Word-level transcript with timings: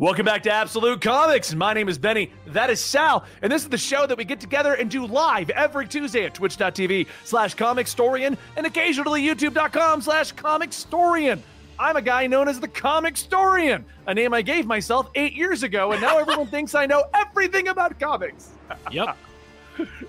Welcome 0.00 0.26
back 0.26 0.44
to 0.44 0.52
Absolute 0.52 1.00
Comics. 1.00 1.52
My 1.56 1.74
name 1.74 1.88
is 1.88 1.98
Benny. 1.98 2.30
That 2.46 2.70
is 2.70 2.80
Sal. 2.80 3.24
And 3.42 3.50
this 3.50 3.64
is 3.64 3.68
the 3.68 3.76
show 3.76 4.06
that 4.06 4.16
we 4.16 4.24
get 4.24 4.38
together 4.38 4.74
and 4.74 4.88
do 4.88 5.04
live 5.04 5.50
every 5.50 5.88
Tuesday 5.88 6.24
at 6.24 6.34
twitch.tv 6.34 7.08
slash 7.24 7.56
comicstorian 7.56 8.38
and 8.56 8.64
occasionally 8.64 9.24
youtube.com 9.24 10.00
slash 10.00 10.32
comicstorian. 10.34 11.40
I'm 11.80 11.96
a 11.96 12.02
guy 12.02 12.28
known 12.28 12.46
as 12.46 12.60
the 12.60 12.68
Comic 12.68 13.14
Storian, 13.14 13.82
a 14.06 14.14
name 14.14 14.32
I 14.32 14.40
gave 14.40 14.66
myself 14.66 15.10
eight 15.16 15.32
years 15.32 15.64
ago, 15.64 15.90
and 15.90 16.00
now 16.00 16.16
everyone 16.16 16.46
thinks 16.52 16.76
I 16.76 16.86
know 16.86 17.02
everything 17.12 17.66
about 17.66 17.98
comics. 17.98 18.50
Yep. 18.92 19.16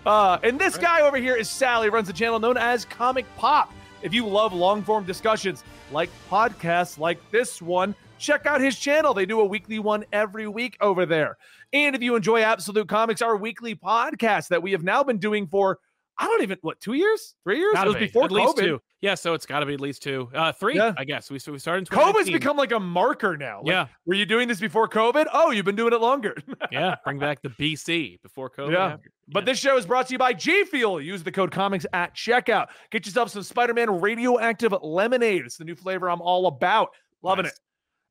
Uh, 0.03 0.39
and 0.41 0.57
this 0.57 0.79
guy 0.79 1.01
over 1.01 1.17
here 1.17 1.35
is 1.35 1.47
Sally, 1.47 1.89
runs 1.89 2.09
a 2.09 2.13
channel 2.13 2.39
known 2.39 2.57
as 2.57 2.85
Comic 2.85 3.25
Pop. 3.37 3.71
If 4.01 4.15
you 4.15 4.25
love 4.25 4.51
long 4.51 4.81
form 4.81 5.03
discussions 5.03 5.63
like 5.91 6.09
podcasts 6.27 6.97
like 6.97 7.19
this 7.29 7.61
one, 7.61 7.93
check 8.19 8.45
out 8.45 8.61
his 8.61 8.77
channel. 8.77 9.13
They 9.13 9.25
do 9.25 9.39
a 9.39 9.45
weekly 9.45 9.79
one 9.79 10.05
every 10.13 10.47
week 10.47 10.77
over 10.81 11.05
there. 11.05 11.37
And 11.73 11.95
if 11.95 12.01
you 12.01 12.15
enjoy 12.15 12.41
Absolute 12.41 12.87
Comics, 12.87 13.21
our 13.21 13.35
weekly 13.37 13.75
podcast 13.75 14.49
that 14.49 14.61
we 14.61 14.71
have 14.73 14.83
now 14.83 15.03
been 15.03 15.17
doing 15.17 15.47
for, 15.47 15.79
I 16.21 16.25
don't 16.27 16.41
even, 16.43 16.57
what, 16.61 16.81
two 16.81 16.93
years? 16.93 17.35
Three 17.45 17.59
years? 17.59 17.73
Gotta 17.75 17.91
it 17.91 17.93
was 17.93 17.99
be. 17.99 18.05
before 18.07 18.25
at 18.25 18.31
least 18.31 18.57
COVID. 18.57 18.61
two. 18.61 18.81
Yeah, 19.01 19.15
so 19.15 19.33
it's 19.33 19.45
got 19.45 19.61
to 19.61 19.65
be 19.65 19.73
at 19.75 19.79
least 19.79 20.03
two. 20.03 20.29
Uh, 20.35 20.51
three, 20.51 20.75
Yeah. 20.75 20.91
I 20.97 21.05
guess. 21.05 21.31
We, 21.31 21.39
so 21.39 21.53
we 21.53 21.59
started 21.59 21.89
in 21.89 21.97
COVID's 21.97 22.29
become 22.29 22.57
like 22.57 22.73
a 22.73 22.79
marker 22.81 23.37
now. 23.37 23.59
Like, 23.59 23.67
Yeah. 23.67 23.87
Were 24.05 24.15
you 24.15 24.25
doing 24.25 24.49
this 24.49 24.59
before 24.59 24.89
COVID? 24.89 25.27
Oh, 25.31 25.51
you've 25.51 25.63
been 25.63 25.77
doing 25.77 25.93
it 25.93 26.01
longer. 26.01 26.35
yeah, 26.73 26.95
bring 27.05 27.19
back 27.19 27.41
the 27.41 27.47
BC 27.49 28.21
before 28.21 28.49
COVID. 28.49 28.73
Yeah. 28.73 28.97
But 29.29 29.45
this 29.45 29.57
show 29.57 29.77
is 29.77 29.85
brought 29.85 30.07
to 30.07 30.13
you 30.13 30.17
by 30.17 30.33
G 30.33 30.65
Fuel. 30.65 30.99
Use 30.99 31.23
the 31.23 31.31
code 31.31 31.51
comics 31.51 31.85
at 31.93 32.13
checkout. 32.13 32.67
Get 32.91 33.05
yourself 33.05 33.29
some 33.29 33.43
Spider 33.43 33.73
Man 33.73 34.01
radioactive 34.01 34.73
lemonade. 34.81 35.43
It's 35.45 35.55
the 35.55 35.63
new 35.63 35.75
flavor 35.75 36.09
I'm 36.09 36.19
all 36.21 36.47
about. 36.47 36.89
Loving 37.21 37.43
Nice. 37.43 37.53
it. 37.53 37.59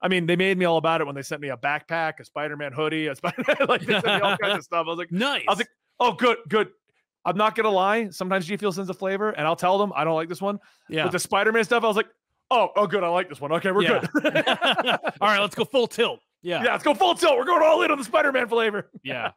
I 0.01 0.09
mean, 0.09 0.27
they 0.27 0.37
made 0.37 0.57
me 0.59 0.65
all 0.65 0.77
about 0.77 1.01
it 1.01 1.07
when 1.07 1.15
they 1.17 1.23
sent 1.23 1.41
me 1.41 1.49
a 1.49 1.57
backpack, 1.57 2.21
a 2.21 2.25
Spider 2.25 2.57
Man 2.57 2.73
hoodie, 2.73 3.09
a 3.09 3.17
Spider 3.17 3.43
like 3.69 3.81
they 3.83 3.95
sent 3.95 4.05
me 4.07 4.21
all 4.21 4.37
kinds 4.37 4.59
of 4.59 4.65
stuff. 4.65 4.87
I 4.87 4.89
was 4.91 4.99
like, 4.99 5.11
nice. 5.13 5.45
I 5.49 5.51
was 5.53 5.59
like, 5.59 5.69
oh, 6.01 6.13
good, 6.13 6.39
good. 6.49 6.69
I'm 7.25 7.37
not 7.37 7.55
gonna 7.57 7.71
lie. 7.71 8.09
Sometimes 8.11 8.47
G 8.47 8.57
Fuel 8.57 8.73
sends 8.73 8.89
a 8.91 8.95
flavor, 8.95 9.31
and 9.31 9.47
I'll 9.47 9.57
tell 9.57 9.77
them 9.79 9.93
I 9.95 10.05
don't 10.05 10.15
like 10.15 10.29
this 10.29 10.41
one. 10.41 10.59
yeah. 10.89 11.03
With 11.05 11.13
the 11.13 11.19
Spider 11.19 11.53
Man 11.53 11.65
stuff, 11.65 11.83
I 11.85 11.87
was 11.89 11.97
like, 11.97 12.09
oh, 12.51 12.71
oh, 12.77 12.87
good, 12.87 13.03
I 13.05 13.09
like 13.09 13.29
this 13.29 13.41
one. 13.41 13.53
Okay, 13.53 13.73
we're 13.73 13.83
Yeah. 13.83 14.05
good. 14.23 14.37
All 15.21 15.29
right, 15.29 15.41
let's 15.41 15.55
go 15.55 15.65
full 15.65 15.87
tilt. 15.89 16.21
Yeah. 16.43 16.63
yeah, 16.63 16.73
let's 16.73 16.85
go 16.85 16.95
full 16.95 17.15
tilt. 17.15 17.37
We're 17.37 17.45
going 17.45 17.63
all 17.65 17.83
in 17.83 17.91
on 17.91 17.99
the 17.99 18.05
Spider 18.05 18.31
Man 18.31 18.47
flavor. 18.49 18.89
Yeah. 19.03 19.33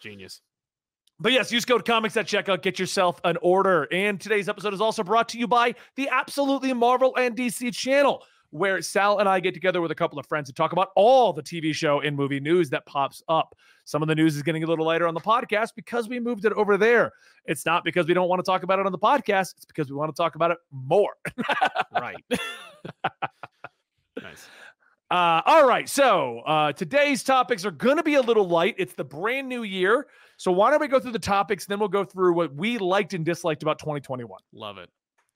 Genius. 0.00 0.40
But 1.20 1.32
yes, 1.32 1.50
use 1.52 1.64
code 1.64 1.84
comics 1.84 2.16
at 2.16 2.26
checkout, 2.26 2.62
get 2.62 2.78
yourself 2.78 3.20
an 3.24 3.36
order. 3.42 3.88
And 3.92 4.20
today's 4.20 4.48
episode 4.48 4.74
is 4.74 4.80
also 4.80 5.02
brought 5.02 5.28
to 5.30 5.38
you 5.38 5.46
by 5.48 5.74
the 5.96 6.08
Absolutely 6.08 6.72
Marvel 6.72 7.14
and 7.16 7.36
DC 7.36 7.72
channel, 7.74 8.24
where 8.54 8.80
Sal 8.80 9.18
and 9.18 9.28
I 9.28 9.40
get 9.40 9.52
together 9.52 9.80
with 9.80 9.90
a 9.90 9.96
couple 9.96 10.16
of 10.16 10.26
friends 10.26 10.46
to 10.46 10.52
talk 10.52 10.70
about 10.70 10.90
all 10.94 11.32
the 11.32 11.42
TV 11.42 11.74
show 11.74 12.00
and 12.02 12.16
movie 12.16 12.38
news 12.38 12.70
that 12.70 12.86
pops 12.86 13.20
up. 13.28 13.56
Some 13.84 14.00
of 14.00 14.06
the 14.06 14.14
news 14.14 14.36
is 14.36 14.44
getting 14.44 14.62
a 14.62 14.66
little 14.68 14.86
lighter 14.86 15.08
on 15.08 15.14
the 15.14 15.20
podcast 15.20 15.70
because 15.74 16.08
we 16.08 16.20
moved 16.20 16.44
it 16.44 16.52
over 16.52 16.76
there. 16.76 17.10
It's 17.46 17.66
not 17.66 17.82
because 17.82 18.06
we 18.06 18.14
don't 18.14 18.28
want 18.28 18.38
to 18.38 18.48
talk 18.48 18.62
about 18.62 18.78
it 18.78 18.86
on 18.86 18.92
the 18.92 18.98
podcast, 18.98 19.56
it's 19.56 19.64
because 19.64 19.90
we 19.90 19.96
want 19.96 20.14
to 20.14 20.16
talk 20.16 20.36
about 20.36 20.52
it 20.52 20.58
more. 20.70 21.14
Right. 21.92 22.16
nice. 24.22 24.48
Uh, 25.10 25.40
all 25.46 25.66
right. 25.66 25.88
So 25.88 26.40
uh, 26.40 26.72
today's 26.72 27.22
topics 27.22 27.64
are 27.64 27.70
going 27.70 27.96
to 27.96 28.02
be 28.02 28.14
a 28.14 28.20
little 28.20 28.46
light. 28.46 28.74
It's 28.78 28.94
the 28.94 29.04
brand 29.04 29.48
new 29.48 29.62
year. 29.62 30.06
So 30.36 30.52
why 30.52 30.70
don't 30.70 30.80
we 30.80 30.88
go 30.88 31.00
through 31.00 31.12
the 31.12 31.18
topics? 31.18 31.66
Then 31.66 31.78
we'll 31.78 31.88
go 31.88 32.04
through 32.04 32.34
what 32.34 32.54
we 32.54 32.78
liked 32.78 33.14
and 33.14 33.24
disliked 33.24 33.62
about 33.62 33.78
2021. 33.78 34.38
Love 34.52 34.78
it. 34.78 34.90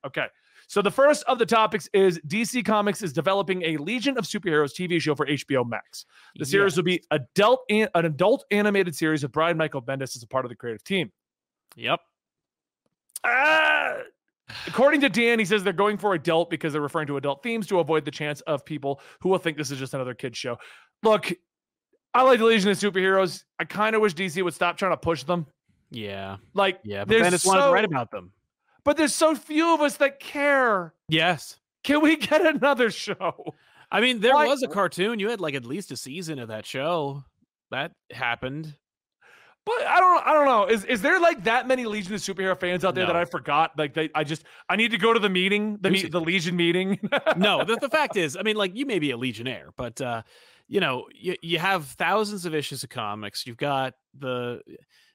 Okay. 0.07 0.27
So 0.69 0.83
the 0.83 0.91
first 0.91 1.25
of 1.25 1.39
the 1.39 1.47
topics 1.47 1.89
is 1.95 2.21
DC 2.29 2.65
Comics 2.65 3.03
is 3.03 3.13
developing 3.13 3.63
a 3.63 3.79
Legion 3.79 4.19
of 4.19 4.25
Superheroes 4.25 4.73
TV 4.73 5.01
show 5.01 5.15
for 5.15 5.27
HBO 5.27 5.67
Max. 5.67 6.05
The 6.37 6.45
series 6.45 6.77
will 6.77 6.85
be 6.85 7.03
adult 7.11 7.61
an, 7.71 7.89
an 7.95 8.05
adult 8.05 8.45
animated 8.51 8.95
series 8.95 9.23
with 9.23 9.33
Brian 9.33 9.57
Michael 9.57 9.81
Bendis 9.81 10.15
as 10.15 10.23
a 10.23 10.27
part 10.27 10.45
of 10.45 10.51
the 10.51 10.55
creative 10.55 10.85
team. 10.85 11.11
Yep. 11.75 12.01
Ah! 13.25 13.95
According 14.67 15.01
to 15.03 15.09
Dan, 15.09 15.39
he 15.39 15.45
says 15.47 15.65
they're 15.65 15.73
going 15.73 15.97
for 15.97 16.13
adult 16.13 16.51
because 16.51 16.75
they're 16.75 16.83
referring 16.83 17.07
to 17.09 17.17
adult 17.17 17.43
themes 17.43 17.67
to 17.69 17.81
avoid 17.81 18.05
the 18.05 18.11
chance 18.11 18.43
of 18.43 18.65
people 18.65 19.01
who 19.21 19.31
will 19.31 19.39
think 19.39 19.57
this 19.57 19.71
is 19.71 19.79
just 19.79 19.95
another 19.95 20.15
kid's 20.15 20.37
show. 20.37 20.59
Look, 21.03 21.33
I 22.13 22.23
like 22.23 22.41
the 22.41 22.45
Legion 22.47 22.71
of 22.71 22.79
Superheroes. 22.79 23.43
I 23.59 23.65
kind 23.65 23.97
of 23.97 24.03
wish 24.03 24.15
DC 24.15 24.43
would 24.43 24.55
stop 24.55 24.77
trying 24.77 24.93
to 24.93 24.97
push 24.99 25.23
them. 25.23 25.47
Yeah. 25.91 26.37
Like, 26.53 26.79
Yeah. 26.85 27.05
But 27.05 27.17
Bendis 27.17 27.47
wanted 27.47 27.67
to 27.67 27.73
write 27.73 27.85
about 27.85 28.11
them. 28.11 28.33
But 28.85 28.97
there's 28.97 29.15
so 29.15 29.35
few 29.35 29.75
of 29.75 29.81
us 29.81 29.97
that 29.99 30.21
care. 30.21 30.95
Yes. 31.09 31.57
Can 31.85 32.01
we 32.03 32.17
get 32.17 32.45
another 32.45 32.91
show? 32.91 33.55
I 33.91 34.01
mean, 34.01 34.21
there 34.21 34.35
Why- 34.35 34.47
was 34.47 34.63
a 34.63 34.69
cartoon. 34.69 35.19
You 35.19 35.31
had 35.31 35.41
like 35.41 35.55
at 35.55 35.65
least 35.65 35.91
a 35.93 35.97
season 35.97 36.39
of 36.39 36.49
that 36.49 36.67
show. 36.67 37.25
That 37.71 37.93
happened. 38.13 38.75
But 39.65 39.87
I 39.87 39.99
don't 39.99 40.27
I 40.27 40.33
don't 40.33 40.47
know. 40.47 40.65
Is 40.67 40.85
is 40.87 41.03
there 41.03 41.21
like 41.21 41.45
that 41.45 41.69
many 41.69 41.85
Legion 41.85 42.15
of 42.15 42.21
Superhero 42.21 42.59
fans 42.59 42.87
out 42.87 42.95
there 42.95 43.05
that 43.07 43.17
I 43.17 43.27
forgot? 43.27 43.73
Like 43.77 43.93
they 43.93 44.09
I 44.15 44.25
just 44.25 44.45
I 44.71 44.77
need 44.77 44.93
to 44.93 44.99
go 44.99 45.13
to 45.13 45.21
the 45.21 45.29
meeting, 45.29 45.77
the 45.83 45.93
it? 45.93 46.11
the 46.11 46.21
Legion 46.23 46.57
meeting. 46.57 46.99
no, 47.37 47.65
the, 47.65 47.77
the 47.77 47.89
fact 47.91 48.17
is, 48.17 48.35
I 48.35 48.43
mean, 48.43 48.57
like 48.57 48.75
you 48.75 48.87
may 48.87 48.99
be 48.99 49.11
a 49.11 49.17
legionnaire, 49.19 49.69
but 49.77 50.01
uh, 50.01 50.23
you 50.69 50.81
know, 50.81 51.07
you, 51.15 51.37
you 51.43 51.59
have 51.59 51.85
thousands 51.85 52.47
of 52.47 52.55
issues 52.55 52.83
of 52.83 52.89
comics. 52.89 53.47
You've 53.47 53.59
got 53.59 53.93
the 54.19 54.63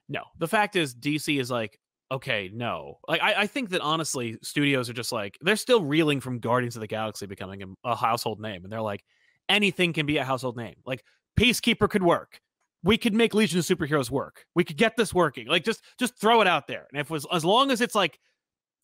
no. 0.08 0.22
The 0.38 0.46
fact 0.48 0.76
is, 0.76 0.94
DC 0.94 1.40
is 1.40 1.50
like, 1.50 1.80
okay, 2.14 2.50
no. 2.52 2.98
Like 3.08 3.20
I, 3.20 3.42
I 3.42 3.46
think 3.46 3.70
that 3.70 3.80
honestly, 3.80 4.38
studios 4.42 4.88
are 4.88 4.94
just 4.94 5.12
like 5.12 5.38
they're 5.40 5.56
still 5.56 5.84
reeling 5.84 6.20
from 6.20 6.38
Guardians 6.38 6.76
of 6.76 6.80
the 6.80 6.86
Galaxy 6.86 7.26
becoming 7.26 7.62
a, 7.62 7.90
a 7.90 7.96
household 7.96 8.40
name, 8.40 8.64
and 8.64 8.72
they're 8.72 8.80
like, 8.80 9.04
anything 9.48 9.92
can 9.92 10.06
be 10.06 10.16
a 10.18 10.24
household 10.24 10.56
name. 10.56 10.76
Like 10.86 11.04
Peacekeeper 11.38 11.88
could 11.88 12.02
work. 12.02 12.40
We 12.82 12.98
could 12.98 13.14
make 13.14 13.32
Legion 13.34 13.58
of 13.58 13.64
Superheroes 13.64 14.10
work. 14.10 14.44
We 14.54 14.62
could 14.64 14.76
get 14.76 14.96
this 14.96 15.14
working. 15.14 15.46
Like 15.46 15.64
just 15.64 15.82
just 15.98 16.18
throw 16.18 16.40
it 16.40 16.46
out 16.46 16.66
there. 16.66 16.86
And 16.92 17.00
if 17.00 17.06
it 17.06 17.10
was 17.10 17.26
as 17.32 17.44
long 17.44 17.70
as 17.70 17.80
it's 17.80 17.94
like 17.94 18.18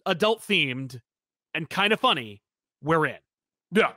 adult 0.06 0.42
themed 0.42 0.98
and 1.54 1.68
kind 1.68 1.92
of 1.92 2.00
funny, 2.00 2.42
we're 2.82 3.06
in. 3.06 3.18
yeah. 3.72 3.92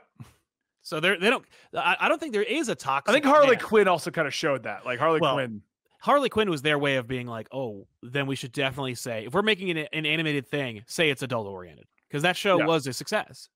So 0.82 1.00
they're 1.00 1.18
they 1.18 1.30
don't. 1.30 1.44
I, 1.74 1.96
I 1.98 2.08
don't 2.10 2.20
think 2.20 2.34
there 2.34 2.42
is 2.42 2.68
a 2.68 2.74
toxic. 2.74 3.08
I 3.08 3.14
think 3.14 3.24
Harley 3.24 3.56
fan. 3.56 3.64
Quinn 3.64 3.88
also 3.88 4.10
kind 4.10 4.28
of 4.28 4.34
showed 4.34 4.64
that. 4.64 4.84
Like 4.84 4.98
Harley 4.98 5.18
Well, 5.18 5.32
Quinn. 5.36 5.62
Harley 6.04 6.28
Quinn 6.28 6.50
was 6.50 6.60
their 6.60 6.78
way 6.78 6.96
of 6.96 7.08
being 7.08 7.26
like, 7.26 7.48
oh, 7.50 7.86
then 8.02 8.26
we 8.26 8.36
should 8.36 8.52
definitely 8.52 8.94
say 8.94 9.24
if 9.24 9.32
we're 9.32 9.40
making 9.40 9.70
an, 9.70 9.86
an 9.94 10.04
animated 10.04 10.46
thing, 10.46 10.82
say 10.86 11.08
it's 11.08 11.22
adult 11.22 11.46
oriented 11.46 11.86
because 12.08 12.22
that 12.22 12.36
show 12.36 12.58
Yeah. 12.58 12.66
was 12.66 12.86
a 12.86 12.92
success. 12.92 13.48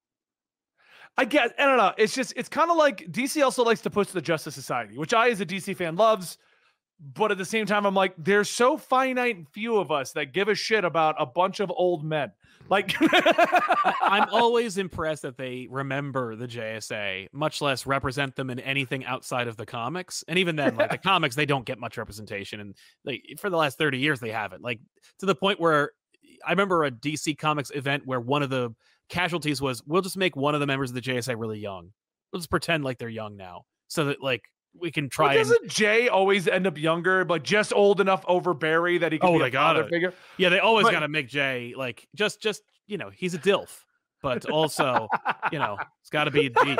I 1.18 1.26
guess 1.26 1.50
I 1.58 1.66
don't 1.66 1.76
know. 1.76 1.92
It's 1.98 2.14
just 2.14 2.32
it's 2.36 2.48
kind 2.48 2.70
of 2.70 2.76
like 2.78 3.06
DC 3.12 3.42
also 3.44 3.64
likes 3.64 3.82
to 3.82 3.90
push 3.90 4.08
the 4.08 4.22
Justice 4.22 4.54
Society, 4.54 4.96
which 4.96 5.12
I 5.12 5.28
as 5.28 5.40
a 5.42 5.46
DC 5.46 5.76
fan 5.76 5.96
loves. 5.96 6.38
But 7.00 7.30
at 7.30 7.38
the 7.38 7.44
same 7.44 7.66
time, 7.66 7.84
I'm 7.86 7.94
like, 7.94 8.14
there's 8.18 8.50
so 8.50 8.76
finite 8.76 9.36
and 9.36 9.48
few 9.50 9.76
of 9.76 9.92
us 9.92 10.12
that 10.12 10.32
give 10.32 10.48
a 10.48 10.54
shit 10.54 10.84
about 10.84 11.14
a 11.18 11.26
bunch 11.26 11.60
of 11.60 11.70
old 11.70 12.02
men. 12.02 12.32
Like 12.68 12.94
I'm 14.02 14.28
always 14.30 14.78
impressed 14.78 15.22
that 15.22 15.36
they 15.36 15.66
remember 15.70 16.36
the 16.36 16.46
JSA, 16.46 17.28
much 17.32 17.60
less 17.60 17.86
represent 17.86 18.36
them 18.36 18.50
in 18.50 18.60
anything 18.60 19.04
outside 19.04 19.48
of 19.48 19.56
the 19.56 19.66
comics. 19.66 20.24
And 20.28 20.38
even 20.38 20.56
then, 20.56 20.76
like 20.76 20.90
the 20.90 20.98
comics, 20.98 21.34
they 21.34 21.46
don't 21.46 21.64
get 21.64 21.78
much 21.78 21.96
representation. 21.96 22.60
And 22.60 22.74
like 23.04 23.22
for 23.38 23.50
the 23.50 23.56
last 23.56 23.78
30 23.78 23.98
years, 23.98 24.20
they 24.20 24.30
haven't. 24.30 24.62
Like 24.62 24.80
to 25.20 25.26
the 25.26 25.34
point 25.34 25.60
where 25.60 25.92
I 26.46 26.50
remember 26.50 26.84
a 26.84 26.90
DC 26.90 27.38
Comics 27.38 27.70
event 27.74 28.06
where 28.06 28.20
one 28.20 28.42
of 28.42 28.50
the 28.50 28.74
casualties 29.08 29.60
was, 29.60 29.82
we'll 29.86 30.02
just 30.02 30.16
make 30.16 30.36
one 30.36 30.54
of 30.54 30.60
the 30.60 30.66
members 30.66 30.90
of 30.90 30.94
the 30.94 31.00
JSA 31.00 31.38
really 31.38 31.58
young. 31.58 31.92
We'll 32.32 32.40
just 32.40 32.50
pretend 32.50 32.84
like 32.84 32.98
they're 32.98 33.08
young 33.08 33.36
now, 33.36 33.64
so 33.88 34.04
that 34.06 34.22
like 34.22 34.42
we 34.80 34.90
can 34.90 35.08
try. 35.08 35.34
And, 35.34 35.38
doesn't 35.38 35.68
Jay 35.68 36.08
always 36.08 36.46
end 36.48 36.66
up 36.66 36.78
younger, 36.78 37.24
but 37.24 37.42
just 37.42 37.72
old 37.72 38.00
enough 38.00 38.24
over 38.28 38.54
Barry 38.54 38.98
that 38.98 39.12
he 39.12 39.18
can 39.18 39.28
Oh, 39.28 39.32
be 39.34 39.38
they 39.40 39.48
a 39.48 39.52
father 39.52 39.80
gotta. 39.82 39.90
figure? 39.90 40.14
yeah, 40.36 40.48
they 40.48 40.58
always 40.60 40.84
But- 40.84 40.92
got 40.92 41.00
to 41.00 41.08
make 41.08 41.28
Jay 41.28 41.74
like 41.76 42.06
just 42.14 42.40
just 42.42 42.62
you 42.86 42.96
know 42.98 43.10
he's 43.14 43.34
a 43.34 43.38
dilf, 43.38 43.84
but 44.22 44.48
also 44.50 45.08
you 45.52 45.58
know 45.58 45.76
it's 46.00 46.10
got 46.10 46.24
to 46.24 46.30
be 46.30 46.48
D. 46.48 46.76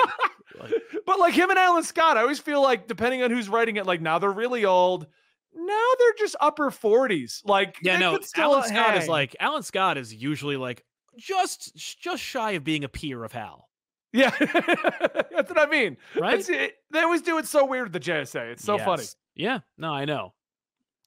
Like, 0.58 0.72
but 1.06 1.18
like 1.18 1.34
him 1.34 1.50
and 1.50 1.58
Alan 1.58 1.82
Scott, 1.84 2.16
I 2.16 2.22
always 2.22 2.38
feel 2.38 2.62
like 2.62 2.86
depending 2.88 3.22
on 3.22 3.30
who's 3.30 3.48
writing 3.48 3.76
it, 3.76 3.86
like 3.86 4.00
now 4.00 4.18
they're 4.18 4.30
really 4.32 4.64
old. 4.64 5.06
Now 5.54 5.88
they're 5.98 6.14
just 6.18 6.36
upper 6.40 6.70
40s. 6.70 7.42
Like 7.44 7.76
Yeah, 7.82 7.98
no. 7.98 8.18
Alan 8.36 8.62
Scott 8.64 8.96
is 8.96 9.08
like 9.08 9.36
Alan 9.40 9.62
Scott 9.62 9.98
is 9.98 10.14
usually 10.14 10.56
like 10.56 10.84
just 11.16 11.74
just 11.76 12.22
shy 12.22 12.52
of 12.52 12.64
being 12.64 12.84
a 12.84 12.88
peer 12.88 13.22
of 13.24 13.32
Hal, 13.32 13.67
Yeah, 14.12 14.30
that's 14.38 15.50
what 15.50 15.58
I 15.58 15.66
mean. 15.66 15.96
right? 16.18 16.48
It, 16.48 16.76
they 16.90 17.00
always 17.00 17.22
do 17.22 17.38
it 17.38 17.46
so 17.46 17.66
weird 17.66 17.92
with 17.92 17.92
the 17.92 18.10
JSA. 18.10 18.52
It's 18.52 18.64
so 18.64 18.78
funny. 18.78 19.04
Yeah, 19.34 19.60
no, 19.76 19.92
I 19.92 20.04
know. 20.04 20.32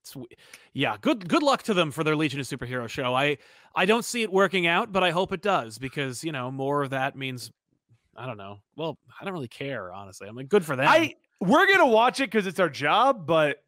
It's, 0.02 0.16
yeah, 0.72 0.96
good 1.00 1.28
good 1.28 1.42
luck 1.42 1.62
to 1.64 1.74
them 1.74 1.90
for 1.90 2.04
their 2.04 2.16
Legion 2.16 2.40
of 2.40 2.46
Superhero 2.46 2.88
show. 2.88 3.14
I 3.14 3.38
I 3.74 3.86
don't 3.86 4.04
see 4.04 4.22
it 4.22 4.32
working 4.32 4.66
out, 4.66 4.92
but 4.92 5.04
I 5.04 5.10
hope 5.10 5.32
it 5.32 5.42
does 5.42 5.78
because 5.78 6.24
you 6.24 6.32
know 6.32 6.50
more 6.50 6.82
of 6.82 6.90
that 6.90 7.16
means 7.16 7.50
I 8.16 8.26
don't 8.26 8.36
know. 8.36 8.58
Well, 8.76 8.98
I 9.20 9.24
don't 9.24 9.32
really 9.32 9.48
care 9.48 9.92
honestly. 9.92 10.28
I'm 10.28 10.36
like 10.36 10.48
good 10.48 10.64
for 10.64 10.76
them. 10.76 10.88
I 10.88 11.14
we're 11.40 11.66
gonna 11.66 11.86
watch 11.86 12.20
it 12.20 12.30
because 12.30 12.46
it's 12.46 12.60
our 12.60 12.68
job, 12.68 13.26
but 13.26 13.62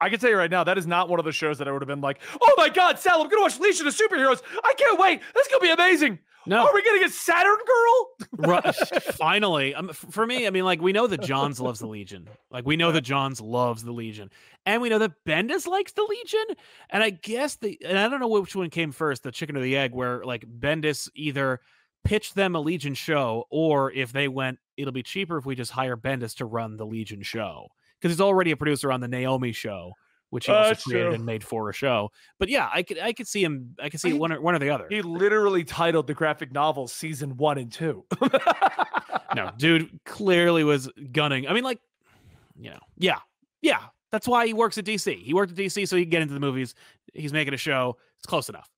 I 0.00 0.08
can 0.10 0.18
tell 0.18 0.30
you 0.30 0.36
right 0.36 0.50
now 0.50 0.64
that 0.64 0.78
is 0.78 0.86
not 0.86 1.08
one 1.08 1.18
of 1.18 1.24
the 1.24 1.32
shows 1.32 1.58
that 1.58 1.68
I 1.68 1.72
would 1.72 1.82
have 1.82 1.88
been 1.88 2.00
like, 2.00 2.20
oh 2.40 2.54
my 2.56 2.68
god, 2.68 2.98
Sal, 2.98 3.20
I'm 3.20 3.28
gonna 3.28 3.42
watch 3.42 3.58
Legion 3.58 3.86
of 3.86 3.94
Superheroes. 3.94 4.42
I 4.62 4.74
can't 4.74 4.98
wait. 4.98 5.20
This 5.34 5.46
is 5.46 5.52
gonna 5.52 5.62
be 5.62 5.70
amazing. 5.70 6.18
No. 6.46 6.66
Are 6.66 6.72
we 6.72 6.82
gonna 6.82 7.00
get 7.00 7.10
Saturn 7.12 7.58
Girl? 7.66 8.54
Ru- 8.62 8.72
Finally, 9.12 9.74
um, 9.74 9.88
for 9.88 10.24
me, 10.24 10.46
I 10.46 10.50
mean, 10.50 10.64
like 10.64 10.80
we 10.80 10.92
know 10.92 11.06
that 11.06 11.20
Johns 11.20 11.60
loves 11.60 11.80
the 11.80 11.86
Legion. 11.86 12.28
Like 12.50 12.64
we 12.64 12.76
know 12.76 12.90
that 12.92 13.02
Johns 13.02 13.40
loves 13.40 13.82
the 13.84 13.92
Legion, 13.92 14.30
and 14.64 14.80
we 14.80 14.88
know 14.88 14.98
that 14.98 15.12
Bendis 15.26 15.66
likes 15.66 15.92
the 15.92 16.04
Legion. 16.08 16.44
And 16.90 17.02
I 17.02 17.10
guess 17.10 17.56
the 17.56 17.78
and 17.84 17.98
I 17.98 18.08
don't 18.08 18.20
know 18.20 18.28
which 18.28 18.56
one 18.56 18.70
came 18.70 18.92
first, 18.92 19.24
the 19.24 19.32
chicken 19.32 19.56
or 19.56 19.60
the 19.60 19.76
egg, 19.76 19.92
where 19.92 20.24
like 20.24 20.46
Bendis 20.46 21.10
either 21.14 21.60
pitched 22.04 22.34
them 22.34 22.54
a 22.54 22.60
Legion 22.60 22.94
show, 22.94 23.44
or 23.50 23.92
if 23.92 24.12
they 24.12 24.28
went, 24.28 24.58
it'll 24.76 24.92
be 24.92 25.02
cheaper 25.02 25.36
if 25.36 25.44
we 25.44 25.54
just 25.54 25.72
hire 25.72 25.96
Bendis 25.96 26.36
to 26.36 26.46
run 26.46 26.76
the 26.76 26.86
Legion 26.86 27.22
show 27.22 27.68
because 28.00 28.14
he's 28.14 28.20
already 28.20 28.50
a 28.50 28.56
producer 28.56 28.90
on 28.92 29.00
the 29.00 29.08
Naomi 29.08 29.52
show. 29.52 29.92
Which 30.30 30.44
he 30.44 30.52
oh, 30.52 30.56
also 30.56 30.68
That's 30.68 30.84
created 30.84 31.06
true. 31.06 31.14
and 31.14 31.24
made 31.24 31.42
for 31.42 31.70
a 31.70 31.72
show, 31.72 32.10
but 32.38 32.50
yeah, 32.50 32.68
I 32.70 32.82
could 32.82 32.98
I 32.98 33.14
could 33.14 33.26
see 33.26 33.42
him. 33.42 33.74
I 33.82 33.88
could 33.88 33.98
see 33.98 34.10
He- 34.10 34.18
one 34.18 34.30
or 34.30 34.38
one 34.42 34.54
or 34.54 34.58
the 34.58 34.68
other. 34.68 34.86
He 34.90 35.00
literally 35.00 35.64
titled 35.64 36.06
the 36.06 36.12
graphic 36.12 36.52
novel 36.52 36.86
season 36.86 37.38
one 37.38 37.56
and 37.56 37.72
two. 37.72 38.04
no, 39.34 39.50
dude 39.56 39.88
clearly 40.04 40.64
was 40.64 40.90
gunning. 41.12 41.48
I 41.48 41.54
mean, 41.54 41.64
like, 41.64 41.80
you 42.58 42.68
know, 42.68 42.78
yeah, 42.98 43.20
yeah. 43.62 43.80
That's 44.12 44.28
why 44.28 44.46
he 44.46 44.52
works 44.52 44.76
at 44.76 44.84
DC. 44.84 45.22
He 45.22 45.32
worked 45.32 45.52
at 45.52 45.56
DC 45.56 45.88
so 45.88 45.96
he 45.96 46.02
can 46.02 46.10
get 46.10 46.20
into 46.20 46.34
the 46.34 46.40
movies. 46.40 46.74
He's 47.14 47.32
making 47.32 47.54
a 47.54 47.58
show. 47.58 47.96
It's 48.18 48.26
close 48.26 48.50
enough. 48.50 48.70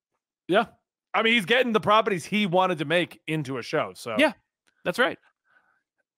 Yeah. 0.47 0.67
I 1.15 1.23
mean, 1.23 1.33
he's 1.35 1.47
getting 1.47 1.73
the 1.73 1.81
properties 1.81 2.25
he 2.25 2.47
wanted 2.47 2.79
to 2.79 2.85
make 2.85 3.21
into 3.27 3.59
a 3.59 3.63
show. 3.63 3.93
So 3.95 4.15
Yeah. 4.19 4.33
That's 4.85 4.99
right. 4.99 5.19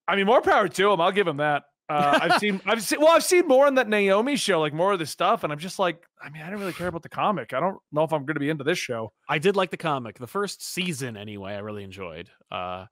I 0.09 0.17
mean, 0.17 0.27
more 0.27 0.43
power 0.43 0.69
to 0.69 0.93
him. 0.93 1.01
I'll 1.01 1.13
give 1.13 1.27
him 1.27 1.39
that. 1.39 1.65
Uh, 1.89 2.19
I've 2.23 2.39
seen, 2.41 2.61
I've 2.65 2.83
seen, 2.83 3.01
well, 3.01 3.11
I've 3.11 3.25
seen 3.25 3.47
more 3.47 3.67
on 3.67 3.75
that 3.77 3.89
Naomi 3.89 4.37
show, 4.37 4.61
like 4.61 4.73
more 4.73 4.93
of 4.93 4.99
the 4.99 5.07
stuff, 5.07 5.45
and 5.45 5.53
I'm 5.53 5.59
just 5.59 5.79
like, 5.79 6.03
I 6.23 6.31
mean, 6.31 6.43
I 6.43 6.51
don't 6.51 6.61
really 6.61 6.73
care 6.73 6.89
about 6.89 7.03
the 7.03 7.09
comic. 7.09 7.53
I 7.53 7.61
don't 7.61 7.79
know 7.93 8.05
if 8.05 8.13
I'm 8.13 8.25
going 8.25 8.35
to 8.35 8.41
be 8.41 8.51
into 8.51 8.65
this 8.65 8.79
show. 8.79 9.13
I 9.29 9.39
did 9.39 9.57
like 9.57 9.71
the 9.71 9.77
comic. 9.77 10.19
The 10.19 10.27
first 10.27 10.65
season, 10.65 11.17
anyway, 11.17 11.55
I 11.55 11.59
really 11.59 11.85
enjoyed. 11.85 12.31
Uh, 12.51 12.87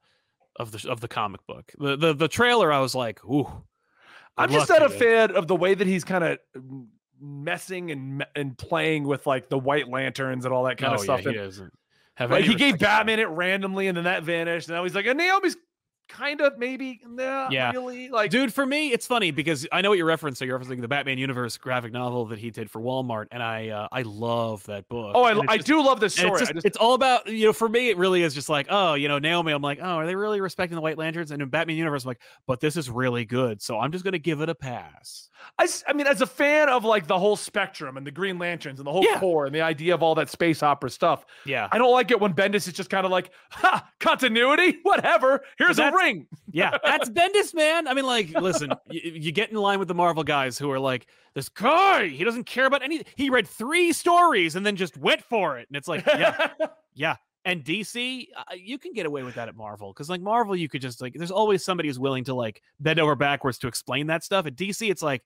of 0.57 0.73
the 0.73 0.91
of 0.91 1.01
the 1.01 1.09
comic 1.09 1.47
book. 1.47 1.73
The 1.79 1.97
the 1.97 2.13
the 2.13 2.29
trailer, 2.29 2.73
I 2.73 2.81
was 2.81 2.95
like, 2.95 3.25
ooh. 3.25 3.49
I'm 4.37 4.51
just 4.51 4.71
not 4.71 4.83
a 4.83 4.89
fan 4.89 5.33
of 5.33 5.49
the 5.49 5.57
way 5.57 5.75
that 5.75 5.87
he's 5.87 6.05
kind 6.05 6.25
of 6.25 6.39
messing 7.21 7.91
and 7.91 8.25
and 8.35 8.57
playing 8.57 9.05
with 9.05 9.27
like 9.27 9.49
the 9.49 9.59
White 9.59 9.89
Lanterns 9.89 10.45
and 10.45 10.55
all 10.55 10.65
that 10.65 10.79
kind 10.79 10.93
oh, 10.93 10.95
of 10.95 11.01
stuff. 11.01 11.25
Yeah, 11.25 11.33
he 11.33 11.39
and, 11.39 11.47
doesn't 11.47 11.73
have 12.15 12.31
like 12.31 12.45
he 12.45 12.55
gave. 12.55 12.79
Batman 12.79 13.19
it 13.19 13.29
randomly, 13.29 13.89
and 13.89 13.97
then 13.97 14.05
that 14.05 14.23
vanished. 14.23 14.69
And 14.69 14.77
now 14.77 14.85
he's 14.85 14.95
like, 14.95 15.07
and 15.07 15.19
Naomi's 15.19 15.57
kind 16.11 16.41
of 16.41 16.59
maybe, 16.59 17.01
not 17.07 17.53
Yeah. 17.53 17.71
really. 17.73 18.09
Like, 18.09 18.31
Dude, 18.31 18.53
for 18.53 18.67
me, 18.67 18.93
it's 18.93 19.07
funny 19.07 19.31
because 19.31 19.67
I 19.73 19.81
know 19.81 19.89
what 19.91 19.99
you're 19.99 20.09
referencing. 20.09 20.47
You're 20.47 20.59
referencing 20.59 20.81
the 20.81 20.89
Batman 20.89 21.19
Universe 21.19 21.57
graphic 21.57 21.93
novel 21.93 22.27
that 22.27 22.39
he 22.39 22.51
did 22.51 22.71
for 22.71 22.81
Walmart, 22.81 23.27
and 23.31 23.43
I 23.43 23.69
uh, 23.69 23.89
I 23.93 24.03
love 24.03 24.65
that 24.67 24.89
book. 24.89 25.13
oh, 25.15 25.23
I, 25.25 25.39
I 25.49 25.57
just- 25.57 25.67
do 25.67 25.83
love 25.83 26.01
this 26.01 26.15
story. 26.15 26.33
It's, 26.33 26.41
just, 26.41 26.55
just, 26.55 26.67
it's 26.67 26.77
all 26.77 26.95
about 26.95 27.27
you 27.27 27.47
know. 27.47 27.53
For 27.53 27.69
me, 27.69 27.89
it 27.91 27.97
really 27.97 28.23
is 28.23 28.35
just 28.35 28.49
like, 28.49 28.67
oh, 28.71 28.95
you 28.95 29.09
know, 29.09 29.19
Naomi. 29.19 29.53
I'm 29.53 29.63
like, 29.63 29.79
oh, 29.81 29.85
are 29.97 30.07
they 30.07 30.15
really 30.17 30.41
respecting 30.41 30.75
the 30.77 30.83
White 30.83 30.99
Lanterns? 30.99 31.31
And 31.31 31.41
in 31.43 31.49
Batman 31.49 31.77
Universe, 31.77 32.05
I'm 32.05 32.09
like, 32.09 32.21
but 32.47 32.61
this 32.61 32.77
is 32.77 32.91
really 32.91 33.25
good, 33.25 33.63
so 33.63 33.79
I'm 33.79 33.93
just 33.93 34.05
gonna 34.05 34.19
give 34.19 34.41
it 34.41 34.49
a 34.49 34.55
pass. 34.55 35.29
i, 35.59 35.67
I 35.89 35.93
mean, 35.95 36.07
as 36.07 36.21
a 36.21 36.27
fan 36.27 36.69
of 36.69 36.85
like 36.85 37.07
the 37.07 37.19
whole 37.19 37.37
spectrum 37.37 37.97
and 37.97 38.07
the 38.07 38.11
Green 38.11 38.39
Lanterns 38.39 38.79
and 38.79 38.87
the 38.87 38.93
whole 38.93 39.05
Yeah. 39.05 39.19
Corps 39.21 39.47
and 39.47 39.55
the 39.55 39.63
idea 39.63 39.95
of 39.95 40.03
all 40.03 40.15
that 40.17 40.29
space 40.29 40.63
opera 40.63 40.91
stuff, 40.91 41.25
Yeah, 41.47 41.69
I 41.73 41.79
don't 41.79 41.93
like 41.93 42.11
it 42.11 42.21
when 42.21 42.35
Bendis 42.35 42.67
is 42.69 42.73
just 42.75 42.91
kind 42.91 43.07
of 43.07 43.11
like, 43.13 43.31
ha, 43.51 43.89
continuity, 44.01 44.79
whatever. 44.83 45.43
Here's 45.59 45.79
a 45.79 45.83
ring. 46.01 46.27
yeah, 46.51 46.77
that's 46.85 47.09
Bendis, 47.11 47.55
man. 47.55 47.87
I 47.87 47.95
mean, 47.95 48.07
like, 48.07 48.31
listen, 48.31 48.73
you, 48.91 49.01
you 49.13 49.33
get 49.33 49.51
in 49.51 49.57
line 49.57 49.79
with 49.79 49.89
the 49.89 49.95
Marvel 49.95 50.25
guys 50.25 50.59
who 50.59 50.71
are 50.71 50.79
like, 50.79 51.07
this 51.35 51.49
guy, 51.49 52.09
he 52.09 52.25
doesn't 52.25 52.45
care 52.45 52.67
about 52.67 52.83
anything. 52.83 53.07
He 53.17 53.31
read 53.31 53.47
three 53.47 53.93
stories 53.93 54.57
and 54.57 54.65
then 54.67 54.77
just 54.77 54.97
went 54.97 55.23
for 55.23 55.59
it, 55.59 55.69
and 55.69 55.77
it's 55.77 55.89
like, 55.89 56.05
yeah, 56.07 56.49
Yeah. 56.95 57.17
And 57.47 57.65
DC, 57.65 58.27
uh, 58.37 58.55
you 58.55 58.79
can 58.79 58.93
get 58.93 59.07
away 59.07 59.23
with 59.23 59.35
that 59.37 59.49
at 59.49 59.57
Marvel 59.57 59.93
because, 59.93 60.11
like, 60.11 60.21
Marvel, 60.21 60.55
you 60.55 60.69
could 60.69 60.83
just, 60.83 61.01
like, 61.01 61.15
there's 61.15 61.31
always 61.31 61.65
somebody 61.65 61.89
who's 61.89 61.99
willing 61.99 62.25
to, 62.25 62.35
like, 62.35 62.63
bend 62.81 63.01
over 63.01 63.15
backwards 63.15 63.57
to 63.59 63.67
explain 63.67 64.09
that 64.09 64.23
stuff. 64.23 64.45
At 64.45 64.57
DC, 64.57 64.91
it's 64.91 65.03
like, 65.03 65.23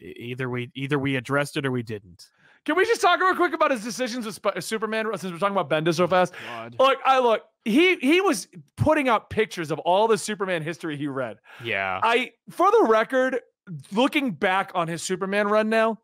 either 0.00 0.48
we 0.48 0.70
either 0.74 0.98
we 0.98 1.16
addressed 1.16 1.56
it 1.56 1.66
or 1.66 1.72
we 1.72 1.82
didn't. 1.82 2.28
Can 2.64 2.76
we 2.76 2.84
just 2.84 3.00
talk 3.00 3.18
real 3.20 3.34
quick 3.34 3.54
about 3.54 3.72
his 3.72 3.82
decisions 3.82 4.24
with 4.24 4.36
Sp- 4.38 4.54
uh, 4.54 4.60
Superman 4.60 5.06
since 5.16 5.32
we're 5.32 5.38
talking 5.38 5.56
about 5.56 5.68
Bendis 5.68 5.96
so 5.96 6.06
fast? 6.06 6.32
God. 6.46 6.76
Look, 6.78 6.98
I 7.04 7.18
look. 7.18 7.42
He 7.64 7.96
he 7.96 8.20
was 8.20 8.48
putting 8.76 9.08
out 9.08 9.30
pictures 9.30 9.70
of 9.70 9.78
all 9.80 10.06
the 10.06 10.18
Superman 10.18 10.62
history 10.62 10.96
he 10.96 11.08
read. 11.08 11.38
Yeah. 11.62 12.00
I, 12.02 12.32
for 12.50 12.70
the 12.70 12.86
record, 12.88 13.40
looking 13.90 14.32
back 14.32 14.72
on 14.74 14.88
his 14.88 15.02
Superman 15.02 15.48
run 15.48 15.68
now, 15.68 15.98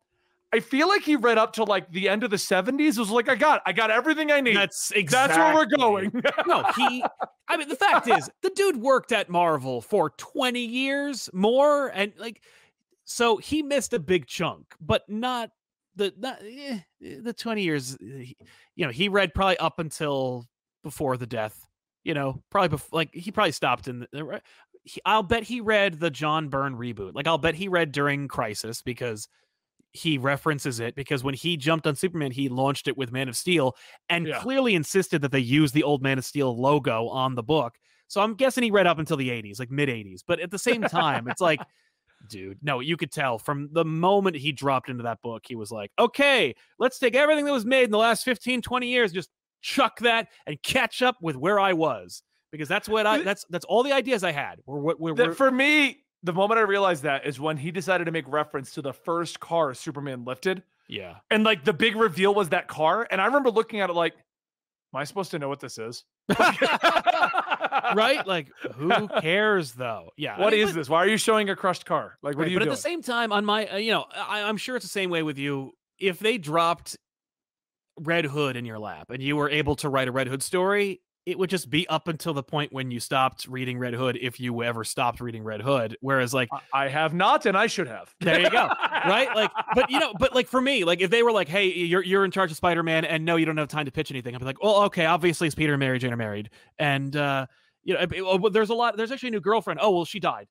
I 0.53 0.61
feel 0.61 0.89
like 0.89 1.03
he 1.03 1.15
read 1.17 1.37
up 1.39 1.53
to 1.55 1.65
like 1.65 1.91
the 1.93 2.09
end 2.09 2.25
of 2.25 2.31
the 2.31 2.37
'70s. 2.37 2.97
It 2.97 2.99
was 2.99 3.11
like, 3.11 3.29
I 3.29 3.35
got, 3.35 3.63
I 3.67 3.73
got 3.73 3.91
everything 3.91 4.33
I 4.33 4.41
need. 4.41 4.57
That's 4.57 4.91
exactly 4.93 5.37
That's 5.37 5.55
where 5.55 5.67
we're 5.67 5.77
going. 5.77 6.23
no, 6.47 6.65
he. 6.77 7.05
I 7.49 7.57
mean, 7.57 7.69
the 7.69 7.77
fact 7.77 8.09
is, 8.09 8.29
the 8.43 8.51
dude 8.51 8.77
worked 8.77 9.13
at 9.13 9.29
Marvel 9.29 9.81
for 9.81 10.11
20 10.11 10.61
years 10.61 11.31
more, 11.33 11.89
and 11.89 12.13
like, 12.19 12.43
so 13.05 13.37
he 13.37 13.63
missed 13.63 13.93
a 13.93 13.99
big 13.99 14.27
chunk, 14.27 14.75
but 14.81 15.03
not 15.09 15.51
the 15.99 16.15
not 16.17 16.39
eh, 16.43 16.79
the 17.01 17.33
20 17.33 17.63
years. 17.63 17.97
eh, 18.03 18.33
You 18.77 18.87
know, 18.87 18.91
he 18.93 19.09
read 19.09 19.35
probably 19.35 19.59
up 19.59 19.79
until 19.79 20.47
before 20.83 21.17
the 21.17 21.27
death. 21.27 21.65
You 22.05 22.15
know, 22.15 22.43
probably 22.51 22.69
before, 22.69 22.97
like 22.97 23.11
he 23.13 23.31
probably 23.33 23.53
stopped 23.53 23.89
in. 23.89 24.07
The, 24.13 24.41
he, 24.85 25.01
I'll 25.05 25.23
bet 25.23 25.43
he 25.43 25.61
read 25.61 26.01
the 26.01 26.11
John 26.11 26.49
Byrne 26.49 26.77
reboot. 26.77 27.15
Like, 27.15 27.27
I'll 27.27 27.37
bet 27.39 27.55
he 27.55 27.69
read 27.69 27.93
during 27.93 28.29
Crisis 28.29 28.81
because 28.81 29.29
he 29.93 30.19
references 30.19 30.81
it 30.81 30.95
because 30.95 31.25
when 31.25 31.35
he 31.35 31.57
jumped 31.57 31.87
on 31.87 31.97
Superman, 31.97 32.31
he 32.31 32.49
launched 32.49 32.89
it 32.89 32.97
with 32.97 33.11
Man 33.13 33.29
of 33.29 33.37
Steel 33.37 33.75
and 34.09 34.27
Yeah. 34.27 34.39
clearly 34.41 34.75
insisted 34.75 35.23
that 35.23 35.33
they 35.33 35.39
use 35.41 35.73
the 35.73 35.83
old 35.83 36.03
Man 36.03 36.19
of 36.19 36.25
Steel 36.25 36.57
logo 36.59 37.09
on 37.09 37.35
the 37.35 37.43
book. 37.43 37.77
So 38.07 38.21
I'm 38.21 38.35
guessing 38.35 38.63
he 38.65 38.71
read 38.71 38.87
up 38.87 38.99
until 38.99 39.17
the 39.17 39.31
80s, 39.31 39.59
like 39.59 39.71
mid 39.71 39.89
80s. 39.91 40.23
But 40.27 40.41
at 40.41 40.51
the 40.51 40.59
same 40.59 40.87
time, 40.87 41.27
it's 41.29 41.41
like, 41.41 41.67
dude, 42.29 42.59
no, 42.63 42.81
you 42.81 42.97
could 42.97 43.13
tell 43.13 43.39
from 43.39 43.69
the 43.73 43.85
moment 43.85 44.37
he 44.37 44.53
dropped 44.53 44.89
into 44.89 45.05
that 45.05 45.23
book, 45.23 45.45
he 45.47 45.55
was 45.55 45.71
like, 45.71 45.91
okay, 45.99 46.55
let's 46.79 46.99
take 46.99 47.15
everything 47.15 47.45
that 47.45 47.53
was 47.53 47.65
made 47.65 47.85
in 47.85 47.91
the 47.91 47.99
last 47.99 48.25
15, 48.25 48.63
20 48.63 48.87
years, 48.87 49.13
just 49.13 49.31
chuck 49.61 49.99
that 50.01 50.29
and 50.47 50.63
catch 50.63 51.03
up 51.03 51.17
with 51.21 51.37
where 51.37 51.59
I 51.61 51.73
was. 51.73 52.23
Because 52.51 52.69
that's 52.69 52.89
what 52.89 53.07
I 53.07 53.21
that's 53.21 53.45
that's 53.51 53.67
all 53.67 53.83
the 53.83 53.93
ideas 53.93 54.25
I 54.25 54.33
had. 54.33 54.61
Were 54.65 54.79
what 54.81 54.99
were, 54.99 55.13
That 55.15 55.37
for 55.37 55.51
me, 55.51 55.99
the 56.23 56.33
moment 56.33 56.59
I 56.59 56.63
realized 56.63 57.03
that 57.03 57.27
is 57.27 57.39
when 57.39 57.59
he 57.59 57.71
decided 57.71 58.07
to 58.07 58.11
make 58.11 58.27
reference 58.27 58.73
to 58.73 58.83
the 58.83 58.95
first 58.95 59.39
car 59.39 59.75
Superman 59.75 60.25
lifted, 60.25 60.63
yeah. 60.89 61.17
and 61.31 61.45
like 61.45 61.65
the 61.65 61.75
big 61.75 61.95
reveal 61.95 62.35
was 62.35 62.49
that 62.49 62.67
car. 62.67 63.07
And 63.11 63.21
I 63.21 63.27
remember 63.27 63.51
looking 63.51 63.81
at 63.81 63.91
it 63.91 63.93
like, 63.93 64.15
am 64.15 65.01
I 65.01 65.05
supposed 65.05 65.31
to 65.33 65.39
know 65.39 65.51
what 65.51 65.61
this 65.61 65.77
is? 65.77 66.05
right? 67.95 68.27
Like, 68.27 68.49
who 68.77 69.09
cares 69.21 69.73
though? 69.73 70.11
Yeah. 70.17 70.37
I 70.37 70.51
mean, 70.51 70.61
is 70.61 70.71
but- 70.71 70.75
this? 70.77 70.89
Why 70.89 70.99
are 70.99 71.09
you 71.09 71.17
showing 71.19 71.51
a 71.51 71.57
crushed 71.57 71.85
car? 71.87 72.19
Like, 72.23 72.37
what 72.37 72.43
Right, 72.43 72.49
are 72.49 72.51
you 72.51 72.59
but 72.59 72.65
doing? 72.65 72.73
at 72.73 72.77
the 72.77 72.83
same 72.83 73.03
time, 73.03 73.33
on 73.33 73.45
my, 73.45 73.67
uh, 73.67 73.77
you 73.77 73.93
know, 73.93 74.05
I, 74.15 74.43
I'm 74.43 74.57
sure 74.57 74.77
it's 74.77 74.85
the 74.85 74.91
same 74.91 75.11
way 75.11 75.23
with 75.23 75.39
you. 75.39 75.73
If 75.99 76.19
they 76.19 76.39
dropped 76.39 76.97
Red 77.99 78.25
Hood 78.25 78.57
in 78.57 78.65
your 78.65 78.79
lap 78.79 79.11
and 79.11 79.23
you 79.23 79.37
were 79.37 79.51
able 79.51 79.75
to 79.77 79.89
write 79.89 80.09
a 80.09 80.13
Red 80.13 80.29
Hood 80.29 80.43
story, 80.43 81.01
it 81.29 81.39
would 81.39 81.51
just 81.51 81.69
be 81.69 81.87
up 81.89 82.09
until 82.09 82.33
the 82.33 82.43
point 82.43 82.73
when 82.73 82.91
you 82.91 83.01
stopped 83.01 83.47
reading 83.47 83.79
Red 83.79 83.93
Hood, 83.93 84.19
if 84.21 84.41
you 84.41 84.63
ever 84.63 84.83
stopped 84.83 85.21
reading 85.21 85.45
Red 85.45 85.61
Hood. 85.61 85.95
Whereas, 86.01 86.33
like, 86.33 86.49
I- 86.73 86.89
have 86.89 87.13
not, 87.13 87.45
and 87.45 87.55
I 87.55 87.67
should 87.67 87.87
have. 87.87 88.15
There 88.21 88.41
you 88.41 88.49
go. 88.49 88.67
right? 89.07 89.29
Like, 89.37 89.51
but 89.75 89.91
you 89.91 90.01
know, 90.01 90.15
but 90.19 90.35
like 90.35 90.49
for 90.49 90.61
me, 90.61 90.85
like 90.85 91.03
if 91.03 91.11
they 91.11 91.23
were 91.23 91.33
like, 91.33 91.49
"Hey, 91.49 91.67
you're 91.67 92.03
you're 92.03 92.25
in 92.25 92.31
charge 92.31 92.51
of 92.51 92.57
Spider 92.57 92.83
Man, 92.83 93.05
and 93.05 93.27
no, 93.27 93.37
you 93.37 93.45
don't 93.45 93.59
have 93.59 93.69
time 93.69 93.85
to 93.85 93.93
pitch 93.93 94.11
anything," 94.11 94.35
I'd 94.35 94.39
be 94.39 94.47
like, 94.47 94.63
"Well, 94.63 94.85
okay, 94.85 95.05
obviously, 95.05 95.47
it's 95.47 95.55
Peter 95.55 95.75
and 95.75 95.81
Mary 95.81 95.99
Jane 95.99 96.13
are 96.15 96.17
married, 96.17 96.49
and 96.79 97.15
uh, 97.15 97.47
you 97.85 97.95
know, 97.95 98.49
there's 98.49 98.71
a 98.71 98.75
lot. 98.75 98.97
There's 98.97 99.13
actually 99.13 99.29
a 99.29 99.33
new 99.33 99.41
girlfriend. 99.41 99.81
Oh, 99.83 99.91
well, 99.91 100.05
she 100.07 100.21
died 100.21 100.49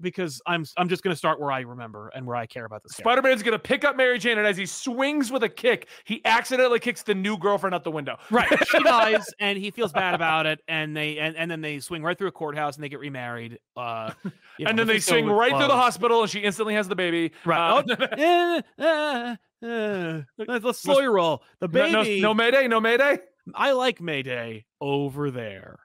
because 0.00 0.40
I'm 0.46 0.64
I'm 0.76 0.88
just 0.88 1.02
gonna 1.02 1.16
start 1.16 1.40
where 1.40 1.50
I 1.50 1.60
remember 1.60 2.10
and 2.14 2.26
where 2.26 2.36
I 2.36 2.46
care 2.46 2.64
about 2.64 2.82
this. 2.82 2.92
Spider 2.96 3.22
Man's 3.22 3.42
gonna 3.42 3.58
pick 3.58 3.84
up 3.84 3.96
Mary 3.96 4.18
Jane, 4.18 4.38
and 4.38 4.46
as 4.46 4.56
he 4.56 4.66
swings 4.66 5.30
with 5.30 5.42
a 5.42 5.48
kick, 5.48 5.88
he 6.04 6.20
accidentally 6.24 6.78
kicks 6.78 7.02
the 7.02 7.14
new 7.14 7.38
girlfriend 7.38 7.74
out 7.74 7.84
the 7.84 7.90
window. 7.90 8.16
Right, 8.30 8.48
she 8.68 8.82
dies, 8.82 9.26
and 9.40 9.58
he 9.58 9.70
feels 9.70 9.92
bad 9.92 10.14
about 10.14 10.46
it, 10.46 10.60
and 10.68 10.96
they 10.96 11.18
and, 11.18 11.36
and 11.36 11.50
then 11.50 11.60
they 11.60 11.80
swing 11.80 12.02
right 12.02 12.16
through 12.16 12.28
a 12.28 12.32
courthouse, 12.32 12.76
and 12.76 12.84
they 12.84 12.88
get 12.88 13.00
remarried. 13.00 13.58
Uh, 13.76 14.12
you 14.58 14.64
know, 14.64 14.70
and 14.70 14.78
then 14.78 14.86
they 14.86 14.98
swing 14.98 15.26
right 15.26 15.50
through 15.50 15.68
the 15.68 15.74
hospital, 15.74 16.22
and 16.22 16.30
she 16.30 16.40
instantly 16.40 16.74
has 16.74 16.88
the 16.88 16.96
baby. 16.96 17.32
Right. 17.44 17.58
Uh, 17.58 17.82
eh, 18.78 19.36
eh. 19.62 20.22
Let's, 20.38 20.64
let's 20.64 20.78
slow 20.78 21.00
your 21.00 21.12
roll. 21.12 21.42
The 21.60 21.68
no, 21.68 21.90
no, 21.90 22.02
baby. 22.04 22.20
no 22.20 22.34
Mayday, 22.34 22.68
no 22.68 22.80
Mayday. 22.80 23.18
I 23.54 23.72
like 23.72 24.00
Mayday 24.00 24.64
over 24.80 25.30
there. 25.30 25.78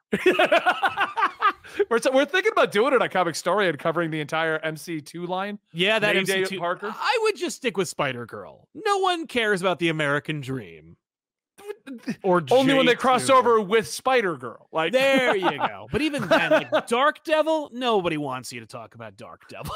we're, 1.89 1.99
t- 1.99 2.09
we're 2.13 2.25
thinking 2.25 2.51
about 2.51 2.71
doing 2.71 2.93
it 2.93 3.01
on 3.01 3.09
Comicstorian 3.09 3.77
covering 3.77 4.11
the 4.11 4.19
entire 4.19 4.59
MC2 4.59 5.27
line. 5.27 5.59
Yeah, 5.73 5.99
that 5.99 6.15
Mayday 6.15 6.43
MC2. 6.43 6.59
Parker? 6.59 6.93
I 6.93 7.19
would 7.23 7.35
just 7.35 7.57
stick 7.57 7.77
with 7.77 7.87
Spider 7.87 8.25
Girl. 8.25 8.67
No 8.73 8.97
one 8.99 9.27
cares 9.27 9.61
about 9.61 9.79
the 9.79 9.89
American 9.89 10.41
Dream. 10.41 10.97
Or 12.23 12.43
Only 12.51 12.73
when 12.73 12.85
they 12.85 12.95
cross 12.95 13.29
over 13.29 13.59
with 13.59 13.87
Spider 13.87 14.37
Girl. 14.37 14.67
Like 14.71 14.93
There 14.93 15.35
you 15.35 15.57
go. 15.57 15.87
But 15.91 16.01
even 16.01 16.27
then, 16.27 16.67
like 16.71 16.87
Dark 16.87 17.23
Devil, 17.23 17.69
nobody 17.73 18.17
wants 18.17 18.53
you 18.53 18.59
to 18.61 18.65
talk 18.65 18.95
about 18.95 19.17
Dark 19.17 19.47
Devil. 19.49 19.73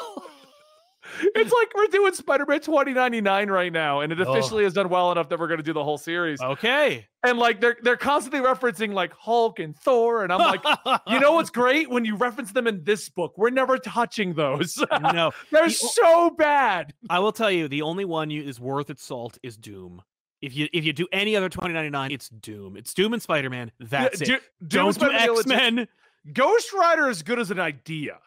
It's 1.20 1.52
like 1.52 1.68
we're 1.74 1.86
doing 1.86 2.12
Spider-Man 2.14 2.60
2099 2.60 3.50
right 3.50 3.72
now, 3.72 4.00
and 4.00 4.12
it 4.12 4.20
Oh. 4.20 4.30
officially 4.32 4.64
has 4.64 4.72
done 4.72 4.88
well 4.88 5.12
enough 5.12 5.28
that 5.30 5.38
we're 5.38 5.48
going 5.48 5.58
to 5.58 5.64
do 5.64 5.72
the 5.72 5.82
whole 5.84 5.98
series. 5.98 6.40
Okay. 6.40 7.06
And 7.22 7.38
like 7.38 7.60
they're 7.60 7.76
they're 7.82 7.96
constantly 7.96 8.40
referencing 8.40 8.92
like 8.92 9.12
Hulk 9.14 9.58
and 9.58 9.76
Thor, 9.76 10.22
and 10.24 10.32
I'm 10.32 10.38
like, 10.38 10.62
you 11.08 11.18
know 11.20 11.32
what's 11.32 11.50
great 11.50 11.90
when 11.90 12.04
you 12.04 12.16
reference 12.16 12.52
them 12.52 12.66
in 12.66 12.84
this 12.84 13.08
book? 13.08 13.34
We're 13.36 13.50
never 13.50 13.78
touching 13.78 14.34
those. 14.34 14.78
no, 15.00 15.32
they're 15.50 15.64
The- 15.66 15.70
so 15.70 16.30
bad. 16.30 16.94
I 17.10 17.18
will 17.18 17.32
tell 17.32 17.50
you, 17.50 17.68
the 17.68 17.82
only 17.82 18.04
one 18.04 18.30
you 18.30 18.42
is 18.42 18.60
worth 18.60 18.90
its 18.90 19.04
salt 19.04 19.38
is 19.42 19.56
Doom. 19.56 20.02
If 20.42 20.54
you 20.54 20.68
if 20.72 20.84
you 20.84 20.92
do 20.92 21.08
any 21.12 21.34
other 21.34 21.48
2099, 21.48 22.10
it's 22.12 22.28
Doom. 22.28 22.76
It's 22.76 22.92
Doom 22.94 23.12
and 23.14 23.22
Spider 23.22 23.48
Man. 23.50 23.72
That's 23.80 24.20
Yeah, 24.20 24.36
it. 24.36 24.42
Do- 24.60 24.66
Doom 24.84 24.92
Don't 24.92 25.10
do 25.10 25.12
X 25.40 25.46
Men. 25.46 25.88
Ghost 26.32 26.72
Rider 26.72 27.08
is 27.08 27.22
good 27.22 27.38
as 27.38 27.50
an 27.50 27.58
idea. 27.60 28.18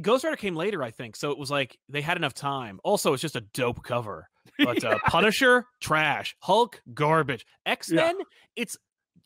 Ghost 0.00 0.24
Rider 0.24 0.36
came 0.36 0.56
later, 0.56 0.82
I 0.82 0.90
think. 0.90 1.16
So 1.16 1.30
it 1.30 1.38
was 1.38 1.50
like 1.50 1.78
they 1.88 2.00
had 2.00 2.16
enough 2.16 2.34
time. 2.34 2.80
Also, 2.84 3.12
it's 3.12 3.22
just 3.22 3.36
a 3.36 3.40
dope 3.40 3.82
cover. 3.82 4.28
But 4.58 4.84
uh, 4.84 4.98
Punisher, 5.06 5.66
trash. 5.80 6.36
Hulk, 6.38 6.80
garbage. 6.92 7.44
X 7.66 7.90
Men, 7.90 8.16
it's 8.54 8.76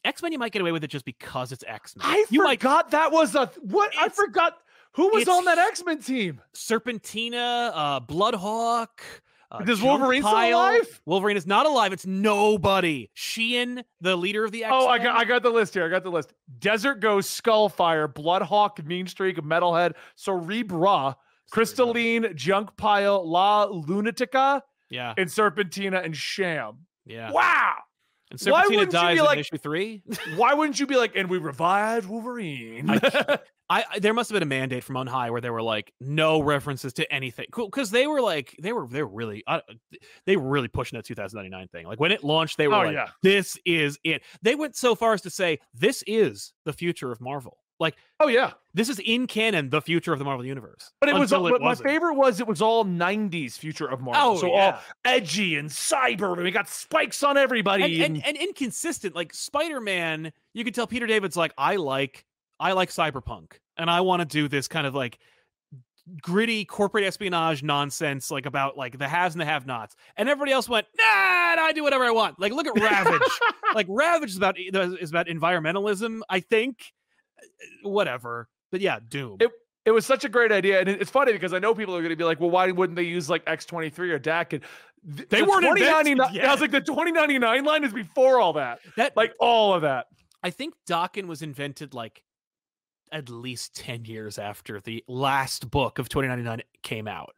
X 0.04 0.22
Men. 0.22 0.32
You 0.32 0.38
might 0.38 0.52
get 0.52 0.62
away 0.62 0.72
with 0.72 0.84
it 0.84 0.88
just 0.88 1.04
because 1.04 1.50
it's 1.52 1.64
X 1.66 1.96
Men. 1.96 2.06
I 2.06 2.24
you 2.30 2.44
might 2.44 2.60
forgot 2.60 2.92
that 2.92 3.12
was 3.12 3.34
a 3.34 3.50
what 3.60 3.92
I 3.98 4.08
forgot 4.08 4.54
who 4.92 5.08
was 5.10 5.28
on 5.28 5.44
that 5.44 5.58
X-Men 5.58 6.00
team. 6.00 6.40
Serpentina, 6.54 7.70
uh, 7.74 8.00
Bloodhawk. 8.00 9.02
Uh, 9.50 9.60
Does 9.64 9.80
Wolverine 9.80 10.22
still 10.22 10.32
alive? 10.34 11.00
Wolverine 11.06 11.36
is 11.38 11.46
not 11.46 11.64
alive. 11.64 11.92
It's 11.94 12.04
nobody. 12.06 13.08
Xi'an, 13.16 13.82
the 14.00 14.14
leader 14.14 14.44
of 14.44 14.52
the 14.52 14.64
X 14.64 14.72
Oh, 14.74 14.86
I 14.88 14.98
got 14.98 15.16
I 15.16 15.24
got 15.24 15.42
the 15.42 15.50
list 15.50 15.72
here. 15.74 15.86
I 15.86 15.88
got 15.88 16.02
the 16.04 16.10
list. 16.10 16.34
Desert 16.58 16.96
Ghost, 17.00 17.42
Skullfire, 17.42 18.12
Bloodhawk, 18.12 18.84
Mean 18.84 19.06
Streak, 19.06 19.36
Metalhead, 19.38 19.94
Cerebra, 20.18 21.14
Krystalin, 21.52 22.34
Junk 22.34 22.76
Pile, 22.76 23.26
La 23.26 23.66
Lunatica, 23.68 24.60
Yeah, 24.90 25.14
and 25.16 25.28
Serpentina 25.30 26.04
and 26.04 26.14
Sham. 26.16 26.80
yeah. 27.06 27.30
Wow. 27.32 27.74
And 28.30 28.38
Serpentina 28.38 28.90
dies 28.90 29.14
be 29.14 29.18
in 29.20 29.24
like- 29.24 29.38
issue 29.38 29.56
three. 29.56 30.02
Why 30.36 30.52
wouldn't 30.52 30.78
you 30.78 30.86
be 30.86 30.96
like, 30.96 31.16
and 31.16 31.30
we 31.30 31.38
revived 31.38 32.06
Wolverine? 32.06 32.90
I- 32.90 33.38
I, 33.70 33.84
I 33.92 33.98
there 33.98 34.14
must 34.14 34.30
have 34.30 34.34
been 34.34 34.42
a 34.42 34.46
mandate 34.46 34.84
from 34.84 34.96
on 34.96 35.06
high 35.06 35.30
where 35.30 35.40
they 35.40 35.50
were 35.50 35.62
like 35.62 35.92
no 36.00 36.40
references 36.40 36.92
to 36.94 37.12
anything. 37.12 37.46
Cool, 37.52 37.66
because 37.66 37.90
they 37.90 38.06
were 38.06 38.20
like 38.20 38.56
they 38.60 38.72
were 38.72 38.86
they 38.86 39.02
were 39.02 39.08
really 39.08 39.42
uh, 39.46 39.60
they 40.26 40.36
were 40.36 40.48
really 40.48 40.68
pushing 40.68 40.96
that 40.96 41.04
2099 41.04 41.68
thing. 41.68 41.86
Like 41.86 42.00
when 42.00 42.12
it 42.12 42.24
launched, 42.24 42.56
they 42.56 42.68
were 42.68 42.74
Oh, 42.74 42.82
like, 42.84 42.94
yeah. 42.94 43.08
"This 43.22 43.58
is 43.64 43.98
it." 44.04 44.22
They 44.42 44.54
went 44.54 44.76
so 44.76 44.94
far 44.94 45.12
as 45.12 45.22
to 45.22 45.30
say, 45.30 45.58
"This 45.74 46.02
is 46.06 46.52
the 46.64 46.72
future 46.72 47.12
of 47.12 47.20
Marvel." 47.20 47.58
Like 47.80 47.96
oh 48.18 48.26
yeah. 48.26 48.52
this 48.74 48.88
is 48.88 48.98
in 48.98 49.28
canon 49.28 49.70
the 49.70 49.80
future 49.80 50.12
of 50.12 50.18
the 50.18 50.24
Marvel 50.24 50.44
universe. 50.44 50.90
But 51.00 51.10
it 51.10 51.14
was 51.14 51.30
my 51.30 51.74
favorite 51.76 52.14
was 52.14 52.40
it 52.40 52.46
was 52.46 52.60
all 52.60 52.84
90s 52.84 53.52
future 53.52 53.86
of 53.88 54.00
Marvel. 54.00 54.32
Oh, 54.32 54.36
so 54.36 54.48
yeah. 54.48 54.72
all 54.72 54.80
edgy 55.04 55.54
and 55.56 55.68
cyber, 55.70 56.32
and 56.32 56.42
we 56.42 56.50
got 56.50 56.68
spikes 56.68 57.22
on 57.22 57.36
everybody. 57.36 58.02
and, 58.02 58.16
and, 58.16 58.26
and 58.26 58.36
inconsistent. 58.36 59.14
Like 59.14 59.32
Spider 59.32 59.80
Man, 59.80 60.32
you 60.54 60.64
could 60.64 60.74
tell 60.74 60.88
Peter 60.88 61.06
David's 61.06 61.36
like, 61.36 61.52
I 61.56 61.76
like 61.76 62.24
I 62.60 62.72
like 62.72 62.90
cyberpunk, 62.90 63.52
and 63.76 63.90
I 63.90 64.00
want 64.02 64.20
to 64.20 64.26
do 64.26 64.48
this 64.48 64.68
kind 64.68 64.86
of 64.86 64.94
like 64.94 65.18
gritty 66.22 66.64
corporate 66.64 67.04
espionage 67.04 67.62
nonsense, 67.62 68.30
like 68.30 68.46
about 68.46 68.76
like 68.76 68.98
the 68.98 69.06
haves 69.08 69.34
and 69.34 69.40
the 69.40 69.44
have 69.44 69.66
nots. 69.66 69.94
And 70.16 70.28
everybody 70.28 70.52
else 70.52 70.68
went, 70.68 70.86
Nah, 70.98 71.04
I 71.04 71.72
do 71.74 71.82
whatever 71.82 72.04
I 72.04 72.10
want. 72.10 72.40
Like, 72.40 72.52
look 72.52 72.66
at 72.66 72.80
Ravage. 72.80 73.20
like 73.74 73.86
Ravage 73.88 74.30
is 74.30 74.36
about 74.36 74.56
is 74.58 75.10
about 75.10 75.26
environmentalism, 75.26 76.20
I 76.28 76.40
think. 76.40 76.92
Uh, 77.38 77.88
Whatever. 77.88 78.48
But 78.70 78.80
yeah, 78.80 78.98
Doom. 79.06 79.36
It- 79.40 79.50
it 79.84 79.92
was 79.92 80.04
such 80.04 80.22
a 80.22 80.28
great 80.28 80.52
idea, 80.52 80.80
and 80.80 80.88
it's 80.90 81.10
funny 81.10 81.32
because 81.32 81.54
I 81.54 81.60
know 81.60 81.74
people 81.74 81.96
are 81.96 82.00
going 82.00 82.10
to 82.10 82.16
be 82.16 82.24
like, 82.24 82.40
"Well, 82.40 82.50
why 82.50 82.70
wouldn't 82.72 82.94
they 82.94 83.04
use 83.04 83.30
like 83.30 83.42
X23 83.46 83.98
or 84.10 84.18
Daken?" 84.18 84.60
And 85.04 85.16
th- 85.16 85.28
They 85.30 85.40
the 85.40 85.46
weren't 85.46 85.62
2099 85.64 86.06
invented 86.12 86.44
I 86.44 86.52
was 86.52 86.60
like, 86.60 86.72
the 86.72 86.82
2099 86.82 87.64
line 87.64 87.84
is 87.84 87.94
before 87.94 88.38
all 88.38 88.52
that, 88.54 88.80
that 88.98 89.16
like 89.16 89.32
all 89.40 89.72
of 89.72 89.80
that. 89.82 90.08
I 90.42 90.50
think 90.50 90.74
Daken 90.86 91.24
was 91.26 91.40
invented 91.40 91.94
like 91.94 92.22
at 93.12 93.28
least 93.28 93.74
10 93.76 94.04
years 94.04 94.38
after 94.38 94.80
the 94.80 95.04
last 95.08 95.70
book 95.70 95.98
of 95.98 96.08
2099 96.08 96.62
came 96.82 97.08
out. 97.08 97.34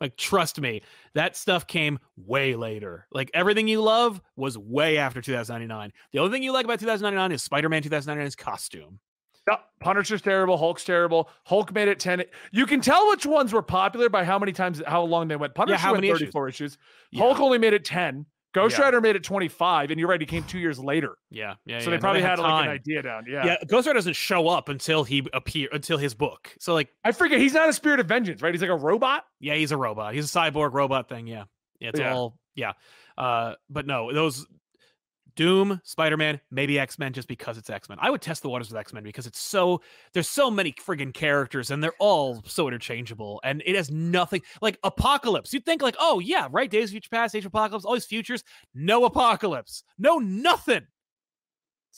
Like, 0.00 0.16
trust 0.16 0.60
me, 0.60 0.82
that 1.14 1.36
stuff 1.36 1.66
came 1.66 1.98
way 2.16 2.54
later. 2.54 3.06
Like, 3.10 3.30
everything 3.32 3.66
you 3.66 3.80
love 3.80 4.20
was 4.36 4.58
way 4.58 4.98
after 4.98 5.22
2099. 5.22 5.92
The 6.12 6.18
only 6.18 6.32
thing 6.32 6.42
you 6.42 6.52
like 6.52 6.64
about 6.66 6.80
2099 6.80 7.32
is 7.32 7.42
Spider 7.42 7.68
Man 7.68 7.82
2099's 7.82 8.36
costume. 8.36 9.00
Yeah, 9.48 9.56
Punisher's 9.80 10.20
terrible. 10.20 10.58
Hulk's 10.58 10.84
terrible. 10.84 11.30
Hulk 11.44 11.72
made 11.72 11.88
it 11.88 12.00
10. 12.00 12.24
You 12.50 12.66
can 12.66 12.80
tell 12.80 13.08
which 13.08 13.24
ones 13.24 13.52
were 13.52 13.62
popular 13.62 14.10
by 14.10 14.24
how 14.24 14.38
many 14.38 14.52
times, 14.52 14.82
how 14.86 15.02
long 15.02 15.28
they 15.28 15.36
went. 15.36 15.54
Punisher 15.54 15.78
how 15.78 15.92
went 15.92 16.02
many 16.02 16.08
issues? 16.08 16.28
34 16.28 16.48
issues. 16.48 16.78
Yeah, 17.12 17.22
Hulk 17.22 17.40
only 17.40 17.58
made 17.58 17.72
it 17.72 17.84
10. 17.84 18.26
Ghost 18.56 18.78
Yeah. 18.78 18.84
Rider 18.84 19.02
made 19.02 19.16
it 19.16 19.22
25. 19.22 19.90
And 19.90 20.00
you're 20.00 20.08
right, 20.08 20.18
he 20.18 20.26
came 20.26 20.42
two 20.44 20.58
years 20.58 20.78
later. 20.78 21.18
yeah, 21.30 21.56
yeah. 21.66 21.78
so 21.78 21.90
yeah, 21.90 21.96
they 21.96 22.00
probably 22.00 22.22
had, 22.22 22.38
like 22.38 22.64
an 22.64 22.70
idea 22.70 23.02
down. 23.02 23.24
Yeah. 23.28 23.44
Yeah, 23.44 23.56
Ghost 23.66 23.86
Rider 23.86 23.98
doesn't 23.98 24.16
show 24.16 24.48
up 24.48 24.70
until 24.70 25.04
he 25.04 25.28
appear 25.34 25.68
until 25.72 25.98
his 25.98 26.14
book. 26.14 26.50
So 26.58 26.72
like, 26.72 26.88
I 27.04 27.12
forget. 27.12 27.38
He's 27.38 27.52
not 27.52 27.68
a 27.68 27.72
spirit 27.74 28.00
of 28.00 28.06
vengeance, 28.06 28.40
right? 28.40 28.54
He's 28.54 28.62
like 28.62 28.70
a 28.70 28.76
robot. 28.76 29.24
yeah, 29.40 29.56
he's 29.56 29.72
a 29.72 29.76
robot. 29.76 30.14
He's 30.14 30.34
a 30.34 30.38
cyborg 30.38 30.72
robot 30.72 31.06
thing. 31.08 31.26
Yeah, 31.26 31.44
yeah 31.80 31.90
it's 31.90 32.00
all 32.00 32.38
yeah. 32.54 32.72
Uh, 33.18 33.56
but 33.68 33.86
no, 33.86 34.10
those 34.10 34.46
Doom, 35.36 35.80
Spider 35.84 36.16
Man, 36.16 36.40
maybe 36.50 36.78
X 36.78 36.98
Men, 36.98 37.12
just 37.12 37.28
because 37.28 37.58
it's 37.58 37.70
X 37.70 37.88
Men. 37.88 37.98
I 38.00 38.10
would 38.10 38.22
test 38.22 38.42
the 38.42 38.48
waters 38.48 38.68
with 38.70 38.78
X 38.78 38.92
Men 38.92 39.02
because 39.02 39.26
it's 39.26 39.38
so 39.38 39.80
there's 40.12 40.28
so 40.28 40.50
many 40.50 40.72
friggin' 40.72 41.14
characters 41.14 41.70
and 41.70 41.82
they're 41.82 41.92
all 42.00 42.42
so 42.46 42.66
interchangeable 42.66 43.40
and 43.44 43.62
it 43.64 43.76
has 43.76 43.90
nothing 43.90 44.42
like 44.60 44.78
Apocalypse. 44.82 45.52
You'd 45.52 45.64
think 45.64 45.82
like, 45.82 45.96
oh 46.00 46.18
yeah, 46.18 46.48
right, 46.50 46.70
Days 46.70 46.88
of 46.88 46.92
Future 46.92 47.10
Past, 47.10 47.34
Age 47.34 47.44
of 47.44 47.50
Apocalypse, 47.50 47.84
all 47.84 47.94
these 47.94 48.06
futures, 48.06 48.42
no 48.74 49.04
Apocalypse, 49.04 49.84
no 49.98 50.18
nothing. 50.18 50.86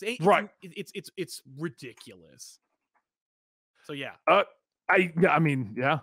It's, 0.01 0.21
Right. 0.21 0.49
It's 0.63 0.93
it's 0.95 1.11
it's 1.17 1.43
ridiculous. 1.59 2.59
So 3.85 3.93
yeah. 3.93 4.13
I 4.29 4.45
yeah, 5.21 5.31
I 5.31 5.39
mean, 5.39 5.77
yeah. 5.77 6.01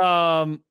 Um 0.00 0.62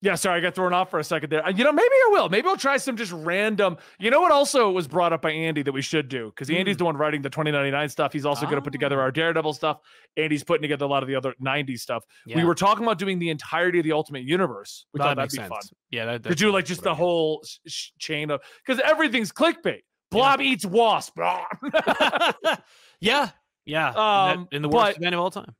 yeah, 0.00 0.14
sorry, 0.14 0.38
I 0.38 0.40
got 0.40 0.54
thrown 0.54 0.72
off 0.72 0.90
for 0.90 0.98
a 0.98 1.04
second 1.04 1.30
there. 1.30 1.44
Uh, 1.44 1.50
You 1.50 1.64
know, 1.64 1.72
maybe 1.72 1.88
I 1.92 2.08
will. 2.12 2.28
Maybe 2.28 2.46
I'll 2.48 2.56
try 2.56 2.76
some 2.76 2.96
just 2.96 3.10
random. 3.12 3.76
You 3.98 4.10
know 4.10 4.20
what 4.20 4.30
also 4.30 4.70
was 4.70 4.86
brought 4.86 5.12
up 5.12 5.22
by 5.22 5.30
Andy 5.32 5.62
that 5.62 5.72
we 5.72 5.82
should 5.82 6.08
do? 6.08 6.26
Because 6.26 6.48
Andy's 6.50 6.76
the 6.76 6.84
one 6.84 6.96
writing 6.96 7.22
the 7.22 7.30
2099 7.30 7.88
stuff. 7.88 8.12
He's 8.12 8.24
also 8.26 8.44
going 8.46 8.56
to 8.56 8.62
put 8.62 8.72
together 8.72 9.00
Ah. 9.00 9.04
our 9.04 9.10
Daredevil 9.10 9.54
stuff. 9.54 9.78
Andy's 10.16 10.44
putting 10.44 10.62
together 10.62 10.84
a 10.84 10.88
lot 10.88 11.02
of 11.02 11.08
the 11.08 11.14
other 11.16 11.34
90s 11.42 11.80
stuff. 11.80 12.04
yeah. 12.26 12.36
We 12.36 12.44
were 12.44 12.54
talking 12.54 12.84
about 12.84 12.98
doing 12.98 13.18
the 13.18 13.30
entirety 13.30 13.78
of 13.80 13.84
the 13.84 13.92
Ultimate 13.92 14.22
Universe. 14.22 14.86
We 14.92 14.98
thought 14.98 15.16
that'd 15.16 15.30
be 15.32 15.38
fun. 15.38 15.58
Yeah, 15.90 16.04
that, 16.18 16.22
To 16.24 16.34
do 16.34 16.52
like 16.52 16.64
just 16.64 16.82
the 16.82 16.94
whole 16.94 17.42
sh- 17.66 17.90
chain 17.98 18.30
of 18.30 18.40
because 18.64 18.80
everything's 18.84 19.32
clickbait. 19.32 19.80
Blob 20.10 20.40
eats 20.40 20.64
wasp. 20.64 21.18
yeah, 23.00 23.30
yeah. 23.66 23.90
Um, 23.90 24.48
in 24.52 24.62
the 24.62 24.68
worst 24.68 24.96
event 24.98 25.14
of 25.14 25.20
all 25.20 25.30
time. 25.30 25.54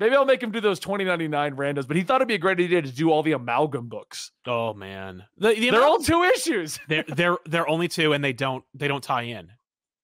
Maybe 0.00 0.16
I'll 0.16 0.24
make 0.24 0.42
him 0.42 0.50
do 0.50 0.60
those 0.60 0.80
2099 0.80 1.54
randos, 1.54 1.86
but 1.86 1.96
he 1.96 2.02
thought 2.02 2.16
it'd 2.16 2.28
be 2.28 2.34
a 2.34 2.38
great 2.38 2.58
idea 2.58 2.82
to 2.82 2.90
do 2.90 3.10
all 3.10 3.22
the 3.22 3.32
amalgam 3.32 3.88
books. 3.88 4.32
Oh 4.46 4.74
man, 4.74 5.24
the, 5.38 5.54
the 5.54 5.70
They're 5.70 5.84
all 5.84 5.98
two 5.98 6.24
issues. 6.24 6.80
they're 6.88 7.04
they're 7.06 7.36
they're 7.46 7.68
only 7.68 7.88
two, 7.88 8.12
and 8.12 8.22
they 8.24 8.32
don't 8.32 8.64
they 8.74 8.88
don't 8.88 9.04
tie 9.04 9.22
in. 9.22 9.52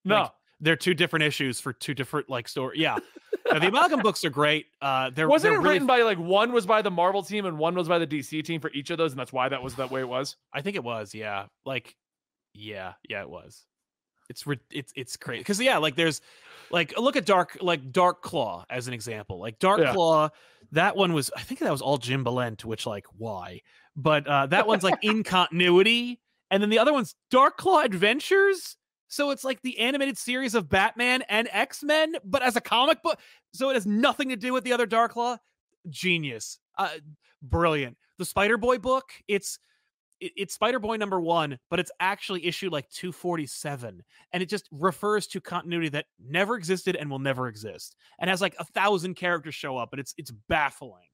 No. 0.05 0.23
Like, 0.23 0.31
they're 0.63 0.77
two 0.77 0.93
different 0.93 1.23
issues 1.25 1.59
for 1.59 1.73
two 1.73 1.95
different 1.95 2.29
like 2.29 2.47
story. 2.47 2.79
Yeah, 2.79 2.99
Now, 3.53 3.59
the 3.59 3.69
amalgam 3.69 4.01
books 4.01 4.25
are 4.25 4.31
great. 4.31 4.67
Uh, 4.81 5.11
they're 5.11 5.29
Wasn't 5.29 5.51
they're 5.51 5.59
it 5.59 5.63
really 5.63 5.75
written 5.75 5.87
by 5.87 6.03
like 6.03 6.19
one 6.19 6.53
was 6.53 6.67
by 6.67 6.83
the 6.83 6.91
Marvel 6.91 7.23
team 7.23 7.47
and 7.47 7.59
one 7.59 7.75
was 7.75 7.89
by 7.89 7.99
the 7.99 8.07
DC 8.07 8.45
team 8.45 8.61
for 8.61 8.71
each 8.73 8.91
of 8.91 8.99
those, 8.99 9.13
and 9.13 9.19
that's 9.21 9.33
why 9.33 9.49
that 9.49 9.63
was 9.63 9.77
that 9.77 9.91
way 9.91 10.01
it 10.01 10.09
was. 10.09 10.37
I 10.53 10.63
think 10.63 10.77
it 10.77 10.85
was, 10.85 11.15
yeah. 11.15 11.47
Like, 11.65 11.97
yeah, 12.55 12.95
yeah, 13.09 13.23
it 13.23 13.31
was. 13.31 13.65
It's 14.29 14.47
ri- 14.47 14.61
it's 14.71 14.93
it's 14.95 15.17
crazy 15.17 15.41
because 15.41 15.61
yeah, 15.61 15.79
like 15.79 15.97
there's 15.97 16.21
like 16.71 16.99
look 16.99 17.17
at 17.17 17.27
Dark 17.27 17.59
like 17.61 17.93
Dark 17.93 18.23
Claw 18.23 18.65
as 18.71 18.89
an 18.89 18.95
example. 18.95 19.39
Like 19.39 19.59
Dark 19.59 19.81
Yeah. 19.81 19.93
Claw, 19.93 20.31
that 20.73 20.97
one 20.97 21.13
was 21.13 21.31
I 21.37 21.43
think 21.43 21.61
that 21.61 21.73
was 21.73 21.83
all 21.83 21.99
Jim 21.99 22.25
Balent, 22.25 22.65
which 22.65 22.87
like 22.87 23.07
why? 23.17 23.63
But 23.97 24.27
uh 24.27 24.47
that 24.47 24.67
one's 24.67 24.83
like 24.83 24.99
in 25.03 25.23
continuity, 25.23 26.21
and 26.51 26.63
then 26.63 26.71
the 26.71 26.79
other 26.79 26.93
one's 26.93 27.15
Dark 27.31 27.57
Claw 27.57 27.81
Adventures. 27.83 28.77
So 29.09 29.31
it's 29.31 29.43
like 29.43 29.61
the 29.63 29.79
animated 29.81 30.17
series 30.17 30.55
of 30.55 30.69
Batman 30.69 31.23
and 31.29 31.49
X 31.51 31.83
Men, 31.83 32.15
but 32.25 32.43
as 32.43 32.55
a 32.57 32.61
comic 32.61 33.03
book. 33.03 33.19
So 33.53 33.71
it 33.71 33.75
has 33.75 33.87
nothing 33.87 34.29
to 34.29 34.37
do 34.37 34.53
with 34.53 34.63
the 34.65 34.73
other 34.73 34.87
Dark 34.87 35.13
Claw. 35.13 35.39
Genius, 35.89 36.59
uh, 36.79 36.91
brilliant. 37.43 37.97
The 38.19 38.25
Spider 38.25 38.57
Boy 38.59 38.79
book. 38.79 39.11
It's 39.27 39.59
it, 40.21 40.33
it's 40.37 40.55
Spider 40.55 40.79
Boy 40.79 40.97
number 40.97 41.21
one, 41.21 41.59
but 41.71 41.81
it's 41.81 41.91
actually 42.01 42.47
issue 42.47 42.71
like 42.71 42.89
247. 42.91 44.03
And 44.33 44.43
it 44.43 44.49
just 44.49 44.69
refers 44.71 45.27
to 45.29 45.41
continuity 45.41 45.89
that 45.91 46.07
never 46.25 46.57
existed 46.57 46.97
and 46.97 47.11
will 47.11 47.19
never 47.19 47.49
exist. 47.49 47.97
And 48.19 48.31
has 48.31 48.41
like 48.41 48.55
a 48.59 48.65
thousand 48.65 49.15
characters 49.15 49.55
show 49.55 49.77
up, 49.77 49.91
and 49.93 50.01
it's 50.01 50.15
it's 50.17 50.31
baffling. 50.49 51.09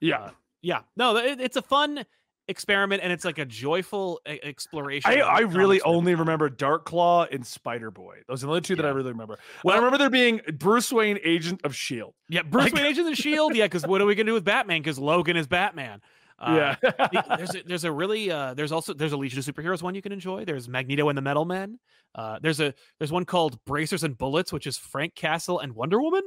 Yeah. 0.00 0.18
Uh, 0.20 0.30
yeah. 0.62 0.80
No, 0.96 1.16
it, 1.16 1.40
it's 1.40 1.56
a 1.56 1.62
fun 1.62 2.04
experiment 2.48 3.02
and 3.02 3.12
it's 3.12 3.24
like 3.24 3.38
a 3.38 3.44
joyful 3.44 4.20
exploration. 4.26 5.10
I, 5.10 5.20
I 5.20 5.38
really 5.40 5.80
only 5.82 6.14
remember 6.14 6.48
Dark 6.48 6.84
Claw 6.84 7.24
and 7.24 7.44
Spider 7.44 7.90
Boy. 7.90 8.18
Those 8.28 8.42
are 8.42 8.46
the 8.46 8.52
only 8.52 8.60
two 8.60 8.76
that 8.76 8.86
I 8.86 8.90
really 8.90 9.10
remember. 9.10 9.38
Well, 9.64 9.74
I 9.74 9.78
remember 9.78 9.98
there 9.98 10.10
being 10.10 10.40
Bruce 10.54 10.92
Wayne, 10.92 11.18
Agent 11.24 11.62
of 11.64 11.74
Shield. 11.74 12.14
Yeah, 12.28 12.42
Bruce 12.50 12.64
Like- 12.66 12.74
Wayne 12.74 12.86
Agent 12.86 13.08
of 13.08 13.16
Shield. 13.16 13.56
Yeah, 13.56 13.64
because 13.64 13.86
what 13.86 14.00
are 14.00 14.06
we 14.06 14.14
gonna 14.14 14.30
do 14.30 14.34
with 14.34 14.44
Batman? 14.44 14.80
Because 14.80 14.98
Logan 14.98 15.36
is 15.36 15.46
Batman. 15.46 16.00
Uh, 16.38 16.74
yeah. 16.82 17.22
there's 17.36 17.54
a, 17.54 17.62
there's 17.64 17.84
a 17.84 17.92
really 17.92 18.30
uh, 18.30 18.52
there's 18.54 18.72
also 18.72 18.92
there's 18.92 19.12
a 19.12 19.16
Legion 19.16 19.38
of 19.38 19.44
Superheroes 19.44 19.82
one 19.82 19.94
you 19.94 20.02
can 20.02 20.12
enjoy. 20.12 20.44
There's 20.44 20.68
Magneto 20.68 21.08
and 21.08 21.16
the 21.16 21.22
Metal 21.22 21.44
Men. 21.44 21.78
Uh, 22.14 22.38
there's 22.42 22.60
a 22.60 22.74
there's 22.98 23.12
one 23.12 23.24
called 23.24 23.58
Bracers 23.64 24.04
and 24.04 24.16
Bullets, 24.18 24.52
which 24.52 24.66
is 24.66 24.76
Frank 24.76 25.14
Castle 25.14 25.60
and 25.60 25.74
Wonder 25.74 26.00
Woman. 26.00 26.22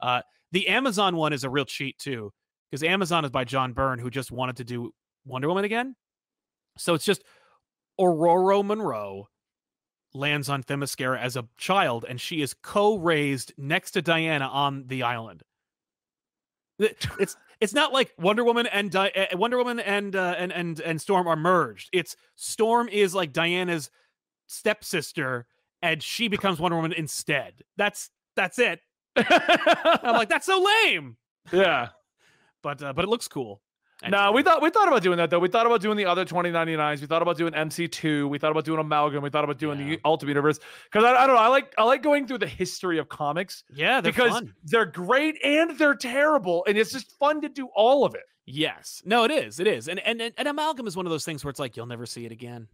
Uh, 0.00 0.22
the 0.52 0.68
Amazon 0.68 1.16
one 1.16 1.32
is 1.32 1.44
a 1.44 1.50
real 1.50 1.64
cheat 1.64 1.98
too, 1.98 2.32
because 2.70 2.82
Amazon 2.82 3.24
is 3.24 3.30
by 3.30 3.44
John 3.44 3.72
Byrne, 3.72 3.98
who 3.98 4.10
just 4.10 4.32
wanted 4.32 4.56
to 4.56 4.64
do 4.64 4.92
Wonder 5.24 5.48
Woman 5.48 5.64
again. 5.64 5.94
So 6.76 6.94
it's 6.94 7.04
just 7.04 7.22
Ororo 8.00 8.64
Munroe 8.64 9.28
lands 10.14 10.48
on 10.48 10.62
Themyscira 10.62 11.20
as 11.20 11.36
a 11.36 11.46
child, 11.56 12.04
and 12.08 12.20
she 12.20 12.42
is 12.42 12.54
co-raised 12.54 13.52
next 13.56 13.92
to 13.92 14.02
Diana 14.02 14.46
on 14.46 14.84
the 14.86 15.02
island. 15.04 15.42
It's 16.78 17.36
it's 17.60 17.74
not 17.74 17.92
like 17.92 18.12
Wonder 18.18 18.44
Woman 18.44 18.66
and 18.66 18.90
Di- 18.90 19.10
uh, 19.10 19.36
Wonder 19.36 19.56
Woman 19.56 19.80
and 19.80 20.14
uh, 20.14 20.34
and 20.38 20.52
and 20.52 20.80
and 20.80 21.00
Storm 21.00 21.26
are 21.26 21.36
merged. 21.36 21.88
It's 21.92 22.16
Storm 22.34 22.88
is 22.88 23.14
like 23.14 23.32
Diana's 23.32 23.90
stepsister, 24.46 25.46
and 25.82 26.02
she 26.02 26.28
becomes 26.28 26.58
Wonder 26.58 26.76
Woman 26.76 26.92
instead. 26.92 27.54
That's 27.76 28.10
that's 28.34 28.58
it. 28.58 28.80
I'm 29.16 30.14
like 30.14 30.28
that's 30.28 30.46
so 30.46 30.62
lame, 30.84 31.16
yeah. 31.52 31.88
but 32.62 32.82
uh, 32.82 32.92
but 32.92 33.04
it 33.04 33.08
looks 33.08 33.28
cool. 33.28 33.62
No, 34.06 34.30
we 34.32 34.42
thought 34.42 34.60
we 34.60 34.68
thought 34.70 34.88
about 34.88 35.02
doing 35.02 35.16
that 35.16 35.30
though. 35.30 35.38
We 35.38 35.48
thought 35.48 35.64
about 35.66 35.80
doing 35.80 35.96
the 35.96 36.04
other 36.04 36.24
2099s. 36.24 37.00
We 37.00 37.06
thought 37.06 37.22
about 37.22 37.38
doing 37.38 37.54
MC2. 37.54 38.28
We 38.28 38.38
thought 38.38 38.50
about 38.50 38.64
doing 38.66 38.78
Amalgam. 38.78 39.22
We 39.22 39.30
thought 39.30 39.44
about 39.44 39.58
doing 39.58 39.78
Yeah. 39.80 39.86
the 39.96 40.00
Ultimate 40.04 40.30
Universe. 40.32 40.58
Because 40.84 41.04
I, 41.04 41.14
I 41.14 41.26
don't 41.26 41.36
know. 41.36 41.42
I 41.42 41.48
like 41.48 41.72
I 41.78 41.84
like 41.84 42.02
going 42.02 42.26
through 42.26 42.38
the 42.38 42.46
history 42.46 42.98
of 42.98 43.08
comics 43.08 43.64
yeah, 43.74 44.00
they're 44.02 44.12
because 44.12 44.32
fun. 44.32 44.52
they're 44.64 44.84
great 44.84 45.42
and 45.44 45.78
they're 45.78 45.94
terrible, 45.94 46.64
and 46.68 46.76
it's 46.76 46.92
just 46.92 47.18
fun 47.18 47.40
to 47.40 47.48
do 47.48 47.68
all 47.74 48.04
of 48.04 48.14
it. 48.14 48.24
Yes, 48.44 49.02
no, 49.04 49.24
it 49.24 49.30
is, 49.30 49.60
it 49.60 49.66
is, 49.66 49.88
and 49.88 49.98
and 50.00 50.20
and, 50.20 50.34
and 50.36 50.46
amalgam 50.46 50.86
is 50.86 50.96
one 50.96 51.06
of 51.06 51.10
those 51.10 51.24
things 51.24 51.42
where 51.44 51.50
it's 51.50 51.58
like 51.58 51.76
you'll 51.76 51.86
never 51.86 52.06
see 52.06 52.26
it 52.26 52.32
again. 52.32 52.68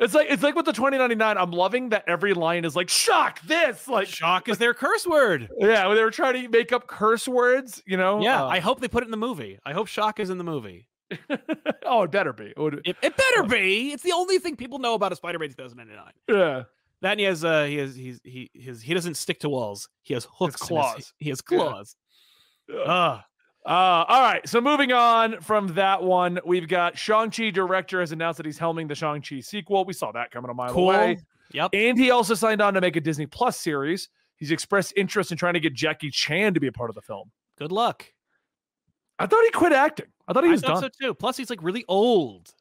It's 0.00 0.12
like 0.14 0.26
it's 0.30 0.42
like 0.42 0.54
with 0.56 0.66
the 0.66 0.72
2099. 0.72 1.38
I'm 1.38 1.50
loving 1.52 1.90
that 1.90 2.04
every 2.08 2.34
line 2.34 2.64
is 2.64 2.74
like 2.74 2.88
shock 2.88 3.40
this 3.42 3.86
like 3.88 4.08
Shock 4.08 4.48
is 4.48 4.58
their 4.58 4.74
curse 4.74 5.06
word. 5.06 5.48
yeah. 5.58 5.86
When 5.86 5.96
they 5.96 6.02
were 6.02 6.10
trying 6.10 6.42
to 6.42 6.48
make 6.48 6.72
up 6.72 6.86
curse 6.86 7.28
words, 7.28 7.82
you 7.86 7.96
know. 7.96 8.20
Yeah, 8.20 8.42
Uh, 8.44 8.48
I 8.48 8.58
hope 8.60 8.80
they 8.80 8.88
put 8.88 9.02
it 9.02 9.06
in 9.06 9.10
the 9.12 9.16
movie. 9.16 9.58
I 9.64 9.72
hope 9.72 9.86
Shock 9.86 10.18
is 10.20 10.30
in 10.30 10.38
the 10.38 10.44
movie. 10.44 10.88
oh, 11.86 12.02
it 12.02 12.10
better 12.10 12.32
be. 12.32 12.46
It 12.46 12.58
would- 12.58 12.80
It, 12.84 12.96
it 13.02 13.16
better 13.16 13.42
be. 13.44 13.92
It's 13.92 14.02
the 14.02 14.12
only 14.12 14.38
thing 14.38 14.56
people 14.56 14.78
know 14.78 14.94
about 14.94 15.12
a 15.12 15.16
Spider-Man 15.16 15.50
2099. 15.50 16.12
yeah. 16.28 16.62
That 17.02 17.10
and 17.12 17.20
he 17.20 17.26
has 17.26 17.44
uh 17.44 17.64
he 17.64 17.76
has 17.76 17.94
he's 17.94 18.18
he 18.24 18.50
his 18.54 18.80
he 18.80 18.94
doesn't 18.94 19.14
stick 19.16 19.40
to 19.40 19.48
walls. 19.50 19.88
He 20.02 20.14
has 20.14 20.26
hooks. 20.38 20.60
his- 20.60 20.68
claws. 20.68 21.12
he 21.18 21.28
has 21.28 21.40
claws. 21.42 21.96
Yeah. 22.68 22.76
Ugh. 22.78 23.20
Uh, 23.66 24.04
all 24.08 24.20
right. 24.22 24.46
So 24.48 24.60
moving 24.60 24.92
on 24.92 25.40
from 25.40 25.68
that 25.74 26.02
one, 26.02 26.38
we've 26.44 26.68
got 26.68 26.98
Shang-Chi 26.98 27.50
director 27.50 28.00
has 28.00 28.12
announced 28.12 28.36
that 28.36 28.46
he's 28.46 28.58
helming 28.58 28.88
the 28.88 28.94
Shang-Chi 28.94 29.40
sequel. 29.40 29.84
We 29.84 29.94
saw 29.94 30.12
that 30.12 30.30
coming 30.30 30.50
a 30.50 30.54
mile 30.54 30.72
cool. 30.72 30.90
away. 30.90 31.18
Yep. 31.52 31.70
And 31.72 31.98
he 31.98 32.10
also 32.10 32.34
signed 32.34 32.60
on 32.60 32.74
to 32.74 32.80
make 32.80 32.96
a 32.96 33.00
Disney 33.00 33.26
Plus 33.26 33.58
series. 33.58 34.08
He's 34.36 34.50
expressed 34.50 34.92
interest 34.96 35.32
in 35.32 35.38
trying 35.38 35.54
to 35.54 35.60
get 35.60 35.72
Jackie 35.72 36.10
Chan 36.10 36.54
to 36.54 36.60
be 36.60 36.66
a 36.66 36.72
part 36.72 36.90
of 36.90 36.94
the 36.96 37.00
film. 37.02 37.30
Good 37.58 37.72
luck. 37.72 38.04
I 39.18 39.26
thought 39.26 39.44
he 39.44 39.50
quit 39.50 39.72
acting. 39.72 40.06
I 40.26 40.32
thought 40.32 40.42
he 40.44 40.50
I 40.50 40.52
was 40.52 40.60
thought 40.60 40.80
done. 40.82 40.90
so 41.00 41.06
too. 41.08 41.14
Plus, 41.14 41.36
he's 41.36 41.48
like 41.50 41.62
really 41.62 41.84
old. 41.88 42.52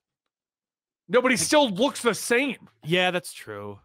No, 1.10 1.22
but 1.22 1.32
he 1.32 1.38
still 1.38 1.70
looks 1.70 2.02
the 2.02 2.14
same. 2.14 2.70
Yeah, 2.86 3.12
that's 3.12 3.34
true. 3.34 3.80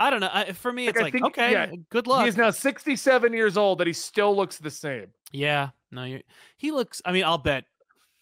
I 0.00 0.08
don't 0.08 0.20
know. 0.20 0.30
I, 0.32 0.52
for 0.52 0.72
me, 0.72 0.86
Like, 0.86 0.94
it's 0.96 1.00
I 1.00 1.04
like 1.04 1.12
think- 1.12 1.26
okay, 1.26 1.52
yeah, 1.52 1.70
good 1.90 2.06
luck. 2.06 2.24
He's 2.24 2.36
now 2.38 2.50
67 2.50 3.32
years 3.34 3.58
old, 3.58 3.78
that 3.78 3.86
he 3.86 3.92
still 3.92 4.34
looks 4.34 4.56
the 4.56 4.70
same. 4.70 5.08
Yeah, 5.30 5.68
no, 5.90 6.04
you 6.04 6.20
he 6.56 6.70
looks. 6.70 7.00
I 7.04 7.12
mean, 7.12 7.24
I'll 7.24 7.38
bet 7.38 7.64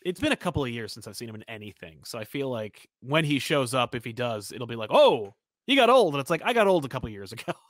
it's 0.04 0.20
been 0.20 0.32
a 0.32 0.37
couple 0.37 0.62
of 0.64 0.70
years 0.70 0.92
since 0.92 1.06
I've 1.06 1.16
seen 1.16 1.28
him 1.28 1.34
in 1.34 1.42
anything. 1.48 1.98
So 2.04 2.18
I 2.18 2.25
feel 2.25 2.48
like 2.48 2.88
when 3.00 3.25
he 3.25 3.38
shows 3.38 3.75
up, 3.75 3.94
if 3.94 4.04
he 4.04 4.12
does, 4.12 4.52
it'll 4.52 4.66
be 4.66 4.76
like, 4.76 4.90
oh, 4.92 5.34
he 5.66 5.75
got 5.76 5.90
old, 5.90 6.14
and 6.14 6.20
it's 6.20 6.30
like 6.30 6.42
I 6.44 6.52
got 6.52 6.66
old 6.66 6.84
a 6.84 6.88
couple 6.88 7.08
years 7.08 7.32
ago. 7.32 7.52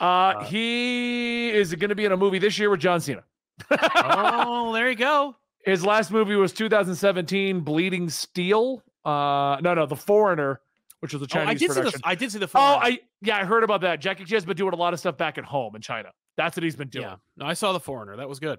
Uh, 0.00 0.04
Uh, 0.04 0.44
he 0.44 1.50
is 1.50 1.74
going 1.74 1.90
to 1.90 1.94
be 1.94 2.06
in 2.06 2.12
a 2.12 2.16
movie 2.16 2.38
this 2.38 2.58
year 2.58 2.70
with 2.70 2.80
John 2.80 3.02
Cena. 3.02 3.22
oh, 3.70 4.72
there 4.72 4.88
you 4.88 4.96
go. 4.96 5.36
His 5.64 5.84
last 5.84 6.10
movie 6.10 6.36
was 6.36 6.54
2017, 6.54 7.60
Bleeding 7.60 8.08
Steel. 8.08 8.82
Uh, 9.04 9.58
no, 9.60 9.74
no, 9.74 9.84
The 9.84 9.96
Foreigner, 9.96 10.60
which 11.00 11.12
was 11.12 11.20
a 11.20 11.26
Oh, 11.36 11.40
I 11.40 11.44
Chinese 11.54 11.60
did 11.60 11.72
see 11.72 11.80
the. 11.82 12.00
I 12.02 12.14
did 12.14 12.32
see 12.32 12.38
the. 12.38 12.48
oh, 12.54 12.78
I 12.80 13.00
yeah, 13.20 13.36
I 13.36 13.44
heard 13.44 13.62
about 13.62 13.82
that. 13.82 14.00
Jackie 14.00 14.24
Chan's 14.24 14.46
been 14.46 14.56
doing 14.56 14.72
a 14.72 14.76
lot 14.76 14.94
of 14.94 15.00
stuff 15.00 15.18
back 15.18 15.36
at 15.36 15.44
home 15.44 15.76
in 15.76 15.82
China. 15.82 16.10
That's 16.38 16.56
what 16.56 16.64
he's 16.64 16.76
been 16.76 16.88
doing. 16.88 17.04
yeah. 17.04 17.16
No, 17.36 17.44
I 17.44 17.52
saw 17.52 17.72
the 17.74 17.80
foreigner. 17.80 18.16
That 18.16 18.28
was 18.28 18.38
good. 18.40 18.58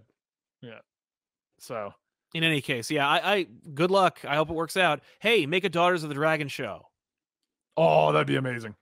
So 1.59 1.93
In 2.33 2.43
any 2.43 2.61
case, 2.61 2.89
yeah. 2.89 3.07
I, 3.07 3.33
I 3.33 3.47
good 3.73 3.91
luck. 3.91 4.19
I 4.27 4.35
hope 4.35 4.49
it 4.49 4.53
works 4.53 4.77
out. 4.77 5.01
Hey, 5.19 5.45
make 5.45 5.63
a 5.63 5.69
Daughters 5.69 6.01
of 6.03 6.09
the 6.09 6.15
Dragon 6.15 6.47
show. 6.47 6.87
Oh, 7.77 8.11
that'd 8.11 8.27
be 8.27 8.35
amazing. 8.35 8.75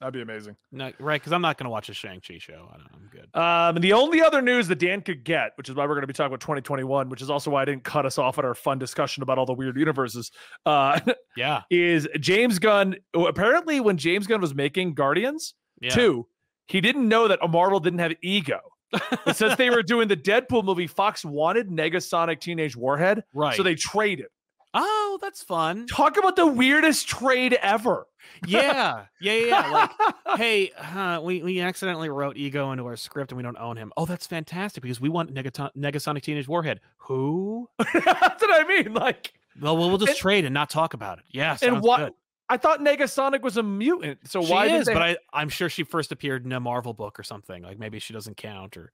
That'd 0.00 0.14
be 0.14 0.22
amazing. 0.22 0.56
No, 0.72 0.92
right? 0.98 1.20
Because 1.20 1.32
I'm 1.32 1.42
not 1.42 1.58
going 1.58 1.64
to 1.64 1.70
watch 1.70 1.90
a 1.90 1.92
Shang 1.94 2.22
Chi 2.26 2.38
show. 2.38 2.70
I 2.72 2.78
don't, 2.78 2.88
I'm 2.94 3.10
good. 3.12 3.36
Um, 3.38 3.76
and 3.76 3.84
the 3.84 3.92
only 3.92 4.22
other 4.22 4.40
news 4.40 4.66
that 4.68 4.78
Dan 4.78 5.02
could 5.02 5.24
get, 5.24 5.52
which 5.56 5.68
is 5.68 5.74
why 5.74 5.84
we're 5.84 5.94
going 5.94 6.02
to 6.02 6.06
be 6.06 6.14
talking 6.14 6.28
about 6.28 6.40
2021, 6.40 7.10
which 7.10 7.20
is 7.20 7.28
also 7.28 7.50
why 7.50 7.62
I 7.62 7.64
didn't 7.66 7.84
cut 7.84 8.06
us 8.06 8.16
off 8.16 8.38
at 8.38 8.44
our 8.46 8.54
fun 8.54 8.78
discussion 8.78 9.22
about 9.22 9.36
all 9.36 9.44
the 9.44 9.52
weird 9.52 9.76
universes, 9.76 10.30
uh, 10.64 11.00
Yeah. 11.36 11.62
is 11.68 12.08
James 12.18 12.58
Gunn. 12.58 12.96
Apparently, 13.14 13.80
when 13.80 13.98
James 13.98 14.26
Gunn 14.26 14.40
was 14.40 14.54
making 14.54 14.94
Guardians 14.94 15.54
Yeah. 15.82 15.90
2, 15.90 16.26
he 16.68 16.80
didn't 16.80 17.06
know 17.06 17.28
that 17.28 17.40
Marvel 17.50 17.78
didn't 17.80 17.98
have 17.98 18.12
ego. 18.22 18.60
Since 19.32 19.56
they 19.56 19.70
were 19.70 19.82
doing 19.82 20.08
the 20.08 20.16
Deadpool 20.16 20.64
movie, 20.64 20.86
Fox 20.86 21.24
wanted 21.24 21.68
Negasonic 21.68 22.40
Teenage 22.40 22.76
Warhead, 22.76 23.24
Right. 23.32 23.56
so 23.56 23.62
they 23.62 23.74
traded. 23.74 24.26
Oh, 24.72 25.18
that's 25.20 25.42
fun. 25.42 25.86
Talk 25.88 26.16
about 26.16 26.36
the 26.36 26.46
weirdest 26.46 27.08
trade 27.08 27.54
ever. 27.54 28.06
Yeah. 28.46 29.04
Yeah. 29.20 29.32
Yeah. 29.34 29.46
yeah. 29.46 29.70
Like, 29.70 29.90
hey, 30.38 30.70
uh, 30.72 31.20
we 31.20 31.42
we 31.42 31.60
accidentally 31.60 32.08
wrote 32.08 32.36
ego 32.36 32.70
into 32.70 32.86
our 32.86 32.96
script 32.96 33.32
and 33.32 33.36
we 33.36 33.42
don't 33.42 33.56
own 33.58 33.76
him. 33.76 33.92
Oh, 33.96 34.06
that's 34.06 34.28
fantastic 34.28 34.82
because 34.82 35.00
we 35.00 35.08
want 35.08 35.34
Negaton- 35.34 35.74
Negasonic 35.76 36.22
Teenage 36.22 36.46
Warhead. 36.46 36.80
Who? 36.98 37.68
That's 37.78 37.94
what 38.42 38.60
I 38.60 38.64
mean. 38.68 38.94
Like, 38.94 39.32
Well, 39.60 39.76
we'll, 39.76 39.88
we'll 39.88 39.98
just 39.98 40.10
And- 40.10 40.18
trade 40.18 40.44
and 40.44 40.54
not 40.54 40.70
talk 40.70 40.94
about 40.94 41.18
it. 41.18 41.24
Yeah. 41.30 41.56
and 41.62 41.80
what? 41.82 41.98
good. 41.98 42.12
I 42.50 42.56
thought 42.56 42.80
Negasonic 42.80 43.40
was 43.42 43.56
a 43.56 43.62
mutant. 43.62 44.18
So 44.28 44.42
She 44.44 44.52
why 44.52 44.66
is, 44.66 44.86
but 44.86 45.00
I 45.00 45.16
I'm 45.32 45.48
sure 45.48 45.68
she 45.68 45.84
first 45.84 46.10
appeared 46.12 46.44
in 46.44 46.52
a 46.52 46.60
Marvel 46.60 46.92
book 46.92 47.18
or 47.18 47.22
something. 47.22 47.62
Like 47.62 47.78
maybe 47.78 47.98
she 48.00 48.12
doesn't 48.12 48.36
count 48.36 48.76
or 48.76 48.92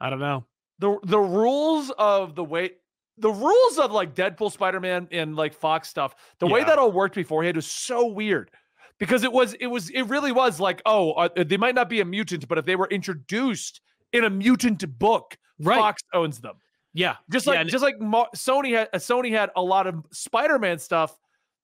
I 0.00 0.10
don't 0.10 0.18
know. 0.20 0.44
the 0.80 0.98
the 1.04 1.18
rules 1.18 1.90
of 1.98 2.34
the 2.34 2.44
way 2.44 2.72
the 3.16 3.30
rules 3.30 3.78
of 3.78 3.90
like 3.92 4.14
Deadpool, 4.14 4.52
Spider 4.52 4.80
Man, 4.80 5.08
and 5.10 5.34
like 5.36 5.52
Fox 5.54 5.88
stuff, 5.88 6.14
the 6.38 6.46
way 6.46 6.62
that 6.64 6.78
all 6.78 6.92
worked 6.92 7.14
beforehand 7.14 7.56
was 7.56 7.66
so 7.66 8.06
weird 8.06 8.50
because 8.98 9.24
it 9.24 9.32
was 9.32 9.54
it 9.54 9.66
was 9.66 9.90
it 9.90 10.02
really 10.02 10.32
was 10.32 10.60
like 10.60 10.82
oh 10.84 11.12
uh, 11.12 11.28
they 11.44 11.56
might 11.56 11.74
not 11.74 11.88
be 11.88 12.00
a 12.00 12.04
mutant, 12.04 12.46
but 12.48 12.58
if 12.58 12.64
they 12.64 12.76
were 12.76 12.88
introduced 12.90 13.80
in 14.12 14.24
a 14.24 14.30
mutant 14.30 14.84
book, 14.98 15.36
Right. 15.60 15.76
Fox 15.78 16.02
owns 16.14 16.40
them. 16.40 16.54
Yeah. 16.94 17.16
Just 17.30 17.46
like 17.46 17.58
and- 17.58 17.68
just 17.70 17.82
like 17.82 18.00
Mar- 18.00 18.28
Sony 18.36 18.72
had 18.76 18.88
uh, 18.92 18.98
Sony 18.98 19.30
had 19.30 19.50
a 19.56 19.62
lot 19.62 19.86
of 19.86 20.04
Spider 20.12 20.58
Man 20.58 20.78
stuff 20.78 21.16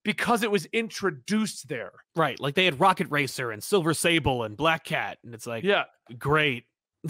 because 0.05 0.43
it 0.43 0.49
was 0.51 0.65
introduced 0.67 1.67
there. 1.67 1.91
Right. 2.15 2.39
Like 2.39 2.55
they 2.55 2.63
had 2.63 2.79
Rocket 2.79 3.07
Racer 3.09 3.51
and 3.51 3.61
Silver 3.61 3.93
Sable 3.93 4.43
and 4.43 4.55
Black 4.55 4.85
Cat. 4.85 5.17
And 5.25 5.33
it's 5.33 5.45
like, 5.45 5.65
Yeah. 5.65 5.83
great. 6.17 6.63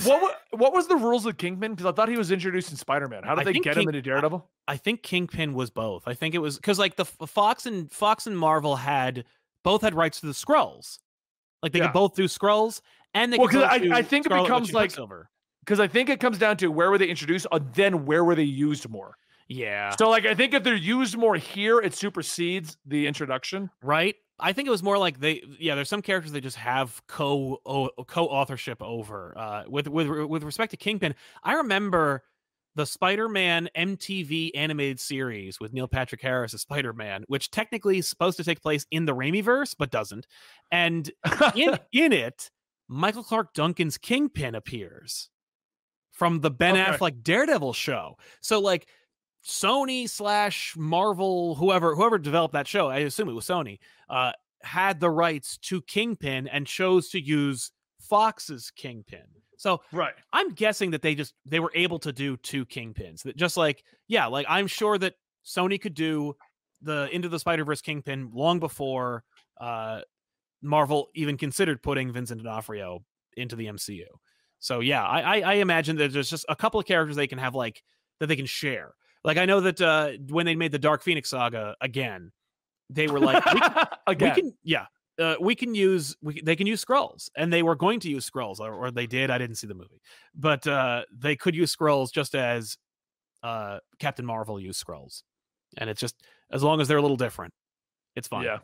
what 0.05 0.41
what 0.51 0.73
was 0.73 0.87
the 0.87 0.95
rules 0.95 1.25
of 1.27 1.37
Kingpin? 1.37 1.73
Because 1.75 1.85
I 1.85 1.91
thought 1.91 2.09
he 2.09 2.17
was 2.17 2.31
introduced 2.31 2.71
in 2.71 2.77
Spider 2.77 3.07
Man. 3.07 3.21
How 3.23 3.35
did 3.35 3.47
I 3.47 3.51
they 3.51 3.59
get 3.59 3.77
him 3.77 3.87
into 3.87 4.01
Daredevil? 4.01 4.49
I 4.67 4.77
think 4.77 5.03
Kingpin 5.03 5.53
was 5.53 5.69
both. 5.69 6.07
I 6.07 6.15
think 6.15 6.33
it 6.33 6.39
was 6.39 6.55
because 6.55 6.79
like 6.79 6.95
the 6.95 7.05
Fox 7.05 7.65
and 7.67 7.91
Fox 7.91 8.25
and 8.25 8.35
Marvel 8.37 8.77
had 8.77 9.25
both 9.63 9.81
had 9.83 9.93
rights 9.93 10.21
to 10.21 10.25
the 10.25 10.31
Skrulls. 10.33 10.97
Like 11.61 11.71
they 11.73 11.79
Yeah. 11.79 11.87
could 11.87 11.93
both 11.93 12.15
do 12.15 12.23
Skrulls 12.25 12.81
and 13.13 13.31
they 13.31 13.37
Well, 13.37 13.47
could 13.49 13.63
I- 13.63 13.97
I 13.97 14.01
think 14.01 14.25
it 14.25 14.29
Scarlet 14.29 14.43
Witch 14.43 14.49
becomes 14.71 14.73
like- 14.73 14.95
because 15.61 15.79
I 15.79 15.87
think 15.87 16.09
it 16.09 16.19
comes 16.19 16.37
down 16.37 16.57
to 16.57 16.67
where 16.67 16.89
were 16.91 16.97
they 16.97 17.07
introduced, 17.07 17.47
and 17.51 17.73
then 17.73 18.05
where 18.05 18.23
were 18.23 18.35
they 18.35 18.43
used 18.43 18.87
more. 18.87 19.17
Yeah. 19.47 19.91
So, 19.97 20.09
like, 20.09 20.25
I 20.25 20.33
think 20.35 20.53
if 20.53 20.63
they're 20.63 20.75
used 20.75 21.17
more 21.17 21.35
here, 21.35 21.79
it 21.79 21.93
supersedes 21.93 22.77
the 22.85 23.07
introduction. 23.07 23.69
right? 23.81 24.15
I 24.37 24.51
think 24.51 24.67
it 24.67 24.71
was 24.71 24.83
more 24.83 24.97
like 24.97 25.21
they 25.21 25.41
yeah, 25.59 25.75
there's 25.75 25.87
some 25.87 26.01
characters 26.01 26.33
they 26.33 26.41
just 26.41 26.57
have 26.57 27.01
co 27.07 27.57
co-authorship 28.07 28.81
over. 28.81 29.33
Uh 29.37 29.63
with 29.69 29.87
with 29.87 30.09
with 30.09 30.43
respect 30.43 30.71
to 30.71 30.77
Kingpin, 30.77 31.15
I 31.41 31.53
remember 31.53 32.21
the 32.75 32.85
Spider-Man 32.85 33.69
MTV 33.77 34.51
animated 34.53 34.99
series 34.99 35.61
with 35.61 35.71
Neil 35.71 35.87
Patrick 35.87 36.21
Harris 36.21 36.53
as 36.53 36.59
Spider-Man, 36.63 37.23
which 37.29 37.49
technically 37.49 37.99
is 37.99 38.09
supposed 38.09 38.35
to 38.35 38.43
take 38.43 38.61
place 38.61 38.85
in 38.91 39.05
the 39.05 39.15
Raimi 39.15 39.41
verse, 39.41 39.73
but 39.73 39.89
doesn't. 39.91 40.27
And 40.69 41.09
in 41.55 41.79
in 41.93 42.11
it, 42.11 42.51
Michael 42.89 43.23
Clarke 43.23 43.53
Duncan's 43.53 43.97
Kingpin 43.97 44.53
appears 44.55 45.29
from 46.11 46.41
the 46.41 46.51
Ben 46.51 46.75
Okay. 46.75 46.91
Affleck 46.91 47.23
Daredevil 47.23 47.71
show. 47.71 48.17
So 48.41 48.59
like 48.59 48.87
Sony 49.45 50.09
slash 50.09 50.75
Marvel, 50.75 51.55
whoever 51.55 51.95
whoever 51.95 52.17
developed 52.17 52.53
that 52.53 52.67
show, 52.67 52.87
I 52.87 52.99
assume 52.99 53.29
it 53.29 53.33
was 53.33 53.45
Sony, 53.45 53.79
uh, 54.09 54.31
had 54.63 54.99
the 54.99 55.09
rights 55.09 55.57
to 55.57 55.81
Kingpin 55.83 56.47
and 56.47 56.65
chose 56.65 57.09
to 57.09 57.21
use 57.21 57.71
Fox's 57.99 58.71
Kingpin. 58.75 59.25
So 59.57 59.81
right. 59.91 60.13
I'm 60.33 60.53
guessing 60.53 60.91
that 60.91 61.01
they 61.01 61.15
just 61.15 61.33
they 61.45 61.59
were 61.59 61.71
able 61.75 61.99
to 61.99 62.11
do 62.11 62.37
two 62.37 62.65
Kingpins. 62.65 63.21
That 63.23 63.37
just 63.37 63.55
like 63.55 63.83
yeah, 64.07 64.25
like 64.25 64.47
I'm 64.49 64.67
sure 64.67 64.97
that 64.97 65.13
Sony 65.45 65.79
could 65.79 65.93
do 65.93 66.35
the 66.81 67.07
Into 67.11 67.29
the 67.29 67.39
Spider 67.39 67.65
Verse 67.65 67.81
Kingpin 67.81 68.31
long 68.33 68.59
before 68.59 69.23
uh, 69.61 70.01
Marvel 70.61 71.09
even 71.13 71.37
considered 71.37 71.83
putting 71.83 72.11
Vincent 72.11 72.41
D'Onofrio 72.41 73.03
into 73.37 73.55
the 73.55 73.67
MCU. 73.67 74.05
So 74.59 74.79
yeah, 74.79 75.05
I, 75.05 75.21
I, 75.21 75.39
I 75.41 75.53
imagine 75.55 75.97
that 75.97 76.13
there's 76.13 76.29
just 76.29 76.45
a 76.49 76.55
couple 76.55 76.79
of 76.79 76.87
characters 76.87 77.15
they 77.15 77.27
can 77.27 77.37
have 77.37 77.53
like 77.53 77.83
that 78.19 78.27
they 78.27 78.35
can 78.35 78.47
share. 78.47 78.93
Like 79.25 79.37
I 79.37 79.45
know 79.45 79.59
that 79.61 79.81
uh, 79.81 80.11
when 80.29 80.45
they 80.45 80.55
made 80.55 80.71
the 80.71 80.79
Dark 80.79 81.01
Phoenix 81.01 81.31
saga 81.31 81.75
again, 81.81 82.31
they 82.91 83.07
were 83.07 83.19
like, 83.19 83.43
we, 83.53 83.59
can, 83.59 83.87
Again. 84.07 84.35
we 84.35 84.41
can 84.41 84.53
yeah, 84.63 84.85
uh, 85.19 85.35
we 85.41 85.55
can 85.55 85.73
use 85.73 86.15
we, 86.21 86.39
they 86.41 86.55
can 86.55 86.67
use 86.67 86.85
Skrulls, 86.85 87.29
and 87.35 87.51
they 87.51 87.63
were 87.63 87.75
going 87.75 87.99
to 88.01 88.09
use 88.09 88.29
Skrulls, 88.29 88.59
or, 88.59 88.71
or 88.71 88.91
they 88.91 89.07
did. 89.07 89.31
I 89.31 89.39
didn't 89.39 89.55
see 89.55 89.65
the 89.65 89.73
movie, 89.73 89.99
but 90.35 90.67
uh, 90.67 91.03
they 91.11 91.35
could 91.35 91.55
use 91.55 91.75
Skrulls 91.75 92.13
just 92.13 92.35
as 92.35 92.77
uh, 93.41 93.79
Captain 93.97 94.25
Marvel 94.25 94.59
used 94.59 94.85
Skrulls, 94.85 95.23
and 95.75 95.89
it's 95.89 95.99
just 95.99 96.15
as 96.51 96.61
long 96.61 96.79
as 96.79 96.87
they're 96.87 96.99
a 96.99 97.01
little 97.01 97.17
different, 97.17 97.53
it's 98.15 98.27
fine. 98.27 98.43
Yeah. 98.43 98.59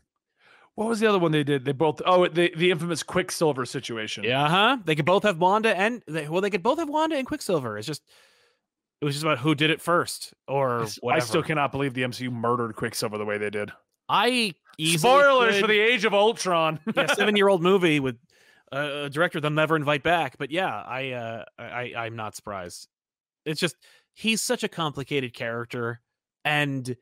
What 0.75 0.87
was 0.87 0.99
the 0.99 1.07
other 1.07 1.19
one 1.19 1.31
they 1.31 1.43
did? 1.43 1.65
They 1.65 1.73
both 1.73 2.01
oh 2.05 2.27
the 2.27 2.53
the 2.55 2.69
infamous 2.69 3.01
Quicksilver 3.01 3.65
situation. 3.65 4.23
Yeah, 4.23 4.47
huh? 4.47 4.77
They 4.85 4.95
could 4.95 5.05
both 5.05 5.23
have 5.23 5.39
Wanda 5.39 5.75
and 5.75 6.03
they, 6.07 6.29
well, 6.29 6.41
they 6.41 6.51
could 6.51 6.63
both 6.63 6.77
have 6.77 6.87
Wanda 6.87 7.17
and 7.17 7.25
Quicksilver. 7.25 7.77
It's 7.77 7.87
just 7.87 8.03
it 9.01 9.05
was 9.05 9.15
just 9.15 9.23
about 9.23 9.39
who 9.39 9.55
did 9.55 9.69
it 9.71 9.81
first 9.81 10.33
or 10.47 10.83
I 10.83 10.87
whatever. 11.01 11.25
still 11.25 11.43
cannot 11.43 11.71
believe 11.71 11.93
the 11.93 12.03
MCU 12.03 12.31
murdered 12.31 12.75
Quicksilver 12.75 13.17
the 13.17 13.25
way 13.25 13.37
they 13.37 13.49
did. 13.49 13.71
I 14.07 14.53
Spoilers 14.79 15.55
could- 15.55 15.61
for 15.61 15.67
the 15.67 15.79
Age 15.79 16.05
of 16.05 16.13
Ultron. 16.13 16.79
yeah, 16.95 17.07
seven 17.13 17.35
year 17.35 17.47
old 17.47 17.61
movie 17.63 17.99
with 17.99 18.17
uh, 18.73 19.03
a 19.05 19.09
director 19.09 19.39
they'll 19.41 19.51
never 19.51 19.75
invite 19.75 20.03
back. 20.03 20.37
But 20.37 20.51
yeah, 20.51 20.67
I 20.73 21.11
uh, 21.11 21.45
I 21.59 21.93
I'm 21.97 22.15
not 22.15 22.35
surprised. 22.35 22.87
It's 23.45 23.59
just 23.59 23.75
he's 24.13 24.41
such 24.41 24.63
a 24.63 24.67
complicated 24.69 25.33
character, 25.33 25.99
and 26.45 26.95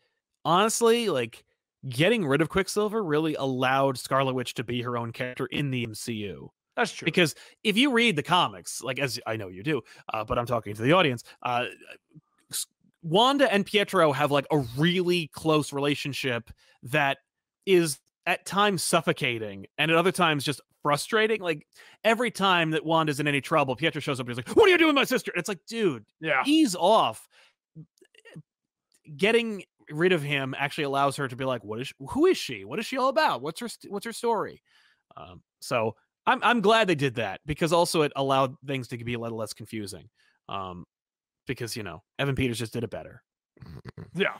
honestly, 0.45 1.09
like 1.09 1.43
getting 1.87 2.25
rid 2.25 2.41
of 2.41 2.49
Quicksilver 2.49 3.03
really 3.03 3.35
allowed 3.35 3.97
Scarlet 3.97 4.33
Witch 4.33 4.53
to 4.55 4.63
be 4.63 4.81
her 4.83 4.97
own 4.97 5.11
character 5.11 5.45
in 5.45 5.71
the 5.71 5.85
MCU. 5.87 6.49
That's 6.79 6.91
true. 6.91 7.05
because 7.05 7.35
if 7.63 7.77
you 7.77 7.91
read 7.91 8.15
the 8.15 8.23
comics 8.23 8.81
like 8.81 8.99
as 8.99 9.19
i 9.27 9.35
know 9.35 9.47
you 9.47 9.63
do 9.63 9.81
uh, 10.13 10.23
but 10.23 10.39
i'm 10.39 10.45
talking 10.45 10.73
to 10.73 10.81
the 10.81 10.93
audience 10.93 11.23
uh, 11.43 11.65
wanda 13.03 13.51
and 13.51 13.65
pietro 13.65 14.11
have 14.11 14.31
like 14.31 14.45
a 14.51 14.59
really 14.77 15.27
close 15.33 15.71
relationship 15.71 16.49
that 16.83 17.17
is 17.65 17.99
at 18.25 18.45
times 18.45 18.83
suffocating 18.83 19.65
and 19.77 19.91
at 19.91 19.97
other 19.97 20.11
times 20.11 20.43
just 20.43 20.61
frustrating 20.81 21.41
like 21.41 21.67
every 22.03 22.31
time 22.31 22.71
that 22.71 22.85
wanda's 22.85 23.19
in 23.19 23.27
any 23.27 23.41
trouble 23.41 23.75
pietro 23.75 23.99
shows 23.99 24.19
up 24.19 24.27
and 24.27 24.37
he's 24.37 24.37
like 24.37 24.55
what 24.55 24.67
are 24.67 24.71
you 24.71 24.77
doing 24.77 24.89
with 24.89 24.95
my 24.95 25.03
sister? 25.03 25.31
And 25.33 25.39
it's 25.39 25.49
like 25.49 25.59
dude 25.67 26.05
yeah. 26.21 26.43
ease 26.45 26.75
off. 26.75 27.27
Getting 29.17 29.63
rid 29.89 30.11
of 30.11 30.21
him 30.21 30.53
actually 30.57 30.83
allows 30.83 31.15
her 31.15 31.27
to 31.27 31.35
be 31.35 31.45
like 31.45 31.63
what 31.63 31.81
is 31.81 31.91
who 31.99 32.25
is 32.25 32.37
she? 32.37 32.63
What 32.63 32.79
is 32.79 32.85
she 32.85 32.97
all 32.97 33.09
about? 33.09 33.41
What's 33.41 33.59
her 33.59 33.69
what's 33.87 34.05
her 34.05 34.13
story? 34.13 34.61
Um, 35.17 35.41
so 35.59 35.95
I'm 36.29 36.39
I'm 36.43 36.61
glad 36.61 36.87
they 36.87 36.95
did 36.95 37.15
that 37.15 37.41
because 37.45 37.73
also 37.73 38.03
it 38.03 38.11
allowed 38.15 38.55
things 38.65 38.87
to 38.89 38.97
be 38.97 39.13
a 39.15 39.19
little 39.19 39.37
less 39.37 39.53
confusing. 39.53 40.09
Um, 40.47 40.85
because 41.47 41.75
you 41.75 41.83
know 41.83 42.03
Evan 42.19 42.35
Peters 42.35 42.59
just 42.59 42.73
did 42.73 42.83
it 42.83 42.89
better. 42.89 43.23
Yeah. 44.15 44.37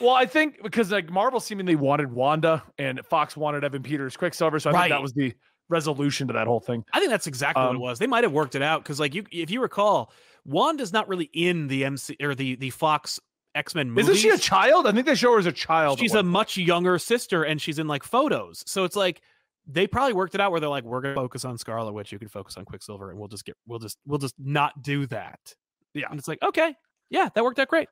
Well, 0.00 0.14
I 0.14 0.26
think 0.26 0.62
because 0.62 0.90
like 0.90 1.10
Marvel 1.10 1.40
seemingly 1.40 1.74
wanted 1.76 2.12
Wanda 2.12 2.62
and 2.78 3.00
Fox 3.06 3.36
wanted 3.36 3.64
Evan 3.64 3.82
Peters 3.82 4.16
Quicksilver, 4.16 4.60
so 4.60 4.70
I 4.70 4.72
think 4.74 4.90
that 4.90 5.02
was 5.02 5.12
the 5.14 5.34
resolution 5.68 6.26
to 6.28 6.34
that 6.34 6.46
whole 6.46 6.60
thing. 6.60 6.84
I 6.92 6.98
think 6.98 7.10
that's 7.10 7.26
exactly 7.26 7.62
what 7.62 7.70
Um, 7.70 7.76
it 7.76 7.80
was. 7.80 7.98
They 7.98 8.06
might 8.06 8.24
have 8.24 8.32
worked 8.32 8.54
it 8.54 8.62
out 8.62 8.82
because 8.82 9.00
like 9.00 9.14
you 9.14 9.24
if 9.32 9.50
you 9.50 9.60
recall, 9.62 10.12
Wanda's 10.44 10.92
not 10.92 11.08
really 11.08 11.30
in 11.32 11.66
the 11.68 11.84
MC 11.84 12.16
or 12.22 12.34
the 12.34 12.56
the 12.56 12.70
Fox 12.70 13.18
X 13.54 13.74
Men 13.74 13.90
movies. 13.90 14.08
Isn't 14.10 14.22
she 14.22 14.28
a 14.28 14.38
child? 14.38 14.86
I 14.86 14.92
think 14.92 15.06
they 15.06 15.14
show 15.14 15.32
her 15.32 15.38
as 15.38 15.46
a 15.46 15.52
child. 15.52 15.98
She's 15.98 16.14
a 16.14 16.22
much 16.22 16.56
younger 16.58 16.98
sister 16.98 17.42
and 17.44 17.60
she's 17.60 17.78
in 17.78 17.88
like 17.88 18.04
photos. 18.04 18.62
So 18.66 18.84
it's 18.84 18.96
like 18.96 19.22
they 19.66 19.86
probably 19.86 20.12
worked 20.12 20.34
it 20.34 20.40
out 20.40 20.50
where 20.50 20.60
they're 20.60 20.68
like, 20.70 20.84
we're 20.84 21.00
gonna 21.00 21.14
focus 21.14 21.44
on 21.44 21.58
Scarlet 21.58 21.92
Witch, 21.92 22.12
you 22.12 22.18
can 22.18 22.28
focus 22.28 22.56
on 22.56 22.64
Quicksilver, 22.64 23.10
and 23.10 23.18
we'll 23.18 23.28
just 23.28 23.44
get 23.44 23.56
we'll 23.66 23.78
just 23.78 23.98
we'll 24.06 24.18
just 24.18 24.34
not 24.38 24.82
do 24.82 25.06
that. 25.06 25.54
Yeah. 25.94 26.06
And 26.10 26.18
it's 26.18 26.28
like, 26.28 26.42
okay, 26.42 26.74
yeah, 27.10 27.28
that 27.34 27.42
worked 27.42 27.58
out 27.58 27.68
great. 27.68 27.88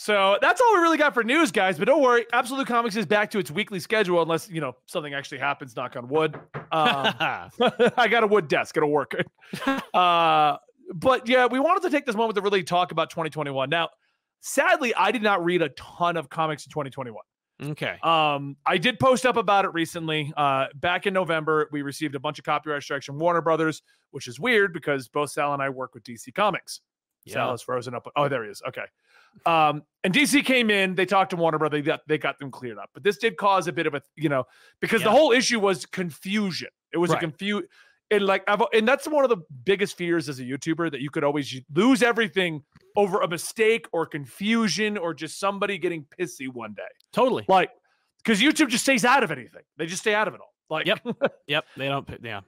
So 0.00 0.38
that's 0.40 0.60
all 0.60 0.74
we 0.74 0.80
really 0.80 0.96
got 0.96 1.12
for 1.12 1.24
news, 1.24 1.50
guys. 1.50 1.76
But 1.76 1.86
don't 1.86 2.00
worry, 2.00 2.24
Absolute 2.32 2.68
Comics 2.68 2.94
is 2.94 3.04
back 3.04 3.32
to 3.32 3.40
its 3.40 3.50
weekly 3.50 3.80
schedule, 3.80 4.22
unless 4.22 4.48
you 4.48 4.60
know 4.60 4.76
something 4.86 5.12
actually 5.12 5.38
happens. 5.38 5.74
Knock 5.74 5.96
on 5.96 6.08
wood. 6.08 6.36
Um, 6.54 6.62
I 7.96 8.06
got 8.08 8.22
a 8.22 8.28
wood 8.28 8.46
desk. 8.46 8.76
It'll 8.76 8.90
work. 8.90 9.14
uh, 9.66 10.56
but 10.94 11.28
yeah, 11.28 11.46
we 11.46 11.58
wanted 11.58 11.82
to 11.82 11.90
take 11.90 12.06
this 12.06 12.14
moment 12.14 12.36
to 12.36 12.42
really 12.42 12.62
talk 12.62 12.92
about 12.92 13.10
2021. 13.10 13.68
Now, 13.68 13.88
sadly, 14.40 14.94
I 14.94 15.10
did 15.10 15.22
not 15.22 15.44
read 15.44 15.62
a 15.62 15.68
ton 15.70 16.16
of 16.16 16.28
comics 16.28 16.64
in 16.64 16.70
2021. 16.70 17.16
Okay. 17.62 17.96
Um, 18.02 18.56
I 18.66 18.78
did 18.78 18.98
post 18.98 19.26
up 19.26 19.36
about 19.36 19.64
it 19.64 19.72
recently. 19.72 20.32
Uh, 20.36 20.66
back 20.74 21.06
in 21.06 21.14
November, 21.14 21.68
we 21.72 21.82
received 21.82 22.14
a 22.14 22.20
bunch 22.20 22.38
of 22.38 22.44
copyright 22.44 22.82
strikes 22.82 23.06
from 23.06 23.18
Warner 23.18 23.40
Brothers, 23.40 23.82
which 24.10 24.28
is 24.28 24.38
weird 24.40 24.72
because 24.72 25.08
both 25.08 25.30
Sal 25.30 25.52
and 25.54 25.62
I 25.62 25.68
work 25.68 25.94
with 25.94 26.04
DC 26.04 26.34
Comics. 26.34 26.80
Yeah. 27.24 27.34
Sal 27.34 27.48
Yeah. 27.48 27.54
is 27.54 27.62
frozen 27.62 27.94
up. 27.94 28.06
Oh, 28.16 28.28
there 28.28 28.44
he 28.44 28.50
is. 28.50 28.62
Okay. 28.68 28.84
Um, 29.46 29.82
and 30.04 30.12
DC 30.14 30.44
came 30.44 30.70
in, 30.70 30.94
they 30.94 31.04
talked 31.06 31.30
to 31.30 31.36
Warner 31.36 31.58
Brothers, 31.58 31.78
they 31.80 31.86
got, 31.86 32.00
they 32.08 32.18
got 32.18 32.38
them 32.38 32.50
cleared 32.50 32.78
up. 32.78 32.90
But 32.94 33.02
this 33.04 33.18
did 33.18 33.36
cause 33.36 33.68
a 33.68 33.72
bit 33.72 33.86
of 33.86 33.94
a, 33.94 34.02
you 34.16 34.28
know, 34.28 34.44
because 34.80 35.02
the 35.02 35.10
whole 35.10 35.32
issue 35.32 35.60
was 35.60 35.84
confusion. 35.86 36.68
It 36.92 36.98
was 36.98 37.10
a 37.10 37.14
Right. 37.14 37.20
confu 37.20 37.62
and 38.10 38.24
like 38.24 38.42
I've, 38.48 38.62
and 38.72 38.88
that's 38.88 39.06
one 39.06 39.22
of 39.24 39.28
the 39.30 39.36
biggest 39.64 39.98
fears 39.98 40.30
as 40.30 40.38
a 40.40 40.42
YouTuber 40.42 40.90
that 40.92 41.02
you 41.02 41.10
could 41.10 41.24
always 41.24 41.54
lose 41.74 42.02
everything 42.02 42.62
over 42.98 43.20
a 43.20 43.28
mistake 43.28 43.86
or 43.92 44.04
confusion 44.04 44.98
or 44.98 45.14
just 45.14 45.38
somebody 45.38 45.78
getting 45.78 46.04
pissy 46.18 46.48
one 46.52 46.74
day. 46.74 46.82
Totally. 47.12 47.44
Like, 47.48 47.70
because 48.24 48.40
YouTube 48.40 48.68
just 48.68 48.82
stays 48.82 49.04
out 49.04 49.22
of 49.22 49.30
anything. 49.30 49.62
They 49.76 49.86
just 49.86 50.02
stay 50.02 50.14
out 50.14 50.26
of 50.26 50.34
it 50.34 50.40
all. 50.40 50.52
Like, 50.68 50.86
Yep. 50.86 51.00
Yep. 51.46 51.64
They 51.76 51.86
don't. 51.88 52.08
Yeah. 52.22 52.40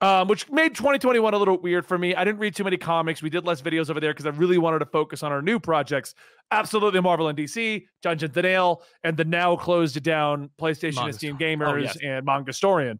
um, 0.00 0.28
which 0.28 0.48
made 0.50 0.74
2021 0.76 1.34
a 1.34 1.36
little 1.36 1.58
weird 1.60 1.84
for 1.84 1.98
me. 1.98 2.14
I 2.14 2.24
didn't 2.24 2.38
read 2.38 2.54
too 2.54 2.62
many 2.64 2.76
comics. 2.76 3.22
We 3.22 3.28
did 3.28 3.44
less 3.44 3.60
videos 3.60 3.90
over 3.90 3.98
there 3.98 4.12
because 4.12 4.24
I 4.26 4.30
really 4.30 4.56
wanted 4.58 4.78
to 4.78 4.86
focus 4.86 5.22
on 5.24 5.32
our 5.32 5.42
new 5.42 5.58
projects. 5.58 6.14
Absolutely 6.52 7.00
Marvel 7.00 7.26
and 7.28 7.36
DC, 7.36 7.84
Dungeons 8.02 8.36
and 8.36 8.44
Nail, 8.44 8.82
and 9.04 9.16
the 9.16 9.24
now 9.24 9.56
closed 9.56 10.00
down 10.02 10.48
PlayStation 10.60 10.86
and 10.88 10.94
Manga 10.96 11.12
Steam 11.14 11.36
Gamers 11.38 11.68
Oh, 11.72 11.76
yes. 11.76 11.96
and 12.02 12.24
Manga 12.24 12.52
Storian. 12.52 12.98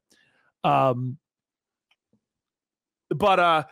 Um, 0.64 1.16
but 3.10 3.38
uh, 3.38 3.64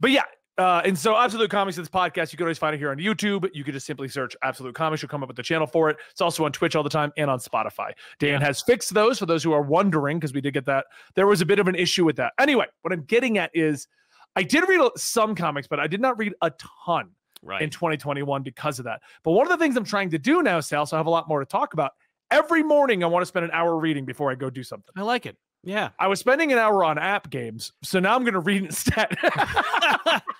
but 0.00 0.10
yeah. 0.10 0.24
Uh, 0.58 0.82
and 0.84 0.98
so 0.98 1.16
Absolute 1.16 1.50
Comics, 1.50 1.78
is 1.78 1.82
this 1.82 1.88
podcast, 1.88 2.32
you 2.32 2.36
can 2.36 2.44
always 2.44 2.58
find 2.58 2.74
it 2.74 2.78
here 2.78 2.90
on 2.90 2.96
YouTube. 2.98 3.48
You 3.54 3.62
can 3.62 3.72
just 3.72 3.86
simply 3.86 4.08
search 4.08 4.36
Absolute 4.42 4.74
Comics. 4.74 5.00
You'll 5.02 5.08
come 5.08 5.22
up 5.22 5.28
with 5.28 5.36
the 5.36 5.42
channel 5.42 5.66
for 5.68 5.88
it. 5.88 5.96
It's 6.10 6.20
also 6.20 6.44
on 6.44 6.50
Twitch 6.52 6.74
all 6.74 6.82
the 6.82 6.90
time 6.90 7.12
and 7.16 7.30
on 7.30 7.38
Spotify. 7.38 7.92
Dan 8.18 8.40
Yeah. 8.40 8.46
has 8.46 8.60
fixed 8.62 8.92
those 8.92 9.18
for 9.20 9.26
those 9.26 9.44
who 9.44 9.52
are 9.52 9.62
wondering, 9.62 10.18
because 10.18 10.32
we 10.34 10.40
did 10.40 10.54
get 10.54 10.64
that. 10.66 10.86
There 11.14 11.28
was 11.28 11.40
a 11.40 11.46
bit 11.46 11.60
of 11.60 11.68
an 11.68 11.76
issue 11.76 12.04
with 12.04 12.16
that. 12.16 12.32
Anyway, 12.40 12.66
what 12.82 12.92
I'm 12.92 13.04
getting 13.04 13.38
at 13.38 13.52
is 13.54 13.86
I 14.34 14.42
did 14.42 14.68
read 14.68 14.80
some 14.96 15.34
comics, 15.36 15.68
but 15.68 15.78
I 15.78 15.86
did 15.86 16.00
not 16.00 16.18
read 16.18 16.34
a 16.42 16.50
ton 16.86 17.10
Right. 17.40 17.62
in 17.62 17.70
2021 17.70 18.42
because 18.42 18.80
of 18.80 18.84
that. 18.86 19.00
But 19.22 19.30
one 19.32 19.46
of 19.46 19.50
the 19.56 19.58
things 19.64 19.76
I'm 19.76 19.84
trying 19.84 20.10
to 20.10 20.18
do 20.18 20.42
now, 20.42 20.58
Sal, 20.58 20.86
so 20.86 20.96
I 20.96 20.98
have 20.98 21.06
a 21.06 21.10
lot 21.10 21.28
more 21.28 21.38
to 21.38 21.46
talk 21.46 21.72
about. 21.72 21.92
Every 22.32 22.64
morning, 22.64 23.04
I 23.04 23.06
want 23.06 23.22
to 23.22 23.26
spend 23.26 23.44
an 23.44 23.52
hour 23.52 23.78
reading 23.78 24.04
before 24.04 24.28
I 24.30 24.34
go 24.34 24.50
do 24.50 24.64
something. 24.64 24.92
I 24.96 25.02
like 25.02 25.24
it. 25.24 25.36
Yeah. 25.64 25.90
I 25.98 26.08
was 26.08 26.20
spending 26.20 26.52
an 26.52 26.58
hour 26.58 26.84
on 26.84 26.98
app 26.98 27.30
games, 27.30 27.72
so 27.82 28.00
now 28.00 28.14
I'm 28.16 28.22
going 28.22 28.34
to 28.34 28.40
read 28.40 28.64
instead. 28.64 29.16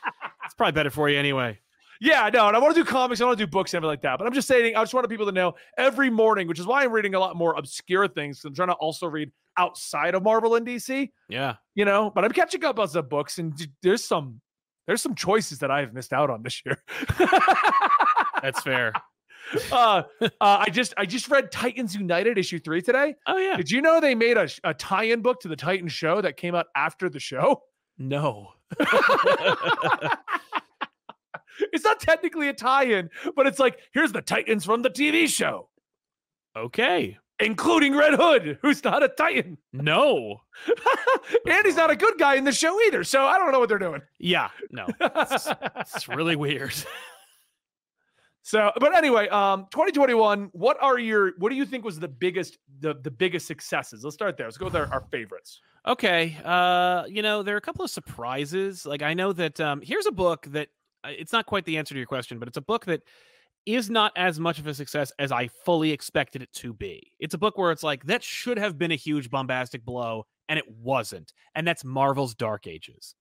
probably 0.59 0.73
better 0.73 0.91
for 0.91 1.09
you 1.09 1.19
anyway. 1.19 1.59
yeah, 2.01 2.29
no, 2.33 2.47
and 2.49 2.57
I 2.57 2.61
want 2.61 2.75
to 2.77 2.85
do 2.85 2.85
comics, 2.89 3.21
I 3.21 3.25
want 3.25 3.39
to 3.39 3.47
do 3.47 3.51
books 3.51 3.73
and 3.73 3.79
everything 3.79 3.91
like 3.93 4.03
that. 4.03 4.19
But 4.19 4.27
I'm 4.27 4.33
just 4.35 4.47
saying, 4.47 4.77
I 4.77 4.83
just 4.83 4.93
wanted 4.93 5.09
people 5.09 5.27
to 5.27 5.33
know 5.33 5.55
every 5.79 6.11
morning, 6.11 6.47
which 6.49 6.59
is 6.61 6.67
why 6.67 6.85
I'm 6.85 6.93
reading 6.93 7.15
a 7.15 7.19
lot 7.21 7.35
more 7.37 7.55
obscure 7.55 8.07
things. 8.09 8.45
I'm 8.45 8.55
trying 8.55 8.69
to 8.69 8.75
also 8.75 9.07
read 9.07 9.31
outside 9.57 10.15
of 10.15 10.23
Marvel 10.23 10.55
and 10.57 10.67
DC, 10.67 11.11
Yeah. 11.29 11.55
you 11.75 11.85
know. 11.85 12.11
But 12.15 12.25
I'm 12.25 12.31
catching 12.33 12.65
up 12.65 12.79
on 12.79 12.89
some 12.89 13.09
books, 13.09 13.39
and 13.39 13.53
there's 13.83 14.05
some 14.05 14.41
there's 14.87 15.03
some 15.03 15.15
choices 15.15 15.59
that 15.59 15.71
I 15.71 15.81
have 15.81 15.93
missed 15.95 16.13
out 16.13 16.31
on 16.31 16.43
this 16.43 16.63
year. 16.65 16.77
That's 18.43 18.63
fair. 18.63 18.93
uh, 19.73 20.03
uh, 20.21 20.31
I 20.41 20.69
just 20.71 20.95
I 20.97 21.07
just 21.07 21.29
read 21.29 21.51
Titans 21.51 21.95
United 21.95 22.39
issue 22.39 22.59
three 22.59 22.83
today. 22.83 23.15
Oh 23.27 23.37
yeah. 23.39 23.57
Did 23.57 23.71
you 23.71 23.81
know 23.83 23.99
they 24.01 24.15
made 24.15 24.37
a, 24.37 24.49
a 24.65 24.75
tie-in 24.75 25.23
book 25.23 25.41
to 25.41 25.49
the 25.49 25.57
Titan 25.57 25.89
show 25.89 26.21
that 26.21 26.37
came 26.37 26.55
out 26.55 26.67
after 26.77 27.09
the 27.09 27.19
show? 27.21 27.63
No. 27.99 28.53
It's 31.73 31.85
not 31.85 32.01
technically 32.01 32.49
a 32.49 32.53
tie-in, 32.53 33.11
but 33.35 33.47
it's 33.47 33.59
like 33.59 33.79
here's 33.93 34.13
the 34.13 34.23
Titans 34.23 34.65
from 34.65 34.83
the 34.83 34.91
TV 34.91 35.27
show, 35.29 35.69
okay. 36.57 37.19
including 37.41 37.97
Red 37.97 38.15
Hood, 38.15 38.59
who's 38.63 38.83
not 38.85 39.03
a 39.03 39.09
Titan, 39.09 39.59
No. 39.73 40.43
and 41.47 41.67
he's 41.67 41.77
not 41.77 41.91
a 41.91 41.97
good 41.97 42.19
guy 42.19 42.37
in 42.37 42.45
the 42.45 42.53
show 42.53 42.81
either. 42.83 43.03
So 43.05 43.25
I 43.25 43.39
don't 43.39 43.51
know 43.51 43.59
what 43.59 43.69
they're 43.69 43.79
doing. 43.79 44.03
Yeah. 44.19 44.51
No. 44.71 44.87
It's, 45.01 45.49
it's 45.77 46.09
really 46.09 46.37
weird. 46.37 46.75
so, 48.43 48.71
but 48.81 48.97
anyway, 48.97 49.29
um, 49.29 49.67
2021. 49.71 50.51
What 50.53 50.77
are 50.81 50.99
your? 50.99 51.33
What 51.39 51.51
do 51.51 51.57
you 51.57 51.67
think 51.67 51.85
was 51.85 51.99
the 51.99 52.09
biggest 52.09 52.59
the 52.81 52.95
the 52.95 53.11
biggest 53.11 53.47
successes? 53.47 54.05
Let's 54.05 54.15
start 54.15 54.37
there. 54.37 54.47
Let's 54.47 54.57
go 54.57 54.67
with 54.67 54.77
our, 54.77 54.87
our 54.93 55.05
favorites. 55.11 55.61
Okay. 55.87 56.37
Uh, 56.45 57.05
you 57.09 57.23
know, 57.23 57.43
there 57.43 57.55
are 57.55 57.59
a 57.59 57.63
couple 57.63 57.85
of 57.85 57.91
surprises. 57.91 58.87
Like 58.87 59.03
I 59.03 59.15
know 59.15 59.33
that 59.33 59.61
um 59.61 59.81
here's 59.83 60.07
a 60.07 60.13
book 60.13 60.47
that 60.51 60.69
uh, 61.05 61.11
it's 61.11 61.33
not 61.33 61.47
quite 61.47 61.65
the 61.65 61.79
answer 61.79 61.95
to 61.95 61.99
your 61.99 62.07
question, 62.07 62.39
but 62.39 62.49
it's 62.49 62.57
a 62.57 62.63
book 62.63 62.87
that 62.87 63.03
is 63.67 63.91
not 63.91 64.13
as 64.17 64.41
much 64.41 64.59
of 64.59 64.67
a 64.67 64.73
success 64.73 65.13
as 65.19 65.31
I 65.31 65.49
fully 65.65 65.91
expected 65.91 66.43
it 66.43 66.53
to 66.55 66.73
be. 66.73 67.13
It's 67.19 67.35
a 67.35 67.39
book 67.39 67.59
where 67.59 67.71
it's 67.71 67.83
like 67.83 68.05
that 68.07 68.23
should 68.23 68.59
have 68.59 68.79
been 68.79 68.93
a 68.93 68.97
huge 68.97 69.31
bombastic 69.31 69.85
blow 69.85 70.27
and 70.49 70.59
it 70.59 70.69
wasn't. 70.71 71.33
And 71.55 71.67
that's 71.67 71.85
Marvel's 71.85 72.35
Dark 72.35 72.67
Ages. 72.67 73.15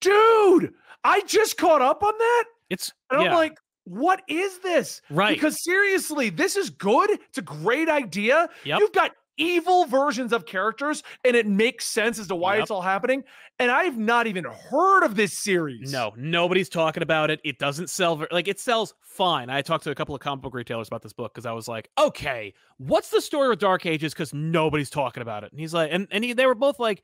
Dude, 0.00 0.74
I 1.02 1.22
just 1.22 1.56
caught 1.56 1.80
up 1.80 2.02
on 2.02 2.12
that. 2.18 2.44
It's 2.68 2.92
And 3.10 3.22
yeah, 3.22 3.28
I'm 3.28 3.34
like, 3.34 3.58
what 3.84 4.22
is 4.28 4.58
this? 4.60 5.00
right. 5.10 5.34
Because 5.34 5.62
seriously, 5.62 6.30
this 6.30 6.56
is 6.56 6.70
good. 6.70 7.10
It's 7.10 7.38
a 7.38 7.42
great 7.42 7.88
idea. 7.88 8.48
Yep. 8.64 8.80
You've 8.80 8.92
got 8.92 9.12
evil 9.36 9.84
versions 9.86 10.32
of 10.32 10.46
characters, 10.46 11.02
and 11.24 11.34
it 11.36 11.44
makes 11.46 11.86
sense 11.86 12.18
as 12.20 12.28
to 12.28 12.36
why 12.36 12.54
Yep. 12.54 12.62
it's 12.62 12.70
all 12.70 12.82
happening. 12.82 13.24
And 13.58 13.70
I've 13.70 13.98
not 13.98 14.26
even 14.26 14.44
heard 14.44 15.04
of 15.04 15.16
this 15.16 15.36
series. 15.36 15.92
No, 15.92 16.12
nobody's 16.16 16.68
talking 16.68 17.02
about 17.02 17.30
it. 17.30 17.40
It 17.44 17.58
doesn't 17.58 17.90
sell 17.90 18.24
like 18.32 18.48
it 18.48 18.58
sells 18.60 18.94
fine. 19.00 19.50
I 19.50 19.62
talked 19.62 19.84
to 19.84 19.90
a 19.90 19.94
couple 19.94 20.14
of 20.14 20.20
comic 20.20 20.42
book 20.42 20.54
retailers 20.54 20.88
about 20.88 21.02
this 21.02 21.12
book 21.12 21.32
because 21.34 21.46
I 21.46 21.52
was 21.52 21.68
like, 21.68 21.88
okay, 21.98 22.54
what's 22.78 23.10
the 23.10 23.20
story 23.20 23.48
with 23.48 23.58
Dark 23.60 23.86
Ages? 23.86 24.12
Because 24.12 24.32
nobody's 24.34 24.90
talking 24.90 25.20
about 25.20 25.44
it. 25.44 25.50
And 25.52 25.60
he's 25.60 25.74
like, 25.74 25.90
and 25.92 26.06
and 26.10 26.24
he, 26.24 26.32
they 26.32 26.46
were 26.46 26.54
both 26.56 26.78
like, 26.80 27.02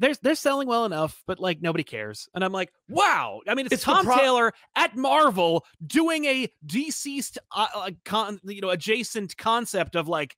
they're 0.00 0.14
they're 0.22 0.34
selling 0.34 0.66
well 0.66 0.84
enough, 0.84 1.22
but 1.26 1.38
like 1.38 1.60
nobody 1.62 1.84
cares. 1.84 2.28
And 2.34 2.42
I'm 2.42 2.52
like, 2.52 2.72
wow. 2.88 3.40
I 3.46 3.54
mean, 3.54 3.66
it's, 3.66 3.74
It's 3.74 3.84
Tom 3.84 4.04
pro- 4.04 4.16
Taylor 4.16 4.52
at 4.74 4.96
Marvel 4.96 5.64
doing 5.86 6.24
a 6.24 6.48
DCeased, 6.66 7.38
uh, 7.54 7.66
uh, 7.74 7.90
con- 8.04 8.40
you 8.42 8.60
know, 8.60 8.70
adjacent 8.70 9.36
concept 9.36 9.94
of 9.94 10.08
like, 10.08 10.34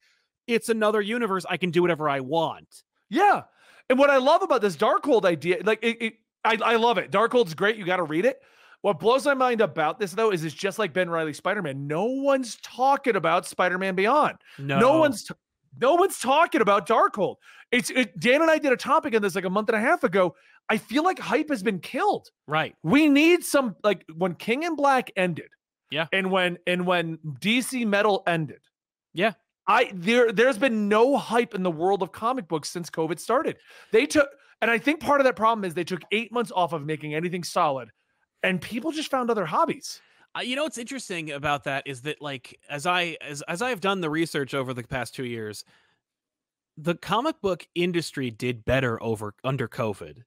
it's 0.47 0.69
another 0.69 1.01
universe. 1.01 1.47
I 1.49 1.57
can 1.57 1.71
do 1.71 1.81
whatever 1.81 2.09
I 2.09 2.21
want. 2.21 2.83
Yeah. 3.09 3.45
And 3.89 3.99
what 3.99 4.11
I 4.11 4.17
love 4.19 4.43
about 4.43 4.61
this 4.61 4.77
Darkhold 4.77 5.25
idea, 5.25 5.59
like 5.65 5.79
it, 5.83 6.03
it 6.03 6.15
I, 6.45 6.59
I 6.63 6.77
love 6.77 6.99
it. 6.99 7.11
Darkhold's 7.11 7.55
great. 7.55 7.77
You 7.77 7.85
got 7.85 7.97
to 7.99 8.03
read 8.05 8.25
it. 8.27 8.41
What 8.81 8.99
blows 8.99 9.25
my 9.25 9.35
mind 9.35 9.61
about 9.61 10.01
this 10.01 10.11
though 10.11 10.33
is 10.33 10.43
it's 10.43 10.55
just 10.55 10.81
like 10.81 10.93
Ben 10.93 11.09
Reilly 11.09 11.33
Spider-Man. 11.33 11.87
No 11.87 12.05
one's 12.07 12.57
talking 12.63 13.15
about 13.15 13.47
Spider-Man 13.47 13.95
Beyond. 13.95 14.39
No, 14.59 14.81
No, 14.81 14.99
one's 14.99 15.23
t- 15.23 15.35
no 15.81 15.95
one's 15.95 16.19
talking 16.19 16.61
about 16.61 16.87
Darkhold. 16.87 17.37
It's 17.71 17.91
it, 17.91 18.19
Dan 18.19 18.43
and 18.43 18.51
I 18.51 18.59
did 18.59 18.73
a 18.73 18.77
topic 18.77 19.15
on 19.15 19.23
this 19.23 19.35
like 19.35 19.45
a 19.45 19.51
month 19.51 19.69
and 19.69 19.77
a 19.77 19.81
half 19.81 20.05
ago. 20.05 20.35
I 20.69 20.79
feel 20.79 21.03
like 21.03 21.19
hype 21.19 21.49
has 21.49 21.63
been 21.63 21.81
killed. 21.81 22.31
right. 22.47 22.75
We 22.83 23.09
need 23.09 23.45
some 23.45 23.77
like 23.83 24.05
when 24.15 24.35
King 24.35 24.63
in 24.63 24.77
Black 24.77 25.11
ended. 25.17 25.49
Yeah. 25.91 26.07
And 26.13 26.31
when 26.31 26.59
and 26.67 26.87
when 26.87 27.19
DC 27.41 27.87
Metal 27.87 28.23
ended. 28.27 28.61
Yeah. 29.13 29.33
I 29.67 29.91
there 29.95 30.33
there's 30.33 30.59
been 30.59 30.89
no 30.89 31.17
hype 31.17 31.55
in 31.55 31.63
the 31.63 31.71
world 31.71 32.03
of 32.03 32.13
comic 32.13 32.49
books 32.49 32.69
since 32.69 32.91
COVID 32.91 33.19
started. 33.19 33.57
They 33.91 34.07
took 34.07 34.29
and 34.61 34.71
I 34.71 34.79
think 34.79 35.01
part 35.01 35.21
of 35.21 35.25
that 35.25 35.37
problem 35.37 35.65
is 35.65 35.75
they 35.75 35.85
took 35.85 36.03
8 36.13 36.33
months 36.33 36.53
off 36.55 36.73
of 36.73 36.85
making 36.85 37.15
anything 37.15 37.43
solid 37.45 37.91
and 38.43 38.61
people 38.61 38.93
just 38.93 39.11
found 39.11 39.31
other 39.31 39.45
hobbies. 39.45 40.01
Uh, 40.37 40.41
you 40.41 40.57
know 40.57 40.63
what's 40.65 40.79
interesting 40.79 41.31
about 41.31 41.65
that 41.65 41.87
is 41.87 42.03
that 42.03 42.23
like 42.23 42.59
as 42.71 42.87
I 42.87 43.17
as 43.21 43.43
as 43.43 43.61
I 43.61 43.69
have 43.69 43.81
done 43.81 44.01
the 44.01 44.09
research 44.11 44.55
over 44.55 44.73
the 44.73 44.83
past 44.83 45.15
2 45.15 45.25
years 45.27 45.65
the 46.77 46.95
comic 46.95 47.41
book 47.41 47.67
industry 47.75 48.31
did 48.31 48.65
better 48.65 49.03
over 49.03 49.35
under 49.45 49.69
COVID. 49.69 50.23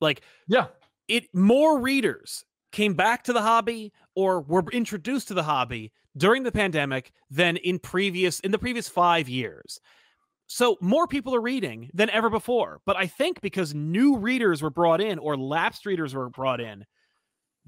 Like 0.00 0.22
Yeah. 0.46 0.68
it 1.08 1.34
more 1.34 1.80
readers 1.80 2.44
came 2.72 2.94
back 2.94 3.24
to 3.24 3.32
the 3.32 3.42
hobby 3.42 3.92
or 4.16 4.40
were 4.42 4.64
introduced 4.72 5.28
to 5.28 5.34
the 5.34 5.44
hobby 5.44 5.92
during 6.16 6.42
the 6.44 6.52
pandemic 6.52 7.12
than 7.30 7.56
in 7.58 7.78
previous 7.78 8.40
in 8.40 8.52
the 8.52 8.58
previous 8.58 8.88
5 8.88 9.28
years. 9.28 9.80
So 10.48 10.78
more 10.80 11.06
people 11.08 11.34
are 11.34 11.40
reading 11.42 11.90
than 11.94 12.10
ever 12.10 12.30
before. 12.30 12.80
But 12.86 12.96
I 12.96 13.06
think 13.06 13.40
because 13.42 13.74
new 13.74 14.18
readers 14.18 14.62
were 14.62 14.70
brought 14.70 15.00
in 15.00 15.18
or 15.18 15.36
lapsed 15.36 15.86
readers 15.86 16.14
were 16.14 16.30
brought 16.30 16.60
in, 16.60 16.86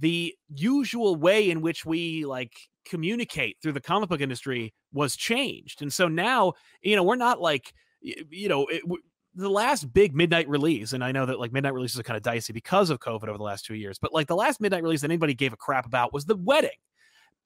the 0.01 0.35
usual 0.55 1.17
way 1.17 1.51
in 1.51 1.61
which 1.61 1.85
we 1.85 2.25
like 2.25 2.53
communicate 2.85 3.59
through 3.63 3.73
the 3.73 3.81
comic 3.81 4.09
book 4.09 4.21
industry 4.21 4.75
was 4.93 5.15
changed. 5.15 5.83
And 5.83 5.93
so 5.93 6.09
now, 6.09 6.55
you 6.83 6.97
know, 6.97 7.03
we're 7.03 7.17
not 7.17 7.41
like 7.41 7.73
you 8.03 8.49
know, 8.49 8.67
it, 8.67 8.83
w- 8.83 9.03
the 9.35 9.49
last 9.51 9.93
big 9.93 10.15
midnight 10.15 10.49
release, 10.49 10.93
and 10.93 11.05
I 11.05 11.13
know 11.13 11.27
that 11.27 11.39
like 11.39 11.53
midnight 11.53 11.75
releases 11.75 12.01
are 12.01 12.05
kind 12.05 12.17
of 12.17 12.23
dicey 12.23 12.53
because 12.53 12.91
of 12.91 12.99
COVID 12.99 13.29
over 13.29 13.39
the 13.39 13.45
last 13.45 13.65
two 13.65 13.75
years, 13.75 13.99
but 13.99 14.13
like 14.13 14.27
the 14.27 14.37
last 14.37 14.61
midnight 14.61 14.83
release 14.83 15.03
that 15.03 15.11
anybody 15.11 15.35
gave 15.35 15.53
a 15.53 15.57
crap 15.57 15.87
about 15.87 16.13
was 16.13 16.25
the 16.25 16.37
wedding. 16.37 16.71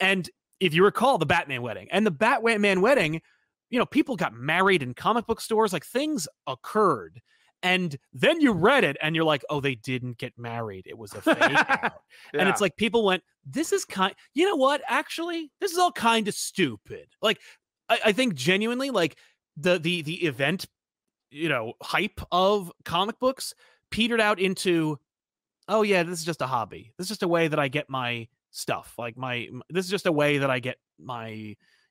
And 0.00 0.28
if 0.60 0.74
you 0.74 0.84
recall, 0.84 1.18
the 1.18 1.26
Batman 1.26 1.62
wedding 1.62 1.88
and 1.90 2.06
the 2.06 2.10
Batman 2.10 2.80
wedding, 2.80 3.20
you 3.70 3.78
know, 3.78 3.86
people 3.86 4.16
got 4.16 4.32
married 4.32 4.82
in 4.82 4.94
comic 4.94 5.26
book 5.26 5.40
stores, 5.40 5.72
like 5.72 5.84
things 5.84 6.26
occurred. 6.46 7.20
And 7.64 7.96
then 8.12 8.42
you 8.42 8.52
read 8.52 8.84
it 8.84 8.98
and 9.00 9.16
you're 9.16 9.24
like, 9.24 9.42
oh, 9.48 9.58
they 9.58 9.74
didn't 9.74 10.18
get 10.18 10.34
married. 10.38 10.86
It 10.86 10.98
was 10.98 11.14
a 11.14 11.22
fake 11.22 11.38
out. 11.40 12.02
And 12.34 12.46
it's 12.46 12.60
like 12.60 12.76
people 12.76 13.06
went, 13.06 13.22
this 13.46 13.72
is 13.72 13.86
kind, 13.86 14.14
you 14.34 14.44
know 14.44 14.54
what? 14.54 14.82
Actually, 14.86 15.50
this 15.60 15.72
is 15.72 15.78
all 15.78 15.90
kind 15.90 16.28
of 16.28 16.34
stupid. 16.34 17.08
Like, 17.22 17.40
I, 17.88 17.98
I 18.06 18.12
think 18.12 18.34
genuinely, 18.34 18.90
like 18.90 19.16
the 19.56 19.78
the 19.78 20.02
the 20.02 20.26
event, 20.26 20.66
you 21.30 21.48
know, 21.48 21.72
hype 21.82 22.20
of 22.30 22.70
comic 22.84 23.18
books 23.18 23.54
petered 23.90 24.20
out 24.20 24.38
into, 24.38 24.98
oh 25.66 25.80
yeah, 25.80 26.02
this 26.02 26.18
is 26.18 26.24
just 26.24 26.42
a 26.42 26.46
hobby. 26.46 26.92
This 26.98 27.06
is 27.06 27.08
just 27.08 27.22
a 27.22 27.28
way 27.28 27.48
that 27.48 27.58
I 27.58 27.68
get 27.68 27.88
my 27.88 28.28
stuff. 28.50 28.92
Like 28.98 29.16
my, 29.16 29.48
this 29.70 29.86
is 29.86 29.90
just 29.90 30.06
a 30.06 30.12
way 30.12 30.38
that 30.38 30.50
I 30.50 30.58
get 30.58 30.76
my, 30.98 31.28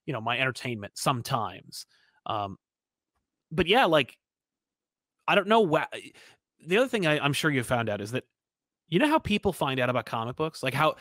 you 0.06 0.12
know, 0.12 0.20
my 0.20 0.38
entertainment 0.38 0.92
sometimes. 0.96 1.86
Um, 2.26 2.58
but 3.50 3.66
yeah, 3.66 3.86
like, 3.86 4.16
I 5.26 5.34
don't 5.34 5.48
know 5.48 5.60
what. 5.60 5.88
Eh, 5.92 6.10
the 6.66 6.78
other 6.78 6.88
thing 6.88 7.06
I, 7.06 7.18
I'm 7.18 7.32
sure 7.32 7.50
you 7.50 7.62
found 7.62 7.88
out 7.88 8.00
is 8.00 8.12
that 8.12 8.24
you 8.88 8.98
know 8.98 9.08
how 9.08 9.18
people 9.18 9.52
find 9.52 9.80
out 9.80 9.90
about 9.90 10.06
comic 10.06 10.36
books? 10.36 10.62
Like 10.62 10.74
how 10.74 10.96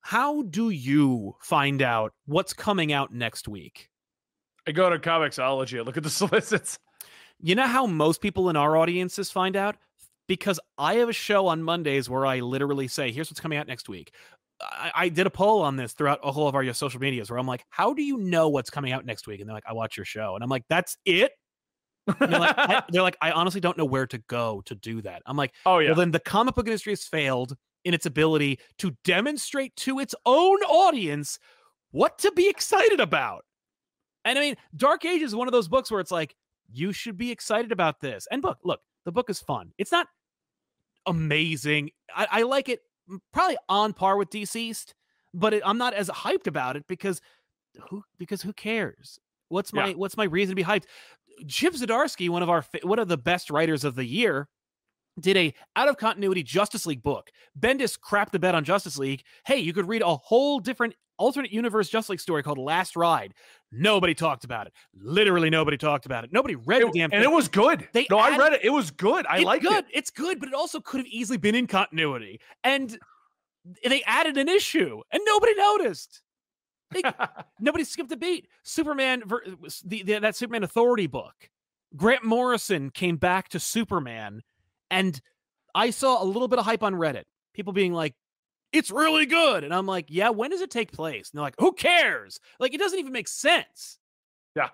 how 0.00 0.42
do 0.42 0.70
you 0.70 1.34
find 1.40 1.80
out 1.80 2.12
what's 2.26 2.52
coming 2.52 2.92
out 2.92 3.12
next 3.12 3.48
week? 3.48 3.88
I 4.66 4.72
go 4.72 4.90
to 4.90 4.98
Comixology, 4.98 5.78
I 5.78 5.82
look 5.82 5.96
at 5.96 6.02
the 6.02 6.10
solicits. 6.22 6.78
you 7.40 7.54
know 7.54 7.66
how 7.66 7.86
most 7.86 8.20
people 8.20 8.50
in 8.50 8.56
our 8.56 8.76
audiences 8.76 9.30
find 9.30 9.56
out? 9.56 9.76
Because 10.26 10.58
i 10.78 10.94
have 10.94 11.08
a 11.08 11.12
show 11.12 11.46
on 11.46 11.62
mondays 11.62 12.08
where 12.08 12.24
i 12.24 12.40
literally 12.40 12.88
say 12.88 13.12
here's 13.12 13.30
what's 13.30 13.40
coming 13.40 13.58
out 13.58 13.66
next 13.66 13.88
week. 13.88 14.12
I, 14.60 14.92
I 14.94 15.08
did 15.10 15.26
a 15.26 15.30
poll 15.30 15.60
on 15.60 15.76
this 15.76 15.92
throughout 15.92 16.20
all 16.20 16.48
of 16.48 16.54
our 16.54 16.72
social 16.72 17.00
medias 17.00 17.30
where 17.30 17.38
i'm 17.38 17.46
like 17.46 17.64
how 17.68 17.92
do 17.92 18.02
you 18.02 18.16
know 18.16 18.48
what's 18.48 18.70
coming 18.70 18.92
out 18.92 19.04
next 19.04 19.26
week? 19.26 19.40
And 19.40 19.48
they're 19.48 19.54
like 19.54 19.68
i 19.68 19.72
watch 19.72 19.96
your 19.96 20.06
show. 20.06 20.34
And 20.34 20.42
i'm 20.42 20.50
like 20.50 20.64
that's 20.68 20.96
it 21.04 21.32
they're 22.18 22.28
like, 22.28 22.54
I, 22.58 22.82
they're 22.90 23.02
like 23.02 23.16
i 23.20 23.30
honestly 23.30 23.60
don't 23.60 23.78
know 23.78 23.84
where 23.84 24.06
to 24.06 24.18
go 24.18 24.62
to 24.66 24.74
do 24.74 25.00
that 25.02 25.22
i'm 25.26 25.36
like 25.36 25.52
oh 25.66 25.78
yeah. 25.78 25.90
Well, 25.90 25.96
then 25.96 26.10
the 26.10 26.20
comic 26.20 26.54
book 26.54 26.66
industry 26.66 26.92
has 26.92 27.04
failed 27.04 27.56
in 27.84 27.94
its 27.94 28.06
ability 28.06 28.58
to 28.78 28.96
demonstrate 29.04 29.76
to 29.76 29.98
its 30.00 30.14
own 30.24 30.58
audience 30.62 31.38
what 31.90 32.18
to 32.18 32.32
be 32.32 32.48
excited 32.48 32.98
about. 32.98 33.44
And 34.24 34.38
I 34.38 34.40
mean, 34.40 34.56
Dark 34.74 35.04
Age 35.04 35.20
is 35.20 35.34
one 35.34 35.46
of 35.48 35.52
those 35.52 35.68
books 35.68 35.90
where 35.90 36.00
it's 36.00 36.10
like, 36.10 36.34
you 36.72 36.92
should 36.92 37.18
be 37.18 37.30
excited 37.30 37.72
about 37.72 38.00
this. 38.00 38.26
And 38.30 38.40
book, 38.40 38.58
look, 38.64 38.80
the 39.04 39.12
book 39.12 39.28
is 39.28 39.38
fun. 39.38 39.72
It's 39.76 39.92
not 39.92 40.06
amazing. 41.06 41.90
I, 42.14 42.26
I 42.30 42.42
like 42.42 42.68
it 42.68 42.80
probably 43.32 43.58
on 43.68 43.92
par 43.92 44.16
with 44.16 44.30
DCeased, 44.30 44.94
but 45.34 45.52
it, 45.54 45.62
I'm 45.64 45.78
not 45.78 45.94
as 45.94 46.08
hyped 46.08 46.46
about 46.46 46.76
it 46.76 46.86
because 46.88 47.20
who 47.90 48.02
because 48.18 48.40
who 48.42 48.52
cares? 48.52 49.18
What's 49.48 49.72
my 49.72 49.88
Yeah. 49.88 49.94
what's 49.94 50.16
my 50.16 50.24
reason 50.24 50.52
to 50.52 50.56
be 50.56 50.64
hyped? 50.64 50.84
Chip 51.48 51.74
Zdarsky, 51.74 52.28
one 52.28 52.42
of 52.42 52.50
our 52.50 52.64
one 52.82 52.98
of 52.98 53.08
the 53.08 53.16
best 53.18 53.50
writers 53.50 53.84
of 53.84 53.94
the 53.94 54.04
year, 54.04 54.48
did 55.20 55.36
a 55.36 55.54
out 55.76 55.88
of 55.88 55.96
continuity 55.96 56.42
Justice 56.42 56.86
League 56.86 57.02
book. 57.02 57.30
Bendis 57.58 57.98
crapped 57.98 58.30
the 58.30 58.38
bed 58.38 58.54
on 58.54 58.64
Justice 58.64 58.98
League. 58.98 59.22
Hey, 59.46 59.58
you 59.58 59.72
could 59.72 59.88
read 59.88 60.02
a 60.02 60.16
whole 60.16 60.58
different 60.60 60.94
alternate 61.16 61.52
universe 61.52 61.88
Justice 61.88 62.10
League 62.10 62.20
story 62.20 62.42
called 62.42 62.58
Last 62.58 62.96
Ride. 62.96 63.34
Nobody 63.70 64.14
talked 64.14 64.42
about 64.44 64.66
it. 64.66 64.72
Literally 64.96 65.48
nobody 65.50 65.76
talked 65.76 66.06
about 66.06 66.24
it. 66.24 66.32
Nobody 66.32 66.56
read 66.56 66.82
It- 66.82 66.92
the 66.92 66.98
damn 66.98 67.12
and 67.12 67.22
thing. 67.22 67.30
it 67.30 67.34
was 67.34 67.46
good. 67.48 67.88
They 67.92 68.06
no, 68.10 68.18
I 68.18 68.36
read 68.36 68.54
it. 68.54 68.64
It 68.64 68.70
was 68.70 68.90
good. 68.90 69.24
I 69.28 69.36
it's 69.36 69.44
liked 69.44 69.64
it. 69.64 69.86
It's 69.92 70.10
good, 70.10 70.40
but 70.40 70.48
it 70.48 70.54
also 70.54 70.80
could 70.80 70.98
have 70.98 71.06
easily 71.06 71.38
been 71.38 71.54
in 71.54 71.66
continuity. 71.68 72.40
And 72.64 72.98
they 73.84 74.02
added 74.02 74.36
an 74.36 74.48
issue, 74.48 75.00
and 75.12 75.22
nobody 75.24 75.54
noticed. 75.54 76.20
Nobody 77.60 77.84
skipped 77.84 78.12
a 78.12 78.16
beat. 78.16 78.48
Superman, 78.62 79.22
ver- 79.26 79.44
the, 79.84 80.02
the, 80.02 80.18
that 80.20 80.36
Superman 80.36 80.64
Authority 80.64 81.06
book. 81.06 81.50
Grant 81.96 82.24
Morrison 82.24 82.90
came 82.90 83.16
back 83.16 83.48
to 83.50 83.60
Superman, 83.60 84.42
and 84.90 85.20
I 85.74 85.90
saw 85.90 86.22
a 86.22 86.24
little 86.24 86.48
bit 86.48 86.58
of 86.58 86.64
hype 86.64 86.82
on 86.82 86.94
Reddit. 86.94 87.24
People 87.52 87.72
being 87.72 87.92
like, 87.92 88.14
"It's 88.72 88.90
really 88.90 89.26
good," 89.26 89.62
and 89.62 89.72
I'm 89.72 89.86
like, 89.86 90.06
"Yeah, 90.08 90.30
when 90.30 90.50
does 90.50 90.60
it 90.60 90.70
take 90.70 90.90
place?" 90.90 91.30
And 91.30 91.38
they're 91.38 91.44
like, 91.44 91.54
"Who 91.60 91.72
cares?" 91.72 92.40
Like, 92.58 92.74
it 92.74 92.78
doesn't 92.78 92.98
even 92.98 93.12
make 93.12 93.28
sense. 93.28 93.98
Yeah. 94.56 94.70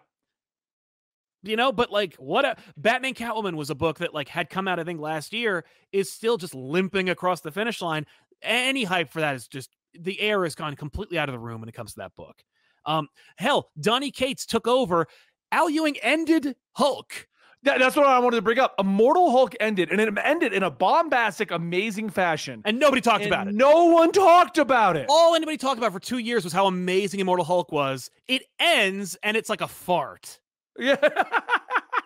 You 1.42 1.56
know, 1.56 1.72
but 1.72 1.90
like, 1.90 2.16
what? 2.16 2.44
A, 2.44 2.56
Batman 2.76 3.14
Catwoman 3.14 3.54
was 3.54 3.70
a 3.70 3.74
book 3.74 3.98
that 3.98 4.14
like 4.14 4.28
had 4.28 4.50
come 4.50 4.68
out, 4.68 4.78
I 4.78 4.85
think, 4.85 5.00
last 5.00 5.33
year. 5.33 5.64
Is 5.92 6.11
still 6.11 6.37
just 6.37 6.54
limping 6.54 7.11
across 7.11 7.40
the 7.40 7.50
finish 7.50 7.83
line. 7.83 8.06
Any 8.42 8.85
hype 8.85 9.11
for 9.11 9.20
that 9.20 9.35
is 9.35 9.46
just 9.46 9.70
the 9.98 10.20
air 10.20 10.44
has 10.44 10.55
gone 10.55 10.76
completely 10.76 11.18
out 11.18 11.29
of 11.29 11.33
the 11.33 11.38
room 11.38 11.61
when 11.61 11.68
it 11.68 11.74
comes 11.74 11.92
to 11.92 12.00
that 12.00 12.14
book. 12.16 12.42
Um, 12.87 13.09
hell, 13.37 13.70
Donny 13.81 14.11
Cates 14.11 14.46
took 14.46 14.66
over. 14.66 15.07
Al 15.53 15.68
Ewing 15.68 15.96
ended 16.03 16.57
Hulk. 16.72 17.26
That, 17.62 17.79
that's 17.79 17.94
what 17.94 18.07
I 18.07 18.18
wanted 18.18 18.37
to 18.37 18.42
bring 18.42 18.59
up. 18.59 18.74
Immortal 18.79 19.31
Hulk 19.31 19.55
ended, 19.61 19.90
and 19.90 20.00
it 20.00 20.14
ended 20.24 20.55
in 20.55 20.62
a 20.62 20.70
bombastic, 20.70 21.50
amazing 21.50 22.09
fashion. 22.09 22.62
And 22.64 22.79
nobody 22.79 23.03
talked 23.03 23.24
and 23.24 23.33
about 23.33 23.48
it. 23.48 23.55
No 23.55 23.87
one 23.87 24.12
talked 24.12 24.57
about 24.57 24.96
it. 24.96 25.07
All 25.11 25.35
anybody 25.35 25.59
talked 25.59 25.76
about 25.76 25.92
for 25.92 26.00
two 26.00 26.18
years 26.18 26.42
was 26.42 26.55
how 26.55 26.66
amazing 26.66 27.20
Immortal 27.20 27.44
Hulk 27.44 27.70
was. 27.70 28.11
It 28.29 28.42
ends 28.59 29.18
and 29.22 29.37
it's 29.37 29.50
like 29.50 29.61
a 29.61 29.68
fart. 29.68 30.40
Yeah. 30.79 30.96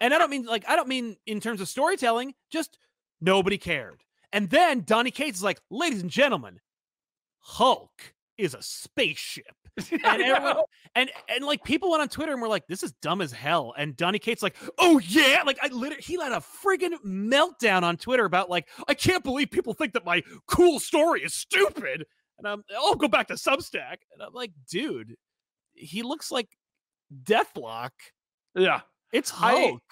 And 0.00 0.12
I 0.12 0.18
don't 0.18 0.30
mean 0.30 0.44
like 0.44 0.64
I 0.68 0.76
don't 0.76 0.88
mean 0.88 1.16
in 1.24 1.40
terms 1.40 1.60
of 1.60 1.68
storytelling, 1.68 2.34
just 2.50 2.78
nobody 3.20 3.56
cared. 3.56 4.02
And 4.32 4.50
then 4.50 4.82
Donny 4.84 5.10
Cates 5.10 5.38
is 5.38 5.42
like, 5.42 5.60
ladies 5.70 6.02
and 6.02 6.10
gentlemen, 6.10 6.60
Hulk 7.44 8.14
is 8.38 8.54
a 8.54 8.62
spaceship. 8.62 9.44
And 9.90 10.22
everyone, 10.22 10.56
and 10.94 11.10
and 11.28 11.44
like 11.44 11.64
people 11.64 11.90
went 11.90 12.00
on 12.00 12.08
Twitter 12.08 12.32
and 12.32 12.40
were 12.40 12.46
like, 12.46 12.64
"This 12.68 12.84
is 12.84 12.92
dumb 13.02 13.20
as 13.20 13.32
hell." 13.32 13.74
And 13.76 13.96
Donny 13.96 14.20
Cates 14.20 14.40
like, 14.40 14.54
"Oh 14.78 15.00
yeah!" 15.00 15.42
Like 15.44 15.58
I 15.60 15.66
literally, 15.66 16.00
he 16.00 16.14
had 16.14 16.30
a 16.30 16.40
friggin' 16.64 16.92
meltdown 17.04 17.82
on 17.82 17.96
Twitter 17.96 18.24
about 18.24 18.48
like, 18.48 18.68
"I 18.86 18.94
can't 18.94 19.24
believe 19.24 19.50
people 19.50 19.74
think 19.74 19.94
that 19.94 20.04
my 20.04 20.22
cool 20.46 20.78
story 20.78 21.22
is 21.24 21.34
stupid." 21.34 22.06
And 22.38 22.46
I'm, 22.46 22.62
I'll 22.76 22.94
go 22.94 23.08
back 23.08 23.26
to 23.28 23.34
Substack, 23.34 23.96
and 24.12 24.22
I'm 24.22 24.32
like, 24.32 24.52
"Dude, 24.70 25.16
he 25.72 26.02
looks 26.02 26.30
like 26.30 26.48
Deathlok. 27.24 27.90
yeah. 28.54 28.82
It's 29.12 29.30
Hulk." 29.30 29.82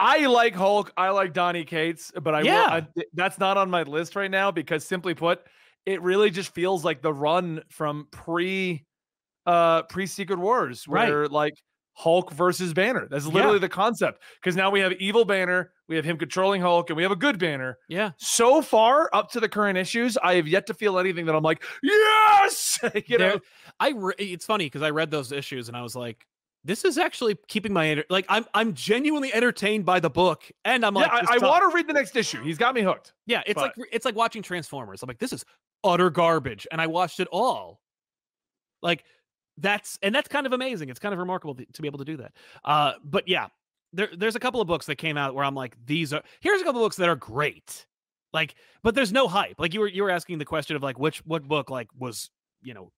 I 0.00 0.26
like 0.26 0.56
Hulk. 0.56 0.92
I 0.96 1.10
like 1.10 1.32
Donny 1.32 1.64
Cates, 1.64 2.10
but 2.20 2.34
I, 2.34 2.40
will, 2.40 2.46
Yeah. 2.46 2.66
I 2.96 3.02
that's 3.12 3.38
not 3.38 3.56
on 3.56 3.70
my 3.70 3.84
list 3.84 4.16
right 4.16 4.30
now 4.30 4.50
because 4.50 4.84
simply 4.84 5.14
put, 5.14 5.42
it 5.86 6.00
really 6.02 6.30
just 6.30 6.54
feels 6.54 6.84
like 6.84 7.02
the 7.02 7.12
run 7.12 7.62
from 7.70 8.06
pre 8.10 8.84
uh 9.46 9.82
pre 9.82 10.06
Secret 10.06 10.38
Wars 10.38 10.86
Right. 10.86 11.08
where 11.08 11.28
like 11.28 11.54
Hulk 11.94 12.32
versus 12.32 12.72
Banner. 12.72 13.06
That's 13.10 13.26
Yeah. 13.26 13.32
literally 13.32 13.58
the 13.58 13.68
concept. 13.68 14.22
Because 14.40 14.56
now 14.56 14.70
we 14.70 14.80
have 14.80 14.92
evil 14.92 15.24
Banner, 15.26 15.72
we 15.88 15.96
have 15.96 16.04
him 16.06 16.16
controlling 16.16 16.62
Hulk, 16.62 16.88
and 16.88 16.96
we 16.96 17.02
have 17.02 17.12
a 17.12 17.16
good 17.16 17.38
Banner. 17.38 17.76
yeah, 17.88 18.12
So 18.18 18.62
far, 18.62 19.10
up 19.12 19.30
to 19.32 19.40
the 19.40 19.48
current 19.48 19.76
issues, 19.76 20.16
I 20.16 20.36
have 20.36 20.48
yet 20.48 20.66
to 20.68 20.74
feel 20.74 20.98
anything 20.98 21.26
that 21.26 21.34
I'm 21.34 21.42
like, 21.42 21.62
yes, 21.82 22.78
you 23.06 23.18
know. 23.18 23.28
There- 23.30 23.40
I 23.80 23.90
re- 23.90 24.14
it's 24.18 24.46
funny 24.46 24.66
because 24.66 24.82
I 24.82 24.90
read 24.90 25.10
those 25.10 25.32
issues 25.32 25.68
and 25.68 25.76
I 25.76 25.82
was 25.82 25.94
like, 25.96 26.24
"This 26.64 26.84
is 26.84 26.96
actually 26.98 27.36
keeping 27.48 27.72
my 27.72 27.88
enter- 27.88 28.04
like 28.10 28.24
I'm 28.28 28.46
I'm 28.54 28.74
genuinely 28.74 29.34
entertained 29.34 29.84
by 29.84 29.98
the 29.98 30.10
book." 30.10 30.44
And 30.64 30.86
I'm 30.86 30.94
like, 30.94 31.10
yeah, 31.10 31.20
this 31.22 31.30
I, 31.30 31.34
I 31.34 31.38
want 31.48 31.68
to 31.68 31.74
read 31.74 31.88
the 31.88 31.92
next 31.92 32.14
issue. 32.16 32.42
He's 32.44 32.58
got 32.58 32.74
me 32.74 32.82
hooked. 32.82 33.12
Yeah, 33.26 33.42
it's 33.44 33.60
like 33.60 33.72
it's 33.90 34.04
like 34.04 34.14
watching 34.14 34.40
Transformers. 34.42 35.02
I'm 35.02 35.08
like, 35.08 35.18
this 35.18 35.32
is 35.32 35.44
utter 35.84 36.10
garbage, 36.10 36.66
and 36.70 36.80
I 36.80 36.86
watched 36.86 37.20
it 37.20 37.28
all. 37.30 37.80
Like 38.82 39.04
that's 39.56 39.98
and 40.02 40.14
that's 40.14 40.28
kind 40.28 40.46
of 40.46 40.52
amazing. 40.52 40.88
It's 40.88 40.98
kind 40.98 41.12
of 41.12 41.18
remarkable 41.18 41.54
to, 41.54 41.64
to 41.64 41.82
be 41.82 41.88
able 41.88 41.98
to 41.98 42.04
do 42.04 42.16
that. 42.18 42.32
Uh, 42.64 42.92
but 43.04 43.28
yeah, 43.28 43.48
there 43.92 44.08
there's 44.16 44.36
a 44.36 44.40
couple 44.40 44.60
of 44.60 44.66
books 44.66 44.86
that 44.86 44.96
came 44.96 45.16
out 45.16 45.34
where 45.34 45.44
I'm 45.44 45.54
like, 45.54 45.76
these 45.86 46.12
are 46.12 46.22
here's 46.40 46.60
a 46.60 46.64
couple 46.64 46.80
of 46.80 46.86
books 46.86 46.96
that 46.96 47.08
are 47.08 47.16
great. 47.16 47.86
Like, 48.32 48.54
but 48.82 48.94
there's 48.94 49.12
no 49.12 49.28
hype. 49.28 49.56
Like 49.58 49.74
you 49.74 49.80
were 49.80 49.88
you 49.88 50.02
were 50.02 50.10
asking 50.10 50.38
the 50.38 50.44
question 50.44 50.76
of 50.76 50.82
like 50.82 50.98
which 50.98 51.18
what 51.26 51.46
book 51.46 51.70
like 51.70 51.88
was 51.98 52.30
you 52.62 52.74
know 52.74 52.92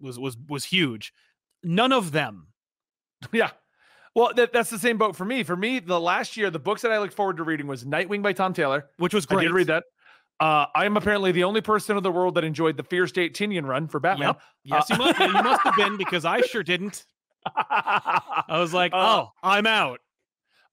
was 0.00 0.18
was 0.18 0.36
was 0.48 0.64
huge. 0.64 1.12
None 1.62 1.92
of 1.92 2.12
them. 2.12 2.48
Yeah. 3.32 3.50
Well, 4.14 4.32
that, 4.34 4.52
that's 4.52 4.68
the 4.68 4.78
same 4.78 4.98
boat 4.98 5.16
for 5.16 5.24
me. 5.24 5.42
For 5.42 5.56
me, 5.56 5.78
the 5.78 5.98
last 5.98 6.36
year, 6.36 6.50
the 6.50 6.58
books 6.58 6.82
that 6.82 6.92
I 6.92 6.98
looked 6.98 7.14
forward 7.14 7.38
to 7.38 7.44
reading 7.44 7.66
was 7.66 7.84
Nightwing 7.84 8.20
by 8.20 8.32
Tom 8.32 8.52
Taylor. 8.52 8.90
Which 8.98 9.14
was 9.14 9.24
great. 9.24 9.38
I 9.38 9.42
did 9.44 9.52
read 9.52 9.68
that. 9.68 9.84
Uh, 10.40 10.66
I 10.74 10.86
am 10.86 10.96
apparently 10.96 11.30
the 11.30 11.44
only 11.44 11.60
person 11.60 11.96
in 11.96 12.02
the 12.02 12.10
world 12.10 12.34
that 12.34 12.44
enjoyed 12.44 12.76
the 12.76 12.82
Fear 12.82 13.06
State 13.06 13.34
Tynion 13.34 13.64
run 13.64 13.86
for 13.86 14.00
Batman. 14.00 14.28
Yep. 14.28 14.40
Yes, 14.64 14.90
you 14.90 14.96
must. 14.96 15.18
you 15.20 15.32
must 15.32 15.62
have 15.62 15.76
been 15.76 15.96
because 15.96 16.24
I 16.24 16.40
sure 16.40 16.62
didn't. 16.62 17.04
I 17.56 18.42
was 18.48 18.74
like, 18.74 18.92
Uh, 18.92 19.24
oh, 19.24 19.32
I'm 19.42 19.66
out. 19.66 20.00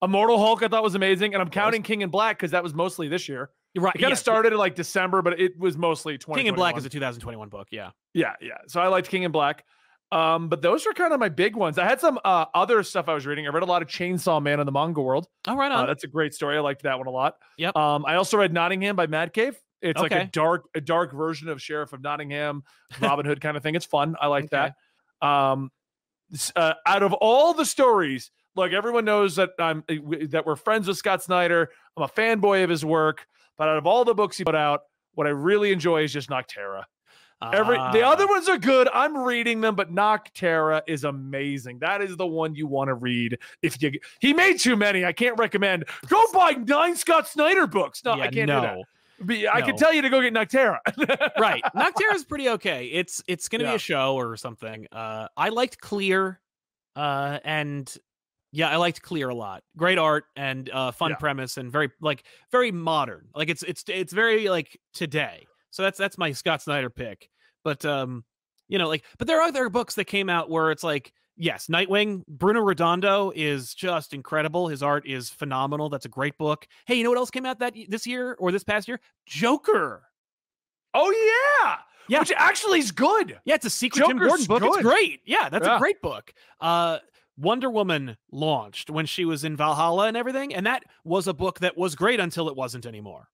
Immortal 0.02 0.38
Hulk, 0.38 0.64
I 0.64 0.68
thought 0.70 0.82
was 0.82 0.96
amazing, 0.96 1.34
and 1.34 1.42
I'm 1.42 1.50
counting 1.50 1.84
King 1.84 2.02
in 2.02 2.10
Black 2.10 2.38
because 2.38 2.52
that 2.52 2.64
was 2.64 2.74
mostly 2.74 3.10
this 3.10 3.28
year. 3.28 3.50
You're 3.74 3.84
right. 3.84 3.94
It 3.94 4.00
kind 4.00 4.12
of 4.12 4.18
yes, 4.18 4.22
started 4.22 4.54
in 4.54 4.60
like 4.60 4.76
December, 4.76 5.22
but 5.22 5.40
it 5.40 5.60
was 5.60 5.78
mostly 5.78 6.18
20. 6.18 6.40
King 6.40 6.48
in 6.48 6.56
Black 6.56 6.78
is 6.78 6.86
a 6.86 6.90
2021 6.90 7.50
book. 7.50 7.68
Yeah. 7.72 7.92
Yeah, 8.14 8.34
yeah. 8.42 8.58
So 8.68 8.82
I 8.82 8.88
liked 8.88 9.10
King 9.10 9.24
in 9.24 9.32
Black. 9.32 9.66
Um, 10.12 10.50
but 10.50 10.62
those 10.62 10.86
were 10.86 10.94
kind 10.94 11.14
of 11.14 11.20
my 11.20 11.30
big 11.30 11.56
ones. 11.56 11.78
I 11.78 11.86
had 11.86 12.02
some 12.02 12.20
uh, 12.26 12.46
other 12.56 12.82
stuff 12.84 13.08
I 13.08 13.14
was 13.14 13.26
reading. 13.28 13.46
I 13.46 13.50
read 13.52 13.62
a 13.64 13.68
lot 13.68 13.82
of 13.84 13.88
Chainsaw 13.88 14.42
Man 14.42 14.60
in 14.60 14.66
the 14.66 14.72
Manga 14.72 15.02
World. 15.02 15.28
Oh, 15.48 15.56
right 15.56 15.72
Uh, 15.72 15.76
on. 15.82 15.88
that's 15.88 16.04
a 16.04 16.08
great 16.08 16.34
story. 16.34 16.58
I 16.58 16.62
liked 16.62 16.82
that 16.84 16.98
one 16.98 17.08
a 17.08 17.12
lot. 17.12 17.36
Yep. 17.58 17.76
Um, 17.76 18.06
I 18.08 18.16
also 18.16 18.38
read 18.38 18.52
Nottingham 18.52 18.96
by 18.96 19.06
Mad 19.08 19.34
Cave. 19.34 19.56
It's 19.82 20.02
like 20.02 20.12
a 20.12 20.26
dark, 20.26 20.66
a 20.76 20.82
dark 20.82 21.14
version 21.14 21.48
of 21.48 21.62
Sheriff 21.62 21.94
of 21.94 22.02
Nottingham, 22.02 22.64
Robin 23.00 23.26
Hood 23.26 23.40
kind 23.40 23.56
of 23.56 23.64
thing. 23.64 23.76
It's 23.76 23.86
fun. 23.86 24.16
I 24.20 24.28
like 24.28 24.46
Okay. 24.46 24.72
that. 25.22 25.26
Um, 25.28 25.72
uh, 26.56 26.74
out 26.86 27.02
of 27.04 27.14
all 27.14 27.54
the 27.54 27.66
stories, 27.66 28.30
like 28.56 28.72
everyone 28.74 29.06
knows 29.06 29.38
that 29.38 29.52
I'm 29.58 29.84
uh, 29.90 29.96
that 30.32 30.46
we're 30.46 30.56
friends 30.58 30.88
with 30.88 30.98
Scott 30.98 31.24
Snyder. 31.24 31.70
I'm 31.96 32.04
a 32.04 32.08
fanboy 32.08 32.64
of 32.64 32.70
his 32.70 32.84
work. 32.84 33.26
But 33.58 33.70
out 33.70 33.78
of 33.78 33.86
all 33.88 34.04
the 34.06 34.14
books 34.14 34.38
he 34.38 34.44
put 34.44 34.56
out, 34.56 34.82
what 35.14 35.28
I 35.28 35.32
really 35.32 35.72
enjoy 35.72 36.04
is 36.04 36.12
just 36.14 36.30
Nocterra. 36.30 36.84
Every 37.42 37.78
the 37.78 38.02
Ah, 38.04 38.12
other 38.12 38.28
ones 38.28 38.50
are 38.50 38.58
good. 38.58 38.90
I'm 38.94 39.18
reading 39.18 39.62
them, 39.62 39.74
but 39.76 39.94
Nocterra 39.94 40.82
is 40.88 41.06
amazing. 41.06 41.80
That 41.80 42.02
is 42.02 42.18
the 42.18 42.28
one 42.28 42.54
you 42.54 42.68
want 42.68 42.90
to 42.90 42.96
read. 42.96 43.38
If 43.62 43.82
you 43.82 43.92
he 44.20 44.34
made 44.34 44.60
too 44.60 44.76
many, 44.76 45.06
I 45.06 45.14
can't 45.14 45.38
recommend. 45.40 45.86
Go 46.08 46.22
buy 46.34 46.52
nine 46.52 46.96
Scott 46.98 47.28
Snyder 47.30 47.66
books. 47.66 48.04
No, 48.04 48.16
yeah, 48.18 48.24
I 48.24 48.28
can't 48.28 48.48
no. 48.48 48.62
do 48.62 48.68
that. 48.68 49.26
Be- 49.26 49.48
I 49.50 49.62
can 49.62 49.76
tell 49.78 49.94
you 49.94 50.02
to 50.02 50.10
go 50.10 50.22
get 50.22 50.34
Nocterra. 50.34 50.80
right. 51.40 51.62
Nocterra 51.76 52.14
is 52.16 52.26
pretty 52.26 52.50
okay. 52.50 52.88
It's 52.88 53.24
it's 53.28 53.48
gonna 53.50 53.66
be 53.66 53.76
a 53.76 53.80
show 53.80 54.16
or 54.16 54.36
something. 54.36 54.88
Uh, 54.92 55.28
I 55.38 55.50
liked 55.50 55.80
Clear, 55.80 56.40
uh, 56.96 57.40
and 57.46 57.94
yeah, 58.52 58.70
I 58.70 58.78
liked 58.78 59.02
Clear 59.02 59.30
a 59.30 59.36
lot. 59.36 59.64
Great 59.78 59.98
art 59.98 60.26
and 60.36 60.70
uh, 60.70 60.92
fun 60.92 61.12
Yeah. 61.12 61.18
premise 61.18 61.58
and 61.58 61.72
very 61.72 61.90
like 62.02 62.24
very 62.52 62.72
modern. 62.72 63.28
Like 63.36 63.50
it's 63.50 63.64
it's 63.64 63.84
it's 63.88 64.12
very 64.14 64.50
like 64.50 64.80
today. 64.94 65.46
So 65.72 65.84
that's 65.84 65.98
that's 65.98 66.18
my 66.18 66.32
Scott 66.32 66.62
Snyder 66.62 66.90
pick. 66.90 67.30
But 67.64 67.84
um, 67.86 68.24
you 68.68 68.78
know, 68.78 68.88
like, 68.88 69.04
but 69.18 69.28
there 69.28 69.40
are 69.40 69.48
other 69.48 69.70
books 69.70 69.96
that 69.96 70.06
came 70.06 70.30
out 70.30 70.50
where 70.50 70.72
it's 70.72 70.84
like. 70.84 71.12
Yes, 71.42 71.68
Nightwing. 71.68 72.24
Bruno 72.28 72.60
Redondo 72.60 73.32
is 73.34 73.74
just 73.74 74.14
incredible. 74.14 74.68
His 74.68 74.84
art 74.84 75.08
is 75.08 75.30
phenomenal. 75.30 75.88
That's 75.88 76.04
a 76.04 76.10
great 76.10 76.38
book. 76.38 76.68
Hey, 76.86 76.96
you 76.96 77.04
know 77.06 77.12
what 77.12 77.18
else 77.18 77.32
came 77.32 77.46
out 77.46 77.60
that 77.60 77.76
this 77.88 78.06
year 78.06 78.36
or 78.40 78.52
this 78.52 78.66
past 78.66 78.90
year? 78.90 79.00
Joker. 79.26 80.04
oh 80.94 81.10
yeah, 81.64 81.78
Yeah. 82.10 82.20
which 82.20 82.34
actually 82.36 82.80
is 82.80 82.92
good. 82.92 83.40
Yeah, 83.46 83.56
it's 83.56 83.66
a 83.66 83.70
secret 83.70 84.06
Jim 84.06 84.18
Joker's 84.20 84.48
Gordon 84.48 84.68
book. 84.68 84.80
It's 84.80 84.84
great. 84.86 85.22
Yeah, 85.26 85.48
that's 85.48 85.66
Yeah. 85.66 85.78
a 85.78 85.80
great 85.80 86.02
book. 86.02 86.34
Uh 86.60 87.00
Wonder 87.38 87.70
Woman 87.70 88.18
launched 88.34 88.90
when 88.90 89.06
she 89.06 89.24
was 89.24 89.46
in 89.46 89.56
Valhalla 89.56 90.08
and 90.08 90.18
everything, 90.18 90.54
and 90.54 90.66
that 90.66 90.84
was 91.06 91.26
a 91.30 91.34
book 91.34 91.60
that 91.62 91.78
was 91.78 91.96
great 91.96 92.20
until 92.20 92.50
it 92.50 92.56
wasn't 92.58 92.86
anymore. 92.86 93.30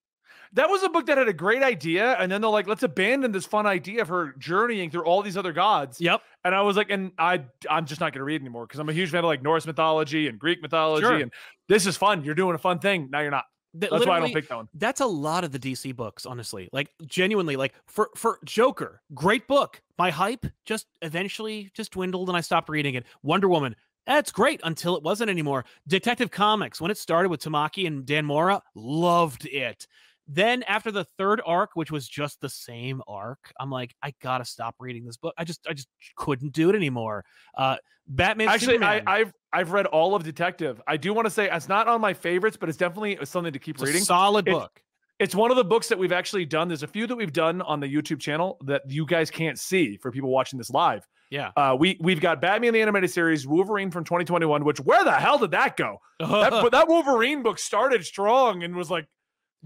That 0.53 0.69
was 0.69 0.83
a 0.83 0.89
book 0.89 1.05
that 1.07 1.17
had 1.17 1.27
a 1.27 1.33
great 1.33 1.63
idea, 1.63 2.13
and 2.19 2.31
then 2.31 2.41
they're 2.41 2.49
like, 2.49 2.67
let's 2.67 2.83
abandon 2.83 3.31
this 3.31 3.45
fun 3.45 3.65
idea 3.65 4.01
of 4.01 4.07
her 4.07 4.33
journeying 4.37 4.91
through 4.91 5.03
all 5.03 5.21
these 5.21 5.37
other 5.37 5.53
gods. 5.53 5.99
Yep. 5.99 6.21
And 6.43 6.53
I 6.55 6.61
was 6.61 6.77
like, 6.77 6.89
and 6.89 7.11
I 7.17 7.43
I'm 7.69 7.85
just 7.85 7.99
not 8.01 8.13
gonna 8.13 8.23
read 8.23 8.41
anymore 8.41 8.65
because 8.67 8.79
I'm 8.79 8.89
a 8.89 8.93
huge 8.93 9.09
fan 9.11 9.19
of 9.19 9.25
like 9.25 9.41
Norse 9.41 9.65
mythology 9.65 10.27
and 10.27 10.37
Greek 10.39 10.61
mythology, 10.61 11.05
Sure. 11.05 11.15
and 11.17 11.31
this 11.67 11.85
is 11.85 11.97
fun. 11.97 12.23
You're 12.23 12.35
doing 12.35 12.55
a 12.55 12.59
fun 12.59 12.79
thing. 12.79 13.09
Now 13.11 13.21
you're 13.21 13.31
not. 13.31 13.45
Th- 13.79 13.91
That's 13.91 14.05
why 14.05 14.17
I 14.17 14.19
don't 14.21 14.33
pick 14.33 14.47
that 14.47 14.55
one. 14.55 14.69
That's 14.73 15.01
a 15.01 15.05
lot 15.05 15.43
of 15.43 15.51
the 15.51 15.59
DC 15.59 15.93
books, 15.95 16.25
honestly. 16.25 16.69
Like 16.71 16.89
genuinely, 17.07 17.57
like 17.57 17.73
for 17.87 18.09
for 18.15 18.39
Joker, 18.45 19.01
great 19.13 19.47
book. 19.47 19.81
My 19.97 20.11
hype 20.11 20.45
just 20.65 20.87
eventually 21.01 21.71
just 21.73 21.91
dwindled 21.91 22.29
and 22.29 22.37
I 22.37 22.41
stopped 22.41 22.69
reading 22.69 22.95
it. 22.95 23.05
Wonder 23.21 23.49
Woman, 23.49 23.75
that's 24.07 24.31
great 24.31 24.61
until 24.63 24.95
it 24.95 25.03
wasn't 25.03 25.29
anymore. 25.29 25.65
Detective 25.87 26.31
Comics, 26.31 26.79
when 26.79 26.89
it 26.89 26.97
started 26.97 27.27
with 27.29 27.41
Tamaki 27.41 27.85
and 27.85 28.05
Dan 28.05 28.23
Mora, 28.25 28.61
loved 28.75 29.45
it. 29.45 29.87
Then 30.27 30.63
after 30.63 30.91
the 30.91 31.05
third 31.17 31.41
arc, 31.45 31.71
which 31.75 31.91
was 31.91 32.07
just 32.07 32.41
the 32.41 32.49
same 32.49 33.01
arc, 33.07 33.51
I'm 33.59 33.69
like, 33.69 33.93
I 34.01 34.13
gotta 34.21 34.45
stop 34.45 34.75
reading 34.79 35.05
this 35.05 35.17
book. 35.17 35.33
I 35.37 35.43
just 35.43 35.65
I 35.69 35.73
just 35.73 35.87
couldn't 36.15 36.51
do 36.53 36.69
it 36.69 36.75
anymore. 36.75 37.23
Uh 37.57 37.77
Batman 38.07 38.49
Actually, 38.49 38.75
Superman, 38.75 39.03
I, 39.07 39.19
I've 39.19 39.33
I've 39.53 39.71
read 39.71 39.85
all 39.87 40.15
of 40.15 40.23
Detective. 40.23 40.81
I 40.87 40.97
do 40.97 41.13
want 41.13 41.25
to 41.25 41.31
say 41.31 41.49
it's 41.51 41.67
not 41.69 41.87
on 41.87 42.01
my 42.01 42.13
favorites, 42.13 42.57
but 42.57 42.69
it's 42.69 42.77
definitely 42.77 43.17
something 43.25 43.53
to 43.53 43.59
keep 43.59 43.75
it's 43.75 43.83
a 43.83 43.85
reading. 43.87 44.03
solid 44.03 44.47
It's- 44.47 44.61
book. 44.61 44.81
It's 45.17 45.33
one 45.33 45.49
of 45.49 45.55
the 45.55 45.63
books 45.63 45.87
that 45.87 45.97
we've 45.97 46.11
actually 46.11 46.45
done. 46.45 46.67
There's 46.67 46.83
a 46.83 46.87
few 46.87 47.07
that 47.07 47.15
we've 47.15 47.31
done 47.31 47.61
on 47.61 47.79
the 47.79 47.87
YouTube 47.87 48.19
channel 48.19 48.57
that 48.65 48.81
you 48.89 49.05
guys 49.05 49.31
can't 49.31 49.57
see 49.57 49.95
for 49.95 50.11
people 50.11 50.29
watching 50.29 50.57
this 50.57 50.69
live. 50.69 51.07
Yeah. 51.31 51.51
Uh, 51.55 51.73
we 51.79 51.97
we've 52.01 52.19
got 52.19 52.41
Batman 52.41 52.73
the 52.73 52.81
animated 52.81 53.09
series, 53.11 53.47
Wolverine 53.47 53.91
from 53.91 54.03
2021. 54.03 54.65
Which 54.65 54.79
where 54.81 55.05
the 55.05 55.13
hell 55.13 55.37
did 55.37 55.51
that 55.51 55.77
go? 55.77 55.99
That 56.19 56.51
but 56.51 56.73
that 56.73 56.89
Wolverine 56.89 57.43
book 57.43 57.59
started 57.59 58.03
strong 58.05 58.61
and 58.63 58.75
was 58.75 58.91
like, 58.91 59.05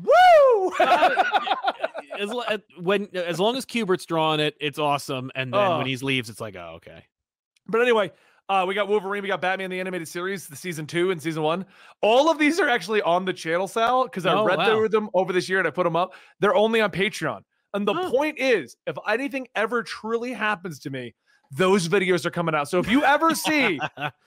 woo! 0.03 0.71
as, 2.19 2.31
uh, 2.31 2.58
when 2.79 3.08
as 3.15 3.39
long 3.39 3.56
as 3.56 3.65
Kubert's 3.65 4.06
drawing 4.06 4.39
it, 4.39 4.56
it's 4.60 4.79
awesome. 4.79 5.31
And 5.35 5.54
then 5.54 5.73
Oh. 5.73 5.77
when 5.77 5.85
he 5.87 5.95
leaves, 5.97 6.29
it's 6.29 6.41
like, 6.41 6.56
oh, 6.56 6.73
okay. 6.77 7.04
But 7.67 7.81
anyway, 7.81 8.12
uh, 8.50 8.65
we 8.67 8.73
got 8.73 8.87
Wolverine, 8.87 9.21
we 9.21 9.27
got 9.27 9.41
Batman 9.41 9.69
the 9.69 9.79
animated 9.79 10.08
series, 10.08 10.47
the 10.47 10.56
season 10.56 10.87
two 10.87 11.12
and 11.12 11.21
season 11.21 11.43
one. 11.43 11.65
All 12.02 12.29
of 12.31 12.39
these 12.39 12.60
are 12.60 12.67
actually 12.69 13.02
on 13.04 13.25
the 13.25 13.33
channel, 13.33 13.67
Sal, 13.67 14.06
because 14.06 14.25
I 14.25 14.33
Oh, 14.33 14.43
read 14.43 14.58
wow. 14.58 14.65
through 14.65 14.89
them 14.89 15.10
over 15.13 15.31
this 15.33 15.47
year 15.47 15.60
and 15.60 15.67
I 15.67 15.71
put 15.71 15.83
them 15.83 15.95
up. 15.95 16.13
They're 16.39 16.56
only 16.56 16.81
on 16.81 16.89
Patreon. 16.91 17.41
And 17.75 17.87
the 17.87 17.93
Huh. 17.93 18.10
point 18.10 18.39
is, 18.39 18.75
if 18.87 18.97
anything 19.08 19.47
ever 19.56 19.83
truly 19.83 20.33
happens 20.33 20.79
to 20.79 20.89
me, 20.89 21.13
those 21.52 21.87
videos 21.87 22.25
are 22.25 22.29
coming 22.31 22.54
out. 22.54 22.69
So 22.69 22.77
if 22.79 22.89
you 22.89 23.04
ever 23.04 23.33
see, 23.35 23.79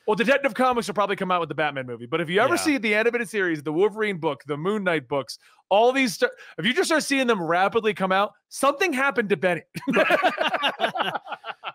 well, 0.06 0.16
Detective 0.16 0.54
Comics 0.54 0.86
will 0.88 0.94
probably 0.94 1.16
come 1.16 1.30
out 1.30 1.40
with 1.40 1.48
the 1.48 1.54
Batman 1.54 1.86
movie, 1.86 2.06
but 2.06 2.20
if 2.20 2.28
you 2.28 2.40
ever 2.40 2.54
Yeah. 2.54 2.60
see 2.60 2.78
the 2.78 2.94
animated 2.94 3.28
series, 3.28 3.62
the 3.62 3.72
Wolverine 3.72 4.18
book, 4.18 4.42
the 4.46 4.56
Moon 4.56 4.82
Knight 4.84 5.06
books, 5.08 5.38
all 5.68 5.92
these, 5.92 6.16
st- 6.16 6.32
if 6.58 6.66
you 6.66 6.74
just 6.74 6.88
start 6.88 7.02
seeing 7.04 7.26
them 7.26 7.40
rapidly 7.42 7.94
come 7.94 8.10
out, 8.12 8.32
something 8.48 8.92
happened 8.92 9.28
to 9.30 9.36
Benny. 9.36 9.62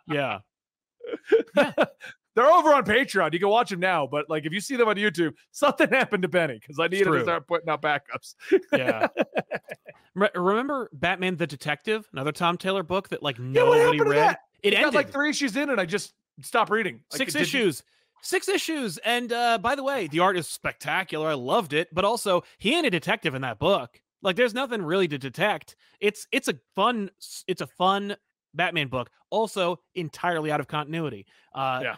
yeah. 0.08 0.40
They're 1.56 2.46
over 2.52 2.72
on 2.74 2.84
Patreon. 2.84 3.34
You 3.34 3.40
can 3.40 3.50
watch 3.50 3.70
them 3.72 3.80
now, 3.80 4.06
but 4.06 4.30
like 4.30 4.46
if 4.46 4.54
you 4.54 4.60
see 4.62 4.76
them 4.76 4.88
on 4.88 4.96
YouTube, 4.96 5.32
something 5.52 5.90
happened 5.90 6.22
to 6.22 6.28
Benny 6.28 6.60
because 6.60 6.78
I 6.80 6.88
needed 6.88 7.06
to 7.12 7.24
start 7.24 7.48
putting 7.48 7.68
out 7.70 7.82
backups. 7.82 8.36
Yeah. 8.72 9.08
Re- 10.14 10.30
remember 10.36 10.90
Batman 10.94 11.36
the 11.38 11.48
Detective, 11.48 12.08
another 12.14 12.32
Tom 12.32 12.58
Taylor 12.58 12.84
book 12.84 13.10
that 13.10 13.24
like 13.24 13.38
Yeah, 13.40 13.64
what 13.64 13.78
nobody 13.80 13.98
to 13.98 14.04
read. 14.04 14.38
That? 14.64 14.68
It 14.68 14.74
I 14.74 14.78
got 14.78 14.88
ended 14.88 14.94
like 14.96 15.12
three 15.12 15.30
issues 15.30 15.56
in, 15.56 15.70
and 15.70 15.80
I 15.80 15.86
just 15.86 16.14
stopped 16.42 16.72
reading. 16.72 17.02
Like, 17.12 17.18
six 17.18 17.34
did 17.34 17.40
you- 17.54 17.60
issues. 17.62 17.84
Six 18.24 18.48
issues. 18.50 18.98
And 19.00 19.32
uh, 19.32 19.60
by 19.60 19.76
the 19.76 19.84
way, 19.84 20.08
the 20.08 20.20
art 20.22 20.38
is 20.38 20.48
spectacular. 20.48 21.28
I 21.30 21.36
loved 21.36 21.72
it. 21.74 21.94
But 21.94 22.04
also, 22.04 22.44
he 22.58 22.76
ain't 22.76 22.88
a 22.88 22.90
detective 22.90 23.36
in 23.36 23.44
that 23.44 23.60
book. 23.60 24.02
Like, 24.24 24.36
there's 24.36 24.56
nothing 24.56 24.82
really 24.82 25.08
to 25.08 25.18
detect. 25.20 25.76
It's 26.02 26.28
it's 26.32 26.48
a 26.48 26.56
fun 26.76 27.12
it's 27.48 27.62
a 27.62 27.68
fun 27.68 28.18
Batman 28.56 28.88
book. 28.88 29.12
Also, 29.30 29.80
entirely 29.94 30.52
out 30.52 30.60
of 30.60 30.68
continuity. 30.68 31.28
Uh, 31.54 31.80
Yeah. 31.84 31.96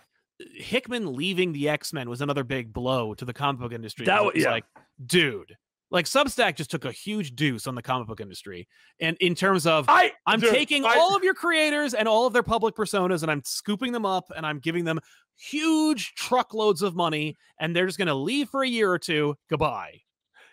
Hickman 0.56 1.14
leaving 1.16 1.54
the 1.54 1.70
X 1.70 1.94
Men 1.94 2.10
was 2.10 2.22
another 2.22 2.44
big 2.44 2.74
blow 2.74 3.14
to 3.14 3.24
the 3.26 3.34
comic 3.34 3.62
book 3.62 3.72
industry. 3.74 4.06
That 4.06 4.18
'cause 4.18 4.24
wa- 4.26 4.30
it 4.30 4.36
was 4.36 4.44
yeah. 4.44 4.52
like, 4.52 4.66
dude, 5.06 5.58
like 5.92 6.06
Substack 6.06 6.56
just 6.56 6.70
took 6.72 6.86
a 6.86 6.92
huge 6.92 7.36
deuce 7.36 7.66
on 7.68 7.76
the 7.76 7.82
comic 7.82 8.08
book 8.08 8.22
industry, 8.22 8.68
and 9.00 9.18
in 9.20 9.36
terms 9.36 9.66
of 9.66 9.86
I 9.88 10.12
I'm 10.26 10.40
dude, 10.40 10.52
taking 10.54 10.86
I- 10.86 10.96
all 10.98 11.16
of 11.16 11.24
your 11.24 11.34
creators 11.34 11.94
and 11.94 12.08
all 12.08 12.28
of 12.28 12.34
their 12.34 12.44
public 12.44 12.76
personas 12.76 13.22
and 13.24 13.32
I'm 13.32 13.42
scooping 13.46 13.92
them 13.92 14.06
up 14.06 14.32
and 14.36 14.46
I'm 14.46 14.60
giving 14.60 14.86
them 14.86 15.00
huge 15.38 16.14
truckloads 16.16 16.82
of 16.82 16.96
money 16.96 17.36
and 17.60 17.76
they're 17.76 17.86
just 17.86 17.98
going 17.98 18.08
to 18.08 18.14
leave 18.14 18.50
for 18.50 18.64
a 18.64 18.68
year 18.68 18.92
or 18.92 19.00
two. 19.00 19.36
Goodbye. 19.50 20.02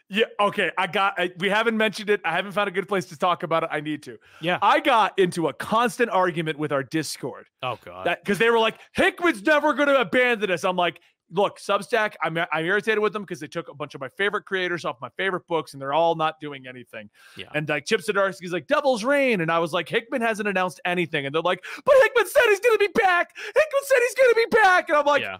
Yeah. 0.08 0.26
Okay. 0.38 0.70
I 0.78 0.86
got. 0.86 1.14
I, 1.18 1.32
we 1.38 1.48
haven't 1.48 1.76
mentioned 1.76 2.10
it. 2.10 2.20
I 2.24 2.30
haven't 2.30 2.52
found 2.52 2.68
a 2.68 2.70
good 2.70 2.86
place 2.86 3.06
to 3.06 3.18
talk 3.18 3.42
about 3.42 3.64
it. 3.64 3.70
I 3.72 3.80
need 3.80 4.04
to. 4.04 4.16
Yeah. 4.40 4.58
I 4.62 4.78
got 4.78 5.18
into 5.18 5.48
a 5.48 5.52
constant 5.52 6.10
argument 6.10 6.58
with 6.60 6.70
our 6.70 6.84
Discord 6.84 7.46
Oh 7.60 7.76
god. 7.84 8.16
because 8.22 8.38
they 8.38 8.48
were 8.48 8.60
like, 8.60 8.78
Hickman's 8.94 9.42
never 9.42 9.74
going 9.74 9.88
to 9.88 10.00
abandon 10.00 10.52
us. 10.52 10.62
I'm 10.62 10.76
like, 10.76 11.00
look, 11.30 11.58
Substack. 11.58 12.14
I'm 12.22 12.36
I'm 12.38 12.64
irritated 12.64 13.00
with 13.00 13.12
them 13.12 13.22
because 13.22 13.40
they 13.40 13.46
took 13.46 13.68
a 13.68 13.74
bunch 13.74 13.94
of 13.94 14.00
my 14.00 14.08
favorite 14.08 14.44
creators 14.44 14.84
off 14.84 14.96
my 15.00 15.08
favorite 15.16 15.46
books 15.46 15.72
and 15.72 15.80
they're 15.82 15.92
all 15.92 16.14
not 16.14 16.40
doing 16.40 16.66
anything. 16.66 17.10
Yeah. 17.36 17.46
And 17.54 17.68
like 17.68 17.84
Chip 17.86 18.00
Zdarsky's 18.00 18.52
like 18.52 18.66
Devil's 18.66 19.04
Reign, 19.04 19.40
and 19.40 19.50
I 19.50 19.58
was 19.58 19.72
like, 19.72 19.88
Hickman 19.88 20.22
hasn't 20.22 20.48
announced 20.48 20.80
anything, 20.84 21.26
and 21.26 21.34
they're 21.34 21.42
like, 21.42 21.64
but 21.84 21.94
Hickman 22.02 22.26
said 22.28 22.42
he's 22.48 22.60
going 22.60 22.78
to 22.78 22.84
be 22.84 22.92
back. 23.00 23.30
Hickman 23.36 23.82
said 23.84 23.98
he's 24.00 24.14
going 24.14 24.30
to 24.30 24.34
be 24.50 24.56
back, 24.62 24.88
and 24.88 24.98
I'm 24.98 25.06
like, 25.06 25.22
yeah. 25.22 25.38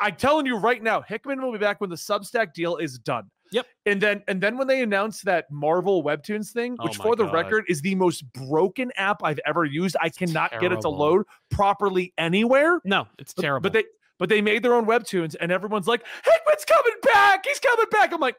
I'm 0.00 0.16
telling 0.16 0.44
you 0.44 0.56
right 0.56 0.82
now, 0.82 1.00
Hickman 1.00 1.40
will 1.40 1.52
be 1.52 1.58
back 1.58 1.80
when 1.80 1.88
the 1.88 1.96
Substack 1.96 2.52
deal 2.52 2.76
is 2.76 2.98
done. 2.98 3.30
Yep. 3.52 3.66
And 3.86 4.00
then 4.00 4.22
and 4.28 4.40
then 4.40 4.56
when 4.58 4.66
they 4.68 4.82
announced 4.82 5.24
that 5.24 5.50
Marvel 5.50 6.04
Webtoons 6.04 6.50
thing, 6.50 6.76
Oh 6.78 6.84
which 6.84 6.98
my 6.98 7.04
for 7.04 7.16
the 7.16 7.24
God. 7.24 7.34
record 7.34 7.64
is 7.68 7.80
the 7.80 7.94
most 7.94 8.30
broken 8.32 8.92
app 8.96 9.22
I've 9.24 9.40
ever 9.46 9.64
used. 9.64 9.96
I 10.00 10.08
cannot 10.08 10.52
get 10.60 10.70
it 10.70 10.82
to 10.82 10.88
load 10.88 11.24
properly 11.50 12.12
anywhere. 12.16 12.80
No, 12.84 13.08
it's 13.18 13.32
But- 13.34 13.42
terrible. 13.42 13.62
But 13.62 13.72
they 13.72 13.84
but 14.20 14.28
they 14.28 14.40
made 14.40 14.62
their 14.62 14.74
own 14.74 14.86
webtoons 14.86 15.34
and 15.40 15.50
everyone's 15.50 15.88
like, 15.88 16.04
Hickman's 16.24 16.64
coming 16.64 16.94
back. 17.02 17.44
He's 17.44 17.58
coming 17.58 17.86
back. 17.90 18.12
I'm 18.12 18.20
like, 18.20 18.36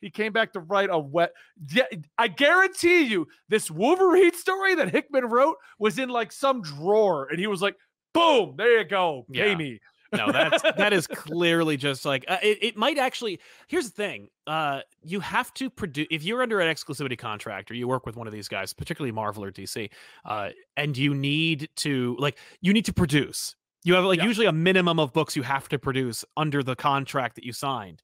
he 0.00 0.10
came 0.10 0.32
back 0.32 0.52
to 0.54 0.60
write 0.60 0.88
a 0.90 0.98
wet. 0.98 1.32
Yeah, 1.72 1.84
I 2.16 2.26
guarantee 2.28 3.02
you, 3.02 3.28
this 3.48 3.70
Wolverine 3.70 4.32
story 4.34 4.74
that 4.76 4.90
Hickman 4.90 5.26
wrote 5.26 5.56
was 5.78 5.98
in 5.98 6.08
like 6.08 6.32
some 6.32 6.62
drawer, 6.62 7.26
and 7.30 7.38
he 7.38 7.46
was 7.48 7.60
like, 7.62 7.74
"Boom, 8.14 8.54
there 8.56 8.78
you 8.78 8.84
go, 8.84 9.26
pay 9.32 9.50
Yeah. 9.50 9.54
me." 9.56 9.80
no, 10.12 10.32
that's 10.32 10.62
that 10.62 10.92
is 10.94 11.06
clearly 11.06 11.76
just 11.76 12.04
like 12.06 12.24
uh, 12.28 12.38
it, 12.42 12.58
it 12.62 12.76
might 12.78 12.96
actually 12.96 13.38
here's 13.66 13.84
the 13.90 13.90
thing. 13.94 14.28
Uh 14.46 14.80
you 15.02 15.20
have 15.20 15.52
to 15.54 15.68
produce 15.68 16.06
if 16.10 16.22
you're 16.22 16.42
under 16.42 16.60
an 16.60 16.74
exclusivity 16.74 17.18
contract 17.18 17.70
or 17.70 17.74
you 17.74 17.86
work 17.86 18.06
with 18.06 18.16
one 18.16 18.26
of 18.26 18.32
these 18.32 18.48
guys, 18.48 18.72
particularly 18.72 19.12
Marvel 19.12 19.44
or 19.44 19.50
DC, 19.52 19.90
uh, 20.24 20.48
and 20.78 20.96
you 20.96 21.12
need 21.12 21.68
to 21.76 22.16
like 22.20 22.38
you 22.62 22.72
need 22.72 22.86
to 22.86 22.92
produce. 22.94 23.54
You 23.84 23.94
have 23.94 24.04
like 24.04 24.18
Yeah. 24.18 24.24
usually 24.24 24.46
a 24.46 24.52
minimum 24.52 24.98
of 24.98 25.12
books 25.12 25.36
you 25.36 25.42
have 25.42 25.68
to 25.70 25.78
produce 25.78 26.24
under 26.36 26.62
the 26.62 26.76
contract 26.76 27.36
that 27.36 27.44
you 27.44 27.52
signed. 27.52 28.02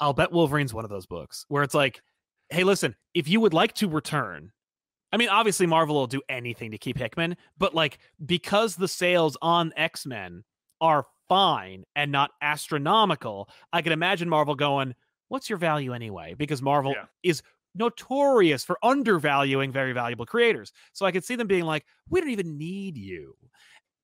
I'll 0.00 0.12
bet 0.12 0.32
Wolverine's 0.32 0.74
one 0.74 0.84
of 0.84 0.90
those 0.90 1.06
books 1.06 1.44
where 1.48 1.62
it's 1.62 1.74
like, 1.74 2.02
hey, 2.50 2.64
listen, 2.64 2.96
if 3.14 3.28
you 3.28 3.40
would 3.40 3.54
like 3.54 3.74
to 3.74 3.88
return, 3.88 4.52
I 5.12 5.16
mean, 5.16 5.28
obviously 5.28 5.66
Marvel 5.66 5.94
will 5.96 6.06
do 6.08 6.22
anything 6.28 6.72
to 6.72 6.78
keep 6.78 6.98
Hickman, 6.98 7.36
but 7.58 7.74
like 7.74 7.98
because 8.26 8.76
the 8.76 8.88
sales 8.88 9.36
on 9.42 9.72
X 9.76 10.06
Men 10.06 10.44
are 10.80 11.06
fine 11.28 11.84
and 11.96 12.10
not 12.12 12.32
astronomical, 12.42 13.48
I 13.72 13.82
can 13.82 13.92
imagine 13.92 14.28
Marvel 14.28 14.56
going, 14.56 14.94
"What's 15.28 15.48
your 15.48 15.58
value 15.58 15.92
anyway?" 15.94 16.34
Because 16.34 16.60
Marvel 16.62 16.92
Yeah. 16.92 17.06
is 17.22 17.42
notorious 17.76 18.64
for 18.64 18.78
undervaluing 18.84 19.72
very 19.72 19.92
valuable 19.92 20.26
creators. 20.26 20.72
So 20.92 21.06
I 21.06 21.12
could 21.12 21.24
see 21.24 21.36
them 21.36 21.46
being 21.46 21.64
like, 21.64 21.86
"We 22.10 22.20
don't 22.20 22.30
even 22.30 22.58
need 22.58 22.96
you." 22.98 23.36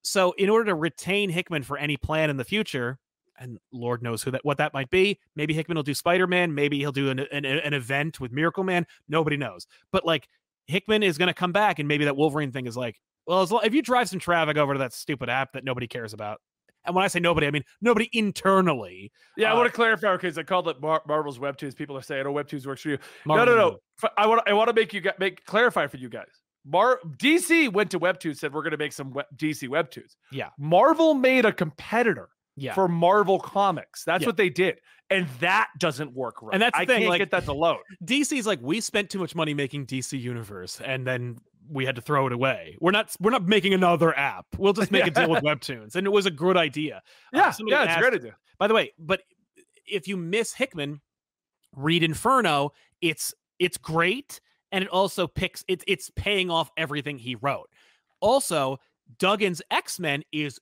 So 0.03 0.33
in 0.33 0.49
order 0.49 0.67
to 0.67 0.75
retain 0.75 1.31
Hickman 1.31 1.63
for 1.63 1.77
any 1.77 1.97
plan 1.97 2.31
in 2.31 2.37
the 2.37 2.45
future, 2.45 2.99
and 3.39 3.59
Lord 3.73 4.03
knows 4.03 4.23
who 4.23 4.31
that 4.33 4.45
what 4.45 4.59
that 4.59 4.75
might 4.75 4.91
be. 4.91 5.19
Maybe 5.35 5.55
Hickman 5.55 5.77
will 5.77 5.83
do 5.83 5.95
Spider 5.95 6.27
Man. 6.27 6.55
Maybe 6.55 6.79
he'll 6.79 6.93
do 6.93 7.09
an, 7.11 7.21
an 7.21 7.45
an 7.47 7.73
event 7.73 8.21
with 8.21 8.33
Miracle 8.33 8.65
Man. 8.65 8.87
Nobody 9.09 9.37
knows. 9.39 9.67
But 9.91 10.05
like 10.05 10.29
Hickman 10.67 11.03
is 11.03 11.17
going 11.19 11.29
to 11.29 11.35
come 11.35 11.53
back, 11.53 11.79
and 11.79 11.89
maybe 11.89 12.05
that 12.05 12.17
Wolverine 12.17 12.53
thing 12.53 12.67
is 12.67 12.77
like, 12.77 13.01
well, 13.27 13.41
as 13.41 13.51
long, 13.51 13.63
if 13.65 13.75
you 13.75 13.83
drive 13.83 14.09
some 14.09 14.21
traffic 14.21 14.57
over 14.59 14.75
to 14.75 14.79
that 14.81 14.93
stupid 14.93 15.31
app 15.31 15.53
that 15.55 15.65
nobody 15.65 15.87
cares 15.87 16.13
about, 16.13 16.41
and 16.85 16.95
when 16.95 17.05
I 17.05 17.09
say 17.09 17.19
nobody, 17.21 17.47
I 17.47 17.51
mean 17.51 17.65
nobody 17.81 18.09
internally. 18.13 19.11
Yeah, 19.37 19.51
I 19.51 19.55
Uh, 19.55 19.57
want 19.57 19.67
to 19.69 19.73
clarify 19.73 20.13
because 20.17 20.37
I 20.37 20.43
called 20.43 20.69
it 20.69 20.81
Mar- 20.81 21.03
Marvel's 21.09 21.39
Webtoons. 21.39 21.75
People 21.75 21.97
are 21.97 22.03
saying, 22.03 22.27
"Oh, 22.27 22.33
Webtoons 22.33 22.67
works 22.67 22.83
for 22.83 22.91
you." 22.91 22.99
Marvel 23.25 23.47
no, 23.47 23.55
no, 23.55 23.71
no. 23.71 24.09
I 24.17 24.27
want 24.27 24.43
I 24.47 24.53
want 24.53 24.69
to 24.69 24.75
make 24.75 24.93
you 24.93 25.03
make 25.19 25.45
clarify 25.47 25.87
for 25.87 25.97
you 25.97 26.09
guys. 26.11 26.40
Mar 26.65 27.01
DC 27.19 27.73
went 27.73 27.91
to 27.93 28.01
Webtoons, 28.01 28.37
said 28.39 28.53
we're 28.53 28.63
going 28.63 28.73
to 28.73 28.77
make 28.79 28.93
some 28.93 29.13
web- 29.13 29.27
DC 29.37 29.69
Webtoons. 29.69 30.17
Yeah. 30.31 30.51
Marvel 30.59 31.15
made 31.15 31.45
a 31.47 31.53
competitor 31.53 32.29
Yeah. 32.57 32.75
for 32.75 32.87
Marvel 32.89 33.39
Comics. 33.41 34.05
That's 34.05 34.23
Yeah. 34.23 34.29
what 34.29 34.37
they 34.37 34.51
did, 34.51 34.81
and 35.09 35.27
that 35.41 35.69
doesn't 35.79 36.13
work 36.13 36.43
right. 36.43 36.53
And 36.53 36.63
that's 36.63 36.77
the 36.77 36.83
I 36.83 36.87
thing, 36.87 36.99
can't 37.01 37.11
like- 37.11 37.19
get 37.21 37.31
that 37.31 37.45
to 37.45 37.53
load. 37.53 37.81
DC's 38.05 38.47
like 38.47 38.61
we 38.63 38.81
spent 38.81 39.09
too 39.11 39.19
much 39.19 39.35
money 39.35 39.55
making 39.55 39.87
DC 39.87 40.19
Universe, 40.21 40.81
and 40.81 41.07
then 41.07 41.39
we 41.69 41.87
had 41.87 41.95
to 41.97 42.03
throw 42.03 42.27
it 42.27 42.33
away. 42.33 42.77
We're 42.81 42.91
not 42.91 43.15
we're 43.21 43.31
not 43.31 43.47
making 43.47 43.73
another 43.75 44.17
app. 44.19 44.47
We'll 44.59 44.73
just 44.73 44.91
make 44.91 45.07
a 45.07 45.11
deal 45.11 45.31
with 45.31 45.43
Webtoons, 45.45 45.95
and 45.95 46.07
it 46.07 46.11
was 46.11 46.27
a 46.27 46.31
good 46.31 46.57
idea. 46.57 46.97
Uh, 47.33 47.39
Yeah, 47.39 47.51
somebody 47.53 47.75
yeah, 47.77 47.83
it's 47.85 47.91
asked- 47.93 48.01
great 48.01 48.15
idea. 48.15 48.37
By 48.59 48.67
the 48.67 48.75
way, 48.75 48.93
but 48.99 49.23
if 49.87 50.07
you 50.09 50.17
miss 50.17 50.53
Hickman, 50.53 51.01
read 51.75 52.03
Inferno. 52.03 52.73
It's 53.01 53.33
it's 53.59 53.77
great, 53.79 54.41
and 54.73 54.85
it 54.85 54.91
also 54.91 55.27
picks 55.27 55.65
it's 55.69 55.85
it's 55.87 56.11
paying 56.17 56.51
off 56.51 56.71
everything 56.77 57.19
he 57.19 57.35
wrote. 57.37 57.69
Also, 58.21 58.79
Duggan's 59.19 59.63
X 59.71 59.99
Men 59.99 60.23
is 60.33 60.59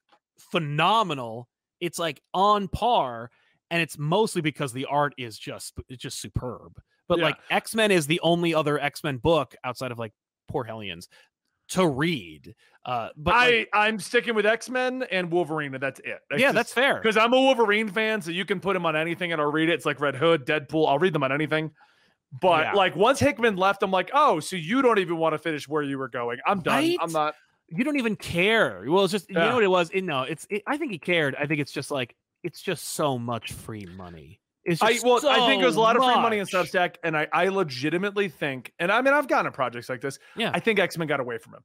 phenomenal. 0.52 1.48
It's 1.80 1.98
like 1.98 2.20
on 2.34 2.68
par, 2.68 3.30
and 3.70 3.80
it's 3.80 3.98
mostly 3.98 4.42
because 4.42 4.72
the 4.72 4.86
art 4.86 5.14
is 5.18 5.38
just 5.38 5.74
it's 5.88 6.02
just 6.02 6.20
superb. 6.20 6.80
But 7.08 7.18
Yeah. 7.18 7.24
like 7.26 7.36
X 7.50 7.74
Men 7.74 7.90
is 7.90 8.06
the 8.06 8.20
only 8.20 8.54
other 8.54 8.78
X 8.78 9.02
Men 9.04 9.18
book 9.18 9.54
outside 9.64 9.92
of 9.92 9.98
like 9.98 10.12
Poor 10.48 10.64
Hellions 10.64 11.08
to 11.70 11.86
read. 11.86 12.54
Uh, 12.84 13.10
but 13.16 13.34
like, 13.34 13.68
I 13.74 13.86
I'm 13.86 13.98
sticking 13.98 14.34
with 14.34 14.46
X 14.46 14.70
Men 14.70 15.04
and 15.10 15.30
Wolverine, 15.30 15.74
and 15.74 15.82
that's 15.82 16.00
it. 16.00 16.18
yeah, 16.36 16.52
that's 16.52 16.72
fair. 16.72 16.94
because 16.96 17.16
I'm 17.16 17.32
a 17.32 17.40
Wolverine 17.40 17.88
fan, 17.88 18.22
so 18.22 18.30
you 18.30 18.44
can 18.44 18.58
put 18.60 18.74
him 18.74 18.86
on 18.86 18.96
anything 18.96 19.32
and 19.32 19.40
I'll 19.40 19.52
read 19.52 19.68
it. 19.68 19.74
It's 19.74 19.86
like 19.86 20.00
Red 20.00 20.16
Hood, 20.16 20.46
Deadpool. 20.46 20.88
I'll 20.88 20.98
read 20.98 21.12
them 21.12 21.22
on 21.22 21.32
anything. 21.32 21.70
But 22.40 22.64
Yeah. 22.66 22.72
like 22.74 22.94
once 22.96 23.18
Hickman 23.20 23.56
left, 23.56 23.82
I'm 23.82 23.90
like, 23.90 24.10
oh, 24.12 24.40
so 24.40 24.56
you 24.56 24.82
don't 24.82 24.98
even 24.98 25.16
want 25.16 25.32
to 25.34 25.38
finish 25.38 25.66
where 25.68 25.82
you 25.82 25.98
were 25.98 26.08
going. 26.08 26.38
I'm 26.46 26.60
done. 26.60 26.96
I'm 27.00 27.12
not. 27.12 27.34
you 27.68 27.84
don't 27.84 27.98
even 27.98 28.16
care. 28.16 28.84
Well, 28.86 29.04
it's 29.04 29.12
just 29.12 29.28
you 29.28 29.34
know 29.36 29.54
what 29.54 29.64
it 29.64 29.70
was. 29.70 29.90
It, 29.90 30.02
no, 30.04 30.22
it's. 30.22 30.46
It, 30.50 30.62
I 30.66 30.76
think 30.76 30.92
he 30.92 30.98
cared. 30.98 31.34
I 31.36 31.46
think 31.46 31.60
it's 31.60 31.72
just 31.72 31.90
like 31.90 32.14
it's 32.42 32.60
just 32.62 32.84
so 32.90 33.18
much 33.18 33.52
free 33.52 33.86
money. 33.96 34.40
It's 34.64 34.82
I 34.82 34.98
well, 35.02 35.26
I 35.26 35.46
think 35.46 35.62
there's 35.62 35.72
a 35.72 35.76
so 35.76 35.80
lot 35.80 35.96
of 35.96 36.04
free 36.04 36.14
money 36.16 36.38
in. 36.38 36.46
Substack, 36.46 36.96
and 37.02 37.16
I 37.16 37.26
I 37.32 37.48
legitimately 37.48 38.28
think, 38.28 38.72
and 38.78 38.92
I 38.92 39.00
mean 39.00 39.14
I've 39.14 39.28
gotten 39.28 39.50
projects 39.52 39.88
like 39.88 40.00
this. 40.02 40.18
Yeah. 40.36 40.50
I 40.52 40.60
think 40.60 40.78
X 40.78 40.98
Men 40.98 41.08
got 41.08 41.20
away 41.20 41.38
from 41.38 41.54
him. 41.54 41.60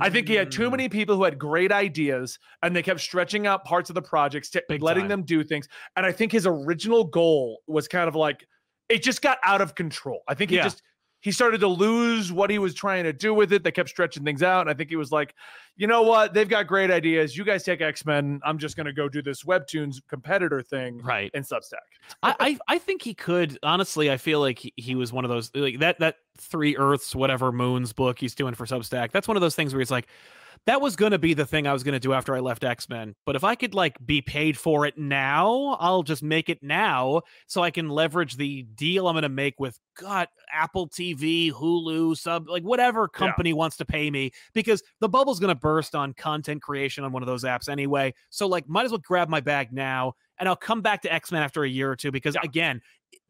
I 0.00 0.10
think 0.10 0.28
he 0.28 0.34
had 0.34 0.50
too 0.52 0.68
Mm. 0.68 0.70
many 0.72 0.88
people 0.88 1.16
who 1.16 1.24
had 1.24 1.38
great 1.38 1.72
ideas 1.72 2.38
and 2.62 2.74
they 2.74 2.82
kept 2.82 3.00
stretching 3.00 3.46
out 3.46 3.64
parts 3.64 3.90
of 3.90 3.94
the 3.94 4.00
projects, 4.02 4.48
to 4.50 4.62
letting 4.80 5.02
time. 5.02 5.08
them 5.08 5.22
do 5.24 5.42
things. 5.44 5.68
And 5.96 6.06
I 6.06 6.12
think 6.12 6.30
his 6.32 6.46
original 6.46 7.04
goal 7.04 7.60
was 7.66 7.88
kind 7.88 8.06
of 8.08 8.14
like 8.14 8.46
it 8.92 9.02
just 9.02 9.22
got 9.22 9.38
out 9.42 9.60
of 9.60 9.74
control. 9.74 10.22
I 10.28 10.34
think 10.34 10.50
he 10.50 10.56
Yeah. 10.56 10.64
just 10.64 10.82
he 11.20 11.30
started 11.30 11.60
to 11.60 11.68
lose 11.68 12.32
what 12.32 12.50
he 12.50 12.58
was 12.58 12.74
trying 12.74 13.04
to 13.04 13.12
do 13.12 13.32
with 13.32 13.52
it. 13.52 13.62
They 13.62 13.70
kept 13.70 13.88
stretching 13.88 14.24
things 14.24 14.42
out. 14.42 14.62
And 14.62 14.70
I 14.70 14.74
think 14.74 14.90
he 14.90 14.96
was 14.96 15.12
like, 15.12 15.36
you 15.76 15.86
know 15.86 16.02
what? 16.02 16.34
They've 16.34 16.48
got 16.48 16.66
great 16.66 16.90
ideas. 16.90 17.36
You 17.36 17.44
guys 17.44 17.62
take 17.62 17.80
X 17.80 18.04
Men. 18.04 18.40
I'm 18.44 18.58
just 18.58 18.74
going 18.76 18.86
to 18.86 18.92
go 18.92 19.08
do 19.08 19.22
this 19.22 19.44
Webtoons 19.44 19.98
competitor 20.08 20.62
thing 20.62 20.98
Right. 20.98 21.30
in 21.32 21.44
Substack. 21.44 21.86
I, 22.24 22.34
I 22.40 22.58
I 22.74 22.78
think 22.78 23.02
he 23.02 23.14
could. 23.14 23.56
Honestly, 23.62 24.10
I 24.10 24.16
feel 24.16 24.40
like 24.40 24.58
he, 24.58 24.72
he 24.76 24.96
was 24.96 25.12
one 25.12 25.24
of 25.24 25.28
those 25.30 25.52
like 25.54 25.78
that 25.78 26.00
that 26.00 26.16
three 26.38 26.76
Earths, 26.76 27.14
whatever 27.14 27.52
moons 27.52 27.92
book 27.92 28.18
he's 28.18 28.34
doing 28.34 28.54
for 28.54 28.66
Substack. 28.66 29.12
That's 29.12 29.28
one 29.28 29.36
of 29.36 29.40
those 29.42 29.54
things 29.54 29.72
where 29.72 29.78
he's 29.80 29.92
like, 29.92 30.08
that 30.66 30.80
was 30.80 30.94
gonna 30.94 31.18
be 31.18 31.34
the 31.34 31.44
thing 31.44 31.66
I 31.66 31.72
was 31.72 31.82
gonna 31.82 31.98
do 31.98 32.12
after 32.12 32.34
I 32.36 32.40
left 32.40 32.62
X 32.62 32.88
Men. 32.88 33.14
But 33.26 33.34
if 33.36 33.42
I 33.44 33.54
could 33.54 33.74
like 33.74 33.96
be 34.06 34.20
paid 34.22 34.56
for 34.56 34.86
it 34.86 34.96
now, 34.96 35.76
I'll 35.80 36.02
just 36.02 36.22
make 36.22 36.48
it 36.48 36.62
now 36.62 37.22
so 37.46 37.62
I 37.62 37.70
can 37.70 37.88
leverage 37.88 38.36
the 38.36 38.62
deal 38.74 39.08
I'm 39.08 39.14
gonna 39.16 39.28
make 39.28 39.58
with 39.58 39.78
God, 39.98 40.28
Apple 40.52 40.88
TV, 40.88 41.52
Hulu, 41.52 42.16
sub, 42.16 42.48
like 42.48 42.62
whatever 42.62 43.08
company 43.08 43.52
wants 43.52 43.76
to 43.78 43.84
pay 43.84 44.10
me 44.10 44.30
because 44.54 44.82
the 45.00 45.08
bubble's 45.08 45.40
gonna 45.40 45.54
burst 45.54 45.94
on 45.94 46.14
content 46.14 46.62
creation 46.62 47.02
on 47.04 47.12
one 47.12 47.22
of 47.22 47.26
those 47.26 47.44
apps 47.44 47.68
anyway. 47.68 48.14
So 48.30 48.46
like, 48.46 48.68
might 48.68 48.84
as 48.84 48.92
well 48.92 49.00
grab 49.04 49.28
my 49.28 49.40
bag 49.40 49.72
now, 49.72 50.14
and 50.38 50.48
I'll 50.48 50.56
come 50.56 50.80
back 50.80 51.02
to 51.02 51.12
X 51.12 51.32
Men 51.32 51.42
after 51.42 51.64
a 51.64 51.68
year 51.68 51.90
or 51.90 51.96
two 51.96 52.12
because 52.12 52.34
Yeah. 52.36 52.42
again, 52.44 52.80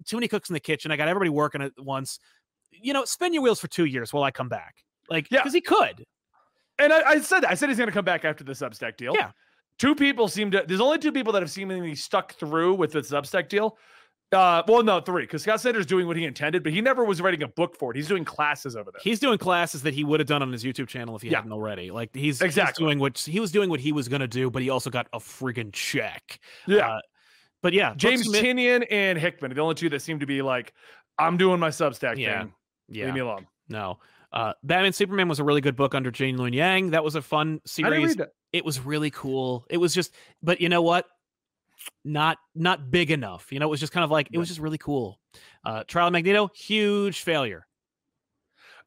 too 0.06 0.16
many 0.16 0.28
cooks 0.28 0.50
in 0.50 0.54
the 0.54 0.60
kitchen. 0.60 0.90
I 0.90 0.96
got 0.96 1.08
everybody 1.08 1.30
working 1.30 1.62
at 1.62 1.72
once. 1.78 2.18
You 2.70 2.92
know, 2.92 3.04
spin 3.04 3.32
your 3.32 3.42
wheels 3.42 3.60
for 3.60 3.68
two 3.68 3.84
years 3.86 4.12
while 4.12 4.22
I 4.22 4.30
come 4.30 4.48
back. 4.48 4.84
Like, 5.08 5.28
Yeah. 5.30 5.38
because 5.40 5.52
he 5.54 5.60
could. 5.60 6.04
And 6.82 6.92
I, 6.92 7.02
I 7.10 7.20
said 7.20 7.40
that. 7.40 7.50
I 7.50 7.54
said 7.54 7.68
he's 7.68 7.78
going 7.78 7.88
to 7.88 7.92
come 7.94 8.04
back 8.04 8.24
after 8.24 8.44
the 8.44 8.52
Substack 8.52 8.96
deal. 8.96 9.14
Yeah. 9.14 9.30
Two 9.78 9.94
people 9.94 10.28
seem 10.28 10.50
to. 10.50 10.64
There's 10.66 10.80
only 10.80 10.98
two 10.98 11.12
people 11.12 11.32
that 11.32 11.42
have 11.42 11.50
seemingly 11.50 11.94
stuck 11.94 12.34
through 12.34 12.74
with 12.74 12.92
the 12.92 13.00
Substack 13.00 13.48
deal. 13.48 13.78
Uh, 14.32 14.62
well, 14.66 14.82
no, 14.82 14.98
three, 14.98 15.24
because 15.24 15.42
Scott 15.42 15.60
Snyder's 15.60 15.84
doing 15.84 16.06
what 16.06 16.16
he 16.16 16.24
intended, 16.24 16.62
but 16.62 16.72
he 16.72 16.80
never 16.80 17.04
was 17.04 17.20
writing 17.20 17.42
a 17.42 17.48
book 17.48 17.76
for 17.76 17.90
it. 17.90 17.96
He's 17.96 18.08
doing 18.08 18.24
classes 18.24 18.74
over 18.76 18.90
there. 18.90 19.00
He's 19.04 19.20
doing 19.20 19.36
classes 19.36 19.82
that 19.82 19.92
he 19.92 20.04
would 20.04 20.20
have 20.20 20.26
done 20.26 20.40
on 20.40 20.50
his 20.50 20.64
YouTube 20.64 20.88
channel 20.88 21.14
if 21.16 21.20
he 21.20 21.28
Yeah. 21.28 21.38
hadn't 21.38 21.52
already. 21.52 21.90
Like 21.90 22.14
he's, 22.14 22.38
he's 22.38 22.42
Exactly. 22.42 22.82
doing 22.82 22.98
what 22.98 23.18
he 23.18 23.40
was 23.40 23.52
doing 23.52 23.68
what 23.68 23.80
he 23.80 23.92
was 23.92 24.08
gonna 24.08 24.26
do, 24.26 24.50
but 24.50 24.62
he 24.62 24.70
also 24.70 24.88
got 24.88 25.06
a 25.12 25.18
friggin' 25.18 25.70
check. 25.74 26.40
yeah. 26.66 26.88
Uh, 26.94 27.00
but 27.62 27.74
yeah, 27.74 27.92
James 27.94 28.22
submit- 28.24 28.42
Tynion 28.42 28.86
and 28.90 29.18
Hickman 29.18 29.50
are 29.50 29.54
the 29.54 29.60
only 29.60 29.74
two 29.74 29.90
that 29.90 30.00
seem 30.00 30.18
to 30.20 30.26
be 30.26 30.40
like, 30.40 30.72
I'm 31.18 31.36
doing 31.36 31.60
my 31.60 31.68
Substack 31.68 32.16
Yeah. 32.16 32.40
thing. 32.44 32.54
yeah, 32.88 33.04
Leave 33.06 33.14
me 33.14 33.20
alone. 33.20 33.46
no. 33.68 33.98
Uh, 34.32 34.52
Batman 34.62 34.92
Superman 34.92 35.28
was 35.28 35.38
a 35.38 35.44
really 35.44 35.60
good 35.60 35.76
book 35.76 35.94
under 35.94 36.10
Gene 36.10 36.38
Luen 36.38 36.54
Yang. 36.54 36.90
That 36.90 37.04
was 37.04 37.14
a 37.14 37.22
fun 37.22 37.60
series. 37.66 38.16
It 38.52 38.64
was 38.64 38.80
really 38.80 39.10
cool. 39.10 39.66
It 39.68 39.76
was 39.76 39.94
just, 39.94 40.14
but 40.42 40.60
you 40.60 40.68
know 40.68 40.82
what? 40.82 41.06
Not 42.04 42.38
not 42.54 42.90
big 42.90 43.10
enough. 43.10 43.50
You 43.50 43.58
know, 43.58 43.66
it 43.66 43.70
was 43.70 43.80
just 43.80 43.92
kind 43.92 44.04
of 44.04 44.10
like 44.10 44.28
it 44.32 44.38
was 44.38 44.48
just 44.48 44.60
really 44.60 44.78
cool. 44.78 45.18
Uh, 45.64 45.84
Trial 45.84 46.06
of 46.06 46.12
Magneto, 46.12 46.48
huge 46.54 47.20
failure. 47.22 47.66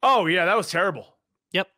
Oh, 0.02 0.26
yeah, 0.26 0.46
that 0.46 0.56
was 0.56 0.70
terrible. 0.70 1.16
Yep. 1.52 1.68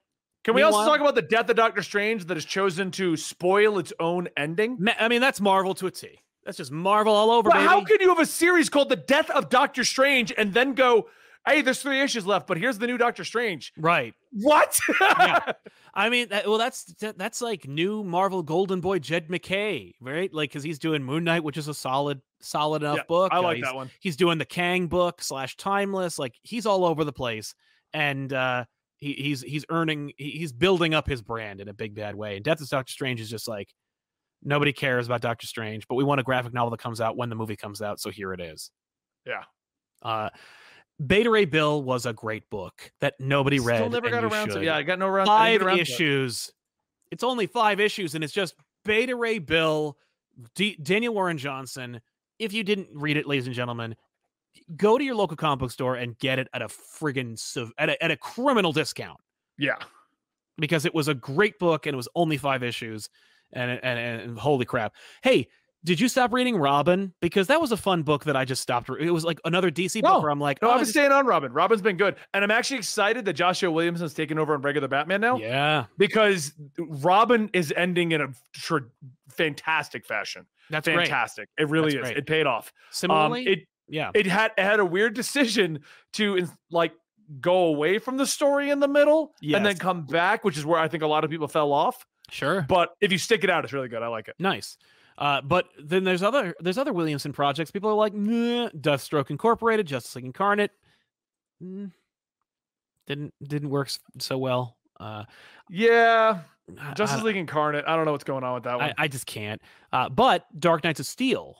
Can 0.44 0.54
we 0.54 0.62
also 0.62 0.84
talk 0.84 1.00
about 1.00 1.14
the 1.14 1.22
death 1.22 1.48
of 1.50 1.56
Doctor 1.56 1.82
Strange 1.82 2.24
that 2.26 2.36
has 2.36 2.44
chosen 2.44 2.90
to 2.92 3.16
spoil 3.16 3.78
its 3.78 3.92
own 4.00 4.28
ending? 4.36 4.78
I 4.98 5.08
mean, 5.08 5.20
that's 5.20 5.40
Marvel 5.40 5.74
to 5.74 5.86
a 5.86 5.90
T. 5.90 6.20
That's 6.44 6.56
just 6.56 6.72
Marvel 6.72 7.14
all 7.14 7.30
over, 7.30 7.50
But 7.50 7.56
baby. 7.56 7.66
how 7.66 7.84
can 7.84 7.98
you 8.00 8.08
have 8.08 8.20
a 8.20 8.26
series 8.26 8.68
called 8.68 8.88
The 8.88 8.96
Death 8.96 9.28
of 9.30 9.48
Doctor 9.50 9.84
Strange 9.84 10.32
and 10.36 10.54
then 10.54 10.72
go, 10.74 11.08
hey, 11.48 11.62
there's 11.62 11.80
three 11.80 12.00
issues 12.00 12.26
left, 12.26 12.46
but 12.46 12.58
here's 12.58 12.78
the 12.78 12.86
new 12.86 12.98
Doctor 12.98 13.24
Strange? 13.24 13.72
right. 13.76 14.14
What? 14.32 14.78
Yeah. 15.00 15.52
I 15.94 16.10
mean, 16.10 16.28
that, 16.28 16.46
well, 16.46 16.58
that's 16.58 16.84
that, 17.00 17.16
that's 17.16 17.40
like 17.40 17.66
new 17.66 18.04
Marvel 18.04 18.42
Golden 18.42 18.80
Boy 18.80 18.98
Jed 18.98 19.30
MacKay, 19.30 19.94
right? 20.00 20.32
Like, 20.32 20.50
because 20.50 20.62
he's 20.62 20.78
doing 20.78 21.02
Moon 21.02 21.24
Knight, 21.24 21.42
which 21.42 21.56
is 21.56 21.66
a 21.66 21.74
solid, 21.74 22.20
solid 22.40 22.82
enough 22.82 22.98
Yeah, 22.98 23.02
book. 23.08 23.32
I 23.32 23.38
like 23.38 23.56
he's, 23.56 23.64
that 23.64 23.74
one. 23.74 23.90
He's 24.00 24.16
doing 24.16 24.38
the 24.38 24.44
Kang 24.44 24.86
book 24.86 25.22
slash 25.22 25.56
Timeless. 25.56 26.18
Like, 26.18 26.34
he's 26.42 26.66
all 26.66 26.84
over 26.84 27.04
the 27.04 27.12
place, 27.12 27.54
and 27.94 28.32
uh, 28.32 28.64
he, 28.98 29.14
he's 29.14 29.40
he's 29.40 29.64
earning, 29.70 30.12
he, 30.18 30.30
he's 30.30 30.52
building 30.52 30.92
up 30.92 31.08
his 31.08 31.22
brand 31.22 31.60
in 31.60 31.68
a 31.68 31.74
big 31.74 31.94
bad 31.94 32.14
way. 32.14 32.36
And 32.36 32.44
Death 32.44 32.60
of 32.60 32.68
Doctor 32.68 32.92
Strange 32.92 33.20
is 33.20 33.30
just 33.30 33.48
like 33.48 33.72
nobody 34.42 34.72
cares 34.72 35.06
about 35.06 35.20
Doctor 35.20 35.46
Strange, 35.46 35.88
but 35.88 35.94
we 35.94 36.04
want 36.04 36.20
a 36.20 36.24
graphic 36.24 36.52
novel 36.52 36.70
that 36.70 36.80
comes 36.80 37.00
out 37.00 37.16
when 37.16 37.28
the 37.28 37.36
movie 37.36 37.56
comes 37.56 37.82
out, 37.82 37.98
so 37.98 38.10
here 38.10 38.32
it 38.32 38.40
is. 38.40 38.70
Yeah. 39.26 39.44
Uh, 40.02 40.28
Beta 41.04 41.30
Ray 41.30 41.44
Bill 41.44 41.82
was 41.82 42.06
a 42.06 42.12
great 42.12 42.48
book 42.50 42.92
that 43.00 43.14
nobody 43.20 43.60
read. 43.60 43.78
Still 43.78 43.90
never 43.90 44.10
got 44.10 44.24
around 44.24 44.48
to 44.48 44.52
should 44.54 44.62
it. 44.62 44.66
Yeah, 44.66 44.76
I 44.76 44.82
got 44.82 44.98
no 44.98 45.06
around. 45.06 45.26
Five 45.26 45.62
around 45.62 45.76
to 45.76 45.82
issues. 45.82 46.50
It's 47.10 47.22
only 47.22 47.46
five 47.46 47.80
issues, 47.80 48.14
and 48.14 48.24
it's 48.24 48.32
just 48.32 48.54
Beta 48.84 49.14
Ray 49.14 49.38
Bill, 49.38 49.96
D- 50.54 50.76
Daniel 50.82 51.14
Warren 51.14 51.38
Johnson. 51.38 52.00
If 52.38 52.52
you 52.52 52.64
didn't 52.64 52.88
read 52.92 53.16
it, 53.16 53.26
ladies 53.26 53.46
and 53.46 53.54
gentlemen, 53.54 53.94
go 54.76 54.98
to 54.98 55.04
your 55.04 55.14
local 55.14 55.36
comic 55.36 55.60
book 55.60 55.70
store 55.70 55.94
and 55.94 56.18
get 56.18 56.38
it 56.38 56.48
at 56.52 56.62
a 56.62 56.68
friggin' 56.68 57.38
at 57.78 57.88
a, 57.88 58.02
at 58.02 58.10
a 58.10 58.16
criminal 58.16 58.72
discount 58.72 59.18
Yeah. 59.56 59.76
because 60.58 60.84
it 60.84 60.94
was 60.94 61.08
a 61.08 61.14
great 61.14 61.58
book 61.58 61.86
and 61.86 61.94
it 61.94 61.96
was 61.96 62.08
only 62.14 62.36
five 62.36 62.62
issues. 62.62 63.08
And 63.52 63.70
and, 63.70 63.80
and, 63.82 64.20
and 64.22 64.38
holy 64.38 64.66
crap! 64.66 64.94
Hey, 65.22 65.48
did 65.84 66.00
you 66.00 66.08
stop 66.08 66.32
reading 66.32 66.56
Robin? 66.56 67.14
Because 67.20 67.46
that 67.46 67.60
was 67.60 67.70
a 67.72 67.76
fun 67.76 68.02
book 68.02 68.24
that 68.24 68.36
I 68.36 68.44
just 68.44 68.60
stopped. 68.62 68.88
Re- 68.88 69.06
it 69.06 69.10
was 69.10 69.24
like 69.24 69.40
another 69.44 69.70
DC 69.70 70.02
No. 70.02 70.14
book 70.14 70.22
where 70.22 70.30
I'm 70.30 70.40
like, 70.40 70.60
No, 70.60 70.68
oh, 70.68 70.70
I've 70.72 70.74
I 70.74 70.78
been 70.78 70.84
just- 70.84 70.92
staying 70.92 71.12
on 71.12 71.24
Robin. 71.26 71.52
Robin's 71.52 71.82
been 71.82 71.96
good. 71.96 72.16
And 72.34 72.42
I'm 72.44 72.50
actually 72.50 72.78
excited 72.78 73.24
that 73.26 73.34
Joshua 73.34 73.70
Williamson's 73.70 74.12
taken 74.14 74.38
over 74.38 74.54
on 74.54 74.62
regular 74.62 74.88
Batman 74.88 75.20
now 75.20 75.36
yeah, 75.38 75.84
because 75.96 76.52
Robin 76.78 77.48
is 77.52 77.72
ending 77.76 78.12
in 78.12 78.20
a 78.22 78.28
tr- 78.52 78.78
fantastic 79.30 80.04
fashion. 80.04 80.46
that's 80.70 80.86
great. 80.88 80.96
fantastic. 80.98 81.48
It 81.58 81.68
really 81.68 81.92
That's 81.92 81.94
is. 81.94 82.00
great. 82.12 82.16
It 82.18 82.26
paid 82.26 82.46
off. 82.46 82.66
Um, 82.68 82.72
Similarly, 82.90 83.46
it 83.46 83.58
yeah, 83.88 84.10
it 84.14 84.26
had 84.26 84.52
it 84.58 84.62
had 84.64 84.80
a 84.80 84.84
weird 84.84 85.14
decision 85.14 85.80
to 86.14 86.46
like 86.70 86.92
go 87.40 87.66
away 87.66 87.98
from 87.98 88.16
the 88.16 88.26
story 88.26 88.70
in 88.70 88.80
the 88.80 88.88
middle 88.88 89.32
and 89.42 89.64
then 89.64 89.76
come 89.76 90.04
back, 90.04 90.44
which 90.44 90.58
is 90.58 90.66
where 90.66 90.78
I 90.80 90.88
think 90.88 91.02
a 91.02 91.06
lot 91.06 91.24
of 91.24 91.30
people 91.30 91.48
fell 91.48 91.72
off. 91.72 92.04
sure. 92.30 92.62
But 92.68 92.90
if 93.00 93.12
you 93.12 93.18
stick 93.18 93.44
it 93.44 93.50
out, 93.50 93.64
it's 93.64 93.72
really 93.72 93.88
good. 93.88 94.02
I 94.02 94.08
like 94.08 94.28
it. 94.28 94.34
Nice. 94.38 94.76
Uh, 95.18 95.40
but 95.40 95.66
then 95.82 96.04
there's 96.04 96.22
other 96.22 96.54
there's 96.60 96.78
other 96.78 96.92
Williamson 96.92 97.32
projects. 97.32 97.72
People 97.72 97.90
are 97.90 97.94
like, 97.94 98.14
nah, 98.14 98.68
Deathstroke 98.70 99.30
Incorporated, 99.30 99.84
Justice 99.86 100.14
League 100.14 100.24
Incarnate. 100.24 100.70
Mm, 101.62 101.90
didn't 103.08 103.34
didn't 103.42 103.70
work 103.70 103.90
so 104.20 104.38
well. 104.38 104.76
Uh, 105.00 105.24
Yeah, 105.68 106.40
Justice 106.94 107.20
I, 107.20 107.24
League 107.24 107.36
Incarnate. 107.36 107.84
I 107.86 107.96
don't 107.96 108.04
know 108.04 108.12
what's 108.12 108.22
going 108.24 108.44
on 108.44 108.54
with 108.54 108.62
that 108.64 108.78
one. 108.78 108.90
I, 108.90 108.94
I 109.04 109.08
just 109.08 109.26
can't. 109.26 109.60
Uh, 109.92 110.08
but 110.08 110.46
Dark 110.58 110.84
Knights 110.84 111.00
of 111.00 111.06
Steel. 111.06 111.56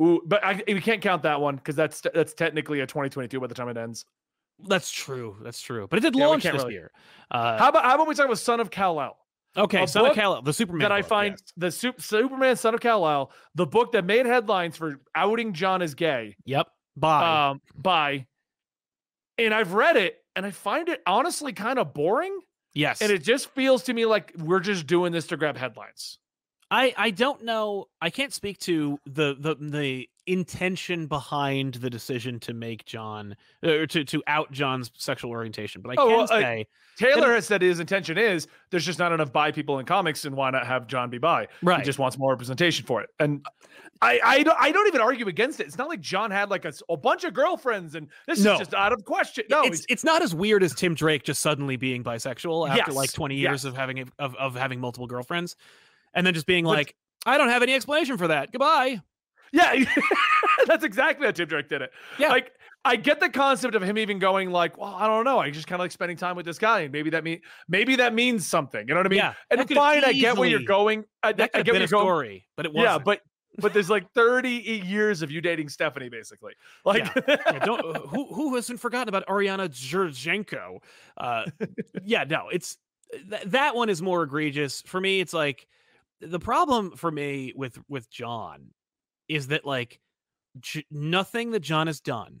Ooh, 0.00 0.20
but 0.24 0.44
I, 0.44 0.62
we 0.66 0.80
can't 0.80 1.00
count 1.02 1.22
that 1.22 1.40
one 1.40 1.56
because 1.56 1.74
that's 1.76 2.02
that's 2.14 2.34
technically 2.34 2.80
a 2.80 2.86
2022 2.86 3.40
by 3.40 3.46
the 3.48 3.54
time 3.54 3.68
it 3.68 3.76
ends. 3.76 4.04
That's 4.68 4.90
true. 4.92 5.36
That's 5.42 5.60
true. 5.60 5.88
But 5.88 5.98
it 5.98 6.02
did 6.02 6.14
Yeah, 6.16 6.26
launch 6.28 6.44
this 6.44 6.52
really- 6.52 6.74
year. 6.74 6.90
Uh, 7.32 7.58
How 7.58 7.68
about 7.70 7.84
how 7.84 7.94
about 7.96 8.06
we 8.06 8.14
talk 8.14 8.26
about 8.26 8.38
Son 8.38 8.60
of 8.60 8.70
Kal-El? 8.70 9.16
Okay, 9.56 9.86
Son 9.86 10.02
of 10.02 10.08
book 10.10 10.16
Kal-El, 10.16 10.42
the 10.42 10.52
Superman 10.52 10.80
that 10.80 10.92
I 10.92 11.02
find 11.02 11.32
yes. 11.32 11.52
the 11.56 11.70
Sup- 11.70 12.00
Superman 12.00 12.56
Son 12.56 12.74
of 12.74 12.80
Kal-El, 12.80 13.30
the 13.54 13.66
book 13.66 13.92
that 13.92 14.04
made 14.04 14.26
headlines 14.26 14.76
for 14.76 15.00
outing 15.14 15.52
John 15.52 15.82
as 15.82 15.94
gay. 15.94 16.36
Yep. 16.44 16.68
Bye. 16.96 17.50
Um, 17.50 17.60
by, 17.74 18.26
and 19.38 19.52
I've 19.52 19.72
read 19.72 19.96
it 19.96 20.18
and 20.36 20.46
I 20.46 20.50
find 20.50 20.88
it 20.88 21.02
honestly 21.06 21.52
kind 21.52 21.78
of 21.78 21.94
boring. 21.94 22.38
yes. 22.74 23.02
And 23.02 23.10
it 23.10 23.22
just 23.22 23.50
feels 23.50 23.82
to 23.84 23.94
me 23.94 24.06
like 24.06 24.32
we're 24.38 24.60
just 24.60 24.86
doing 24.86 25.12
this 25.12 25.26
to 25.28 25.36
grab 25.36 25.56
headlines. 25.56 26.18
I 26.70 26.94
I 26.96 27.10
don't 27.10 27.44
know. 27.44 27.86
I 28.00 28.10
can't 28.10 28.32
speak 28.32 28.58
to 28.60 28.98
the 29.06 29.36
the 29.38 29.54
the 29.54 30.08
intention 30.26 31.06
behind 31.06 31.74
the 31.74 31.90
decision 31.90 32.40
to 32.40 32.54
make 32.54 32.84
John 32.84 33.36
or 33.62 33.86
to 33.86 34.04
to 34.04 34.22
out 34.26 34.50
John's 34.52 34.90
sexual 34.96 35.30
orientation, 35.30 35.82
but 35.82 35.90
I 35.90 35.94
Oh, 36.02 36.06
can 36.08 36.16
well, 36.16 36.22
uh, 36.24 36.26
say 36.26 36.66
Taylor 36.96 37.34
has 37.34 37.46
said 37.46 37.60
his 37.62 37.80
intention 37.80 38.16
is 38.18 38.46
there's 38.70 38.84
just 38.86 38.98
not 38.98 39.12
enough 39.12 39.32
bi 39.32 39.50
people 39.52 39.78
in 39.78 39.86
comics, 39.86 40.24
and 40.24 40.36
why 40.36 40.50
not 40.50 40.66
have 40.66 40.86
John 40.86 41.10
be 41.10 41.18
bi? 41.18 41.48
right. 41.62 41.80
He 41.80 41.84
just 41.84 41.98
wants 41.98 42.16
more 42.18 42.30
representation 42.30 42.86
for 42.86 43.02
it. 43.02 43.10
And 43.18 43.44
I, 44.02 44.20
I 44.24 44.42
don't, 44.42 44.56
I 44.60 44.70
don't 44.72 44.86
even 44.88 45.00
argue 45.00 45.28
against 45.28 45.60
it. 45.60 45.66
It's 45.66 45.78
not 45.78 45.88
like 45.88 46.00
John 46.00 46.30
had 46.30 46.50
like 46.50 46.64
a 46.64 46.96
bunch 46.96 47.24
of 47.24 47.32
girlfriends, 47.34 47.94
and 47.94 48.08
this 48.26 48.40
No. 48.42 48.54
is 48.54 48.58
just 48.60 48.74
out 48.74 48.92
of 48.92 49.04
question. 49.04 49.44
No, 49.50 49.62
it's 49.62 49.84
it's 49.88 50.04
not 50.04 50.22
as 50.22 50.34
weird 50.34 50.62
as 50.62 50.74
Tim 50.74 50.94
Drake 50.94 51.22
just 51.24 51.40
suddenly 51.42 51.76
being 51.76 52.04
bisexual 52.04 52.68
after 52.68 52.92
like 52.92 53.12
20 53.12 53.34
years 53.36 53.64
yes. 53.64 53.64
of 53.64 53.76
having 53.76 54.00
a, 54.00 54.04
of 54.18 54.34
of 54.36 54.54
having 54.54 54.80
multiple 54.80 55.06
girlfriends, 55.06 55.56
and 56.14 56.26
then 56.26 56.34
just 56.34 56.46
being 56.46 56.64
But- 56.64 56.70
like, 56.76 56.94
I 57.26 57.38
don't 57.38 57.48
have 57.48 57.62
any 57.62 57.74
explanation 57.74 58.18
for 58.18 58.28
that. 58.28 58.52
Goodbye. 58.52 59.00
Yeah, 59.54 59.84
that's 60.66 60.84
exactly 60.84 61.26
how 61.26 61.30
Tim 61.32 61.46
Drake 61.48 61.68
did 61.68 61.80
it. 61.80 61.92
Yeah. 62.18 62.28
like 62.28 62.52
I 62.84 62.96
get 62.96 63.20
the 63.20 63.30
concept 63.30 63.74
of 63.74 63.82
him 63.82 63.96
even 63.96 64.18
going 64.18 64.50
like, 64.50 64.76
well, 64.76 64.94
I 64.94 65.06
don't 65.06 65.24
know, 65.24 65.38
I 65.38 65.50
just 65.50 65.66
kind 65.66 65.80
of 65.80 65.84
like 65.84 65.92
spending 65.92 66.16
time 66.16 66.36
with 66.36 66.44
this 66.44 66.58
guy, 66.58 66.80
and 66.80 66.92
maybe 66.92 67.10
that 67.10 67.24
mean 67.24 67.40
maybe 67.68 67.96
that 67.96 68.12
means 68.12 68.46
something. 68.46 68.86
You 68.86 68.94
know 68.94 69.00
what 69.00 69.06
I 69.06 69.10
mean? 69.10 69.18
yeah, 69.18 69.34
and 69.50 69.68
fine, 69.70 70.04
I 70.04 70.12
get 70.12 70.36
where 70.36 70.48
you're 70.48 70.62
going. 70.64 71.04
I, 71.22 71.32
That 71.32 71.50
I 71.54 71.62
get 71.62 71.72
where 71.72 71.80
you're 71.80 71.88
going. 71.88 72.04
story, 72.04 72.46
but 72.56 72.66
it 72.66 72.72
wasn't. 72.72 72.92
Yeah, 72.92 72.98
but 72.98 73.20
but 73.58 73.72
there's 73.72 73.88
like 73.88 74.10
30 74.12 74.50
years 74.84 75.22
of 75.22 75.30
you 75.30 75.40
dating 75.40 75.68
Stephanie, 75.68 76.08
basically. 76.08 76.54
Like, 76.84 77.04
Yeah, 77.14 77.64
don't 77.64 77.96
uh, 77.96 78.00
who 78.00 78.26
who 78.34 78.54
hasn't 78.56 78.80
forgotten 78.80 79.08
about 79.08 79.26
Ariana 79.28 79.68
Dzerchenko? 79.68 80.78
Uh, 81.16 81.44
yeah, 82.04 82.24
no, 82.24 82.48
it's 82.52 82.76
th- 83.12 83.44
that 83.46 83.76
one 83.76 83.88
is 83.88 84.02
more 84.02 84.24
egregious 84.24 84.82
for 84.82 85.00
me. 85.00 85.20
It's 85.20 85.32
like 85.32 85.66
the 86.20 86.40
problem 86.40 86.96
for 86.96 87.10
me 87.10 87.52
with 87.54 87.78
with 87.88 88.10
John 88.10 88.70
is 89.28 89.48
that 89.48 89.64
like 89.64 90.00
J- 90.60 90.86
nothing 90.90 91.50
that 91.52 91.60
John 91.60 91.86
has 91.86 92.00
done 92.00 92.40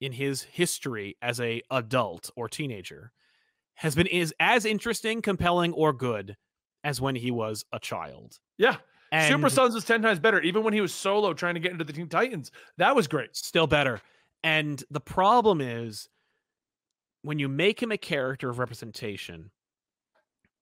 in 0.00 0.12
his 0.12 0.42
history 0.42 1.16
as 1.22 1.40
a 1.40 1.62
adult 1.70 2.30
or 2.36 2.48
teenager 2.48 3.12
has 3.74 3.94
been 3.94 4.06
is 4.06 4.34
as 4.40 4.64
interesting, 4.64 5.22
compelling, 5.22 5.72
or 5.72 5.92
good 5.92 6.36
as 6.84 7.00
when 7.00 7.14
he 7.14 7.30
was 7.30 7.64
a 7.72 7.78
child. 7.78 8.38
yeah, 8.58 8.76
And 9.12 9.32
Super 9.32 9.48
Sons 9.50 9.74
was 9.74 9.84
10 9.84 10.02
times 10.02 10.18
better. 10.18 10.40
Even 10.40 10.62
when 10.62 10.72
he 10.72 10.80
was 10.80 10.94
solo 10.94 11.34
trying 11.34 11.54
to 11.54 11.60
get 11.60 11.72
into 11.72 11.84
the 11.84 11.92
Teen 11.92 12.08
Titans, 12.08 12.50
that 12.78 12.94
was 12.96 13.06
great. 13.06 13.36
still 13.36 13.66
better. 13.66 14.00
And 14.42 14.82
the 14.90 15.00
problem 15.00 15.60
is 15.60 16.08
when 17.22 17.38
you 17.38 17.48
make 17.48 17.82
him 17.82 17.90
a 17.92 17.98
character 17.98 18.48
of 18.48 18.58
representation, 18.58 19.50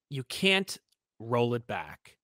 you 0.08 0.22
can't 0.24 0.76
roll 1.18 1.54
it 1.54 1.66
back. 1.66 2.16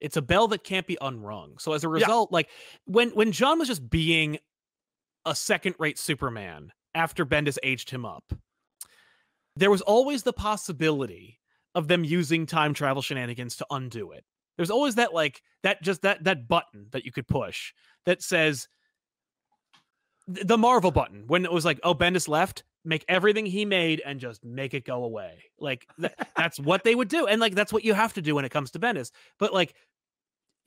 It's 0.00 0.16
a 0.16 0.22
bell 0.22 0.48
that 0.48 0.64
can't 0.64 0.86
be 0.86 0.98
unrung. 1.00 1.58
So 1.58 1.72
as 1.72 1.84
a 1.84 1.88
result, 1.88 2.30
yeah. 2.30 2.36
like 2.36 2.48
when 2.84 3.10
when 3.10 3.32
John 3.32 3.58
was 3.58 3.68
just 3.68 3.88
being 3.88 4.38
a 5.24 5.34
second-rate 5.34 5.98
Superman 5.98 6.72
after 6.94 7.26
Bendis 7.26 7.58
aged 7.62 7.90
him 7.90 8.04
up, 8.06 8.32
there 9.56 9.70
was 9.70 9.82
always 9.82 10.22
the 10.22 10.32
possibility 10.32 11.40
of 11.74 11.88
them 11.88 12.04
using 12.04 12.46
time 12.46 12.74
travel 12.74 13.02
shenanigans 13.02 13.56
to 13.56 13.66
undo 13.70 14.12
it. 14.12 14.24
There's 14.56 14.70
always 14.70 14.96
that 14.96 15.14
like 15.14 15.42
that 15.62 15.82
just 15.82 16.02
that 16.02 16.24
that 16.24 16.48
button 16.48 16.86
that 16.90 17.04
you 17.04 17.12
could 17.12 17.28
push 17.28 17.72
that 18.06 18.22
says 18.22 18.68
the 20.26 20.58
Marvel 20.58 20.90
button 20.90 21.24
when 21.26 21.44
it 21.44 21.52
was 21.52 21.64
like, 21.64 21.80
oh, 21.82 21.94
Bendis 21.94 22.28
left, 22.28 22.64
make 22.84 23.04
everything 23.08 23.46
he 23.46 23.64
made 23.64 24.02
and 24.04 24.20
just 24.20 24.44
make 24.44 24.74
it 24.74 24.84
go 24.84 25.04
away. 25.04 25.44
Like 25.58 25.86
th- 26.00 26.12
that's 26.36 26.58
what 26.58 26.84
they 26.84 26.94
would 26.94 27.08
do, 27.08 27.26
and 27.26 27.40
like 27.40 27.54
that's 27.54 27.72
what 27.72 27.84
you 27.84 27.94
have 27.94 28.14
to 28.14 28.22
do 28.22 28.34
when 28.34 28.44
it 28.44 28.50
comes 28.50 28.70
to 28.72 28.78
Bendis. 28.78 29.10
But 29.38 29.54
like 29.54 29.74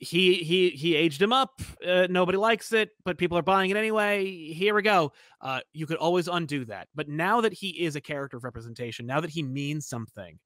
he 0.02 0.34
he 0.42 0.70
he 0.70 0.96
aged 0.96 1.22
him 1.22 1.32
up. 1.32 1.62
Uh, 1.86 2.08
nobody 2.10 2.36
likes 2.36 2.72
it, 2.72 2.90
but 3.04 3.16
people 3.16 3.38
are 3.38 3.42
buying 3.42 3.70
it 3.70 3.76
anyway. 3.76 4.26
Here 4.52 4.74
we 4.74 4.82
go. 4.82 5.12
Uh, 5.40 5.60
you 5.72 5.86
could 5.86 5.96
always 5.96 6.26
undo 6.26 6.64
that, 6.64 6.88
but 6.94 7.08
now 7.08 7.40
that 7.40 7.52
he 7.52 7.68
is 7.68 7.94
a 7.94 8.00
character 8.00 8.36
of 8.36 8.42
representation, 8.42 9.06
now 9.06 9.20
that 9.20 9.30
he 9.30 9.44
means 9.44 9.86
something 9.86 10.38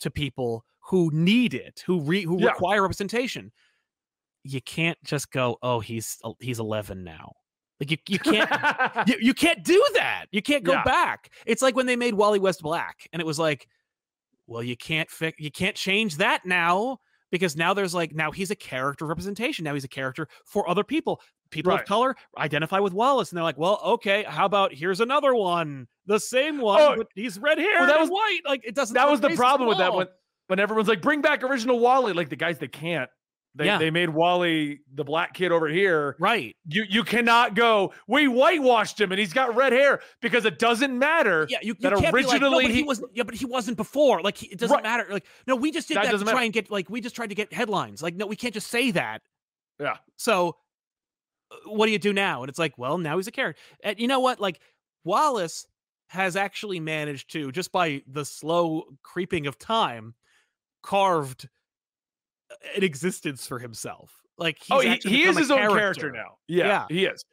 to 0.00 0.10
people 0.10 0.64
who 0.80 1.10
need 1.12 1.54
it, 1.54 1.82
who 1.86 2.00
re- 2.00 2.24
who 2.24 2.40
yeah. 2.40 2.48
require 2.48 2.82
representation, 2.82 3.52
you 4.42 4.60
can't 4.60 4.98
just 5.04 5.30
go, 5.30 5.58
"Oh, 5.62 5.78
he's 5.78 6.18
he's 6.40 6.58
11 6.58 7.04
now." 7.04 7.32
Like 7.78 7.92
you, 7.92 7.98
you 8.08 8.18
can't 8.18 8.50
you, 9.08 9.16
you 9.20 9.34
can't 9.34 9.62
do 9.62 9.84
that. 9.94 10.26
You 10.32 10.42
can't 10.42 10.64
go 10.64 10.72
yeah. 10.72 10.82
back. 10.82 11.30
It's 11.46 11.62
like 11.62 11.76
when 11.76 11.86
they 11.86 11.96
made 11.96 12.14
Wally 12.14 12.40
West 12.40 12.62
black, 12.62 13.08
and 13.12 13.20
it 13.22 13.26
was 13.26 13.38
like, 13.38 13.68
well, 14.48 14.62
you 14.62 14.76
can't 14.76 15.08
fix 15.08 15.38
you 15.38 15.52
can't 15.52 15.76
change 15.76 16.16
that 16.16 16.44
now 16.44 16.98
because 17.34 17.56
now 17.56 17.74
there's 17.74 17.96
like 17.96 18.14
now 18.14 18.30
he's 18.30 18.52
a 18.52 18.54
character 18.54 19.04
representation. 19.06 19.64
Now 19.64 19.74
he's 19.74 19.82
a 19.82 19.88
character 19.88 20.28
for 20.44 20.70
other 20.70 20.84
people. 20.84 21.20
People 21.50 21.72
right. 21.72 21.80
of 21.80 21.86
color 21.86 22.14
identify 22.38 22.78
with 22.78 22.92
Wallace, 22.92 23.30
and 23.30 23.36
they're 23.36 23.42
like, 23.42 23.58
well, 23.58 23.80
okay, 23.84 24.22
how 24.22 24.46
about 24.46 24.72
here's 24.72 25.00
another 25.00 25.34
one, 25.34 25.88
the 26.06 26.20
same 26.20 26.60
one, 26.60 26.80
oh, 26.80 26.94
but 26.96 27.08
he's 27.16 27.36
red 27.40 27.58
hair 27.58 27.80
well, 27.80 27.88
that 27.88 27.98
was 27.98 28.08
white. 28.08 28.40
Like 28.46 28.64
it 28.64 28.76
doesn't. 28.76 28.94
That 28.94 29.10
was 29.10 29.20
the 29.20 29.30
problem 29.30 29.68
with 29.68 29.78
that 29.78 29.92
when 29.92 30.06
when 30.46 30.60
everyone's 30.60 30.86
like, 30.86 31.02
bring 31.02 31.22
back 31.22 31.42
original 31.42 31.80
Wally. 31.80 32.12
Like 32.12 32.28
the 32.28 32.36
guys 32.36 32.58
that 32.60 32.70
can't 32.70 33.10
they, 33.56 33.66
yeah. 33.66 33.78
they 33.78 33.90
made 33.90 34.10
Wally 34.10 34.80
the 34.94 35.04
black 35.04 35.34
kid 35.34 35.52
over 35.52 35.68
here. 35.68 36.16
Right. 36.18 36.56
You 36.66 36.84
you 36.88 37.04
cannot 37.04 37.54
go, 37.54 37.92
we 38.08 38.26
whitewashed 38.26 39.00
him 39.00 39.12
and 39.12 39.18
he's 39.18 39.32
got 39.32 39.54
red 39.54 39.72
hair 39.72 40.00
because 40.20 40.44
it 40.44 40.58
doesn't 40.58 40.98
matter. 40.98 41.46
Yeah, 41.48 41.58
you, 41.62 41.68
you 41.68 41.74
that 41.88 41.92
originally 42.12 42.40
like, 42.40 42.40
no, 42.40 42.58
he, 42.58 42.72
he 42.72 42.82
was 42.82 43.02
yeah, 43.12 43.22
but 43.22 43.34
he 43.34 43.44
wasn't 43.44 43.76
before. 43.76 44.22
Like 44.22 44.38
he, 44.38 44.48
it 44.48 44.58
doesn't 44.58 44.74
right. 44.74 44.82
matter. 44.82 45.06
Like, 45.08 45.26
no, 45.46 45.54
we 45.54 45.70
just 45.70 45.86
did 45.86 45.96
that, 45.98 46.06
that 46.06 46.12
to 46.12 46.18
matter. 46.18 46.32
try 46.32 46.44
and 46.44 46.52
get 46.52 46.70
like 46.70 46.90
we 46.90 47.00
just 47.00 47.14
tried 47.14 47.28
to 47.28 47.36
get 47.36 47.52
headlines. 47.52 48.02
Like, 48.02 48.16
no, 48.16 48.26
we 48.26 48.36
can't 48.36 48.54
just 48.54 48.68
say 48.68 48.90
that. 48.90 49.22
Yeah. 49.78 49.98
So 50.16 50.56
uh, 51.50 51.56
what 51.66 51.86
do 51.86 51.92
you 51.92 51.98
do 51.98 52.12
now? 52.12 52.42
And 52.42 52.48
it's 52.48 52.58
like, 52.58 52.76
well, 52.76 52.98
now 52.98 53.16
he's 53.16 53.28
a 53.28 53.32
character. 53.32 53.60
And 53.84 53.98
you 54.00 54.08
know 54.08 54.20
what? 54.20 54.40
Like 54.40 54.60
Wallace 55.04 55.66
has 56.08 56.34
actually 56.34 56.80
managed 56.80 57.30
to, 57.32 57.52
just 57.52 57.72
by 57.72 58.02
the 58.06 58.24
slow 58.24 58.84
creeping 59.02 59.46
of 59.46 59.58
time, 59.58 60.14
carved 60.82 61.48
an 62.76 62.82
existence 62.82 63.46
for 63.46 63.58
himself. 63.58 64.12
Like 64.38 64.58
oh, 64.70 64.80
he, 64.80 64.96
he 65.04 65.22
is 65.24 65.38
his 65.38 65.48
character. 65.48 65.70
own 65.70 65.76
character 65.76 66.12
now. 66.12 66.36
Yeah, 66.48 66.66
yeah, 66.66 66.86
he 66.88 67.04
is. 67.04 67.24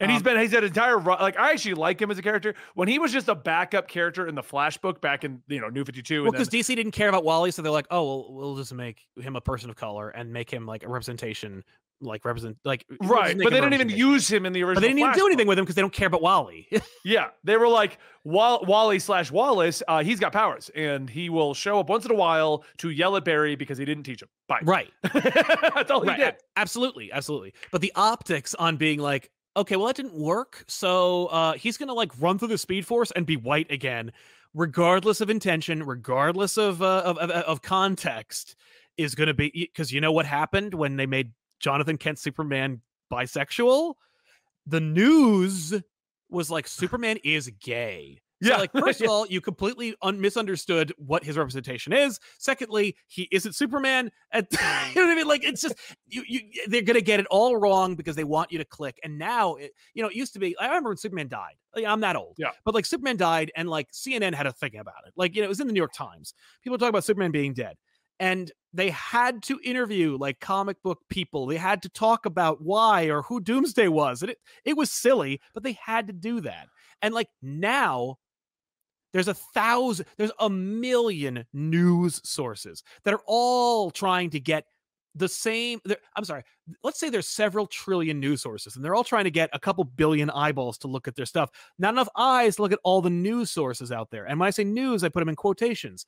And 0.00 0.10
um, 0.10 0.14
he's 0.14 0.22
been 0.22 0.38
he's 0.38 0.52
had 0.52 0.64
entire 0.64 1.00
like 1.00 1.38
I 1.38 1.52
actually 1.52 1.74
like 1.74 2.00
him 2.00 2.10
as 2.10 2.18
a 2.18 2.22
character 2.22 2.54
when 2.74 2.88
he 2.88 2.98
was 2.98 3.12
just 3.12 3.28
a 3.28 3.34
backup 3.34 3.88
character 3.88 4.26
in 4.26 4.34
the 4.34 4.42
Flash 4.42 4.78
book 4.78 5.00
back 5.00 5.24
in 5.24 5.42
you 5.48 5.60
know 5.60 5.68
New 5.68 5.84
Fifty 5.84 6.02
Two. 6.02 6.22
Well, 6.22 6.32
because 6.32 6.48
DC 6.48 6.74
didn't 6.74 6.92
care 6.92 7.08
about 7.08 7.24
Wally, 7.24 7.50
so 7.50 7.62
they're 7.62 7.72
like, 7.72 7.86
oh, 7.90 8.04
well, 8.04 8.26
we'll 8.32 8.56
just 8.56 8.72
make 8.72 9.06
him 9.20 9.36
a 9.36 9.40
person 9.40 9.70
of 9.70 9.76
color 9.76 10.10
and 10.10 10.32
make 10.32 10.50
him 10.50 10.66
like 10.66 10.84
a 10.84 10.88
representation 10.88 11.64
like 12.00 12.24
represent 12.24 12.56
like 12.64 12.84
right 13.02 13.36
but 13.36 13.50
they 13.50 13.60
didn't 13.60 13.74
even 13.74 13.88
use 13.88 14.30
him 14.30 14.46
in 14.46 14.52
the 14.52 14.62
original 14.62 14.74
but 14.76 14.80
they 14.80 14.88
didn't 14.88 15.00
even 15.00 15.12
do 15.14 15.26
anything 15.26 15.46
with 15.46 15.58
him 15.58 15.64
because 15.64 15.74
they 15.74 15.82
don't 15.82 15.92
care 15.92 16.06
about 16.06 16.22
wally. 16.22 16.68
Yeah 17.04 17.28
they 17.44 17.56
were 17.56 17.68
like 17.68 17.98
Wall- 18.24 18.64
wally 18.66 18.98
slash 18.98 19.30
wallace 19.30 19.82
uh, 19.88 20.02
he's 20.02 20.20
got 20.20 20.32
powers 20.32 20.70
and 20.74 21.08
he 21.08 21.30
will 21.30 21.54
show 21.54 21.80
up 21.80 21.88
once 21.88 22.04
in 22.04 22.10
a 22.10 22.14
while 22.14 22.64
to 22.78 22.90
yell 22.90 23.16
at 23.16 23.24
barry 23.24 23.56
because 23.56 23.78
he 23.78 23.84
didn't 23.84 24.04
teach 24.04 24.20
him. 24.22 24.28
Bye. 24.48 24.60
Right. 24.62 24.92
That's 25.14 25.90
all 25.90 26.02
he 26.02 26.14
did. 26.14 26.34
absolutely 26.56 27.10
absolutely. 27.12 27.54
But 27.72 27.80
the 27.80 27.92
optics 27.94 28.54
on 28.54 28.76
being 28.76 28.98
like 28.98 29.30
okay 29.56 29.76
well 29.76 29.86
that 29.86 29.96
didn't 29.96 30.14
work 30.14 30.64
so 30.68 31.26
uh, 31.26 31.52
he's 31.54 31.76
gonna 31.76 31.94
like 31.94 32.12
run 32.20 32.38
through 32.38 32.48
the 32.48 32.58
speed 32.58 32.86
force 32.86 33.10
and 33.12 33.24
be 33.26 33.36
white 33.36 33.70
again 33.70 34.12
regardless 34.54 35.20
of 35.20 35.30
intention 35.30 35.82
regardless 35.84 36.56
of 36.56 36.82
uh, 36.82 37.02
of, 37.04 37.18
of, 37.18 37.30
of 37.30 37.62
context 37.62 38.56
is 38.96 39.14
going 39.14 39.28
to 39.28 39.34
be 39.34 39.50
because 39.54 39.92
you 39.92 40.00
know 40.00 40.12
what 40.12 40.26
happened 40.26 40.74
when 40.74 40.96
they 40.96 41.06
made 41.06 41.30
Jonathan 41.60 41.98
Kent 41.98 42.18
Superman 42.18 42.82
bisexual, 43.12 43.94
the 44.66 44.80
news 44.80 45.74
was 46.30 46.50
like 46.50 46.66
Superman 46.68 47.18
is 47.24 47.50
gay. 47.60 48.20
So, 48.40 48.50
yeah. 48.50 48.58
like, 48.58 48.70
first 48.78 49.00
of 49.00 49.08
all, 49.08 49.26
you 49.26 49.40
completely 49.40 49.96
un- 50.02 50.20
misunderstood 50.20 50.92
what 50.96 51.24
his 51.24 51.36
representation 51.36 51.92
is. 51.92 52.20
Secondly, 52.38 52.96
he 53.08 53.28
isn't 53.32 53.54
Superman. 53.54 54.12
And 54.32 54.46
you 54.52 54.94
know 54.94 55.06
what 55.06 55.12
I 55.12 55.14
mean? 55.16 55.26
Like, 55.26 55.44
it's 55.44 55.60
just 55.60 55.74
you, 56.06 56.22
you. 56.26 56.40
They're 56.68 56.82
gonna 56.82 57.00
get 57.00 57.18
it 57.18 57.26
all 57.30 57.56
wrong 57.56 57.96
because 57.96 58.14
they 58.14 58.24
want 58.24 58.52
you 58.52 58.58
to 58.58 58.64
click. 58.64 59.00
And 59.02 59.18
now, 59.18 59.56
it, 59.56 59.72
you 59.94 60.02
know, 60.02 60.08
it 60.08 60.14
used 60.14 60.34
to 60.34 60.38
be. 60.38 60.56
I 60.58 60.66
remember 60.66 60.90
when 60.90 60.98
Superman 60.98 61.28
died. 61.28 61.54
Like, 61.74 61.84
I'm 61.84 62.00
that 62.00 62.16
old. 62.16 62.36
Yeah. 62.38 62.50
But 62.64 62.74
like, 62.74 62.86
Superman 62.86 63.16
died, 63.16 63.50
and 63.56 63.68
like 63.68 63.90
CNN 63.90 64.34
had 64.34 64.46
a 64.46 64.52
thing 64.52 64.76
about 64.76 65.06
it. 65.06 65.14
Like, 65.16 65.34
you 65.34 65.42
know, 65.42 65.46
it 65.46 65.48
was 65.48 65.60
in 65.60 65.66
the 65.66 65.72
New 65.72 65.80
York 65.80 65.92
Times. 65.92 66.34
People 66.62 66.78
talk 66.78 66.90
about 66.90 67.04
Superman 67.04 67.32
being 67.32 67.54
dead 67.54 67.76
and 68.20 68.50
they 68.72 68.90
had 68.90 69.42
to 69.44 69.60
interview 69.64 70.16
like 70.18 70.40
comic 70.40 70.82
book 70.82 71.00
people. 71.08 71.46
They 71.46 71.56
had 71.56 71.82
to 71.82 71.88
talk 71.88 72.26
about 72.26 72.62
why 72.62 73.04
or 73.04 73.22
who 73.22 73.40
Doomsday 73.40 73.88
was. 73.88 74.22
And 74.22 74.30
it, 74.30 74.38
it 74.64 74.76
was 74.76 74.90
silly, 74.90 75.40
but 75.54 75.62
they 75.62 75.72
had 75.72 76.06
to 76.08 76.12
do 76.12 76.40
that. 76.42 76.68
And 77.00 77.14
like 77.14 77.28
now, 77.40 78.18
there's 79.12 79.28
a 79.28 79.34
thousand, 79.34 80.06
there's 80.18 80.32
a 80.38 80.50
million 80.50 81.44
news 81.52 82.20
sources 82.28 82.82
that 83.04 83.14
are 83.14 83.22
all 83.26 83.90
trying 83.90 84.30
to 84.30 84.40
get 84.40 84.64
the 85.14 85.28
same. 85.28 85.80
I'm 86.14 86.24
sorry, 86.24 86.44
let's 86.82 87.00
say 87.00 87.08
there's 87.08 87.26
several 87.26 87.66
trillion 87.66 88.20
news 88.20 88.42
sources 88.42 88.76
and 88.76 88.84
they're 88.84 88.94
all 88.94 89.04
trying 89.04 89.24
to 89.24 89.30
get 89.30 89.48
a 89.54 89.58
couple 89.58 89.82
billion 89.84 90.28
eyeballs 90.30 90.76
to 90.78 90.88
look 90.88 91.08
at 91.08 91.16
their 91.16 91.26
stuff. 91.26 91.50
Not 91.78 91.94
enough 91.94 92.08
eyes 92.16 92.56
to 92.56 92.62
look 92.62 92.72
at 92.72 92.80
all 92.84 93.00
the 93.00 93.08
news 93.08 93.50
sources 93.50 93.90
out 93.90 94.10
there. 94.10 94.26
And 94.26 94.38
when 94.38 94.46
I 94.46 94.50
say 94.50 94.64
news, 94.64 95.02
I 95.02 95.08
put 95.08 95.20
them 95.20 95.30
in 95.30 95.36
quotations 95.36 96.04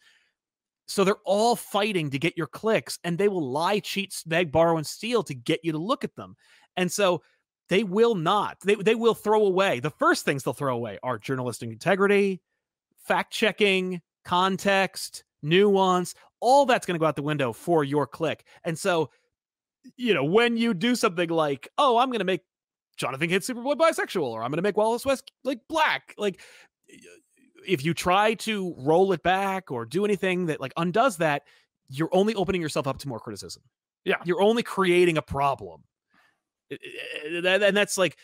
so 0.91 1.05
they're 1.05 1.15
all 1.25 1.55
fighting 1.55 2.11
to 2.11 2.19
get 2.19 2.37
your 2.37 2.49
clicks 2.49 2.99
and 3.05 3.17
they 3.17 3.29
will 3.29 3.49
lie, 3.49 3.79
cheat, 3.79 4.21
beg, 4.27 4.51
borrow, 4.51 4.77
and 4.77 4.85
steal 4.85 5.23
to 5.23 5.35
get 5.35 5.61
you 5.63 5.71
to 5.71 5.79
look 5.79 6.03
at 6.03 6.17
them. 6.17 6.35
And 6.77 6.91
so 6.91 7.23
they 7.69 7.85
will 7.85 8.17
not, 8.17 8.59
they, 8.65 8.75
they 8.75 8.97
will 8.97 9.15
throw 9.15 9.47
away. 9.47 9.79
The 9.79 9.91
first 9.91 10.25
things 10.25 10.43
they'll 10.43 10.53
throw 10.53 10.75
away 10.75 10.99
are 11.05 11.17
journalistic 11.17 11.71
integrity, 11.71 12.43
fact 13.05 13.33
checking, 13.33 14.01
context, 14.25 15.23
nuance. 15.43 16.17
All 16.41 16.67
that's 16.67 16.87
going 16.87 16.97
to 16.97 16.99
go 16.99 17.07
out 17.07 17.15
the 17.15 17.23
window 17.23 17.53
for 17.53 17.85
your 17.85 18.09
click. 18.09 18.45
And 18.65 18.77
so, 18.77 19.11
you 19.97 20.13
know, 20.13 20.25
when 20.25 20.57
you 20.57 20.75
do 20.75 20.97
something 20.97 21.29
like, 21.31 21.69
oh, 21.79 21.99
I'm 21.99 22.09
going 22.09 22.19
to 22.19 22.25
make 22.25 22.41
Jonathan 22.97 23.29
Kent 23.29 23.45
Superboy 23.45 23.77
bisexual, 23.77 24.25
or 24.25 24.43
I'm 24.43 24.51
going 24.51 24.59
to 24.59 24.63
make 24.63 24.77
Wallace 24.77 25.07
West 25.07 25.31
like 25.45 25.61
black, 25.69 26.17
like 26.19 26.41
if 27.67 27.85
you 27.85 27.95
try 27.95 28.35
to 28.35 28.75
roll 28.79 29.13
it 29.13 29.23
back 29.23 29.71
or 29.71 29.85
do 29.85 30.05
anything 30.05 30.47
that 30.47 30.61
like 30.61 30.73
undoes 30.77 31.19
that, 31.19 31.43
you're 31.89 32.11
only 32.13 32.35
opening 32.35 32.63
yourself 32.63 32.87
up 32.87 32.99
to 32.99 33.09
more 33.09 33.21
criticism. 33.21 33.63
Yeah. 34.05 34.17
You're 34.25 34.43
only 34.43 34.63
creating 34.63 35.19
a 35.19 35.23
problem. 35.23 35.83
And 37.27 37.77
that's 37.77 37.99
like, 37.99 38.17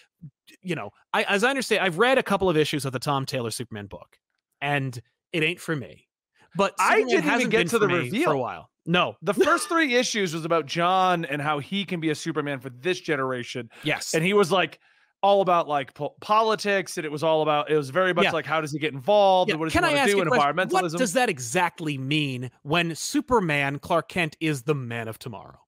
you 0.62 0.76
know, 0.76 0.90
I, 1.12 1.24
as 1.24 1.42
I 1.42 1.50
understand, 1.50 1.82
I've 1.82 1.98
read 1.98 2.16
a 2.16 2.22
couple 2.22 2.48
of 2.48 2.56
issues 2.56 2.84
of 2.84 2.92
the 2.92 3.00
Tom 3.00 3.26
Taylor 3.26 3.50
Superman 3.50 3.86
book, 3.86 4.18
and 4.60 5.00
it 5.32 5.42
ain't 5.42 5.58
for 5.58 5.74
me. 5.74 6.06
But 6.54 6.78
Superman 6.78 7.02
I 7.02 7.04
didn't 7.08 7.40
even 7.40 7.50
get 7.50 7.68
to 7.70 7.78
the 7.80 7.88
reveal 7.88 8.30
for 8.30 8.34
a 8.34 8.38
while. 8.38 8.70
No, 8.86 9.16
the 9.20 9.34
first 9.34 9.68
three 9.68 9.96
issues 9.96 10.32
was 10.32 10.44
about 10.44 10.66
John 10.66 11.24
and 11.24 11.42
how 11.42 11.58
he 11.58 11.84
can 11.84 11.98
be 11.98 12.10
a 12.10 12.14
Superman 12.14 12.60
for 12.60 12.70
this 12.70 13.00
generation. 13.00 13.68
Yes, 13.82 14.14
and 14.14 14.24
he 14.24 14.32
was 14.32 14.52
like, 14.52 14.78
all 15.26 15.40
about 15.40 15.66
like 15.66 15.92
po- 15.92 16.14
politics, 16.20 16.96
and 16.96 17.04
it 17.04 17.10
was 17.10 17.24
all 17.24 17.42
about 17.42 17.68
it 17.68 17.76
was 17.76 17.90
very 17.90 18.14
much 18.14 18.26
yeah. 18.26 18.30
like 18.30 18.46
how 18.46 18.60
does 18.60 18.70
he 18.70 18.78
get 18.78 18.94
involved 18.94 19.48
yeah. 19.48 19.54
and 19.54 19.60
what 19.60 19.66
does 19.66 19.72
Can 19.72 19.82
he 19.82 19.94
want 19.94 20.08
to 20.08 20.14
do 20.14 20.22
in 20.22 20.28
environmentalism. 20.28 20.72
What 20.72 20.92
does 20.92 21.14
that 21.14 21.28
exactly 21.28 21.98
mean 21.98 22.50
when 22.62 22.94
Superman 22.94 23.80
Clark 23.80 24.08
Kent 24.08 24.36
is 24.38 24.62
the 24.62 24.74
man 24.74 25.08
of 25.08 25.18
tomorrow? 25.18 25.58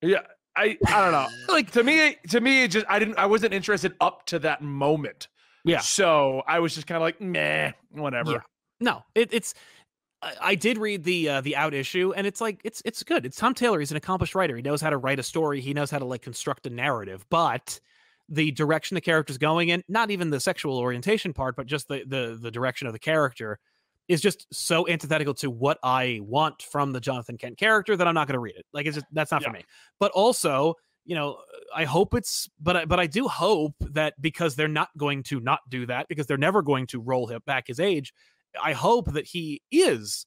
Yeah, 0.00 0.22
I 0.56 0.78
I 0.86 1.02
don't 1.02 1.12
know. 1.12 1.28
like 1.52 1.70
to 1.72 1.84
me, 1.84 2.16
to 2.30 2.40
me, 2.40 2.64
it 2.64 2.68
just 2.68 2.86
I 2.88 2.98
didn't 2.98 3.18
I 3.18 3.26
wasn't 3.26 3.52
interested 3.52 3.94
up 4.00 4.24
to 4.26 4.38
that 4.38 4.62
moment. 4.62 5.28
Yeah. 5.66 5.80
So 5.80 6.42
I 6.46 6.60
was 6.60 6.74
just 6.74 6.86
kind 6.86 6.96
of 6.96 7.02
like, 7.02 7.20
meh, 7.20 7.72
whatever. 7.90 8.32
Yeah. 8.32 8.38
No, 8.80 9.02
it, 9.14 9.32
it's 9.32 9.54
I 10.40 10.54
did 10.54 10.78
read 10.78 11.04
the 11.04 11.28
uh, 11.28 11.40
the 11.42 11.56
out 11.56 11.74
issue, 11.74 12.14
and 12.16 12.26
it's 12.26 12.40
like 12.40 12.60
it's 12.64 12.80
it's 12.86 13.02
good. 13.02 13.26
It's 13.26 13.36
Tom 13.36 13.52
Taylor. 13.52 13.80
He's 13.80 13.90
an 13.90 13.98
accomplished 13.98 14.34
writer. 14.34 14.56
He 14.56 14.62
knows 14.62 14.80
how 14.80 14.90
to 14.90 14.96
write 14.96 15.18
a 15.18 15.22
story. 15.22 15.60
He 15.60 15.74
knows 15.74 15.90
how 15.90 15.98
to 15.98 16.06
like 16.06 16.22
construct 16.22 16.66
a 16.66 16.70
narrative. 16.70 17.26
But 17.28 17.80
the 18.28 18.50
direction 18.52 18.94
the 18.94 19.00
character's 19.00 19.38
going 19.38 19.68
in, 19.68 19.82
not 19.88 20.10
even 20.10 20.30
the 20.30 20.40
sexual 20.40 20.78
orientation 20.78 21.32
part, 21.32 21.56
but 21.56 21.66
just 21.66 21.88
the 21.88 22.04
the 22.06 22.38
the 22.40 22.50
direction 22.50 22.86
of 22.86 22.92
the 22.92 22.98
character 22.98 23.58
is 24.08 24.20
just 24.20 24.46
so 24.52 24.86
antithetical 24.88 25.32
to 25.32 25.50
what 25.50 25.78
I 25.82 26.20
want 26.22 26.62
from 26.62 26.92
the 26.92 27.00
Jonathan 27.00 27.38
Kent 27.38 27.56
character 27.58 27.96
that 27.96 28.06
I'm 28.06 28.14
not 28.14 28.26
going 28.28 28.34
to 28.34 28.40
read 28.40 28.56
it. 28.56 28.66
Like 28.72 28.86
it's 28.86 28.96
just 28.96 29.06
that's 29.12 29.30
not 29.30 29.42
Yeah. 29.42 29.48
for 29.48 29.54
me. 29.54 29.64
But 29.98 30.12
also, 30.12 30.74
you 31.06 31.14
know, 31.14 31.38
I 31.74 31.84
hope 31.84 32.14
it's 32.14 32.48
but 32.60 32.76
I, 32.76 32.84
but 32.84 33.00
I 33.00 33.06
do 33.06 33.28
hope 33.28 33.74
that 33.92 34.14
because 34.20 34.56
they're 34.56 34.68
not 34.68 34.90
going 34.96 35.22
to 35.24 35.40
not 35.40 35.60
do 35.68 35.86
that 35.86 36.08
because 36.08 36.26
they're 36.26 36.36
never 36.36 36.62
going 36.62 36.86
to 36.88 37.00
roll 37.00 37.26
him 37.26 37.40
back 37.46 37.66
his 37.66 37.80
age. 37.80 38.12
I 38.62 38.72
hope 38.72 39.12
that 39.12 39.26
he 39.26 39.62
is 39.70 40.26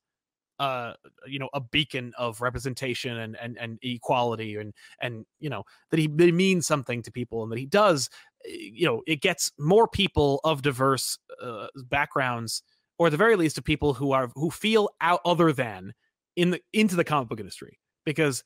uh 0.60 0.94
you 1.26 1.40
know 1.40 1.50
a 1.54 1.62
beacon 1.62 2.14
of 2.18 2.42
representation 2.42 3.18
and 3.18 3.38
and 3.42 3.58
and 3.58 3.78
equality 3.82 4.56
and 4.56 4.74
and 5.02 5.26
you 5.40 5.50
know 5.50 5.64
that 5.92 6.00
he, 6.00 6.08
that 6.08 6.26
he 6.26 6.32
means 6.32 6.66
something 6.66 7.02
to 7.02 7.12
people 7.12 7.44
and 7.44 7.52
that 7.52 7.60
he 7.60 7.66
does 7.66 8.10
uh, 8.46 8.52
you 8.52 8.86
know 8.86 9.02
it 9.08 9.22
gets 9.22 9.52
more 9.60 9.88
people 9.88 10.40
of 10.44 10.62
diverse 10.62 11.18
uh, 11.42 11.68
backgrounds 11.90 12.64
or 12.98 13.08
at 13.08 13.12
the 13.12 13.18
very 13.18 13.36
least 13.36 13.58
of 13.58 13.64
people 13.64 13.94
who 13.94 14.12
are 14.12 14.30
who 14.36 14.50
feel 14.50 14.90
out 15.02 15.22
other 15.26 15.54
than 15.54 15.94
in 16.36 16.52
the 16.52 16.62
into 16.74 16.96
the 16.96 17.04
comic 17.04 17.30
book 17.30 17.40
industry 17.40 17.80
because 18.06 18.44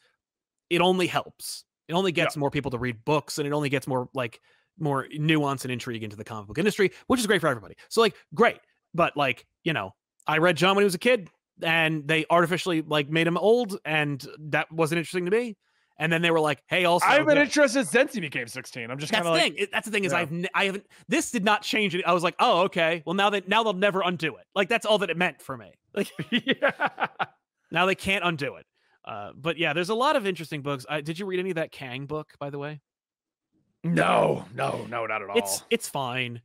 it 0.69 0.81
only 0.81 1.07
helps. 1.07 1.65
It 1.87 1.93
only 1.93 2.13
gets 2.13 2.37
more 2.37 2.49
people 2.49 2.71
to 2.71 2.77
read 2.77 3.03
books 3.03 3.37
and 3.37 3.45
it 3.45 3.51
only 3.51 3.67
gets 3.67 3.85
more 3.85 4.09
like 4.13 4.39
more 4.79 5.07
nuance 5.11 5.65
and 5.65 5.71
intrigue 5.71 6.03
into 6.03 6.15
the 6.15 6.23
comic 6.23 6.47
book 6.47 6.57
industry 6.57 6.91
which 7.07 7.19
is 7.19 7.27
great 7.27 7.41
for 7.41 7.47
everybody. 7.47 7.75
So 7.89 7.99
like 8.01 8.15
great 8.33 8.59
but 8.93 9.15
like 9.15 9.45
you 9.63 9.73
know 9.73 9.93
i 10.27 10.37
read 10.37 10.57
john 10.57 10.75
when 10.75 10.83
he 10.83 10.85
was 10.85 10.95
a 10.95 10.99
kid 10.99 11.29
and 11.63 12.07
they 12.07 12.25
artificially 12.29 12.81
like 12.81 13.09
made 13.09 13.27
him 13.27 13.37
old 13.37 13.79
and 13.85 14.25
that 14.39 14.71
wasn't 14.71 14.97
interesting 14.97 15.25
to 15.25 15.31
me 15.31 15.57
and 15.97 16.11
then 16.11 16.21
they 16.21 16.31
were 16.31 16.39
like 16.39 16.61
hey 16.67 16.85
also 16.85 17.05
I've 17.05 17.25
been 17.25 17.37
yeah, 17.37 17.43
interested 17.43 17.87
since 17.87 18.13
he 18.13 18.19
became 18.19 18.47
16. 18.47 18.89
I'm 18.89 18.97
just 18.97 19.13
kind 19.13 19.25
of 19.25 19.33
like, 19.33 19.55
thing. 19.55 19.67
That's 19.71 19.85
the 19.85 19.91
thing 19.91 20.03
is 20.03 20.11
Yeah. 20.11 20.19
I've 20.19 20.45
I 20.53 20.65
haven't. 20.65 20.85
This 21.07 21.31
did 21.31 21.45
not 21.45 21.61
change 21.61 21.95
it. 21.95 22.03
I 22.05 22.13
was 22.13 22.23
like, 22.23 22.35
oh 22.39 22.61
okay. 22.61 23.03
Well 23.05 23.13
now 23.13 23.29
that 23.29 23.47
now 23.47 23.63
they'll 23.63 23.73
never 23.73 24.01
undo 24.01 24.35
it. 24.35 24.45
Like 24.55 24.69
that's 24.69 24.85
all 24.85 24.97
that 24.99 25.09
it 25.09 25.17
meant 25.17 25.41
for 25.41 25.55
me. 25.55 25.71
Like 25.93 26.11
yeah. 26.31 27.07
now 27.71 27.85
they 27.85 27.95
can't 27.95 28.23
undo 28.25 28.55
it. 28.55 28.65
Uh, 29.03 29.31
but 29.35 29.57
yeah, 29.57 29.73
there's 29.73 29.89
a 29.89 29.95
lot 29.95 30.15
of 30.15 30.27
interesting 30.27 30.61
books. 30.61 30.85
I, 30.87 31.01
did 31.01 31.17
you 31.17 31.25
read 31.25 31.39
any 31.39 31.49
of 31.49 31.55
that 31.55 31.71
Kang 31.71 32.05
book, 32.05 32.29
by 32.39 32.49
the 32.49 32.59
way? 32.59 32.81
No, 33.83 34.45
no, 34.53 34.85
no, 34.89 35.05
not 35.07 35.23
at 35.23 35.29
all. 35.29 35.37
It's 35.37 35.63
it's 35.69 35.89
fine. 35.89 36.41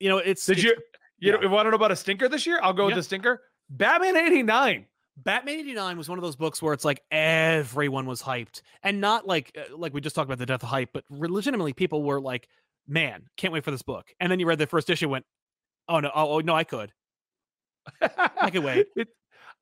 You 0.00 0.08
know, 0.08 0.18
it's 0.18 0.44
Did 0.44 0.58
it's- 0.58 0.64
you 0.64 0.82
you 1.18 1.32
yeah. 1.32 1.40
know, 1.40 1.48
want 1.48 1.66
to 1.66 1.70
know 1.70 1.76
about 1.76 1.92
a 1.92 1.96
stinker 1.96 2.28
this 2.28 2.46
year? 2.46 2.58
I'll 2.62 2.72
go 2.72 2.86
with 2.86 2.94
the 2.94 3.02
stinker. 3.02 3.40
Batman 3.70 4.16
89. 4.16 4.86
Batman 5.16 5.54
89 5.60 5.98
was 5.98 6.08
one 6.08 6.18
of 6.18 6.22
those 6.22 6.36
books 6.36 6.60
where 6.60 6.74
it's 6.74 6.84
like 6.84 7.02
everyone 7.10 8.06
was 8.06 8.22
hyped 8.22 8.60
and 8.82 9.00
not 9.00 9.26
like 9.26 9.56
uh, 9.56 9.74
like 9.76 9.94
we 9.94 10.00
just 10.00 10.14
talked 10.14 10.28
about 10.28 10.38
the 10.38 10.46
death 10.46 10.62
of 10.62 10.68
hype, 10.68 10.90
but 10.92 11.04
legitimately 11.10 11.72
people 11.72 12.02
were 12.02 12.20
like, 12.20 12.48
"Man, 12.86 13.22
can't 13.36 13.52
wait 13.52 13.64
for 13.64 13.70
this 13.70 13.82
book." 13.82 14.12
And 14.20 14.30
then 14.30 14.40
you 14.40 14.46
read 14.46 14.58
the 14.58 14.66
first 14.66 14.90
issue 14.90 15.06
and 15.06 15.12
went, 15.12 15.26
"Oh 15.88 16.00
no, 16.00 16.10
oh, 16.14 16.34
oh 16.34 16.40
no, 16.40 16.54
I 16.54 16.64
could." 16.64 16.92
I 18.02 18.50
could 18.50 18.64
wait. 18.64 18.86
It, 18.96 19.08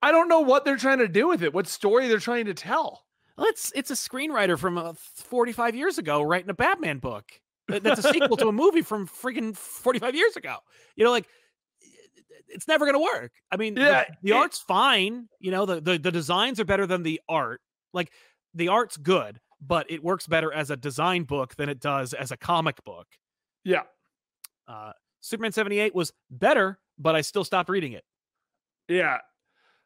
I 0.02 0.12
don't 0.12 0.28
know 0.28 0.40
what 0.40 0.64
they're 0.64 0.76
trying 0.76 0.98
to 0.98 1.09
do 1.09 1.28
with 1.28 1.42
it. 1.42 1.55
What 1.55 1.66
story 1.66 2.09
they're 2.09 2.18
trying 2.18 2.44
to 2.46 2.55
tell. 2.55 3.05
Well, 3.38 3.46
it's 3.46 3.72
it's 3.74 3.90
a 3.90 3.94
screenwriter 3.94 4.59
from 4.59 4.76
uh, 4.76 4.92
45 4.92 5.74
years 5.74 5.98
ago 5.98 6.20
writing 6.22 6.50
a 6.50 6.55
Batman 6.55 6.98
book. 6.98 7.24
That's 7.68 8.05
a 8.05 8.12
sequel 8.12 8.36
to 8.36 8.48
a 8.48 8.52
movie 8.52 8.82
from 8.82 9.09
freaking 9.09 9.57
45 9.57 10.14
years 10.14 10.36
ago. 10.36 10.57
You 10.96 11.05
know, 11.05 11.11
like 11.11 11.26
it's 12.49 12.68
never 12.68 12.84
going 12.84 12.95
to 12.95 13.03
work. 13.20 13.32
I 13.51 13.57
mean, 13.57 13.74
the- 13.74 13.80
Yeah, 13.82 14.05
the, 14.22 14.30
it- 14.30 14.34
art's 14.34 14.59
fine. 14.59 15.28
You 15.40 15.51
know, 15.51 15.66
the, 15.66 15.80
the 15.80 15.99
the 15.99 16.12
designs 16.12 16.61
are 16.61 16.64
better 16.64 16.86
than 16.86 17.03
the 17.03 17.20
art. 17.28 17.61
Like 17.92 18.11
the 18.55 18.68
art's 18.68 18.97
good, 18.97 19.40
but 19.61 19.90
it 19.90 20.03
works 20.03 20.26
better 20.26 20.53
as 20.53 20.70
a 20.70 20.76
design 20.76 21.24
book 21.24 21.55
than 21.57 21.68
it 21.68 21.80
does 21.80 22.12
as 22.12 22.30
a 22.30 22.36
comic 22.36 22.82
book. 22.84 23.07
Yeah. 23.64 23.82
Uh, 24.68 24.92
Superman 25.20 25.53
78 25.53 25.95
was 25.95 26.12
better, 26.30 26.78
but 26.99 27.14
I 27.16 27.20
still 27.22 27.45
stopped 27.45 27.68
reading 27.68 27.92
it. 27.92 28.05
Yeah. 28.88 29.18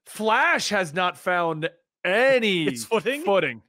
Flash 0.06 0.70
has 0.70 0.92
not 0.94 1.16
found 1.18 1.68
any 2.04 2.74
footing? 2.76 3.22
footing. 3.22 3.62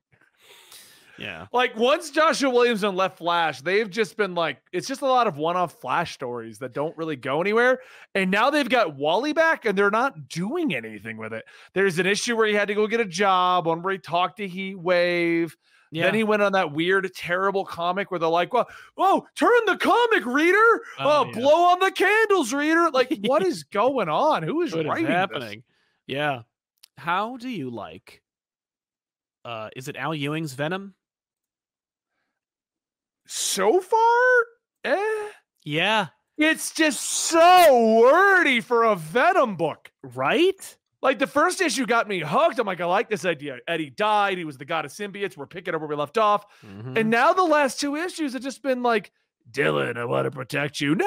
Yeah. 1.19 1.47
Like 1.51 1.75
once 1.75 2.09
Joshua 2.11 2.49
Williamson 2.49 2.95
left 2.95 3.17
Flash, 3.17 3.61
they've 3.61 3.89
just 3.89 4.15
been 4.17 4.35
like, 4.35 4.61
it's 4.71 4.87
just 4.87 5.01
a 5.01 5.05
lot 5.05 5.27
of 5.27 5.37
one-off 5.37 5.79
Flash 5.79 6.13
stories 6.13 6.59
that 6.59 6.73
don't 6.73 6.95
really 6.97 7.15
go 7.15 7.41
anywhere. 7.41 7.79
And 8.15 8.31
now 8.31 8.49
they've 8.49 8.67
got 8.69 8.95
Wally 8.95 9.33
back, 9.33 9.65
and 9.65 9.77
they're 9.77 9.91
not 9.91 10.29
doing 10.29 10.73
anything 10.75 11.17
with 11.17 11.33
it. 11.33 11.43
There's 11.73 11.99
an 11.99 12.05
issue 12.05 12.35
where 12.35 12.47
he 12.47 12.53
had 12.53 12.67
to 12.69 12.75
go 12.75 12.87
get 12.87 12.99
a 12.99 13.05
job, 13.05 13.67
one 13.67 13.81
where 13.81 13.93
he 13.93 13.99
talked 13.99 14.37
to 14.37 14.47
Heat 14.47 14.75
Wave. 14.79 15.55
Yeah. 15.91 16.03
Then 16.03 16.13
he 16.13 16.23
went 16.23 16.43
on 16.43 16.51
that 16.51 16.71
weird, 16.71 17.09
terrible 17.15 17.65
comic 17.65 18.11
where 18.11 18.19
they're 18.19 18.29
like, 18.29 18.53
"Well, 18.53 18.67
oh, 18.97 19.25
turn 19.35 19.59
the 19.65 19.75
comic, 19.75 20.23
reader! 20.23 20.55
Oh, 20.99 20.99
Oh, 20.99 21.25
yeah. 21.25 21.31
blow 21.33 21.65
on 21.71 21.79
the 21.79 21.91
candles, 21.91 22.53
reader!" 22.53 22.89
Like, 22.93 23.17
what 23.25 23.43
is 23.43 23.63
going 23.63 24.07
on? 24.07 24.43
Who 24.43 24.61
is 24.61 24.71
what 24.71 24.81
is 24.81 24.87
writing 24.87 25.05
this? 25.05 25.15
happening? 25.15 25.63
Yeah. 26.05 26.41
How 26.97 27.37
do 27.37 27.49
you 27.49 27.71
like? 27.71 28.21
Uh, 29.43 29.69
is 29.75 29.87
it 29.87 29.95
Al 29.95 30.13
Ewing's 30.13 30.53
Venom? 30.53 30.93
So 33.31 33.79
far, 33.79 33.99
eh. 34.85 35.27
Yeah. 35.63 36.07
It's 36.39 36.71
just 36.71 36.99
so 37.01 37.99
wordy 38.01 38.59
for 38.59 38.85
a 38.85 38.95
Venom 38.95 39.55
book. 39.55 39.91
Right. 40.01 40.77
Like 41.03 41.19
the 41.19 41.27
first 41.27 41.61
issue 41.61 41.85
got 41.85 42.07
me 42.07 42.21
hooked. 42.25 42.57
I'm 42.57 42.65
like, 42.65 42.81
I 42.81 42.85
like 42.85 43.07
this 43.07 43.25
idea. 43.25 43.57
Eddie 43.67 43.91
died. 43.91 44.39
He 44.39 44.45
was 44.45 44.57
the 44.57 44.65
god 44.65 44.85
of 44.85 44.91
symbiotes. 44.91 45.37
We're 45.37 45.45
picking 45.45 45.75
up 45.75 45.81
where 45.81 45.87
we 45.87 45.95
left 45.95 46.17
off. 46.17 46.43
Mhm. 46.65 46.97
And 46.97 47.11
now 47.11 47.31
the 47.33 47.43
last 47.43 47.79
two 47.79 47.95
issues 47.95 48.33
have 48.33 48.41
just 48.41 48.63
been 48.63 48.81
like, 48.81 49.11
Dylan, 49.51 49.95
I 49.97 50.05
want 50.05 50.25
to 50.25 50.31
protect 50.31 50.81
you. 50.81 50.95
No, 50.95 51.05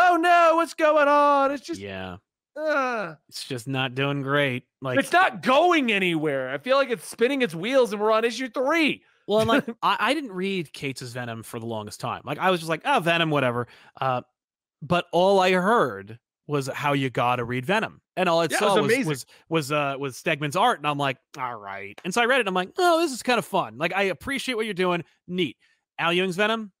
oh 0.00 0.16
no, 0.16 0.52
what's 0.56 0.72
going 0.74 1.08
on? 1.08 1.50
It's 1.52 1.66
just, 1.66 1.80
yeah, 1.80 2.16
uh, 2.56 3.16
it's 3.28 3.44
just 3.44 3.68
not 3.68 3.94
doing 3.94 4.22
great. 4.22 4.64
Like, 4.80 4.98
it's 4.98 5.12
not 5.12 5.42
going 5.42 5.92
anywhere. 5.92 6.48
I 6.50 6.56
feel 6.58 6.76
like 6.78 6.88
it's 6.90 7.06
spinning 7.06 7.42
its 7.42 7.54
wheels, 7.54 7.92
and 7.92 8.00
we're 8.00 8.12
on 8.12 8.24
issue 8.24 8.48
three. 8.48 9.02
Well, 9.30 9.38
and 9.38 9.48
like 9.48 9.64
I, 9.82 9.96
I 10.00 10.14
didn't 10.14 10.32
read 10.32 10.72
Cates' 10.72 11.02
Venom 11.02 11.44
for 11.44 11.60
the 11.60 11.66
longest 11.66 12.00
time. 12.00 12.22
Like, 12.24 12.38
I 12.38 12.50
was 12.50 12.58
just 12.58 12.68
like, 12.68 12.82
oh, 12.84 12.98
Venom, 12.98 13.30
whatever. 13.30 13.68
Uh, 14.00 14.22
but 14.82 15.06
all 15.12 15.38
I 15.38 15.52
heard 15.52 16.18
was 16.48 16.66
how 16.66 16.94
you 16.94 17.10
gotta 17.10 17.44
read 17.44 17.64
Venom, 17.64 18.00
and 18.16 18.28
all 18.28 18.40
I 18.40 18.48
Yeah, 18.50 18.56
it 18.56 18.58
saw 18.58 18.82
was 18.82 18.96
was 18.98 19.06
was 19.06 19.26
was 19.48 19.72
uh 19.72 19.94
was 20.00 20.20
Stegman's 20.20 20.56
art, 20.56 20.78
and 20.78 20.86
I'm 20.88 20.98
like, 20.98 21.16
all 21.38 21.54
right. 21.54 21.96
And 22.04 22.12
so 22.12 22.20
I 22.20 22.24
read 22.24 22.38
it, 22.38 22.40
and 22.40 22.48
I'm 22.48 22.54
like, 22.54 22.70
oh, 22.76 23.00
this 23.00 23.12
is 23.12 23.22
kind 23.22 23.38
of 23.38 23.44
fun. 23.44 23.78
Like, 23.78 23.92
I 23.94 24.04
appreciate 24.04 24.56
what 24.56 24.64
you're 24.64 24.74
doing. 24.74 25.04
Neat. 25.28 25.56
Al 25.96 26.12
Ewing's 26.12 26.34
Venom. 26.34 26.72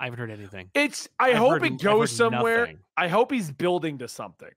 I 0.00 0.06
haven't 0.06 0.18
heard 0.18 0.32
anything. 0.32 0.70
It's. 0.74 1.08
I 1.20 1.30
I've 1.30 1.36
hope 1.36 1.50
heard- 1.52 1.64
it 1.66 1.80
goes 1.80 2.10
somewhere. 2.10 2.60
nothing. 2.60 2.78
I 2.96 3.06
hope 3.06 3.30
he's 3.30 3.52
building 3.52 3.98
to 3.98 4.08
something. 4.08 4.50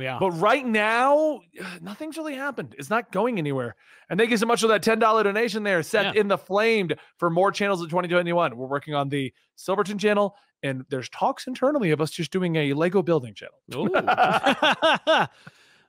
Yeah. 0.00 0.18
But 0.18 0.30
right 0.32 0.64
now, 0.66 1.40
nothing's 1.80 2.16
really 2.16 2.34
happened. 2.34 2.74
It's 2.78 2.90
not 2.90 3.12
going 3.12 3.38
anywhere. 3.38 3.76
And 4.08 4.18
thank 4.18 4.30
you 4.30 4.36
so 4.36 4.46
much 4.46 4.60
for 4.60 4.68
that 4.68 4.82
$10 4.82 4.98
donation 5.24 5.62
there. 5.62 5.82
Set 5.82 6.14
Yeah. 6.14 6.20
in 6.20 6.28
the 6.28 6.38
flamed 6.38 6.96
for 7.18 7.30
more 7.30 7.52
channels 7.52 7.80
in 7.82 7.88
2021. 7.88 8.56
We're 8.56 8.66
working 8.66 8.94
on 8.94 9.08
the 9.08 9.32
Silverton 9.56 9.98
channel, 9.98 10.34
and 10.62 10.84
there's 10.90 11.08
talks 11.10 11.46
internally 11.46 11.90
of 11.90 12.00
us 12.00 12.10
just 12.10 12.30
doing 12.32 12.56
a 12.56 12.72
Lego 12.72 13.02
building 13.02 13.34
channel. 13.34 13.56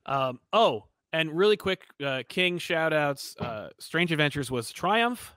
Um, 0.05 0.39
oh, 0.51 0.86
and 1.14 1.36
really 1.38 1.57
quick, 1.57 1.84
uh, 2.03 2.24
King 2.28 2.57
shout 2.57 2.91
outs. 2.93 3.36
Uh, 3.39 3.70
Strange 3.80 4.12
Adventures 4.12 4.49
was 4.49 4.72
Triumph, 4.72 5.36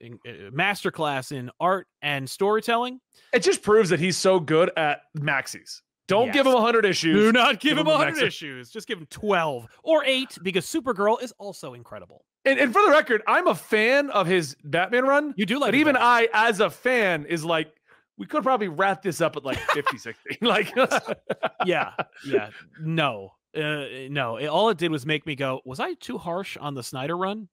in, 0.00 0.18
uh, 0.26 0.50
masterclass 0.50 1.30
in 1.30 1.50
art 1.60 1.86
and 2.02 2.28
storytelling. 2.28 3.00
It 3.32 3.44
just 3.44 3.62
proves 3.62 3.90
that 3.90 4.00
he's 4.00 4.16
so 4.16 4.40
good 4.40 4.70
at 4.76 5.02
maxis. 5.16 5.82
Don't 6.10 6.32
give 6.32 6.46
him 6.46 6.52
Yes. 6.52 6.62
100 6.62 6.84
issues. 6.84 7.14
Do 7.16 7.32
not 7.32 7.52
give 7.60 7.70
give 7.70 7.78
him 7.78 7.86
him 7.86 7.94
a 7.94 7.98
100 7.98 8.14
maxi- 8.16 8.26
issues. 8.26 8.70
Just 8.70 8.86
give 8.86 8.98
him 8.98 9.06
12 9.10 9.66
or 9.82 10.04
8 10.04 10.38
because 10.42 10.66
Supergirl 10.66 11.22
is 11.22 11.32
also 11.38 11.72
incredible. 11.74 12.24
And, 12.44 12.58
and 12.58 12.72
for 12.72 12.82
the 12.82 12.90
record, 12.90 13.22
I'm 13.26 13.46
a 13.46 13.54
fan 13.54 14.10
of 14.10 14.26
his 14.26 14.56
Batman 14.64 15.04
run. 15.04 15.34
You 15.36 15.46
do 15.46 15.58
like 15.58 15.68
but 15.68 15.74
even 15.76 15.94
though. 15.94 16.00
I, 16.00 16.28
as 16.32 16.60
a 16.60 16.68
fan, 16.70 17.24
is 17.26 17.44
like, 17.44 17.70
we 18.18 18.26
could 18.26 18.42
probably 18.42 18.68
wrap 18.68 19.02
this 19.02 19.20
up 19.20 19.36
at 19.36 19.44
like 19.44 19.58
50, 19.72 19.98
60. 19.98 20.38
Like, 20.42 20.72
yeah, 21.66 21.92
yeah. 22.26 22.50
No. 22.82 23.32
Uh, 23.56 23.84
no, 24.10 24.36
it, 24.36 24.46
all 24.46 24.68
it 24.70 24.78
did 24.78 24.90
was 24.92 25.04
make 25.04 25.26
me 25.26 25.34
go, 25.34 25.60
was 25.64 25.80
I 25.80 25.94
too 25.94 26.18
harsh 26.18 26.56
on 26.56 26.74
the 26.74 26.82
Snyder 26.82 27.16
run? 27.16 27.48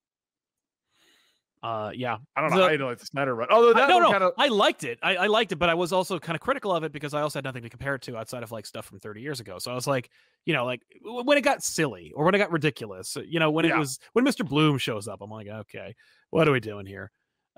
Uh, 1.62 1.90
yeah, 1.94 2.18
I 2.36 2.40
don't 2.40 2.50
know. 2.50 2.58
The- 2.58 2.64
I 2.66 2.76
don't 2.76 2.88
like 2.88 2.98
the 2.98 3.06
Snyder 3.06 3.34
run. 3.34 3.48
Although 3.50 3.70
I- 3.70 3.74
that 3.74 3.88
no, 3.88 3.98
no, 3.98 4.10
kind 4.12 4.22
of 4.24 4.32
I 4.38 4.46
liked 4.48 4.84
it. 4.84 4.98
I, 5.02 5.16
I 5.16 5.26
liked 5.26 5.50
it, 5.52 5.56
but 5.56 5.68
I 5.68 5.74
was 5.74 5.92
also 5.92 6.18
kind 6.18 6.36
of 6.36 6.40
critical 6.40 6.72
of 6.72 6.84
it 6.84 6.92
because 6.92 7.14
I 7.14 7.20
also 7.22 7.38
had 7.38 7.44
nothing 7.44 7.62
to 7.62 7.68
compare 7.68 7.96
it 7.96 8.02
to 8.02 8.16
outside 8.16 8.42
of 8.44 8.52
like 8.52 8.64
stuff 8.66 8.86
from 8.86 9.00
30 9.00 9.20
years 9.20 9.40
ago. 9.40 9.58
So 9.58 9.70
I 9.72 9.74
was 9.74 9.86
like, 9.86 10.08
you 10.46 10.54
know, 10.54 10.64
like 10.64 10.82
w- 11.04 11.24
when 11.24 11.36
it 11.36 11.40
got 11.42 11.62
silly 11.64 12.12
or 12.14 12.24
when 12.24 12.34
it 12.34 12.38
got 12.38 12.52
ridiculous, 12.52 13.16
uh, 13.16 13.22
you 13.26 13.40
know, 13.40 13.50
when 13.50 13.64
it 13.64 13.70
was 13.78 13.98
when 14.12 14.24
Mr. 14.24 14.48
Bloom 14.48 14.78
shows 14.78 15.08
up, 15.08 15.20
I'm 15.20 15.30
like, 15.30 15.48
okay, 15.48 15.94
what 16.30 16.46
are 16.46 16.52
we 16.52 16.60
doing 16.60 16.86
here? 16.86 17.10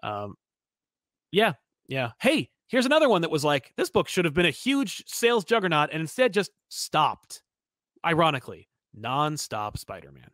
Um, 0.02 0.34
yeah, 1.30 1.52
yeah. 1.86 2.12
Hey, 2.20 2.48
here's 2.68 2.86
another 2.86 3.08
one 3.08 3.20
that 3.22 3.30
was 3.30 3.44
like, 3.44 3.72
this 3.76 3.90
book 3.90 4.08
should 4.08 4.24
have 4.24 4.32
been 4.34 4.46
a 4.46 4.50
huge 4.50 5.04
sales 5.06 5.44
juggernaut 5.44 5.90
and 5.92 6.00
instead 6.00 6.32
just 6.32 6.50
stopped. 6.68 7.42
Ironically, 8.04 8.66
non-stop 8.94 9.76
Spider-Man. 9.76 10.30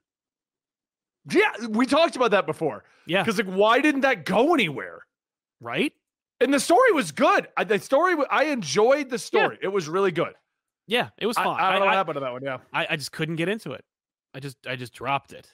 Yeah, 1.31 1.51
we 1.68 1.87
talked 1.87 2.16
about 2.16 2.31
that 2.33 2.47
before. 2.47 2.85
Yeah, 3.07 3.22
Because 3.22 3.39
like, 3.39 3.47
why 3.53 3.81
didn't 3.81 4.03
that 4.03 4.24
go 4.24 4.55
anywhere? 4.55 5.01
right. 5.61 5.93
And 6.39 6.53
the 6.53 6.61
story 6.61 6.93
was 6.93 7.12
good. 7.12 7.49
I, 7.57 7.64
the 7.64 7.79
story, 7.79 8.14
I 8.31 8.45
enjoyed 8.45 9.09
the 9.09 9.18
story. 9.18 9.59
It 9.62 9.68
was 9.68 9.89
really 9.89 10.11
good. 10.12 10.35
Yeah, 10.87 11.09
it 11.16 11.27
was 11.27 11.39
I. 11.39 11.41
I 11.45 11.70
don't 11.72 11.81
know 11.81 11.87
what 11.87 11.95
I, 11.95 11.97
happened 11.97 12.16
to 12.16 12.20
that 12.20 12.33
one. 12.33 12.43
Yeah. 12.45 12.59
I, 12.74 12.87
I 12.91 12.97
just 12.97 13.11
couldn't 13.11 13.37
get 13.37 13.49
into 13.49 13.72
it. 13.72 13.83
I 14.35 14.41
just 14.41 14.59
I 14.66 14.77
just 14.77 14.93
dropped 14.93 15.33
it, 15.33 15.51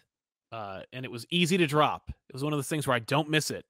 uh, 0.50 0.80
and 0.92 1.04
it 1.04 1.10
was 1.12 1.24
easy 1.30 1.56
to 1.58 1.68
drop. 1.68 2.08
It 2.08 2.32
was 2.32 2.42
one 2.42 2.52
of 2.52 2.58
those 2.58 2.66
things 2.66 2.84
where 2.88 2.96
I 2.96 2.98
don't 2.98 3.30
miss 3.30 3.52
it. 3.52 3.64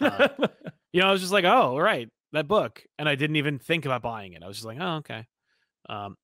Uh, 0.00 0.28
You 0.92 1.02
know, 1.02 1.08
I 1.08 1.12
was 1.12 1.20
just 1.20 1.32
like, 1.32 1.44
oh, 1.44 1.48
all 1.50 1.80
right, 1.80 2.08
that 2.32 2.48
book, 2.48 2.82
and 2.98 3.08
I 3.08 3.14
didn't 3.14 3.36
even 3.36 3.58
think 3.58 3.84
about 3.84 4.00
buying 4.02 4.32
it. 4.32 4.42
I 4.42 4.48
was 4.48 4.56
just 4.56 4.66
like, 4.66 4.78
oh, 4.80 4.96
okay, 4.96 5.26
um, 5.88 6.16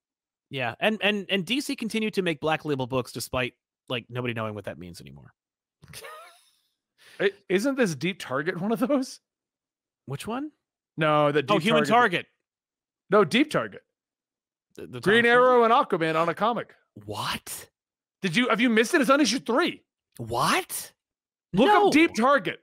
yeah. 0.50 0.74
And 0.80 0.98
and 1.02 1.26
and 1.28 1.44
DC 1.46 1.76
continued 1.78 2.14
to 2.14 2.22
make 2.22 2.40
Black 2.40 2.64
Label 2.64 2.86
books 2.86 3.12
despite 3.12 3.52
like 3.88 4.06
nobody 4.08 4.34
knowing 4.34 4.54
what 4.54 4.64
that 4.64 4.78
means 4.78 5.00
anymore. 5.00 5.32
Isn't 7.48 7.76
this 7.76 7.94
Deep 7.94 8.18
Target 8.18 8.60
one 8.60 8.72
of 8.72 8.80
those? 8.80 9.20
Which 10.06 10.26
one? 10.26 10.50
No, 10.96 11.32
the 11.32 11.40
oh, 11.40 11.42
Deep 11.42 11.50
oh, 11.50 11.58
Human 11.58 11.84
Target. 11.84 12.26
No, 13.10 13.24
Deep 13.24 13.50
Target. 13.50 13.82
The, 14.76 14.86
the 14.86 15.00
Green 15.00 15.26
Arrow 15.26 15.64
and 15.64 15.72
Aquaman 15.72 16.16
on 16.20 16.28
a 16.28 16.34
comic. 16.34 16.74
What? 17.04 17.68
Did 18.22 18.36
you 18.36 18.48
have 18.48 18.60
you 18.60 18.70
missed 18.70 18.94
it? 18.94 19.00
It's 19.00 19.10
on 19.10 19.20
issue 19.20 19.38
three. 19.38 19.82
What? 20.16 20.92
Look 21.52 21.66
No. 21.66 21.86
up 21.86 21.92
Deep 21.92 22.14
Target. 22.14 22.60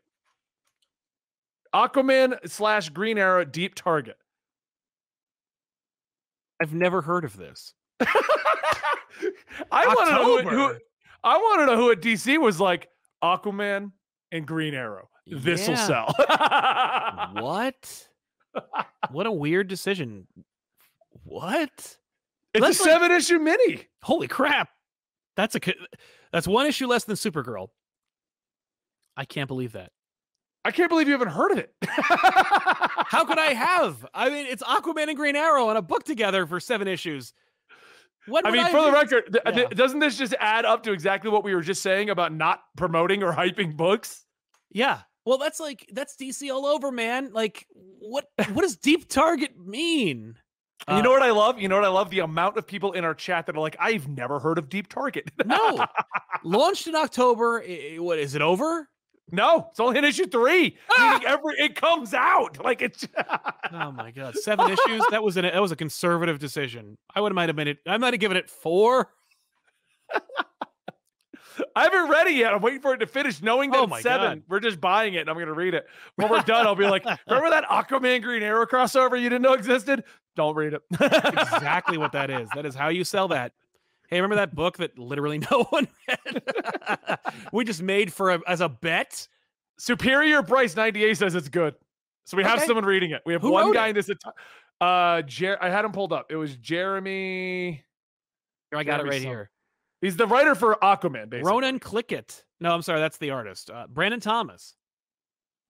Aquaman 1.73 2.37
slash 2.49 2.89
Green 2.89 3.17
Arrow 3.17 3.45
Deep 3.45 3.75
Target. 3.75 4.17
I've 6.61 6.73
never 6.73 7.01
heard 7.01 7.23
of 7.23 7.37
this. 7.37 7.73
I 9.71 9.87
want 9.87 10.09
to 10.09 10.15
know 10.15 10.49
who. 10.49 10.77
I 11.23 11.37
want 11.37 11.61
to 11.61 11.65
know 11.67 11.75
who 11.77 11.91
at 11.91 12.01
DC 12.01 12.39
was 12.39 12.59
like 12.59 12.89
Aquaman 13.23 13.91
and 14.31 14.45
Green 14.47 14.73
Arrow. 14.73 15.09
This 15.27 15.67
will 15.67 15.75
Yeah. 15.75 15.85
sell. 15.87 17.31
what? 17.43 18.07
what 19.11 19.25
a 19.27 19.31
weird 19.31 19.67
decision. 19.67 20.27
What? 21.23 21.69
It's 22.53 22.61
Let's 22.61 22.79
a 22.79 22.83
like- 22.83 22.91
seven 22.91 23.11
issue 23.11 23.39
mini. 23.39 23.87
Holy 24.03 24.27
crap. 24.27 24.69
That's 25.37 25.55
a 25.55 25.59
that's 26.33 26.47
one 26.47 26.65
issue 26.65 26.87
less 26.87 27.03
than 27.05 27.15
Supergirl. 27.15 27.69
I 29.15 29.25
can't 29.25 29.47
believe 29.47 29.73
that. 29.73 29.91
I 30.63 30.71
can't 30.71 30.89
believe 30.89 31.07
you 31.07 31.13
haven't 31.13 31.29
heard 31.29 31.51
of 31.51 31.57
it. 31.57 31.73
How 31.83 33.25
could 33.25 33.39
I 33.39 33.53
have? 33.53 34.05
I 34.13 34.29
mean, 34.29 34.45
it's 34.47 34.61
Aquaman 34.63 35.07
and 35.07 35.17
Green 35.17 35.35
Arrow 35.35 35.67
on 35.69 35.77
a 35.77 35.81
book 35.81 36.03
together 36.03 36.45
for 36.45 36.59
seven 36.59 36.87
issues. 36.87 37.33
I 38.45 38.51
mean, 38.51 38.65
for 38.67 38.81
the 38.85 38.91
record, 38.91 39.31
th- 39.45 39.55
th- 39.55 39.69
doesn't 39.71 39.99
this 39.99 40.17
just 40.17 40.33
add 40.39 40.65
up 40.65 40.83
to 40.83 40.91
exactly 40.91 41.29
what 41.31 41.43
we 41.43 41.55
were 41.55 41.61
just 41.61 41.81
saying 41.81 42.09
about 42.09 42.31
not 42.33 42.59
promoting 42.77 43.23
or 43.23 43.33
hyping 43.33 43.75
books? 43.75 44.25
yeah. 44.71 44.99
Well, 45.23 45.37
that's 45.37 45.59
like 45.59 45.87
that's 45.93 46.15
DC 46.15 46.51
all 46.51 46.65
over, 46.65 46.91
man. 46.91 47.29
Like, 47.31 47.67
what 47.99 48.25
what 48.53 48.61
does 48.63 48.75
Deep 48.77 49.07
Target 49.07 49.51
mean? 49.55 50.35
And 50.87 50.95
you 50.97 51.01
Uh, 51.01 51.03
know 51.03 51.11
what 51.11 51.21
I 51.21 51.29
love? 51.29 51.59
You 51.61 51.67
know 51.67 51.75
what 51.75 51.85
I 51.85 51.89
love? 51.89 52.09
The 52.09 52.19
amount 52.19 52.57
of 52.57 52.65
people 52.65 52.93
in 52.93 53.03
our 53.05 53.13
chat 53.13 53.45
that 53.45 53.55
are 53.55 53.59
like, 53.59 53.75
I've 53.79 54.07
never 54.07 54.39
heard 54.39 54.57
of 54.57 54.67
Deep 54.67 54.87
Target. 54.87 55.29
No, 55.45 55.85
launched 56.43 56.87
in 56.87 56.95
October. 56.95 57.61
I- 57.61 57.93
I- 57.95 57.99
what 57.99 58.17
is 58.17 58.33
it 58.33 58.41
over? 58.41 58.89
No, 59.31 59.67
it's 59.71 59.79
only 59.79 59.97
in 59.97 60.03
issue 60.05 60.27
three. 60.27 60.77
Ah! 60.91 61.19
Every 61.25 61.55
it 61.57 61.75
comes 61.75 62.13
out. 62.13 62.57
Like 62.63 62.81
it's 62.81 63.07
Oh 63.71 63.91
my 63.91 64.11
god, 64.11 64.35
seven 64.35 64.69
issues. 64.71 65.03
That 65.09 65.23
was 65.23 65.35
an 65.37 65.43
that 65.43 65.61
was 65.61 65.71
a 65.71 65.75
conservative 65.75 66.37
decision. 66.39 66.97
I 67.15 67.21
would 67.21 67.33
might 67.33 67.49
have 67.49 67.55
made 67.55 67.67
it. 67.67 67.79
I 67.87 67.97
might 67.97 68.13
have 68.13 68.19
given 68.19 68.37
it 68.37 68.49
four. 68.49 69.09
I 71.75 71.83
haven't 71.83 72.09
read 72.09 72.27
it 72.27 72.35
yet. 72.35 72.53
I'm 72.53 72.61
waiting 72.61 72.81
for 72.81 72.93
it 72.93 72.99
to 72.99 73.07
finish, 73.07 73.41
knowing 73.41 73.71
that 73.71 73.79
Oh 73.79 73.83
it's 73.93 74.03
seven. 74.03 74.39
God. 74.39 74.43
We're 74.47 74.59
just 74.59 74.79
buying 74.79 75.15
it 75.15 75.21
and 75.21 75.29
I'm 75.29 75.37
gonna 75.37 75.53
read 75.53 75.73
it. 75.73 75.85
When 76.15 76.29
we're 76.29 76.41
done, 76.41 76.65
I'll 76.67 76.75
be 76.75 76.85
like, 76.87 77.03
remember 77.27 77.49
that 77.49 77.65
Aquaman 77.65 78.21
Green 78.21 78.43
Arrow 78.43 78.65
crossover 78.65 79.17
you 79.19 79.29
didn't 79.29 79.41
know 79.41 79.53
existed? 79.53 80.03
Don't 80.35 80.55
read 80.55 80.73
it. 80.73 80.81
exactly 80.91 81.97
what 81.97 82.11
that 82.13 82.29
is. 82.29 82.47
That 82.55 82.65
is 82.65 82.75
how 82.75 82.89
you 82.89 83.03
sell 83.03 83.27
that. 83.29 83.51
Hey, 84.11 84.17
remember 84.19 84.35
that 84.35 84.53
book 84.53 84.77
that 84.77 84.99
literally 84.99 85.37
no 85.51 85.63
one 85.69 85.87
read? 86.07 86.43
we 87.53 87.63
just 87.65 87.81
made 87.81 88.11
for 88.13 88.31
a, 88.31 88.41
as 88.47 88.61
a 88.61 88.69
bet. 88.69 89.27
Superior 89.79 90.41
Bryce 90.43 90.75
98 90.75 91.17
says 91.17 91.33
it's 91.33 91.49
good. 91.49 91.73
So 92.25 92.37
we 92.37 92.43
have 92.43 92.57
Okay. 92.59 92.67
someone 92.67 92.85
reading 92.85 93.11
it. 93.11 93.21
We 93.25 93.33
have 93.33 93.41
Who 93.41 93.51
one 93.51 93.71
guy 93.73 93.87
it? 93.87 93.89
in 93.91 93.95
this. 93.95 94.09
enti- 94.09 94.31
Uh, 94.81 95.21
Jer- 95.23 95.57
I 95.61 95.69
had 95.69 95.85
him 95.85 95.91
pulled 95.91 96.13
up. 96.13 96.27
It 96.29 96.35
was 96.35 96.55
Jeremy. 96.57 97.83
Here, 98.69 98.79
I 98.79 98.83
got 98.83 98.99
it 98.99 99.07
right 99.07 99.21
here. 99.21 99.49
He's 100.01 100.17
the 100.17 100.27
writer 100.27 100.55
for 100.55 100.75
Aquaman, 100.83 101.29
basically. 101.29 101.51
Ronan 101.51 101.79
Clickett. 101.79 102.43
No, 102.59 102.71
I'm 102.71 102.81
sorry, 102.81 102.99
that's 102.99 103.17
the 103.17 103.31
artist. 103.31 103.69
Uh, 103.69 103.87
Brandon 103.87 104.19
Thomas. 104.19 104.75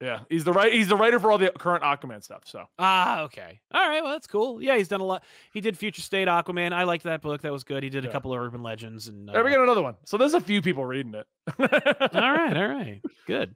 Yeah, 0.02 0.22
he's 0.30 0.44
the 0.44 0.52
right. 0.52 0.74
He's 0.74 0.88
the 0.88 0.96
writer 0.96 1.20
for 1.20 1.32
all 1.32 1.38
the 1.38 1.52
current 1.52 1.84
Aquaman 1.84 2.24
stuff. 2.24 2.44
So 2.46 2.66
Ah, 2.80 3.22
okay. 3.22 3.60
All 3.72 3.88
right, 3.88 4.02
well 4.02 4.12
that's 4.14 4.28
cool. 4.28 4.62
Yeah, 4.62 4.76
he's 4.78 4.88
done 4.88 5.02
a 5.02 5.06
lot. 5.06 5.24
He 5.54 5.62
did 5.62 5.78
Future 5.78 6.02
State 6.02 6.28
Aquaman. 6.28 6.74
I 6.74 6.84
liked 6.84 7.04
that 7.04 7.22
book. 7.22 7.42
That 7.42 7.52
was 7.52 7.64
good. 7.64 7.84
He 7.84 7.90
did 7.90 8.06
a 8.06 8.12
couple 8.12 8.34
of 8.34 8.40
Urban 8.40 8.64
Legends 8.64 9.08
and. 9.08 9.30
there 9.30 9.44
we 9.44 9.52
uh, 9.52 9.54
get 9.54 9.62
another 9.62 9.84
one. 9.84 9.96
So 10.06 10.18
there's 10.18 10.34
a 10.34 10.42
few 10.42 10.62
people 10.62 10.86
reading 10.86 11.14
it. 11.14 11.28
All 11.60 11.66
right, 12.34 12.58
all 12.58 12.68
right, 12.68 13.02
good. 13.28 13.56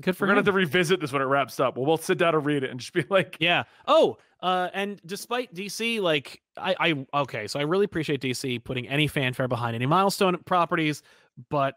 Good 0.00 0.16
for 0.16 0.24
We're 0.24 0.28
gonna 0.28 0.38
have 0.38 0.46
to 0.46 0.52
revisit 0.52 1.00
this 1.00 1.12
when 1.12 1.20
it 1.20 1.26
wraps 1.26 1.60
up. 1.60 1.76
Well, 1.76 1.84
We'll 1.84 1.96
both 1.96 2.04
sit 2.04 2.16
down 2.16 2.34
and 2.34 2.44
read 2.44 2.64
it 2.64 2.70
and 2.70 2.80
just 2.80 2.92
be 2.94 3.04
like, 3.10 3.36
Yeah. 3.38 3.64
Oh, 3.86 4.16
uh, 4.42 4.68
and 4.72 5.00
despite 5.04 5.54
DC, 5.54 6.00
like 6.00 6.40
I, 6.56 6.74
I 7.12 7.20
okay, 7.22 7.46
so 7.46 7.60
I 7.60 7.64
really 7.64 7.84
appreciate 7.84 8.22
DC 8.22 8.64
putting 8.64 8.88
any 8.88 9.06
fanfare 9.06 9.48
behind 9.48 9.74
any 9.74 9.84
milestone 9.86 10.38
properties, 10.46 11.02
but 11.50 11.74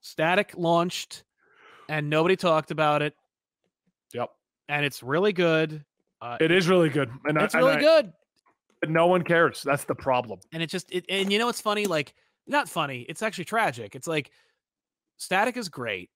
Static 0.00 0.54
launched 0.56 1.24
and 1.88 2.08
nobody 2.10 2.36
talked 2.36 2.70
about 2.70 3.02
it, 3.02 3.14
"Yep, 4.12 4.30
and 4.68 4.84
it's 4.84 5.02
really 5.02 5.32
good. 5.32 5.84
Uh, 6.20 6.36
it 6.40 6.50
is 6.50 6.68
really 6.68 6.88
good." 6.90 7.10
And 7.24 7.38
I- 7.38 7.44
it's 7.44 7.54
and 7.54 7.62
really 7.64 7.76
I- 7.76 7.80
good, 7.80 8.12
but 8.80 8.90
no 8.90 9.06
one 9.06 9.22
cares. 9.22 9.62
That's 9.62 9.84
the 9.84 9.94
problem. 9.94 10.40
and 10.52 10.62
it 10.62 10.68
just 10.70 10.90
it, 10.92 11.04
and 11.08 11.32
you 11.32 11.38
know 11.38 11.46
what's 11.46 11.60
funny? 11.60 11.86
Like 11.86 12.14
not 12.46 12.68
funny. 12.68 13.02
It's 13.08 13.22
actually 13.22 13.44
tragic. 13.44 13.94
It's 13.94 14.06
like 14.06 14.30
Static 15.16 15.56
is 15.56 15.68
great. 15.68 16.10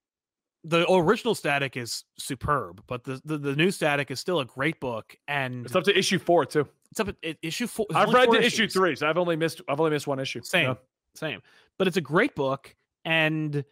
The 0.65 0.89
original 0.89 1.35
Static 1.35 1.75
is 1.75 2.05
superb, 2.17 2.83
but 2.87 3.03
the, 3.03 3.21
the 3.25 3.37
the 3.37 3.55
new 3.55 3.69
Static 3.69 4.11
is 4.11 4.19
still 4.19 4.39
a 4.39 4.45
great 4.45 4.79
book, 4.79 5.15
and 5.27 5.65
It's 5.65 5.75
up 5.75 5.83
to 5.85 5.97
issue 5.97 6.19
four 6.19 6.45
too. 6.45 6.67
it's 6.89 6.99
up 7.01 7.09
at 7.09 7.37
issue 7.41 7.67
four. 7.67 7.85
I've 7.93 8.13
read 8.13 8.25
four 8.27 8.35
to 8.35 8.41
issue 8.45 8.67
three, 8.69 8.95
so 8.95 9.07
I've 9.09 9.17
only 9.17 9.35
missed. 9.35 9.61
I've 9.67 9.79
only 9.81 9.91
missed 9.91 10.07
one 10.07 10.19
issue. 10.21 10.41
Same, 10.41 10.69
Yeah. 10.69 10.73
same. 11.15 11.41
But 11.77 11.87
it's 11.87 11.97
a 11.97 12.01
great 12.01 12.33
book, 12.33 12.73
and 13.03 13.65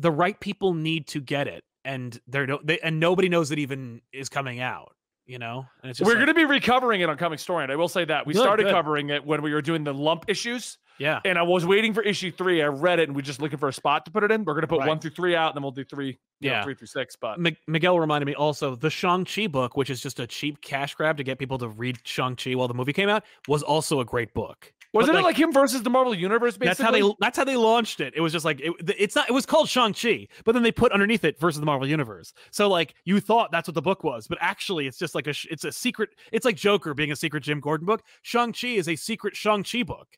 the 0.00 0.10
right 0.10 0.38
people 0.40 0.72
need 0.74 1.06
to 1.08 1.20
get 1.20 1.48
it, 1.48 1.64
and 1.84 2.18
they're 2.26 2.46
no, 2.46 2.60
they, 2.62 2.78
and 2.80 3.00
nobody 3.00 3.28
knows 3.28 3.50
it 3.50 3.58
even 3.58 4.00
is 4.12 4.28
coming 4.28 4.60
out. 4.60 4.94
You 5.26 5.38
know, 5.38 5.66
and 5.82 5.90
it's 5.90 5.98
just 5.98 6.06
We're 6.06 6.14
like, 6.14 6.24
going 6.24 6.34
to 6.34 6.40
be 6.40 6.46
recovering 6.46 7.02
it 7.02 7.10
on 7.10 7.18
Comic 7.18 7.38
Story, 7.38 7.62
and 7.62 7.70
I 7.70 7.76
will 7.76 7.88
say 7.88 8.02
that 8.06 8.26
we 8.26 8.32
Good, 8.32 8.40
started 8.40 8.62
good. 8.62 8.72
covering 8.72 9.10
it 9.10 9.26
when 9.26 9.42
we 9.42 9.52
were 9.52 9.60
doing 9.60 9.84
the 9.84 9.92
lump 9.92 10.24
issues, 10.26 10.78
yeah, 10.98 11.20
and 11.22 11.36
I 11.36 11.42
was 11.42 11.66
waiting 11.66 11.92
for 11.92 12.02
issue 12.02 12.30
three. 12.32 12.62
I 12.62 12.68
read 12.68 12.98
it, 12.98 13.08
and 13.10 13.14
we're 13.14 13.20
just 13.20 13.38
looking 13.42 13.58
for 13.58 13.68
a 13.68 13.72
spot 13.74 14.06
to 14.06 14.10
put 14.10 14.24
it 14.24 14.30
in. 14.30 14.44
We're 14.44 14.54
going 14.54 14.62
to 14.62 14.68
put 14.68 14.78
Right. 14.78 14.88
one 14.88 15.00
through 15.00 15.10
three 15.10 15.36
out, 15.36 15.48
and 15.50 15.56
then 15.56 15.62
we'll 15.62 15.72
do 15.72 15.84
three, 15.84 16.16
you 16.40 16.48
know, 16.48 16.56
Yeah. 16.56 16.64
three 16.64 16.74
through 16.74 16.86
six. 16.86 17.14
But 17.14 17.38
Mi- 17.38 17.58
Miguel 17.66 18.00
reminded 18.00 18.24
me 18.24 18.34
also 18.36 18.74
the 18.74 18.88
Shang 18.88 19.26
Chi 19.26 19.48
book, 19.48 19.76
which 19.76 19.90
is 19.90 20.00
just 20.00 20.18
a 20.18 20.26
cheap 20.26 20.62
cash 20.62 20.94
grab 20.94 21.18
to 21.18 21.24
get 21.24 21.38
people 21.38 21.58
to 21.58 21.68
read 21.68 21.98
Shang 22.04 22.34
Chi 22.34 22.54
while 22.54 22.68
the 22.68 22.72
movie 22.72 22.94
came 22.94 23.10
out, 23.10 23.22
was 23.48 23.62
also 23.62 24.00
a 24.00 24.06
great 24.06 24.32
book. 24.32 24.72
Wasn't 24.92 25.14
But, 25.14 25.20
it 25.20 25.22
like 25.24 25.36
him 25.36 25.52
versus 25.52 25.82
the 25.82 25.90
Marvel 25.90 26.14
Universe? 26.14 26.56
Basically, 26.56 26.68
That's 26.68 26.80
how 26.80 26.90
they. 26.90 27.14
That's 27.20 27.36
how 27.36 27.44
they 27.44 27.56
launched 27.56 28.00
it. 28.00 28.14
It 28.16 28.20
was 28.20 28.32
just 28.32 28.44
like 28.44 28.60
it, 28.60 28.72
it's 28.96 29.14
not. 29.14 29.28
It 29.28 29.32
was 29.32 29.44
called 29.44 29.68
Shang 29.68 29.92
Chi, 29.92 30.28
but 30.44 30.52
then 30.52 30.62
they 30.62 30.72
put 30.72 30.92
underneath 30.92 31.24
it 31.24 31.38
versus 31.38 31.60
the 31.60 31.66
Marvel 31.66 31.86
Universe. 31.86 32.32
So 32.50 32.68
like 32.68 32.94
you 33.04 33.20
thought 33.20 33.52
that's 33.52 33.68
what 33.68 33.74
the 33.74 33.82
book 33.82 34.02
was, 34.02 34.26
but 34.26 34.38
actually 34.40 34.86
it's 34.86 34.98
just 34.98 35.14
like 35.14 35.26
a. 35.26 35.34
It's 35.50 35.64
a 35.64 35.72
secret. 35.72 36.10
It's 36.32 36.46
like 36.46 36.56
Joker 36.56 36.94
being 36.94 37.12
a 37.12 37.16
secret 37.16 37.42
Jim 37.42 37.60
Gordon 37.60 37.86
book. 37.86 38.02
Shang 38.22 38.52
Chi 38.52 38.68
is 38.68 38.88
a 38.88 38.96
secret 38.96 39.36
Shang 39.36 39.62
Chi 39.62 39.82
book, 39.82 40.08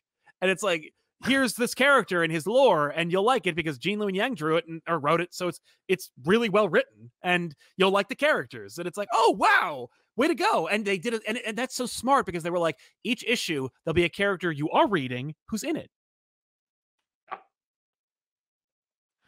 and 0.41 0.49
it's 0.49 0.63
like 0.63 0.93
here's 1.25 1.53
this 1.53 1.73
character 1.73 2.23
and 2.23 2.31
his 2.31 2.47
lore, 2.47 2.89
and 2.89 3.11
you'll 3.11 3.25
like 3.25 3.47
it 3.47 3.55
because 3.55 3.77
Gene 3.77 3.99
Luen 3.99 4.15
Yang 4.15 4.35
drew 4.35 4.55
it 4.55 4.67
and 4.67 4.81
or 4.87 4.99
wrote 4.99 5.21
it, 5.21 5.33
so 5.33 5.47
it's 5.47 5.59
it's 5.87 6.11
really 6.23 6.49
well 6.49 6.69
written, 6.69 7.11
and 7.21 7.55
you'll 7.77 7.91
like 7.91 8.07
the 8.07 8.15
characters, 8.15 8.77
and 8.77 8.87
it's 8.87 8.97
like 8.97 9.09
oh 9.13 9.35
wow. 9.37 9.89
Way 10.21 10.27
to 10.27 10.35
go. 10.35 10.67
And 10.67 10.85
they 10.85 10.99
did 10.99 11.15
it. 11.15 11.23
And, 11.27 11.39
and 11.39 11.57
that's 11.57 11.73
so 11.75 11.87
smart 11.87 12.27
because 12.27 12.43
they 12.43 12.51
were 12.51 12.59
like, 12.59 12.77
each 13.03 13.23
issue, 13.27 13.67
there'll 13.83 13.95
be 13.95 14.03
a 14.03 14.09
character 14.09 14.51
you 14.51 14.69
are 14.69 14.87
reading 14.87 15.33
who's 15.49 15.63
in 15.63 15.75
it. 15.75 15.89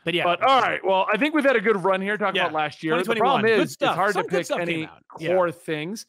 But 0.06 0.14
yeah, 0.14 0.24
But 0.26 0.44
all 0.44 0.62
right, 0.62 0.86
well, 0.86 1.08
I 1.12 1.18
think 1.18 1.34
we've 1.34 1.46
had 1.46 1.56
a 1.56 1.62
good 1.62 1.84
run 1.84 2.00
here 2.00 2.16
talking 2.16 2.36
Yeah, 2.36 2.44
about 2.44 2.54
last 2.54 2.84
year. 2.84 3.02
The 3.02 3.16
problem 3.16 3.46
is 3.46 3.72
it's 3.74 3.82
hard 3.84 4.14
Some 4.14 4.28
to 4.28 4.30
pick 4.30 4.52
any 4.52 4.86
out. 4.86 5.02
Yeah. 5.18 5.30
core 5.34 5.52
things. 5.52 6.06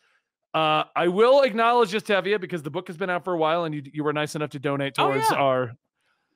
Uh, 0.52 0.84
I 0.94 1.08
will 1.08 1.40
acknowledge 1.42 1.90
just 1.90 2.06
Tevia 2.06 2.38
because 2.38 2.62
the 2.62 2.70
book 2.70 2.88
has 2.88 2.98
been 2.98 3.08
out 3.08 3.24
for 3.24 3.32
a 3.32 3.38
while, 3.38 3.64
and 3.64 3.74
you 3.74 3.82
you 3.90 4.04
were 4.04 4.12
nice 4.12 4.34
enough 4.34 4.50
to 4.50 4.58
donate 4.58 4.94
Oh, 4.98 5.08
towards 5.12 5.30
yeah. 5.30 5.36
our. 5.36 5.72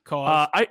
cause 0.05 0.27
Uh, 0.29 0.47
I 0.53 0.67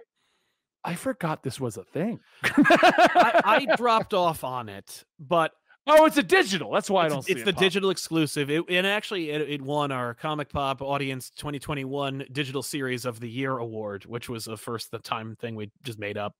I 0.83 0.95
forgot 0.97 1.43
this 1.45 1.61
was 1.61 1.77
a 1.77 1.85
thing. 1.85 2.19
I, 2.43 3.67
I 3.69 3.77
dropped 3.77 4.15
off 4.15 4.43
on 4.43 4.69
it, 4.69 5.05
but 5.21 5.53
oh, 5.89 6.05
it's 6.05 6.17
a 6.19 6.23
digital. 6.23 6.71
That's 6.71 6.89
why 6.91 7.07
I 7.07 7.09
don't 7.09 7.29
it's 7.29 7.41
it 7.41 7.45
the 7.45 7.53
pop. 7.53 7.61
digital 7.61 7.91
exclusive. 7.91 8.51
It, 8.51 8.65
and 8.69 8.87
actually, 8.87 9.31
it, 9.31 9.41
it 9.49 9.63
won 9.63 9.91
our 9.91 10.15
Comic 10.15 10.49
Pop 10.51 10.81
Audience 10.83 11.31
2021 11.31 12.27
Digital 12.31 12.63
Series 12.63 13.05
of 13.05 13.19
the 13.21 13.29
Year 13.29 13.59
award, 13.59 14.05
which 14.07 14.29
was 14.29 14.47
a 14.47 14.57
first 14.57 14.91
the 14.91 14.99
time 15.01 15.35
thing 15.37 15.55
we 15.57 15.71
just 15.83 15.99
made 15.99 16.17
up. 16.17 16.35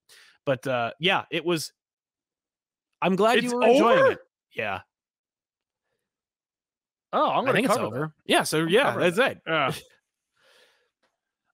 But 0.47 0.67
uh, 0.67 0.93
yeah, 1.01 1.25
it 1.31 1.45
was. 1.45 1.73
I'm 3.03 3.17
glad 3.17 3.39
It's 3.39 3.47
you 3.51 3.57
were 3.57 3.67
enjoying 3.67 3.99
over? 3.99 4.11
it. 4.13 4.19
Yeah, 4.55 4.81
Oh, 7.13 7.31
I'm 7.31 7.45
gonna 7.45 7.53
think 7.55 7.67
it's 7.67 7.75
cover 7.77 7.89
that. 7.89 7.95
over. 7.97 8.15
Yeah, 8.27 8.43
so 8.43 8.65
yeah, 8.65 8.83
covering 8.85 9.11
that's 9.15 9.33
it. 9.33 9.41
Yeah. 9.47 9.73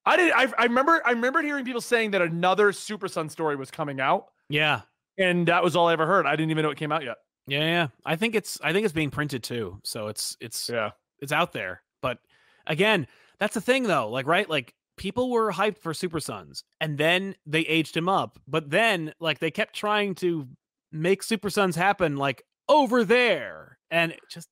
I 0.07 0.17
did. 0.17 0.33
I, 0.33 0.53
I 0.59 0.65
remember. 0.65 1.01
I 1.05 1.11
remember 1.13 1.43
hearing 1.43 1.65
people 1.65 1.81
saying 1.81 2.11
that 2.13 2.23
another 2.23 2.73
Super 2.73 3.09
Sons 3.09 3.33
story 3.33 3.57
was 3.57 3.71
coming 3.71 4.01
out, 4.01 4.27
Yeah. 4.51 4.83
and 5.17 5.47
that 5.49 5.63
was 5.65 5.77
all 5.77 5.89
I 5.89 5.93
ever 5.95 6.07
heard. 6.07 6.27
I 6.27 6.37
didn't 6.37 6.51
even 6.51 6.63
know 6.63 6.71
it 6.71 6.77
came 6.77 6.93
out 6.93 7.05
yet. 7.05 7.17
Yeah, 7.47 7.61
yeah. 7.65 7.89
I 8.05 8.17
think 8.17 8.35
it's 8.35 8.59
I 8.63 8.73
think 8.73 8.85
it's 8.85 8.95
being 8.95 9.11
printed 9.11 9.43
too. 9.43 9.81
So 9.85 10.09
it's 10.09 10.37
it's 10.41 10.69
Yeah. 10.69 10.91
it's 11.21 11.33
out 11.33 11.53
there. 11.53 11.83
But 12.01 12.19
again, 12.67 13.07
that's 13.39 13.55
the 13.55 13.61
thing 13.61 13.83
though. 13.85 14.09
Like, 14.09 14.27
right? 14.27 14.49
Like 14.49 14.75
people 14.97 15.31
were 15.31 15.53
hyped 15.53 15.79
for 15.79 15.93
Super 15.93 16.21
Sons 16.21 16.65
and 16.81 16.97
then 16.97 17.35
they 17.47 17.61
aged 17.61 17.97
him 17.97 18.09
up. 18.09 18.39
But 18.49 18.71
then 18.71 19.13
like 19.21 19.41
they 19.41 19.51
kept 19.51 19.75
trying 19.75 20.15
to 20.17 20.49
make 20.93 21.23
Super 21.23 21.51
Sons 21.51 21.77
happen 21.77 22.17
like 22.17 22.45
over 22.69 23.05
there. 23.05 23.79
And 23.91 24.13
it 24.13 24.21
just 24.31 24.49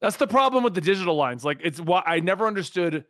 That's 0.00 0.16
the 0.16 0.26
problem 0.26 0.64
with 0.64 0.74
the 0.74 0.80
digital 0.80 1.16
lines. 1.16 1.44
Like 1.44 1.60
it's 1.62 1.80
what 1.80 2.04
I 2.06 2.20
never 2.20 2.46
understood. 2.46 3.04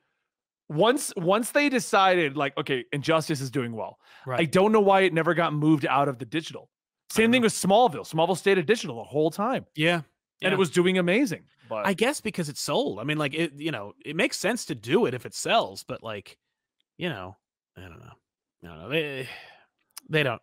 Once 0.68 1.12
once 1.16 1.52
they 1.52 1.68
decided, 1.68 2.36
like, 2.36 2.56
okay, 2.58 2.84
Injustice 2.92 3.40
is 3.40 3.52
doing 3.52 3.72
well. 3.76 3.98
right. 4.26 4.40
I 4.40 4.44
don't 4.46 4.72
know 4.72 4.80
why 4.80 5.02
it 5.02 5.14
never 5.14 5.32
got 5.32 5.52
moved 5.54 5.86
out 5.86 6.08
of 6.08 6.18
the 6.18 6.24
digital. 6.24 6.70
Same 7.10 7.30
thing 7.32 7.40
know. 7.42 7.46
with 7.46 7.52
Smallville. 7.52 8.08
Smallville 8.10 8.36
stayed 8.36 8.58
at 8.58 8.66
digital 8.66 8.96
the 8.96 9.04
whole 9.04 9.30
time, 9.30 9.64
yeah. 9.74 9.94
and 9.96 10.04
Yeah. 10.40 10.52
it 10.52 10.58
was 10.58 10.70
doing 10.70 10.98
amazing. 10.98 11.44
But 11.68 11.86
I 11.86 11.94
guess 11.94 12.20
because 12.20 12.48
it's 12.48 12.60
sold. 12.60 13.00
I 13.00 13.04
mean, 13.04 13.18
like 13.18 13.34
it, 13.34 13.52
you 13.56 13.70
know, 13.72 13.92
it 14.04 14.14
makes 14.16 14.38
sense 14.38 14.64
to 14.66 14.74
do 14.74 15.06
it 15.06 15.14
if 15.14 15.26
it 15.26 15.34
sells, 15.34 15.82
but 15.84 16.02
like, 16.02 16.38
you 16.96 17.08
know, 17.08 17.36
I 17.76 17.82
don't 17.82 17.98
know. 17.98 18.12
I 18.64 18.66
don't 18.68 18.78
know. 18.78 18.88
They 18.88 19.28
they 20.08 20.22
don't. 20.22 20.40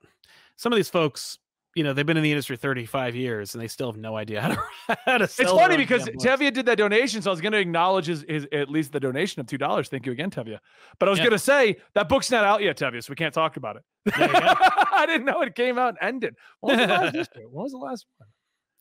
Some 0.58 0.72
of 0.74 0.78
these 0.78 0.90
folks, 0.90 1.40
you 1.76 1.84
know, 1.84 1.94
they've 1.94 2.06
been 2.06 2.18
in 2.18 2.24
the 2.24 2.32
industry 2.32 2.56
35 2.56 3.16
years 3.16 3.56
and 3.56 3.62
they 3.64 3.68
still 3.68 3.92
have 3.92 4.00
no 4.00 4.16
idea 4.16 4.42
how 4.42 4.50
to 4.50 4.98
how 5.06 5.18
to 5.18 5.28
sell. 5.28 5.44
it's 5.46 5.52
funny 5.52 5.78
because. 5.78 6.04
Tevia 6.06 6.54
did 6.54 6.66
that 6.68 6.78
donation, 6.78 7.22
so 7.22 7.30
I 7.30 7.34
was 7.34 7.42
going 7.42 7.54
to 7.54 7.58
acknowledge 7.60 8.06
his, 8.06 8.24
his 8.28 8.48
at 8.52 8.70
least 8.70 8.92
the 8.92 9.00
donation 9.00 9.40
of 9.40 9.48
two 9.48 9.58
dollars. 9.58 9.90
Thank 9.90 10.06
you 10.06 10.12
again, 10.12 10.30
Tevia. 10.30 10.60
But 11.00 11.08
I 11.08 11.12
was 11.12 11.20
Yeah. 11.20 11.26
going 11.26 11.32
to 11.34 11.40
say 11.40 11.78
that 11.96 12.08
book's 12.10 12.30
not 12.32 12.44
out 12.44 12.62
yet, 12.62 12.78
Tevia, 12.78 13.04
so 13.04 13.10
we 13.12 13.16
can't 13.16 13.34
talk 13.34 13.58
about 13.58 13.78
it. 13.78 13.84
There 14.18 14.28
you 14.28 14.34
go. 14.34 14.40
I 14.94 15.06
didn't 15.08 15.26
know 15.26 15.42
it 15.42 15.56
came 15.56 15.78
out 15.80 15.96
and 16.00 16.16
ended. 16.16 16.36
When 16.62 16.78
was 16.78 16.88
the 16.88 16.94
last? 16.94 17.30
When 17.36 17.64
was 17.64 17.72
the 17.72 17.78
last 17.80 18.06
one? 18.18 18.30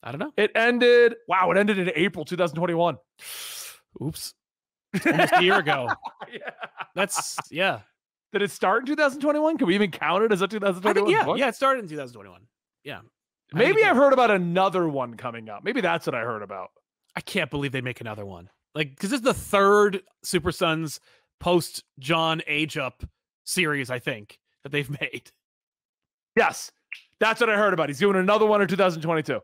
I 0.03 0.11
don't 0.11 0.19
know. 0.19 0.33
It 0.37 0.51
ended. 0.53 1.15
Wow, 1.27 1.49
it 1.51 1.57
ended 1.57 1.77
in 1.79 1.91
April 1.95 2.25
2021. 2.25 2.97
Oops. 4.03 4.33
Almost 5.05 5.33
a 5.33 5.43
year 5.43 5.57
ago. 5.59 5.89
yeah. 6.31 6.49
That's 6.93 7.37
yeah. 7.49 7.79
Did 8.33 8.41
it 8.41 8.51
start 8.51 8.81
in 8.81 8.87
2021? 8.87 9.57
Can 9.57 9.67
we 9.67 9.75
even 9.75 9.91
count 9.91 10.23
it 10.23 10.31
as 10.31 10.41
a 10.41 10.47
2021? 10.47 11.05
think 11.05 11.17
yeah, 11.17 11.25
book? 11.25 11.37
yeah. 11.37 11.47
It 11.47 11.55
started 11.55 11.83
in 11.83 11.89
2021. 11.89 12.41
Yeah. 12.83 12.99
Maybe 13.53 13.83
I've 13.83 13.95
heard 13.95 14.13
about 14.13 14.31
another 14.31 14.87
one 14.87 15.15
coming 15.15 15.49
out. 15.49 15.63
Maybe 15.63 15.79
that's 15.81 16.07
what 16.07 16.15
I 16.15 16.21
heard 16.21 16.41
about. 16.41 16.69
I 17.15 17.21
can't 17.21 17.51
believe 17.51 17.71
they 17.71 17.81
make 17.81 18.01
another 18.01 18.25
one. 18.25 18.49
Like, 18.73 18.89
because 18.89 19.11
this 19.11 19.19
is 19.19 19.23
the 19.23 19.33
third 19.33 20.01
Super 20.23 20.51
Sons 20.51 20.99
post 21.39 21.83
Jon 21.99 22.41
Age 22.47 22.77
Up 22.77 23.03
series, 23.43 23.91
I 23.91 23.99
think, 23.99 24.39
that 24.63 24.71
they've 24.71 24.89
made. 25.01 25.31
Yes, 26.35 26.71
that's 27.19 27.39
what 27.39 27.49
I 27.49 27.55
heard 27.57 27.73
about. 27.73 27.89
He's 27.89 27.99
doing 27.99 28.15
another 28.15 28.45
one 28.47 28.61
in 28.61 28.67
2022, 28.67 29.39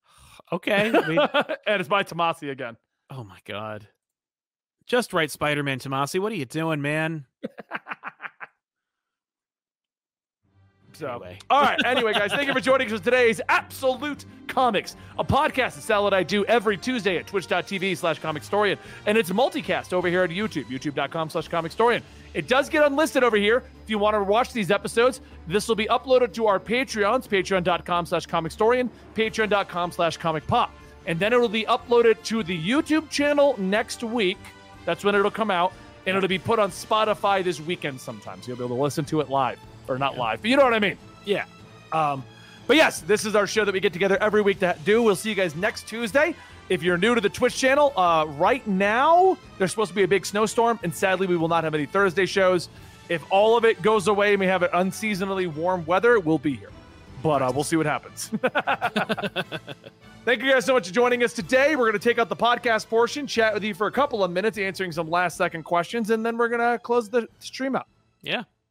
Okay. 0.52 0.90
I 0.94 1.06
mean, 1.08 1.18
and 1.66 1.80
it's 1.80 1.88
by 1.88 2.02
Tomasi 2.02 2.50
again. 2.50 2.76
oh 3.10 3.24
my 3.24 3.38
god. 3.44 3.86
Just 4.86 5.12
right, 5.12 5.30
Spider 5.30 5.62
Man 5.62 5.78
Tomasi. 5.78 6.18
What 6.18 6.32
are 6.32 6.36
you 6.36 6.46
doing, 6.46 6.80
man? 6.80 7.26
So, 11.00 11.08
Anyway. 11.08 11.38
all 11.50 11.62
right. 11.62 11.82
Anyway, 11.86 12.12
guys, 12.12 12.30
thank 12.30 12.46
you 12.46 12.52
for 12.52 12.60
joining 12.60 12.86
us 12.92 12.98
for 12.98 13.04
today's 13.04 13.40
Absolute 13.48 14.26
Comics, 14.48 14.96
a 15.18 15.24
podcast 15.24 15.78
of 15.78 15.82
Salad 15.82 16.12
I 16.12 16.22
do 16.22 16.44
every 16.44 16.76
Tuesday 16.76 17.16
at 17.16 17.26
twitch.tv 17.26 17.96
slash 17.96 18.20
comicstorian. 18.20 18.76
And 19.06 19.16
it's 19.16 19.30
multicast 19.30 19.94
over 19.94 20.08
here 20.08 20.24
at 20.24 20.30
YouTube, 20.30 20.66
youtube.com 20.66 21.30
slash 21.30 21.48
comicstorian. 21.48 22.02
It 22.34 22.48
does 22.48 22.68
get 22.68 22.84
unlisted 22.84 23.24
over 23.24 23.38
here. 23.38 23.64
If 23.82 23.88
you 23.88 23.98
want 23.98 24.14
to 24.14 24.22
watch 24.22 24.52
these 24.52 24.70
episodes, 24.70 25.22
this 25.46 25.68
will 25.68 25.74
be 25.74 25.86
uploaded 25.86 26.34
to 26.34 26.46
our 26.46 26.60
Patreons, 26.60 27.26
patreon.com 27.26 28.04
slash 28.04 28.26
comicstorian, 28.26 28.90
patreon.com 29.14 29.92
slash 29.92 30.18
comic 30.18 30.46
pop. 30.46 30.70
And 31.06 31.18
then 31.18 31.32
it 31.32 31.40
will 31.40 31.48
be 31.48 31.64
uploaded 31.64 32.22
to 32.24 32.42
the 32.42 32.62
YouTube 32.62 33.08
channel 33.08 33.54
next 33.58 34.04
week. 34.04 34.38
That's 34.84 35.02
when 35.02 35.14
it'll 35.14 35.30
come 35.30 35.50
out. 35.50 35.72
And 36.06 36.14
it'll 36.14 36.28
be 36.28 36.38
put 36.38 36.58
on 36.58 36.70
Spotify 36.70 37.42
this 37.42 37.58
weekend 37.58 38.00
sometimes. 38.00 38.46
You'll 38.46 38.58
be 38.58 38.64
able 38.64 38.76
to 38.76 38.82
listen 38.82 39.06
to 39.06 39.20
it 39.20 39.30
live. 39.30 39.58
Or 39.90 39.98
not 39.98 40.16
live, 40.16 40.40
but 40.40 40.50
you 40.50 40.56
know 40.56 40.62
what 40.62 40.72
I 40.74 40.78
mean. 40.78 40.96
Yeah. 41.24 41.44
Um, 41.92 42.24
but 42.68 42.76
yes, 42.76 43.00
this 43.00 43.24
is 43.24 43.34
our 43.34 43.48
show 43.48 43.64
that 43.64 43.72
we 43.72 43.80
get 43.80 43.92
together 43.92 44.16
every 44.20 44.40
week 44.40 44.60
to 44.60 44.76
do. 44.84 45.02
We'll 45.02 45.16
see 45.16 45.30
you 45.30 45.34
guys 45.34 45.56
next 45.56 45.88
Tuesday. 45.88 46.36
If 46.68 46.84
you're 46.84 46.96
new 46.96 47.16
to 47.16 47.20
the 47.20 47.28
Twitch 47.28 47.56
channel, 47.56 47.92
uh, 47.96 48.26
right 48.28 48.64
now 48.68 49.36
there's 49.58 49.72
supposed 49.72 49.88
to 49.88 49.94
be 49.96 50.04
a 50.04 50.08
big 50.08 50.24
snowstorm, 50.24 50.78
and 50.84 50.94
sadly, 50.94 51.26
we 51.26 51.36
will 51.36 51.48
not 51.48 51.64
have 51.64 51.74
any 51.74 51.86
Thursday 51.86 52.26
shows. 52.26 52.68
If 53.08 53.24
all 53.28 53.56
of 53.56 53.64
it 53.64 53.82
goes 53.82 54.06
away 54.06 54.34
and 54.34 54.38
we 54.40 54.46
have 54.46 54.62
an 54.62 54.70
unseasonably 54.72 55.48
warm 55.48 55.84
weather, 55.84 56.20
we'll 56.20 56.38
be 56.38 56.54
here. 56.54 56.70
But 57.24 57.42
uh, 57.42 57.50
we'll 57.52 57.64
see 57.64 57.74
what 57.74 57.86
happens. 57.86 58.30
Thank 60.24 60.42
you 60.42 60.52
guys 60.52 60.64
so 60.64 60.74
much 60.74 60.86
for 60.86 60.94
joining 60.94 61.24
us 61.24 61.32
today. 61.32 61.74
We're 61.74 61.90
going 61.90 61.98
to 62.00 62.08
take 62.08 62.20
out 62.20 62.28
the 62.28 62.36
podcast 62.36 62.88
portion, 62.88 63.26
chat 63.26 63.52
with 63.52 63.64
you 63.64 63.74
for 63.74 63.88
a 63.88 63.92
couple 63.92 64.22
of 64.22 64.30
minutes, 64.30 64.58
answering 64.58 64.92
some 64.92 65.10
last 65.10 65.36
second 65.36 65.64
questions, 65.64 66.10
and 66.10 66.24
then 66.24 66.36
we're 66.36 66.48
going 66.48 66.60
to 66.60 66.78
close 66.78 67.08
the 67.08 67.26
stream 67.40 67.74
out. 67.74 67.88
Yeah. 68.22 68.44